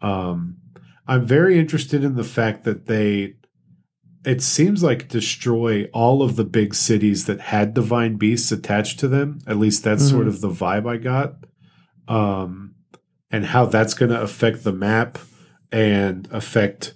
Um 0.00 0.58
I'm 1.06 1.26
very 1.26 1.58
interested 1.58 2.04
in 2.04 2.14
the 2.14 2.24
fact 2.24 2.64
that 2.64 2.86
they 2.86 3.34
it 4.24 4.40
seems 4.40 4.84
like 4.84 5.08
destroy 5.08 5.86
all 5.92 6.22
of 6.22 6.36
the 6.36 6.44
big 6.44 6.74
cities 6.76 7.26
that 7.26 7.40
had 7.40 7.74
divine 7.74 8.16
beasts 8.16 8.52
attached 8.52 9.00
to 9.00 9.08
them. 9.08 9.40
At 9.48 9.58
least 9.58 9.82
that's 9.82 10.04
Mhm. 10.04 10.10
sort 10.10 10.28
of 10.28 10.40
the 10.40 10.48
vibe 10.50 10.88
I 10.88 10.96
got. 10.98 11.34
Um 12.08 12.74
and 13.30 13.46
how 13.46 13.64
that's 13.64 13.94
going 13.94 14.10
to 14.10 14.20
affect 14.20 14.62
the 14.62 14.74
map 14.74 15.18
and 15.72 16.28
affect 16.30 16.92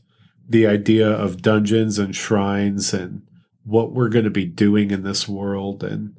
the 0.47 0.67
idea 0.67 1.09
of 1.11 1.41
dungeons 1.41 1.99
and 1.99 2.15
shrines 2.15 2.93
and 2.93 3.23
what 3.67 3.93
we're 3.93 4.09
going 4.09 4.25
to 4.25 4.31
be 4.31 4.47
doing 4.47 4.91
in 4.91 5.03
this 5.03 5.29
world 5.29 5.83
and 5.83 6.17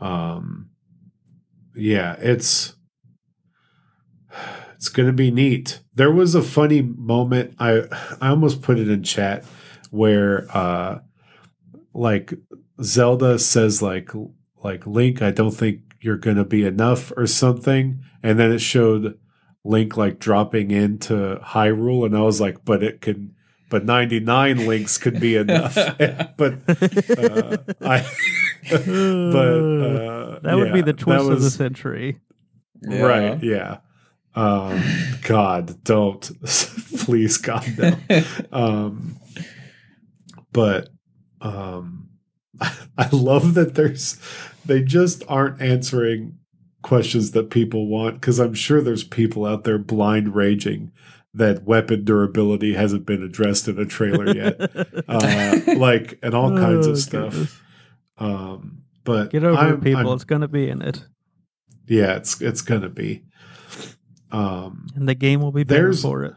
um 0.00 0.68
yeah 1.76 2.16
it's 2.18 2.74
it's 4.74 4.88
going 4.88 5.06
to 5.06 5.12
be 5.12 5.30
neat. 5.30 5.78
There 5.94 6.10
was 6.10 6.34
a 6.34 6.42
funny 6.42 6.82
moment 6.82 7.54
i 7.60 7.82
i 8.20 8.28
almost 8.28 8.62
put 8.62 8.80
it 8.80 8.88
in 8.88 9.04
chat 9.04 9.44
where 9.90 10.48
uh 10.50 10.98
like 11.94 12.34
zelda 12.82 13.38
says 13.38 13.80
like 13.80 14.10
like 14.64 14.86
link 14.86 15.22
i 15.22 15.30
don't 15.30 15.52
think 15.52 15.82
you're 16.00 16.16
going 16.16 16.36
to 16.36 16.44
be 16.44 16.64
enough 16.64 17.12
or 17.16 17.26
something 17.26 18.02
and 18.22 18.38
then 18.38 18.50
it 18.50 18.58
showed 18.58 19.18
link 19.64 19.96
like 19.96 20.18
dropping 20.18 20.70
into 20.70 21.38
hyrule 21.44 22.04
and 22.04 22.16
i 22.16 22.22
was 22.22 22.40
like 22.40 22.64
but 22.64 22.82
it 22.82 23.00
can 23.00 23.34
but 23.72 23.86
99 23.86 24.66
links 24.66 24.98
could 24.98 25.18
be 25.18 25.34
enough 25.34 25.74
but 26.36 26.52
uh, 26.68 27.56
I, 27.80 28.06
but 28.70 28.82
uh, 28.82 30.38
that 30.40 30.56
would 30.56 30.74
be 30.74 30.82
the 30.82 30.92
twist 30.92 31.30
of 31.30 31.40
the 31.40 31.50
century. 31.50 32.20
Yeah. 32.82 33.02
right. 33.02 33.42
Yeah. 33.42 33.78
Um, 34.34 34.82
God, 35.22 35.82
don't 35.84 36.20
please, 36.98 37.38
God, 37.38 37.66
no. 37.78 38.22
Um, 38.52 39.16
but 40.52 40.90
um, 41.40 42.10
I 42.60 43.08
love 43.10 43.54
that 43.54 43.74
there's 43.74 44.20
they 44.66 44.82
just 44.82 45.22
aren't 45.28 45.62
answering 45.62 46.36
questions 46.82 47.30
that 47.30 47.48
people 47.48 47.86
want 47.86 48.16
because 48.16 48.38
I'm 48.38 48.54
sure 48.54 48.82
there's 48.82 49.04
people 49.04 49.46
out 49.46 49.64
there 49.64 49.78
blind 49.78 50.34
raging 50.34 50.92
that 51.34 51.64
weapon 51.64 52.04
durability 52.04 52.74
hasn't 52.74 53.06
been 53.06 53.22
addressed 53.22 53.66
in 53.68 53.78
a 53.78 53.86
trailer 53.86 54.34
yet, 54.34 54.56
uh, 55.08 55.60
like 55.76 56.18
and 56.22 56.34
all 56.34 56.56
kinds 56.56 56.86
Oh, 56.86 56.90
of 56.90 56.98
stuff. 56.98 57.62
Um, 58.18 58.82
but 59.04 59.30
Get 59.30 59.44
over 59.44 59.56
I'm- 59.58 59.74
it, 59.74 59.82
people. 59.82 60.00
I'm- 60.08 60.14
it's 60.14 60.24
gonna 60.24 60.48
be 60.48 60.68
in 60.68 60.82
it, 60.82 61.04
yeah, 61.86 62.16
it's 62.16 62.40
it's 62.40 62.60
gonna 62.62 62.88
be. 62.90 63.24
Um, 64.30 64.86
and 64.94 65.08
the 65.08 65.14
game 65.14 65.40
will 65.40 65.52
be 65.52 65.64
better 65.64 65.92
for 65.92 66.24
it. 66.24 66.34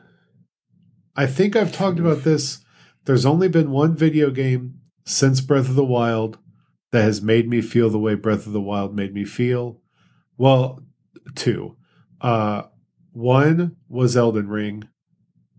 I 1.15 1.25
think 1.27 1.55
I've 1.55 1.71
talked 1.71 1.99
about 1.99 2.23
this. 2.23 2.59
There's 3.05 3.25
only 3.25 3.47
been 3.47 3.71
one 3.71 3.95
video 3.95 4.31
game 4.31 4.79
since 5.05 5.39
Breath 5.39 5.69
of 5.69 5.75
the 5.75 5.85
Wild 5.85 6.37
that 6.91 7.03
has 7.03 7.21
made 7.21 7.47
me 7.47 7.61
feel 7.61 7.89
the 7.89 7.99
way 7.99 8.15
Breath 8.15 8.47
of 8.47 8.53
the 8.53 8.59
Wild 8.61 8.95
made 8.95 9.13
me 9.13 9.23
feel. 9.23 9.79
Well, 10.37 10.83
two. 11.35 11.77
Uh, 12.19 12.63
one 13.15 13.77
was 13.89 14.15
Elden 14.17 14.47
Ring, 14.49 14.83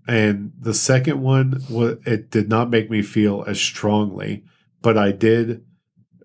and 0.07 0.53
the 0.59 0.75
second 0.75 1.21
one 1.23 1.63
was 1.71 1.97
it 2.07 2.31
did 2.31 2.49
not 2.49 2.71
make 2.71 2.91
me 2.91 3.03
feel 3.03 3.45
as 3.47 3.61
strongly, 3.61 4.45
but 4.83 4.97
I 4.99 5.11
did, 5.13 5.65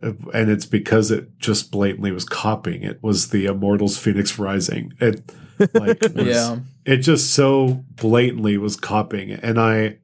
and 0.02 0.50
it's 0.50 0.66
because 0.66 1.10
it 1.10 1.38
just 1.40 1.72
blatantly 1.72 2.12
was 2.12 2.26
copying 2.26 2.84
it. 2.84 3.00
Was 3.02 3.30
the 3.30 3.46
Immortals 3.46 3.98
Fenyx 3.98 4.38
Rising? 4.38 4.94
It 5.00 5.32
like 5.74 6.02
was, 6.16 6.28
Yeah. 6.28 6.58
it 6.86 6.98
just 6.98 7.34
so 7.34 7.86
blatantly 7.96 8.58
was 8.58 8.76
copying 8.76 9.30
it 9.30 9.40
and 9.44 9.60
i 9.60 10.00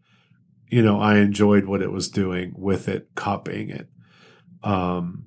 you 0.69 0.83
know 0.83 0.99
i 0.99 1.17
enjoyed 1.17 1.65
what 1.65 1.81
it 1.81 1.91
was 1.91 2.09
doing 2.09 2.53
with 2.55 2.87
it 2.87 3.07
copying 3.15 3.69
it 3.69 3.87
um 4.61 5.25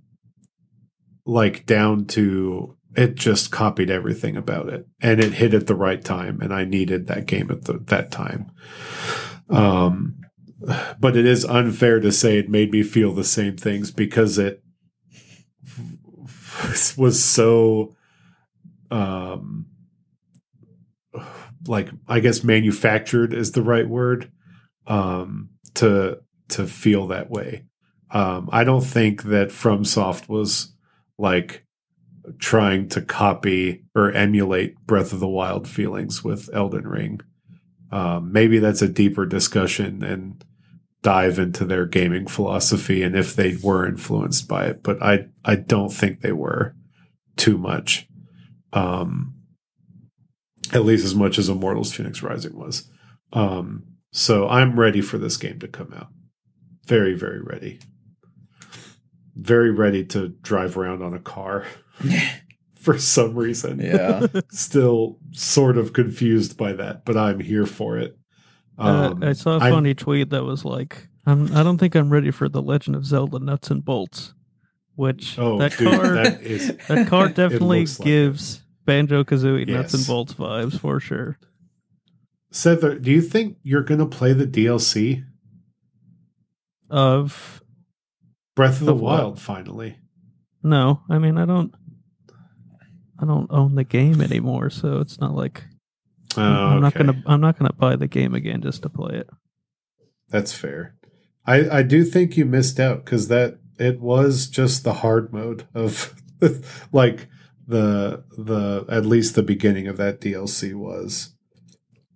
like 1.27 1.67
down 1.67 2.05
to 2.05 2.77
it 2.97 3.15
just 3.15 3.51
copied 3.51 3.91
everything 3.91 4.37
about 4.37 4.69
it 4.69 4.87
and 5.01 5.21
it 5.21 5.35
hit 5.35 5.55
at 5.55 5.67
the 5.67 5.75
right 5.75 6.05
time 6.05 6.41
and 6.41 6.53
i 6.53 6.65
needed 6.65 7.07
that 7.07 7.27
game 7.27 7.51
at 7.51 7.65
the, 7.65 7.75
that 7.87 8.11
time 8.11 8.51
um 9.49 10.17
but 10.99 11.17
it 11.17 11.25
is 11.27 11.45
unfair 11.45 12.01
to 12.01 12.13
say 12.13 12.39
it 12.39 12.51
made 12.51 12.71
me 12.71 12.83
feel 12.83 13.13
the 13.13 13.25
same 13.25 13.57
things 13.57 13.91
because 13.91 14.39
it 14.39 14.63
was 16.97 17.23
so 17.23 17.97
um 18.91 19.67
like 21.67 21.91
I 22.09 22.21
guess 22.21 22.43
manufactured 22.43 23.33
is 23.33 23.53
the 23.53 23.63
right 23.63 23.89
word 23.89 24.31
um 24.87 25.51
to 25.75 26.21
to 26.49 26.67
feel 26.67 27.07
that 27.09 27.31
way. 27.31 27.65
Um 28.11 28.49
I 28.53 28.65
don't 28.65 28.85
think 28.85 29.25
that 29.25 29.49
FromSoft 29.49 30.29
was 30.29 30.75
like 31.19 31.65
trying 32.39 32.89
to 32.89 33.01
copy 33.01 33.85
or 33.95 34.13
emulate 34.13 34.75
Breath 34.87 35.13
of 35.13 35.21
the 35.21 35.29
Wild 35.29 35.69
feelings 35.69 36.23
with 36.23 36.49
Elden 36.53 36.87
Ring. 36.87 37.21
Um 37.91 38.33
maybe 38.33 38.59
that's 38.59 38.83
a 38.83 38.89
deeper 38.89 39.27
discussion 39.27 40.03
and 40.03 40.45
dive 41.03 41.39
into 41.39 41.65
their 41.65 41.87
gaming 41.87 42.27
philosophy 42.27 43.03
and 43.03 43.17
if 43.17 43.35
they 43.35 43.57
were 43.63 43.87
influenced 43.87 44.47
by 44.49 44.67
it, 44.67 44.83
but 44.83 45.03
I 45.03 45.27
I 45.45 45.57
don't 45.57 45.93
think 45.93 46.21
they 46.21 46.33
were 46.33 46.75
too 47.37 47.59
much. 47.59 48.07
Um 48.73 49.35
at 50.73 50.85
least 50.85 51.05
as 51.05 51.15
much 51.15 51.39
as 51.39 51.49
Immortals 51.49 51.93
Fenyx 51.93 52.23
Rising 52.23 52.57
was. 52.57 52.89
Um, 53.33 53.85
so 54.13 54.49
I'm 54.49 54.79
ready 54.79 55.01
for 55.01 55.19
this 55.19 55.37
game 55.37 55.59
to 55.61 55.69
come 55.69 55.93
out. 55.93 56.09
Very, 56.87 57.15
very 57.15 57.41
ready. 57.41 57.81
Very 59.37 59.71
ready 59.71 60.05
to 60.07 60.29
drive 60.29 60.77
around 60.77 61.03
on 61.03 61.15
a 61.15 61.21
car 61.21 61.65
for 62.75 62.99
some 62.99 63.35
reason. 63.35 63.81
Yeah. 63.81 64.27
Still 64.51 65.19
sort 65.33 65.77
of 65.77 65.93
confused 65.93 66.57
by 66.57 66.73
that, 66.73 67.05
but 67.05 67.17
I'm 67.17 67.41
here 67.41 67.67
for 67.67 67.99
it. 67.99 68.17
Um, 68.79 69.23
uh, 69.23 69.29
I 69.29 69.33
saw 69.35 69.57
a 69.57 69.61
funny 69.61 69.95
tweet 69.95 70.31
that 70.31 70.45
was 70.45 70.65
like, 70.65 71.09
I'm, 71.27 71.55
"I 71.55 71.63
don't 71.63 71.77
think 71.77 71.95
I'm 71.95 72.11
ready 72.11 72.31
for 72.31 72.49
the 72.49 72.63
Legend 72.63 72.97
of 72.97 73.05
Zelda 73.05 73.39
Nuts 73.39 73.71
and 73.71 73.85
Bolts," 73.85 74.33
which 74.95 75.39
oh, 75.39 75.59
that 75.59 75.77
dude, 75.77 75.93
car 75.93 76.15
that 76.15 76.41
is 76.43 76.75
that 76.89 77.07
car 77.07 77.29
definitely 77.29 77.85
like 77.85 77.99
gives 78.01 78.63
Banjo 78.87 79.23
Kazooie 79.25 79.69
Nuts 79.69 79.93
and 79.93 80.07
Bolts 80.07 80.33
vibes 80.33 80.81
for 80.81 80.99
sure. 80.99 81.39
Sether, 82.51 83.01
do 83.01 83.11
you 83.11 83.21
think 83.21 83.59
you're 83.63 83.83
going 83.83 84.01
to 84.01 84.07
play 84.07 84.33
the 84.33 84.47
DLC 84.47 85.25
Of 86.89 87.63
Breath 88.57 88.81
of 88.81 88.87
the 88.87 88.93
Of 88.93 89.01
what? 89.01 89.19
Wild 89.19 89.41
finally? 89.41 89.99
no, 90.63 91.03
I 91.11 91.19
mean 91.19 91.37
I 91.37 91.45
don't. 91.45 91.75
I 93.21 93.27
don't 93.27 93.51
own 93.51 93.75
the 93.75 93.85
game 93.85 94.21
anymore, 94.21 94.71
so 94.71 94.99
it's 94.99 95.21
not 95.21 95.35
like 95.35 95.65
Oh, 96.37 96.43
I'm 96.43 96.81
not 96.81 96.95
gonna. 96.95 97.23
I'm 97.27 97.41
not 97.41 97.59
gonna 97.59 97.73
buy 97.73 97.97
the 97.97 98.07
game 98.07 98.35
again 98.35 98.63
just 98.63 98.83
to 98.83 98.89
play 98.89 99.17
it. 99.17 99.29
That's 100.29 100.53
fair. 100.53 100.95
I 101.45 101.79
I 101.79 101.83
do 101.83 102.05
think 102.05 102.37
you 102.37 102.45
missed 102.45 102.79
out 102.79 103.05
because 103.05 103.29
that 103.29 103.59
it 103.79 104.01
was 104.01 104.47
just 104.47 104.85
the 104.85 104.95
hard 104.95 105.33
mode 105.33 105.67
of 105.75 106.15
like 106.93 107.29
the 107.67 108.25
the 108.37 108.85
at 108.89 109.07
least 109.07 109.35
the 109.35 109.43
beginning 109.43 109.89
of 109.89 109.97
that 109.97 110.21
DLC 110.21 110.75
was. 110.75 111.35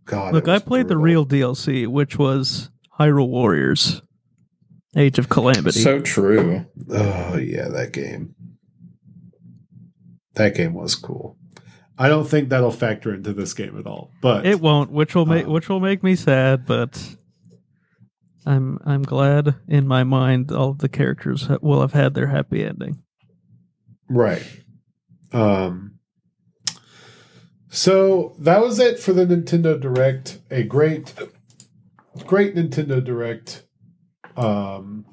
God, 0.04 0.34
Look, 0.34 0.46
it 0.46 0.50
I 0.50 0.54
was 0.54 0.62
played 0.62 0.88
the 0.88 0.98
real 0.98 1.24
DLC, 1.24 1.86
which 1.86 2.18
was 2.18 2.68
Hyrule 3.00 3.28
Warriors, 3.28 4.02
Age 4.94 5.18
of 5.18 5.30
Calamity. 5.30 5.80
So 5.80 5.98
true. 6.00 6.66
Oh 6.90 7.38
yeah, 7.38 7.68
that 7.68 7.92
game. 7.92 8.34
That 10.34 10.54
game 10.54 10.74
was 10.74 10.94
cool. 10.94 11.36
I 11.96 12.08
don't 12.08 12.28
think 12.28 12.48
that'll 12.48 12.72
factor 12.72 13.14
into 13.14 13.32
this 13.32 13.54
game 13.54 13.78
at 13.78 13.86
all. 13.86 14.10
But 14.20 14.44
it 14.46 14.60
won't, 14.60 14.90
which 14.90 15.14
will 15.14 15.26
make 15.26 15.46
Uh. 15.46 15.50
which 15.50 15.68
will 15.68 15.80
make 15.80 16.02
me 16.02 16.16
sad, 16.16 16.66
but 16.66 17.16
I'm 18.44 18.78
I'm 18.84 19.02
glad 19.02 19.54
in 19.68 19.86
my 19.86 20.02
mind 20.04 20.50
all 20.50 20.70
of 20.70 20.78
the 20.78 20.88
characters 20.88 21.48
will 21.62 21.80
have 21.80 21.92
had 21.92 22.14
their 22.14 22.26
happy 22.26 22.64
ending. 22.64 23.02
Right. 24.10 24.42
Um 25.32 25.92
so 27.68 28.36
that 28.38 28.60
was 28.60 28.78
it 28.78 28.98
for 29.00 29.12
the 29.12 29.26
Nintendo 29.26 29.80
Direct. 29.80 30.40
A 30.50 30.62
great 30.64 31.14
great 32.26 32.54
Nintendo 32.54 33.02
Direct. 33.02 33.62
Um 34.36 35.06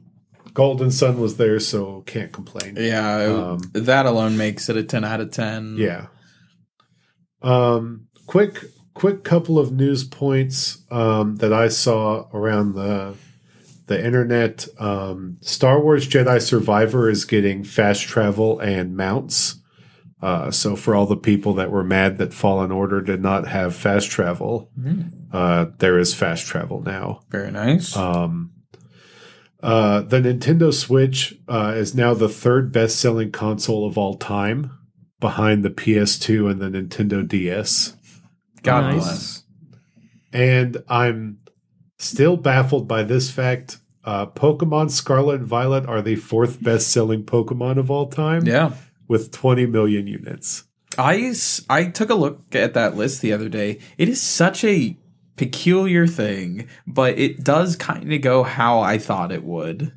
Golden 0.53 0.91
Sun 0.91 1.19
was 1.19 1.37
there, 1.37 1.59
so 1.59 2.01
can't 2.01 2.31
complain. 2.31 2.75
Yeah, 2.77 3.23
Um, 3.25 3.59
that 3.73 4.05
alone 4.05 4.37
makes 4.37 4.69
it 4.69 4.75
a 4.77 4.83
10 4.83 5.03
out 5.03 5.21
of 5.21 5.31
10. 5.31 5.75
Yeah. 5.77 6.07
Um 7.41 8.07
quick 8.27 8.63
quick 8.93 9.23
couple 9.23 9.57
of 9.57 9.71
news 9.71 10.03
points 10.03 10.83
um 10.91 11.37
that 11.37 11.51
I 11.53 11.69
saw 11.69 12.27
around 12.33 12.73
the 12.75 13.15
the 13.87 14.03
internet. 14.05 14.67
Um 14.79 15.37
Star 15.41 15.81
Wars 15.81 16.07
Jedi 16.07 16.41
Survivor 16.41 17.09
is 17.09 17.25
getting 17.25 17.63
fast 17.63 18.03
travel 18.03 18.59
and 18.59 18.95
mounts. 18.95 19.57
Uh, 20.21 20.51
so 20.51 20.75
for 20.75 20.93
all 20.93 21.07
the 21.07 21.17
people 21.17 21.55
that 21.55 21.71
were 21.71 21.83
mad 21.83 22.19
that 22.19 22.31
Fallen 22.31 22.71
Order 22.71 23.01
did 23.01 23.23
not 23.23 23.47
have 23.47 23.75
fast 23.75 24.11
travel, 24.11 24.69
Mm, 24.79 25.11
uh, 25.33 25.65
there 25.79 25.97
is 25.97 26.13
fast 26.13 26.45
travel 26.45 26.79
now. 26.83 27.21
very 27.31 27.49
nice. 27.49 27.97
Um, 27.97 28.51
uh, 29.61 30.01
the 30.01 30.19
Nintendo 30.19 30.73
Switch 30.73 31.35
uh, 31.47 31.73
is 31.75 31.93
now 31.95 32.13
the 32.13 32.29
third 32.29 32.71
best-selling 32.71 33.31
console 33.31 33.85
of 33.87 33.97
all 33.97 34.15
time, 34.15 34.71
behind 35.19 35.63
the 35.63 35.69
PS2 35.69 36.49
and 36.49 36.59
the 36.61 36.69
Nintendo 36.69 37.27
DS. 37.27 37.95
God 38.63 38.81
nice. 38.95 39.03
bless. 39.03 39.43
And 40.33 40.83
I'm 40.89 41.39
still 41.99 42.37
baffled 42.37 42.87
by 42.87 43.03
this 43.03 43.29
fact. 43.29 43.77
Uh, 44.03 44.25
Pokemon 44.25 44.89
Scarlet 44.89 45.41
and 45.41 45.47
Violet 45.47 45.85
are 45.85 46.01
the 46.01 46.15
fourth 46.15 46.63
best-selling 46.63 47.23
Pokemon 47.23 47.77
of 47.77 47.91
all 47.91 48.07
time, 48.07 48.45
Yeah. 48.47 48.73
with 49.07 49.31
20 49.31 49.67
million 49.67 50.07
units. 50.07 50.63
I, 50.97 51.33
I 51.69 51.85
took 51.85 52.09
a 52.09 52.15
look 52.15 52.53
at 52.55 52.73
that 52.73 52.95
list 52.97 53.21
the 53.21 53.31
other 53.31 53.47
day. 53.47 53.79
It 53.97 54.09
is 54.09 54.19
such 54.21 54.63
a 54.63 54.97
peculiar 55.41 56.05
thing, 56.05 56.67
but 56.85 57.17
it 57.17 57.43
does 57.43 57.75
kind 57.75 58.13
of 58.13 58.21
go 58.21 58.43
how 58.43 58.79
I 58.79 58.99
thought 58.99 59.31
it 59.31 59.43
would. 59.43 59.91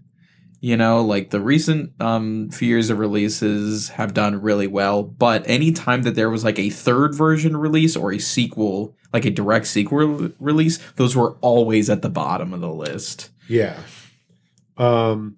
You 0.62 0.78
know, 0.78 1.02
like 1.02 1.28
the 1.28 1.40
recent 1.42 1.92
um, 2.00 2.48
few 2.48 2.66
years 2.66 2.88
of 2.88 2.98
releases 2.98 3.90
have 3.90 4.14
done 4.14 4.40
really 4.40 4.66
well, 4.66 5.02
but 5.02 5.46
anytime 5.46 6.04
that 6.04 6.14
there 6.14 6.30
was 6.30 6.44
like 6.44 6.58
a 6.58 6.70
third 6.70 7.14
version 7.14 7.58
release 7.58 7.94
or 7.94 8.10
a 8.10 8.18
sequel, 8.18 8.96
like 9.12 9.26
a 9.26 9.30
direct 9.30 9.66
sequel 9.66 9.98
re- 9.98 10.32
release, 10.40 10.78
those 10.96 11.14
were 11.14 11.36
always 11.42 11.90
at 11.90 12.00
the 12.00 12.08
bottom 12.08 12.54
of 12.54 12.62
the 12.62 12.72
list. 12.72 13.28
Yeah. 13.46 13.78
Um, 14.78 15.36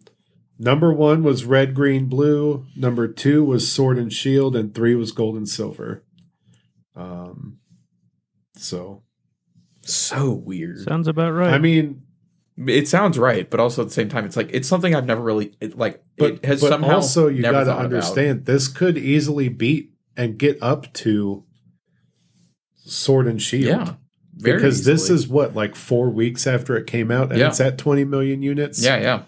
number 0.56 0.92
one 0.92 1.24
was 1.24 1.44
red, 1.44 1.74
green, 1.74 2.06
blue. 2.06 2.64
Number 2.76 3.08
two 3.08 3.44
was 3.44 3.68
sword 3.68 3.98
and 3.98 4.12
shield, 4.12 4.54
and 4.54 4.72
three 4.72 4.94
was 4.94 5.10
gold 5.10 5.34
and 5.34 5.48
silver. 5.48 6.04
Um, 6.94 7.58
so 8.54 9.02
So 9.88 10.32
weird. 10.32 10.80
Sounds 10.80 11.08
about 11.08 11.30
right. 11.32 11.52
I 11.54 11.58
mean, 11.58 12.02
it 12.66 12.88
sounds 12.88 13.18
right, 13.18 13.48
but 13.48 13.60
also 13.60 13.82
at 13.82 13.88
the 13.88 13.94
same 13.94 14.08
time, 14.08 14.24
it's 14.24 14.36
like 14.36 14.50
it's 14.52 14.66
something 14.68 14.94
I've 14.94 15.06
never 15.06 15.22
really 15.22 15.54
it, 15.60 15.76
like. 15.78 16.02
but 16.18 16.32
it 16.34 16.44
has 16.44 16.60
but 16.60 16.68
somehow 16.70 16.94
also 16.96 17.28
you 17.28 17.42
got 17.42 17.52
to 17.52 17.56
thought 17.66 17.72
about. 17.78 17.84
understand 17.84 18.46
this 18.46 18.68
could 18.68 18.96
easily 18.98 19.48
beat 19.48 19.92
and 20.16 20.38
get 20.38 20.58
up 20.62 20.92
to 20.94 21.44
sword 22.84 23.26
and 23.26 23.40
shield. 23.42 23.66
Yeah, 23.88 23.94
very 24.36 24.56
because 24.58 24.84
this 24.84 25.10
is 25.10 25.28
what 25.28 25.54
like 25.54 25.74
four 25.74 26.08
weeks 26.10 26.46
after 26.46 26.76
it 26.76 26.86
came 26.86 27.10
out, 27.10 27.30
and 27.30 27.38
Yeah. 27.40 27.48
it's 27.48 27.60
at 27.60 27.78
twenty 27.78 28.04
million 28.04 28.42
units. 28.42 28.82
yeah, 28.82 28.96
yeah, 28.98 29.22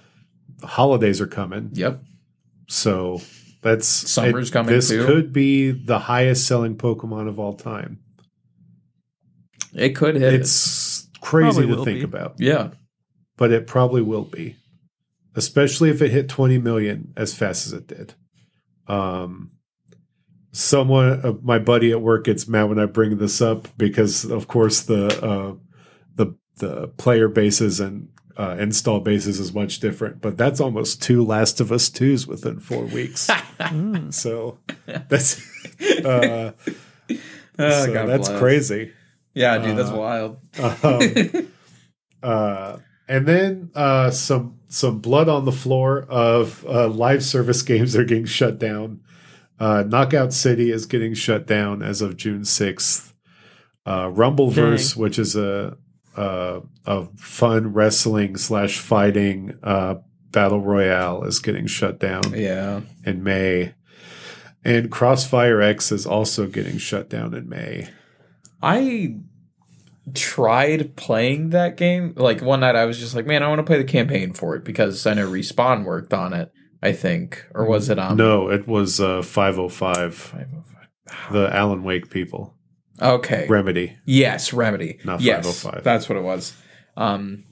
holidays 0.62 1.20
are 1.20 1.26
coming. 1.26 1.70
yep. 1.74 2.02
So 2.68 3.20
that's 3.62 3.86
Summer's 3.86 4.50
it- 4.50 4.52
coming, 4.52 4.74
This 4.74 4.88
too. 4.88 5.04
could 5.06 5.32
be 5.32 5.70
the 5.70 5.98
highest 6.00 6.46
selling 6.46 6.76
Pokemon 6.76 7.28
of 7.28 7.38
all 7.38 7.54
time. 7.54 7.98
It 9.78 9.94
could 9.96 10.16
hit. 10.16 10.34
It's 10.34 11.08
crazy 11.20 11.58
Probably 11.60 11.76
to 11.76 11.84
think 11.84 11.98
be. 12.00 12.04
about, 12.04 12.34
yeah, 12.38 12.70
but 13.36 13.52
it 13.52 13.66
probably 13.66 14.02
will 14.02 14.24
be, 14.24 14.56
especially 15.34 15.90
if 15.90 16.00
it 16.02 16.10
hit 16.10 16.28
20 16.28 16.58
million 16.58 17.12
as 17.16 17.34
fast 17.34 17.66
as 17.66 17.72
it 17.72 17.86
did. 17.86 18.14
Um, 18.86 19.52
someone, 20.52 21.20
uh, 21.24 21.34
my 21.42 21.58
buddy 21.58 21.90
at 21.92 22.00
work, 22.02 22.24
gets 22.24 22.48
mad 22.48 22.64
when 22.64 22.78
I 22.78 22.86
bring 22.86 23.18
this 23.18 23.40
up 23.40 23.68
because, 23.76 24.24
of 24.24 24.48
course, 24.48 24.80
the 24.80 25.06
uh, 25.24 25.54
the 26.14 26.34
the 26.56 26.88
player 26.88 27.28
bases 27.28 27.80
and 27.80 28.08
uh, 28.36 28.56
install 28.58 29.00
bases 29.00 29.40
is 29.40 29.52
much 29.52 29.80
different. 29.80 30.20
But 30.20 30.36
that's 30.36 30.60
almost 30.60 31.02
two 31.02 31.24
Last 31.24 31.60
of 31.60 31.72
Us 31.72 31.88
twos 31.90 32.26
within 32.26 32.60
four 32.60 32.84
weeks. 32.84 33.28
So 34.10 34.58
that's 34.86 35.40
uh, 36.04 36.52
Oh, 37.60 37.84
so 37.84 37.92
God 37.92 38.06
that's 38.08 38.28
bless. 38.28 38.38
crazy. 38.40 38.92
Yeah, 39.38 39.58
dude, 39.58 39.76
that's 39.76 39.90
Uh, 39.90 39.96
wild. 39.96 40.38
Um, 40.82 41.48
uh, 42.22 42.76
and 43.08 43.26
then 43.26 43.70
uh, 43.74 44.10
some 44.10 44.58
some 44.68 44.98
blood 44.98 45.28
on 45.28 45.44
the 45.44 45.52
floor 45.52 46.02
of 46.08 46.64
uh, 46.68 46.88
live 46.88 47.22
service 47.24 47.62
games 47.70 47.94
are 47.96 48.04
getting 48.04 48.26
shut 48.26 48.58
down. 48.58 49.00
Uh, 49.60 49.84
Knockout 49.86 50.32
City 50.32 50.70
is 50.70 50.86
getting 50.86 51.14
shut 51.14 51.46
down 51.46 51.82
as 51.82 52.02
of 52.02 52.16
June 52.16 52.44
sixth. 52.44 53.14
Uh, 53.86 54.08
Rumbleverse, 54.08 54.96
which 54.96 55.18
is 55.18 55.36
a 55.36 55.76
a, 56.16 56.62
a 56.84 57.06
fun 57.16 57.72
wrestling 57.72 58.36
slash 58.36 58.78
fighting 58.80 59.56
uh, 59.62 59.96
battle 60.32 60.60
royale, 60.60 61.22
is 61.22 61.38
getting 61.38 61.68
shut 61.68 62.00
down 62.00 62.22
yeah, 62.34 62.80
in 63.04 63.22
May. 63.22 63.74
And 64.64 64.90
Crossfire 64.90 65.62
X 65.62 65.92
is 65.92 66.04
also 66.06 66.48
getting 66.48 66.76
shut 66.78 67.08
down 67.08 67.32
in 67.34 67.48
May. 67.48 67.88
I 68.60 69.14
tried 70.14 70.96
playing 70.96 71.50
that 71.50 71.76
game. 71.76 72.14
Like 72.16 72.40
one 72.40 72.60
night, 72.60 72.76
I 72.76 72.84
was 72.84 72.98
just 72.98 73.14
like, 73.14 73.26
"Man, 73.26 73.42
I 73.42 73.48
want 73.48 73.58
to 73.58 73.64
play 73.64 73.78
the 73.78 73.84
campaign 73.84 74.32
for 74.32 74.56
it 74.56 74.64
because 74.64 75.06
I 75.06 75.14
know 75.14 75.28
Respawn 75.28 75.84
worked 75.84 76.12
on 76.12 76.32
it. 76.32 76.52
I 76.82 76.92
think, 76.92 77.44
or 77.54 77.64
was 77.64 77.88
it 77.88 77.98
on 77.98 78.16
no, 78.16 78.48
it 78.48 78.68
was 78.68 79.00
uh, 79.00 79.22
505, 79.22 80.14
505? 80.14 81.32
the 81.32 81.54
Alan 81.54 81.82
Wake 81.82 82.10
people. 82.10 82.54
Okay, 83.00 83.46
Remedy. 83.48 83.96
Yes, 84.04 84.52
Remedy. 84.52 84.98
Not 85.04 85.20
yes, 85.20 85.62
505. 85.62 85.84
That's 85.84 86.08
what 86.08 86.18
it 86.18 86.22
was. 86.22 86.56
Um, 86.96 87.44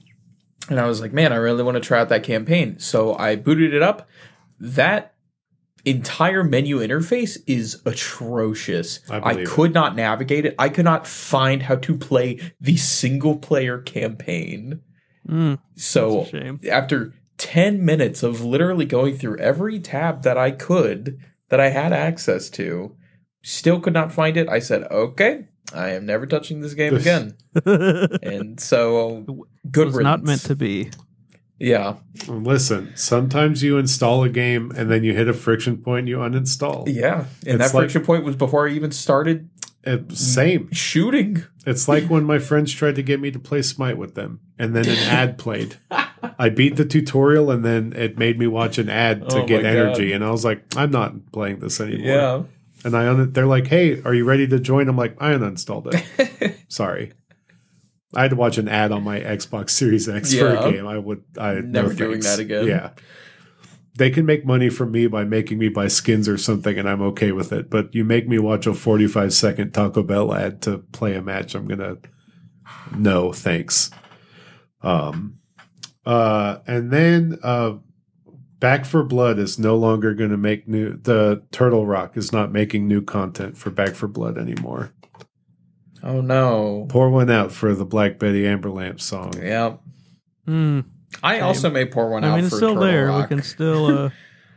and 0.69 0.79
I 0.79 0.85
was 0.85 1.01
like, 1.01 1.13
man, 1.13 1.33
I 1.33 1.37
really 1.37 1.63
want 1.63 1.75
to 1.75 1.81
try 1.81 1.99
out 1.99 2.09
that 2.09 2.23
campaign. 2.23 2.79
So 2.79 3.15
I 3.15 3.35
booted 3.35 3.73
it 3.73 3.81
up. 3.81 4.07
That 4.59 5.13
entire 5.89 6.43
menu 6.43 6.77
interface 6.79 7.37
is 7.47 7.81
atrocious. 7.85 8.99
I 9.09 9.17
I, 9.17 9.19
believe 9.33 9.47
it. 9.47 9.49
could 9.51 9.73
not 9.73 9.95
navigate 9.95 10.45
it. 10.45 10.55
I 10.59 10.69
could 10.69 10.85
not 10.85 11.07
find 11.07 11.63
how 11.63 11.75
to 11.75 11.97
play 11.97 12.39
the 12.59 12.77
single 12.77 13.37
player 13.37 13.79
campaign. 13.79 14.81
Mm, 15.27 15.59
So 15.75 16.19
that's 16.21 16.33
a 16.33 16.37
shame. 16.39 16.59
after 16.71 17.13
10 17.37 17.83
minutes 17.85 18.23
of 18.23 18.41
literally 18.43 18.85
going 18.85 19.17
through 19.17 19.37
every 19.37 19.79
tab 19.79 20.23
that 20.23 20.37
I 20.37 20.51
could 20.51 21.19
that 21.49 21.59
I 21.59 21.69
had 21.69 21.93
access 21.93 22.49
to, 22.51 22.95
still 23.43 23.79
could 23.79 23.93
not 23.93 24.11
find 24.11 24.35
it. 24.37 24.49
I 24.49 24.59
said, 24.59 24.83
"Okay, 24.91 25.45
I 25.73 25.89
am 25.91 26.05
never 26.05 26.25
touching 26.25 26.61
this 26.61 26.73
game 26.73 26.95
again." 26.95 27.35
and 27.65 28.59
so 28.59 29.25
good 29.71 29.87
was 29.87 29.99
not 29.99 30.23
meant 30.23 30.41
to 30.45 30.55
be. 30.55 30.89
Yeah. 31.59 31.95
Listen, 32.27 32.91
sometimes 32.95 33.63
you 33.63 33.77
install 33.77 34.23
a 34.23 34.29
game 34.29 34.71
and 34.75 34.91
then 34.91 35.03
you 35.03 35.13
hit 35.13 35.27
a 35.27 35.33
friction 35.33 35.77
point 35.77 35.99
and 35.99 36.07
you 36.09 36.17
uninstall. 36.17 36.83
Yeah. 36.87 37.25
And 37.45 37.59
It's 37.61 37.71
that 37.71 37.73
like- 37.77 37.83
friction 37.85 38.03
point 38.03 38.23
was 38.23 38.35
before 38.35 38.67
I 38.67 38.71
even 38.71 38.91
started 38.91 39.49
It, 39.83 40.11
same. 40.11 40.69
Shooting. 40.71 41.43
It's 41.65 41.87
like 41.87 42.05
when 42.09 42.25
my 42.25 42.39
friends 42.39 42.73
tried 42.73 42.95
to 42.95 43.01
get 43.03 43.19
me 43.19 43.31
to 43.31 43.39
play 43.39 43.61
Smite 43.61 43.97
with 43.97 44.15
them, 44.15 44.39
and 44.59 44.75
then 44.75 44.85
an 44.87 44.97
ad 45.09 45.37
played. 45.37 45.77
I 46.39 46.49
beat 46.49 46.75
the 46.75 46.83
tutorial, 46.85 47.49
and 47.51 47.63
then 47.63 47.93
it 47.95 48.17
made 48.17 48.37
me 48.39 48.47
watch 48.47 48.77
an 48.77 48.89
ad 48.89 49.29
to 49.29 49.41
Oh 49.43 49.45
get 49.45 49.65
energy, 49.65 50.09
God. 50.09 50.15
and 50.15 50.23
I 50.25 50.31
was 50.31 50.43
like, 50.45 50.63
I'm 50.75 50.91
not 50.91 51.31
playing 51.31 51.59
this 51.59 51.79
anymore. 51.81 52.05
Yeah. 52.07 52.43
And 52.85 52.95
I 52.95 53.07
un- 53.07 53.31
they're 53.33 53.45
like, 53.47 53.67
Hey, 53.67 54.01
are 54.03 54.13
you 54.13 54.23
ready 54.25 54.47
to 54.47 54.59
join? 54.59 54.87
I'm 54.89 54.95
like, 54.97 55.15
I 55.21 55.31
uninstalled 55.33 55.93
it. 55.93 56.57
Sorry. 56.67 57.11
I 58.13 58.21
had 58.21 58.31
to 58.31 58.35
watch 58.37 58.57
an 58.57 58.67
ad 58.67 58.91
on 58.91 59.03
my 59.03 59.19
Xbox 59.19 59.71
Series 59.71 60.07
X 60.07 60.33
for 60.33 60.55
a 60.55 60.71
game. 60.71 60.87
I 60.87 60.97
would 60.97 61.23
I 61.37 61.55
Never 61.55 61.89
no 61.89 61.95
doing 61.95 62.19
that 62.21 62.39
again. 62.39 62.67
Yeah. 62.67 62.91
They 63.97 64.11
can 64.11 64.25
make 64.25 64.45
money 64.45 64.69
from 64.69 64.91
me 64.91 65.07
by 65.07 65.23
making 65.23 65.57
me 65.57 65.69
buy 65.69 65.87
skins 65.87 66.29
or 66.29 66.37
something, 66.37 66.77
and 66.77 66.87
I'm 66.87 67.01
okay 67.01 67.31
with 67.31 67.51
it. 67.51 67.69
But 67.69 67.95
you 67.95 68.03
make 68.03 68.27
me 68.27 68.37
watch 68.37 68.67
a 68.67 68.75
45 68.75 69.33
second 69.33 69.73
Taco 69.73 70.03
Bell 70.03 70.33
ad 70.33 70.61
to 70.61 70.77
play 70.77 71.15
a 71.15 71.21
match, 71.21 71.55
I'm 71.55 71.67
gonna 71.67 71.97
no 72.95 73.33
thanks. 73.33 73.89
Um, 74.81 75.39
uh, 76.05 76.59
and 76.67 76.91
then 76.91 77.39
uh, 77.43 77.77
Back 78.59 78.85
4 78.85 79.03
Blood 79.03 79.39
is 79.39 79.59
no 79.59 79.75
longer 79.75 80.13
going 80.13 80.29
to 80.29 80.37
make 80.37 80.67
new. 80.67 80.93
The 80.93 81.43
Turtle 81.51 81.85
Rock 81.85 82.17
is 82.17 82.31
not 82.31 82.51
making 82.51 82.87
new 82.87 83.01
content 83.01 83.57
for 83.57 83.69
Back 83.69 83.95
4 83.95 84.09
Blood 84.09 84.37
anymore. 84.37 84.93
Oh 86.07 86.21
no. 86.21 86.85
Pour 86.89 87.09
one 87.09 87.29
out 87.29 87.51
for 87.51 87.75
the 87.75 87.83
Black 87.85 88.17
Betty 88.17 88.43
Amberlamp 88.43 89.01
song. 89.01 89.33
Yeah. 89.41 89.75
Hmm. 90.45 90.81
I 91.21 91.41
also 91.41 91.69
may 91.69 91.85
pour 91.85 92.09
one 92.09 92.23
out 92.23 92.31
I 92.31 92.35
mean, 92.41 92.43
for 92.43 92.47
it's 92.47 92.55
still 92.55 92.69
Turtle 92.75 92.83
there. 92.87 93.07
Rock. 93.07 93.29
We 93.29 93.35
can 93.35 93.43
still, 93.43 93.85
uh, 94.05 94.09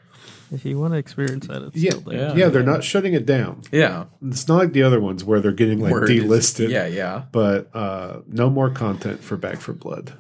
if 0.52 0.64
you 0.64 0.78
want 0.78 0.93
to 0.94 0.98
experience 0.98 1.48
that, 1.48 1.62
it's 1.62 1.77
Yeah, 1.77 1.90
still 1.93 2.12
yeah, 2.12 2.32
there. 2.35 2.51
they're 2.51 2.62
not 2.62 2.85
shutting 2.85 3.14
it 3.14 3.27
down. 3.27 3.62
Yeah. 3.72 4.05
It's 4.24 4.47
not 4.47 4.59
like 4.59 4.72
the 4.72 4.85
other 4.85 5.01
ones 5.01 5.24
where 5.24 5.40
they're 5.40 5.51
getting 5.51 5.81
like 5.81 5.93
Word 5.93 6.09
is- 6.10 6.22
delisted. 6.24 6.68
Yeah, 6.70 6.86
yeah. 6.86 7.24
but 7.32 7.74
uh, 7.74 8.20
no 8.28 8.48
more 8.48 8.70
content 8.70 9.20
for 9.22 9.36
Back 9.36 9.60
4 9.60 9.74
Blood. 9.74 10.12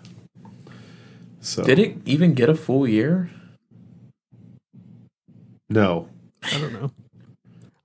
So 1.40 1.62
Did 1.62 1.78
it 1.78 1.96
even 2.06 2.34
get 2.34 2.48
a 2.48 2.54
full 2.56 2.88
year? 2.88 3.30
No, 5.68 6.08
I 6.42 6.58
don't 6.58 6.72
know. 6.72 6.90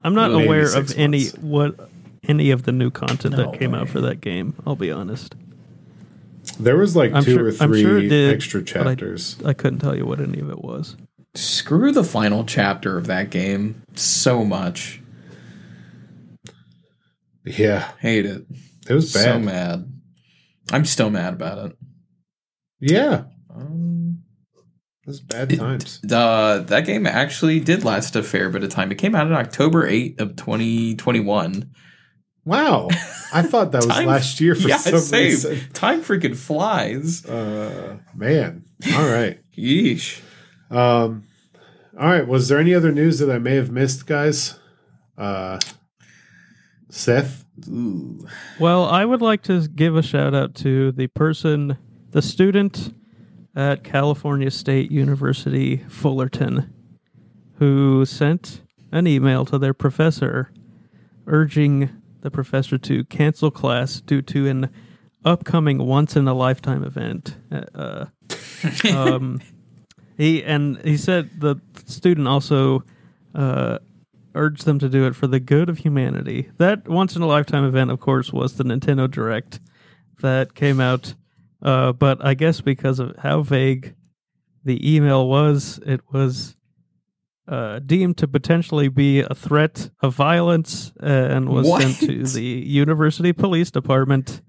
I'm 0.02 0.16
not 0.16 0.32
aware 0.32 0.66
six 0.68 0.92
of 0.92 0.98
any 1.00 1.28
what 1.42 1.90
any 2.28 2.52
of 2.52 2.64
the 2.64 2.72
new 2.72 2.90
content 2.92 3.36
No 3.38 3.52
that 3.52 3.60
came 3.60 3.72
way. 3.72 3.80
out 3.80 3.90
for 3.90 4.02
that 4.02 4.22
game. 4.22 4.54
I'll 4.66 4.76
be 4.76 4.92
honest. 4.92 5.36
there 6.60 6.78
was 6.78 6.96
like 6.96 7.12
I'm 7.14 7.24
two 7.24 7.34
sure- 7.34 7.46
or 7.46 7.50
I'm 7.60 7.70
three 7.72 7.82
sure 7.82 7.98
it 7.98 8.08
did, 8.10 8.34
extra 8.34 8.62
but 8.62 8.70
I- 8.70 8.84
chapters. 8.96 9.36
I 9.44 9.54
couldn't 9.54 9.80
tell 9.80 9.96
you 9.96 10.06
what 10.06 10.20
any 10.20 10.40
of 10.40 10.50
it 10.50 10.64
was. 10.64 10.96
Screw 11.34 11.92
the 11.92 12.04
final 12.04 12.46
chapter 12.46 12.98
of 12.98 13.08
that 13.08 13.30
game 13.30 13.82
so 13.96 14.46
much. 14.46 15.02
yeah, 17.46 17.92
Hate 18.00 18.26
it. 18.26 18.46
it 18.90 18.94
was 18.94 19.12
So 19.12 19.40
mad. 19.40 19.92
I'm 20.72 20.86
still 20.86 21.10
mad 21.10 21.34
about 21.34 21.72
it. 21.72 21.78
yeah, 22.80 23.24
Um, 23.54 24.20
it 25.04 25.08
was 25.08 25.20
bad 25.22 25.52
It- 25.52 25.58
times. 25.58 26.00
uh, 26.12 26.60
that 26.68 26.86
game 26.86 27.06
actually 27.06 27.60
did 27.60 27.84
last 27.84 28.16
a 28.16 28.24
fair 28.24 28.50
bit 28.50 28.64
of 28.64 28.70
time. 28.70 28.92
It 28.92 28.98
came 28.98 29.14
out 29.16 29.28
on 29.28 29.34
October 29.34 29.86
8th 29.88 30.20
of 30.20 30.36
2021. 30.36 31.70
Wow, 32.46 32.90
I 33.34 33.42
thought 33.42 33.72
that 33.72 33.78
was 33.86 33.88
Time- 33.88 34.08
last 34.08 34.40
year 34.40 34.54
for 34.56 34.68
yeah, 34.68 34.78
some 34.78 35.00
same. 35.00 35.24
reason. 35.26 35.60
Time 35.74 36.02
freaking 36.04 36.36
flies. 36.36 37.26
Uh, 37.26 37.98
man, 38.14 38.64
all 38.96 39.08
right. 39.10 39.40
Yeesh. 39.58 40.22
Um, 40.70 41.24
all 42.00 42.08
right. 42.10 42.28
Was 42.28 42.48
there 42.48 42.60
any 42.60 42.74
other 42.76 42.92
news 42.92 43.20
that 43.20 43.32
I 43.32 43.40
may 43.40 43.56
have 43.56 43.72
missed, 43.72 44.06
guys? 44.06 44.60
Uh, 45.18 45.60
Seth. 46.90 47.46
Ooh. 47.70 48.28
Well, 48.60 48.86
I 48.86 49.06
would 49.06 49.22
like 49.22 49.42
to 49.44 49.68
give 49.68 49.96
a 49.96 50.02
shout 50.04 50.34
out 50.34 50.56
to 50.56 50.92
the 50.92 51.08
person, 51.08 51.78
the 52.12 52.22
student 52.22 52.94
at 53.56 53.84
California 53.84 54.52
State 54.52 54.92
University, 54.92 55.78
Fullerton, 55.88 56.74
who 57.60 58.06
sent 58.06 58.62
an 58.92 59.08
email 59.08 59.46
to 59.46 59.58
their 59.58 59.74
professor 59.74 60.52
urging 61.28 61.90
the 62.26 62.32
professor 62.32 62.76
to 62.76 63.04
cancel 63.04 63.52
class 63.52 64.02
due 64.02 64.20
to 64.20 64.48
an 64.48 64.68
upcoming 65.24 65.78
once 65.78 66.16
in 66.16 66.28
a 66.28 66.34
lifetime 66.34 66.84
event. 66.84 67.38
Uh, 67.52 68.06
um, 68.92 69.40
he 70.18 70.44
and 70.44 70.80
he 70.80 70.98
said 70.98 71.40
the 71.40 71.58
student 71.86 72.28
also 72.28 72.84
uh, 73.36 73.78
urged 74.34 74.66
them 74.66 74.80
to 74.80 74.90
do 74.90 75.06
it 75.06 75.16
for 75.16 75.28
the 75.28 75.40
good 75.40 75.70
of 75.70 75.78
humanity. 75.78 76.50
That 76.58 76.88
once 76.88 77.16
in 77.16 77.22
a 77.22 77.28
lifetime 77.28 77.64
event, 77.64 77.92
of 77.92 78.00
course, 78.00 78.34
was 78.34 78.58
the 78.58 78.64
Nintendo 78.64 79.10
Direct 79.10 79.60
that 80.22 80.56
came 80.56 80.82
out. 80.82 81.14
Uh, 81.62 81.92
but 81.94 82.26
I 82.26 82.34
guess 82.34 82.60
because 82.60 82.98
of 82.98 83.16
how 83.18 83.44
vague 83.44 83.94
the 84.64 84.96
email 84.96 85.28
was, 85.28 85.80
it 85.86 86.02
was 86.12 86.55
uh, 87.48 87.80
deemed 87.80 88.18
to 88.18 88.28
potentially 88.28 88.88
be 88.88 89.20
a 89.22 89.34
threat 89.36 89.90
of 90.02 90.16
violence 90.16 90.92
uh, 91.02 91.06
and 91.06 91.50
was 91.50 91.68
What? 91.68 91.82
sent 91.82 92.00
to 92.00 92.24
the 92.24 92.44
university 92.44 93.34
police 93.34 93.70
department, 93.72 94.42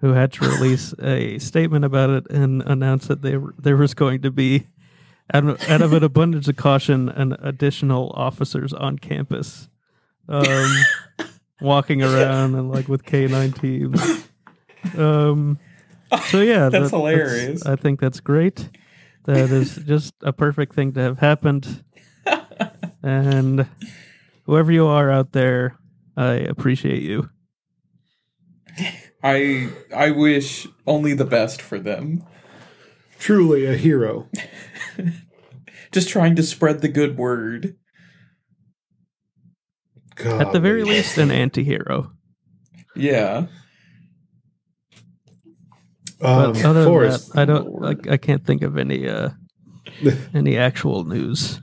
who 0.00 0.12
had 0.12 0.32
to 0.34 0.44
release 0.48 0.94
a 1.02 1.38
statement 1.38 1.84
about 1.84 2.10
it 2.10 2.30
and 2.30 2.62
announce 2.62 3.06
that 3.06 3.22
they 3.22 3.38
there 3.58 3.76
was 3.76 3.94
going 3.94 4.20
to 4.22 4.30
be, 4.30 4.66
out 5.32 5.44
of, 5.46 5.70
out 5.70 5.80
of 5.80 5.92
an 5.94 6.02
abundance 6.04 6.48
of 6.48 6.56
caution, 6.56 7.08
an 7.08 7.34
additional 7.40 8.10
officers 8.14 8.72
on 8.74 8.98
campus, 8.98 9.68
um, 10.28 10.76
walking 11.60 12.02
around 12.02 12.54
and 12.54 12.70
like 12.70 12.88
with 12.88 13.04
K 13.04 13.26
nine 13.28 13.52
teams. 13.52 14.26
Um, 14.96 15.58
so 16.26 16.40
yeah, 16.42 16.68
That's 16.70 16.90
hilarious. 16.90 17.64
I 17.64 17.76
think 17.76 18.00
that's 18.00 18.20
great. 18.20 18.68
That 19.24 19.50
is 19.50 19.76
just 19.76 20.14
a 20.22 20.32
perfect 20.32 20.74
thing 20.74 20.92
to 20.94 21.00
have 21.00 21.18
happened. 21.20 21.84
And 23.02 23.66
whoever 24.46 24.72
you 24.72 24.86
are 24.86 25.10
out 25.10 25.32
there, 25.32 25.76
I 26.16 26.32
appreciate 26.34 27.02
you. 27.02 27.30
I 29.22 29.70
I 29.94 30.10
wish 30.10 30.66
only 30.86 31.14
the 31.14 31.24
best 31.24 31.62
for 31.62 31.78
them. 31.78 32.24
Truly 33.18 33.66
a 33.66 33.76
hero. 33.76 34.28
Just 35.92 36.08
trying 36.08 36.34
to 36.36 36.42
spread 36.42 36.80
the 36.80 36.88
good 36.88 37.16
word. 37.16 37.76
At 40.24 40.52
the 40.52 40.60
very 40.60 40.84
least, 40.84 41.18
an 41.18 41.30
anti-hero. 41.30 42.12
Yeah. 42.94 43.46
Um, 46.20 46.52
But 46.52 46.64
other 46.64 46.84
Forrest. 46.84 47.32
than 47.32 47.36
that, 47.36 47.42
I 47.42 47.44
don't. 47.44 47.70
Lord. 47.70 48.06
I, 48.08 48.12
I 48.12 48.16
can't 48.16 48.44
think 48.44 48.62
of 48.62 48.76
any 48.78 49.08
uh, 49.08 49.30
any 50.34 50.56
actual 50.56 51.04
news. 51.04 51.60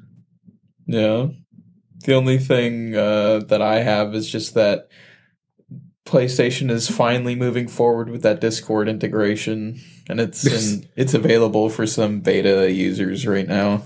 Yeah. 0.90 1.28
The 2.06 2.16
only 2.16 2.40
thing 2.40 2.96
uh, 2.96 3.42
that 3.50 3.62
I 3.62 3.82
have 3.82 4.16
is 4.16 4.28
just 4.30 4.56
that 4.56 4.90
PlayStation 6.06 6.72
is 6.72 6.90
finally 6.90 7.36
moving 7.36 7.68
forward 7.68 8.10
with 8.10 8.24
that 8.24 8.42
Discord 8.42 8.90
integration, 8.90 9.80
and 10.10 10.20
it's 10.20 10.46
in, 10.48 10.90
it's 10.96 11.14
available 11.14 11.70
for 11.70 11.86
some 11.86 12.22
beta 12.22 12.72
users 12.72 13.28
right 13.28 13.48
now, 13.48 13.84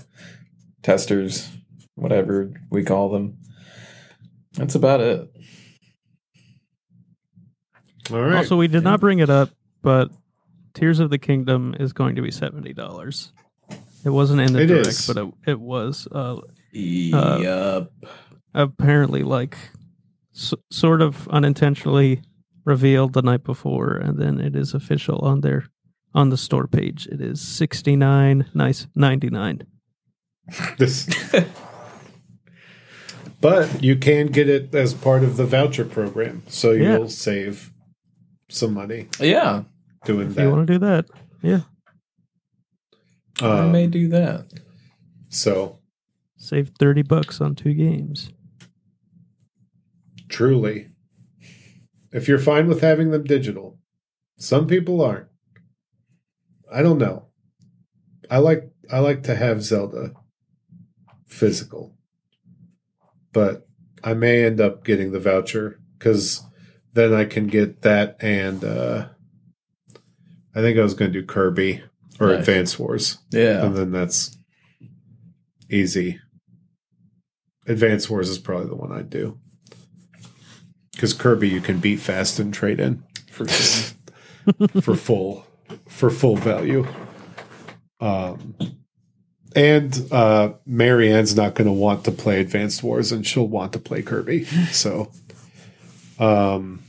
testers, 0.82 1.50
whatever 1.96 2.54
we 2.70 2.84
call 2.84 3.10
them. 3.10 3.36
That's 4.54 4.74
about 4.74 5.02
it. 5.02 5.30
All 8.10 8.22
right. 8.22 8.36
Also, 8.36 8.56
we 8.56 8.68
did 8.68 8.84
not 8.84 9.00
bring 9.00 9.18
it 9.18 9.28
up, 9.28 9.50
but 9.82 10.10
Tears 10.72 11.00
of 11.00 11.10
the 11.10 11.18
Kingdom 11.18 11.74
is 11.78 11.92
going 11.92 12.16
to 12.16 12.22
be 12.22 12.30
seventy 12.30 12.72
dollars. 12.72 13.32
It 14.04 14.10
wasn't 14.10 14.40
in 14.40 14.52
the 14.54 14.62
It 14.62 14.66
direct, 14.66 14.88
is. 14.88 15.06
but 15.06 15.16
it, 15.18 15.34
it 15.46 15.60
was 15.60 16.08
uh, 16.10 16.40
Yup. 16.74 17.92
apparently 18.54 19.22
like 19.22 19.56
s- 20.34 20.54
sort 20.70 21.00
of 21.02 21.28
unintentionally 21.28 22.20
revealed 22.64 23.12
the 23.12 23.22
night 23.22 23.44
before, 23.44 23.92
and 23.96 24.18
then 24.18 24.40
it 24.40 24.56
is 24.56 24.74
official 24.74 25.18
on 25.20 25.40
their 25.42 25.66
on 26.14 26.30
the 26.30 26.36
store 26.36 26.66
page. 26.66 27.06
It 27.06 27.20
is 27.20 27.40
sixty 27.40 27.94
nine, 27.96 28.46
nice 28.54 28.86
ninety 28.94 29.30
nine. 29.30 29.62
This, 30.78 31.08
but 33.40 33.82
you 33.82 33.96
can 33.96 34.26
get 34.28 34.48
it 34.48 34.74
as 34.74 34.94
part 34.94 35.22
of 35.22 35.36
the 35.36 35.44
voucher 35.46 35.84
program, 35.84 36.42
so 36.48 36.72
you'll 36.72 37.08
save 37.08 37.72
some 38.48 38.74
money 38.74 39.08
yeah, 39.20 39.62
doing 40.04 40.30
If 40.30 40.38
you 40.38 40.50
want 40.50 40.66
to 40.66 40.72
do 40.74 40.78
that, 40.80 41.06
yeah, 41.42 41.60
I 43.40 43.60
Um, 43.60 43.72
may 43.72 43.86
do 43.86 44.08
that. 44.08 44.46
so 45.28 45.78
save 46.44 46.70
thirty 46.78 47.02
bucks 47.02 47.40
on 47.40 47.54
two 47.54 47.74
games. 47.74 48.30
truly, 50.28 50.88
if 52.12 52.28
you're 52.28 52.38
fine 52.38 52.66
with 52.66 52.80
having 52.80 53.10
them 53.10 53.24
digital, 53.24 53.78
some 54.38 54.66
people 54.66 55.00
aren't. 55.02 55.28
I 56.72 56.82
don't 56.82 56.98
know. 56.98 57.26
I 58.30 58.38
like 58.38 58.70
I 58.90 58.98
like 59.00 59.22
to 59.24 59.34
have 59.36 59.62
Zelda 59.62 60.12
physical, 61.26 61.94
but 63.32 63.66
I 64.02 64.14
may 64.14 64.44
end 64.44 64.60
up 64.60 64.84
getting 64.84 65.12
the 65.12 65.20
voucher 65.20 65.78
because 65.98 66.42
then 66.94 67.12
I 67.14 67.24
can 67.24 67.46
get 67.46 67.82
that 67.82 68.16
and 68.20 68.64
uh 68.64 69.08
I 70.56 70.60
think 70.60 70.78
I 70.78 70.82
was 70.82 70.94
going 70.94 71.12
to 71.12 71.20
do 71.20 71.26
Kirby 71.26 71.82
or 72.20 72.28
Nice. 72.28 72.38
Advance 72.40 72.78
Wars, 72.78 73.18
Yeah. 73.32 73.66
and 73.66 73.76
then 73.76 73.90
that's 73.90 74.38
easy. 75.68 76.20
Advance 77.66 78.08
Wars 78.10 78.28
is 78.28 78.38
probably 78.38 78.68
the 78.68 78.76
one 78.76 78.92
I'd 78.92 79.10
do 79.10 79.38
because 80.92 81.12
Kirby 81.12 81.48
you 81.48 81.60
can 81.60 81.78
beat 81.78 82.00
fast 82.00 82.38
and 82.38 82.52
trade 82.52 82.80
in 82.80 83.02
For 83.30 83.48
sure. 83.48 83.94
for 84.80 84.94
full 84.94 85.46
for 85.88 86.10
full 86.10 86.36
value. 86.36 86.86
Um, 88.00 88.54
and 89.56 90.08
uh, 90.12 90.54
Marianne's 90.66 91.36
not 91.36 91.54
going 91.54 91.66
to 91.66 91.72
want 91.72 92.04
to 92.04 92.10
play 92.10 92.40
Advanced 92.40 92.82
Wars, 92.82 93.12
and 93.12 93.26
she'll 93.26 93.46
want 93.46 93.72
to 93.72 93.78
play 93.78 94.02
Kirby. 94.02 94.44
So, 94.72 95.10
um, 96.18 96.82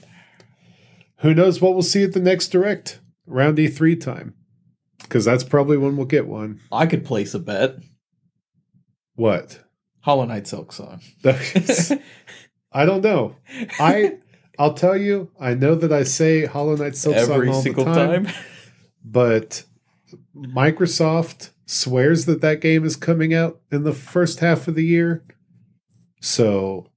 who 1.20 1.34
knows 1.34 1.62
what 1.62 1.74
we'll 1.74 1.84
see 1.84 2.04
at 2.04 2.14
the 2.14 2.20
next 2.20 2.50
direct 2.50 3.00
round 3.26 3.60
E 3.60 3.68
three 3.68 3.96
time? 3.96 4.34
Because 5.02 5.26
that's 5.26 5.44
probably 5.44 5.78
when 5.78 5.96
we'll 5.96 6.08
get 6.08 6.28
one. 6.28 6.60
I 6.72 6.88
could 6.88 7.06
place 7.06 7.34
a 7.34 7.40
bet. 7.40 7.76
What? 9.16 9.64
Hollow 10.06 10.26
Knight 10.26 10.44
Silksong. 10.44 11.02
I 12.72 12.86
don't 12.86 13.02
know. 13.04 13.36
I 13.80 14.18
I'll 14.60 14.74
tell 14.76 14.96
you. 14.96 15.32
I 15.40 15.56
know 15.56 15.74
that 15.76 15.92
I 15.92 16.04
say 16.04 16.46
Hollow 16.46 16.76
Knight 16.76 16.94
Silksong 16.94 17.14
Every 17.16 17.50
all 17.50 17.62
single 17.62 17.86
the 17.86 17.94
time. 17.94 18.26
time. 18.26 18.36
but 19.04 19.64
Microsoft 20.36 21.50
swears 21.66 22.26
that 22.26 22.42
that 22.42 22.62
game 22.62 22.86
is 22.86 22.96
coming 22.96 23.34
out 23.34 23.60
in 23.72 23.84
the 23.84 23.94
first 23.94 24.40
half 24.40 24.68
of 24.68 24.76
the 24.76 24.86
year. 24.86 25.24
So 26.22 26.88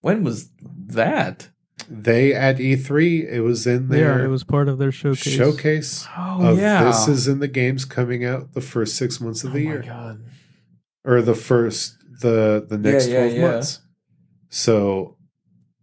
When 0.00 0.22
was 0.24 0.50
that? 0.58 1.48
they 1.90 2.34
at 2.34 2.58
E3, 2.58 3.30
it 3.32 3.40
was 3.40 3.66
in 3.66 3.88
their 3.88 4.18
Yeah, 4.18 4.24
it 4.26 4.28
was 4.28 4.44
part 4.44 4.68
of 4.68 4.76
their 4.76 4.92
showcase. 4.92 5.22
showcase 5.32 6.06
Oh 6.18 6.48
of 6.48 6.58
yeah. 6.58 6.84
this 6.84 7.08
is 7.08 7.26
in 7.26 7.38
the 7.38 7.48
games 7.48 7.86
coming 7.86 8.26
out 8.26 8.52
the 8.52 8.60
first 8.60 8.96
six 8.96 9.20
months 9.22 9.42
of 9.42 9.50
oh 9.50 9.54
the 9.54 9.64
my 9.64 9.70
year, 9.72 9.82
god. 9.82 10.22
or 11.04 11.22
the 11.22 11.34
first 11.34 11.96
the 12.20 12.66
the 12.68 12.78
next 12.78 13.08
Yeah, 13.08 13.12
yeah, 13.14 13.20
twelve 13.24 13.36
yeah. 13.36 13.50
months. 13.50 13.80
So, 14.50 15.16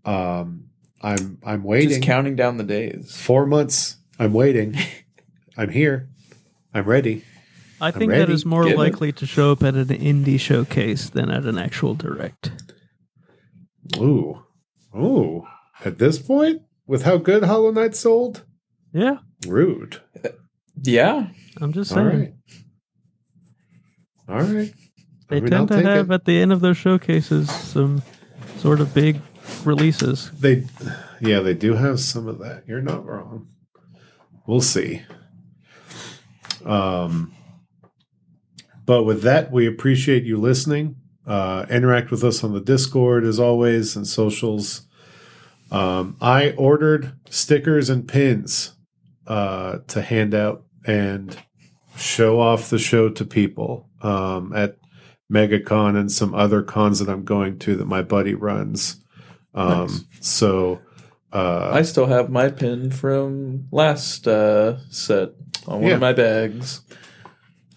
um, 0.05 0.69
I'm 1.01 1.39
I'm 1.45 1.63
waiting 1.63 1.89
Just 1.89 2.01
counting 2.03 2.35
down 2.35 2.57
the 2.57 2.63
days. 2.63 3.15
four 3.15 3.45
months. 3.45 3.97
I'm 4.19 4.33
waiting. 4.33 4.75
I'm 5.57 5.69
here. 5.69 6.09
I'm 6.73 6.85
ready. 6.85 7.23
I 7.79 7.91
think 7.91 8.11
that 8.11 8.19
ready. 8.19 8.33
is 8.33 8.45
more 8.45 8.63
Get 8.63 8.73
it. 8.73 8.77
likely 8.77 9.11
to 9.13 9.25
show 9.25 9.51
up 9.51 9.61
at 9.63 9.75
an 9.75 9.87
indie 9.87 10.39
showcase 10.39 11.09
than 11.09 11.29
at 11.29 11.43
an 11.45 11.57
actual 11.57 11.93
direct. 11.93 12.51
Ooh. 13.97 14.43
Ooh. 14.95 15.45
At 15.83 15.97
this 15.99 16.17
point, 16.19 16.61
with 16.87 17.03
how 17.03 17.17
good 17.17 17.43
Hollow 17.43 17.71
Knight 17.71 17.95
sold, 17.95 18.43
Yeah, 18.93 19.17
rude. 19.47 20.01
Yeah. 20.81 21.27
I'm 21.61 21.73
just 21.73 21.91
saying. 21.91 22.05
right. 22.07 22.33
All 24.27 24.41
right. 24.41 24.73
They 25.27 25.37
I 25.37 25.39
mean, 25.39 25.49
tend 25.49 25.71
I'll 25.71 25.81
to 25.81 25.89
have 25.89 26.11
it. 26.11 26.13
at 26.13 26.25
the 26.25 26.39
end 26.39 26.51
of 26.51 26.61
those 26.61 26.77
showcases 26.77 27.49
some 27.51 28.03
sort 28.57 28.79
of 28.79 28.93
big 28.93 29.19
releases. 29.63 30.31
They, 30.31 30.65
yeah, 31.19 31.39
they 31.39 31.53
do 31.53 31.73
have 31.73 31.99
some 31.99 32.27
of 32.27 32.39
that. 32.39 32.63
You're 32.67 32.81
not 32.81 33.05
wrong. 33.05 33.47
We'll 34.45 34.61
see. 34.61 35.01
Um, 36.63 37.33
but 38.85 39.03
with 39.03 39.23
that, 39.23 39.51
we 39.51 39.67
appreciate 39.67 40.23
you 40.23 40.37
listening. 40.37 40.97
Uh, 41.25 41.65
interact 41.71 42.11
with 42.11 42.23
us 42.23 42.43
on 42.43 42.53
the 42.53 42.61
Discord 42.61 43.23
as 43.25 43.39
always 43.39 43.95
and 43.95 44.05
socials. 44.05 44.87
Um, 45.71 46.17
I 46.21 46.51
ordered 46.51 47.13
stickers 47.29 47.89
and 47.89 48.07
pins 48.07 48.73
uh, 49.25 49.79
to 49.87 50.01
hand 50.03 50.35
out 50.35 50.65
and 50.85 51.35
show 51.97 52.39
off 52.39 52.69
the 52.69 52.77
show 52.77 53.09
to 53.09 53.25
people 53.25 53.89
um, 54.01 54.53
at 54.53 54.77
MegaCon 55.31 55.97
and 55.97 56.11
some 56.11 56.33
other 56.35 56.61
cons 56.61 56.99
that 56.99 57.09
I'm 57.09 57.23
going 57.23 57.57
to 57.59 57.75
that 57.75 57.85
my 57.85 58.01
buddy 58.01 58.33
runs. 58.35 59.01
Um, 59.53 59.87
Nice. 59.87 60.03
So, 60.21 60.81
uh, 61.33 61.69
I 61.73 61.81
still 61.81 62.05
have 62.07 62.29
my 62.29 62.49
pin 62.49 62.91
from 62.91 63.67
last 63.71 64.27
uh, 64.27 64.77
set 64.89 65.29
on 65.67 65.79
one 65.81 65.89
Yeah. 65.89 65.95
of 65.95 66.01
my 66.01 66.13
bags. 66.13 66.81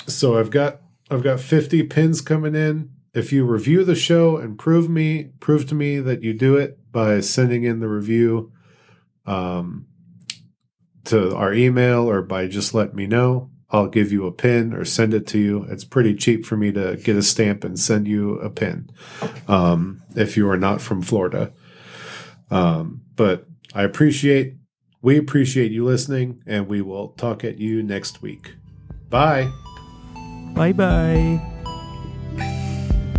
so 0.06 0.38
I've 0.38 0.50
got 0.50 0.80
I've 1.10 1.22
got 1.22 1.40
50 1.40 1.84
pins 1.84 2.20
coming 2.20 2.54
in. 2.54 2.90
If 3.14 3.32
you 3.32 3.44
review 3.44 3.82
the 3.84 3.94
show 3.94 4.36
and 4.36 4.58
prove 4.58 4.88
me 4.90 5.30
prove 5.40 5.66
to 5.68 5.74
me 5.74 5.98
that 6.00 6.22
you 6.22 6.34
do 6.34 6.56
it 6.56 6.78
by 6.92 7.20
sending 7.20 7.64
in 7.64 7.80
the 7.80 7.88
review 7.88 8.52
um, 9.26 9.86
to 11.04 11.34
our 11.34 11.52
email 11.54 12.08
or 12.08 12.20
by 12.22 12.46
just 12.46 12.74
letting 12.74 12.96
me 12.96 13.06
know, 13.06 13.50
I'll 13.70 13.88
give 13.88 14.10
you 14.10 14.26
a 14.26 14.32
pin 14.32 14.72
or 14.72 14.84
send 14.84 15.12
it 15.12 15.26
to 15.28 15.38
you. 15.38 15.64
It's 15.64 15.84
pretty 15.84 16.14
cheap 16.14 16.46
for 16.46 16.56
me 16.56 16.72
to 16.72 16.96
get 16.96 17.16
a 17.16 17.22
stamp 17.22 17.64
and 17.64 17.78
send 17.78 18.08
you 18.08 18.38
a 18.40 18.48
pin 18.48 18.90
um, 19.46 20.02
if 20.16 20.36
you 20.36 20.48
are 20.48 20.56
not 20.56 20.80
from 20.80 21.02
Florida. 21.02 21.52
Um, 22.50 23.02
but 23.14 23.46
I 23.74 23.82
appreciate 23.82 24.54
we 25.00 25.16
appreciate 25.16 25.70
you 25.70 25.84
listening, 25.84 26.42
and 26.46 26.66
we 26.66 26.82
will 26.82 27.08
talk 27.10 27.44
at 27.44 27.58
you 27.58 27.82
next 27.82 28.20
week. 28.20 28.54
Bye. 29.08 29.50
Bye 30.54 30.72
bye. 30.72 31.40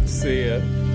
See 0.05 0.47
ya. 0.47 0.88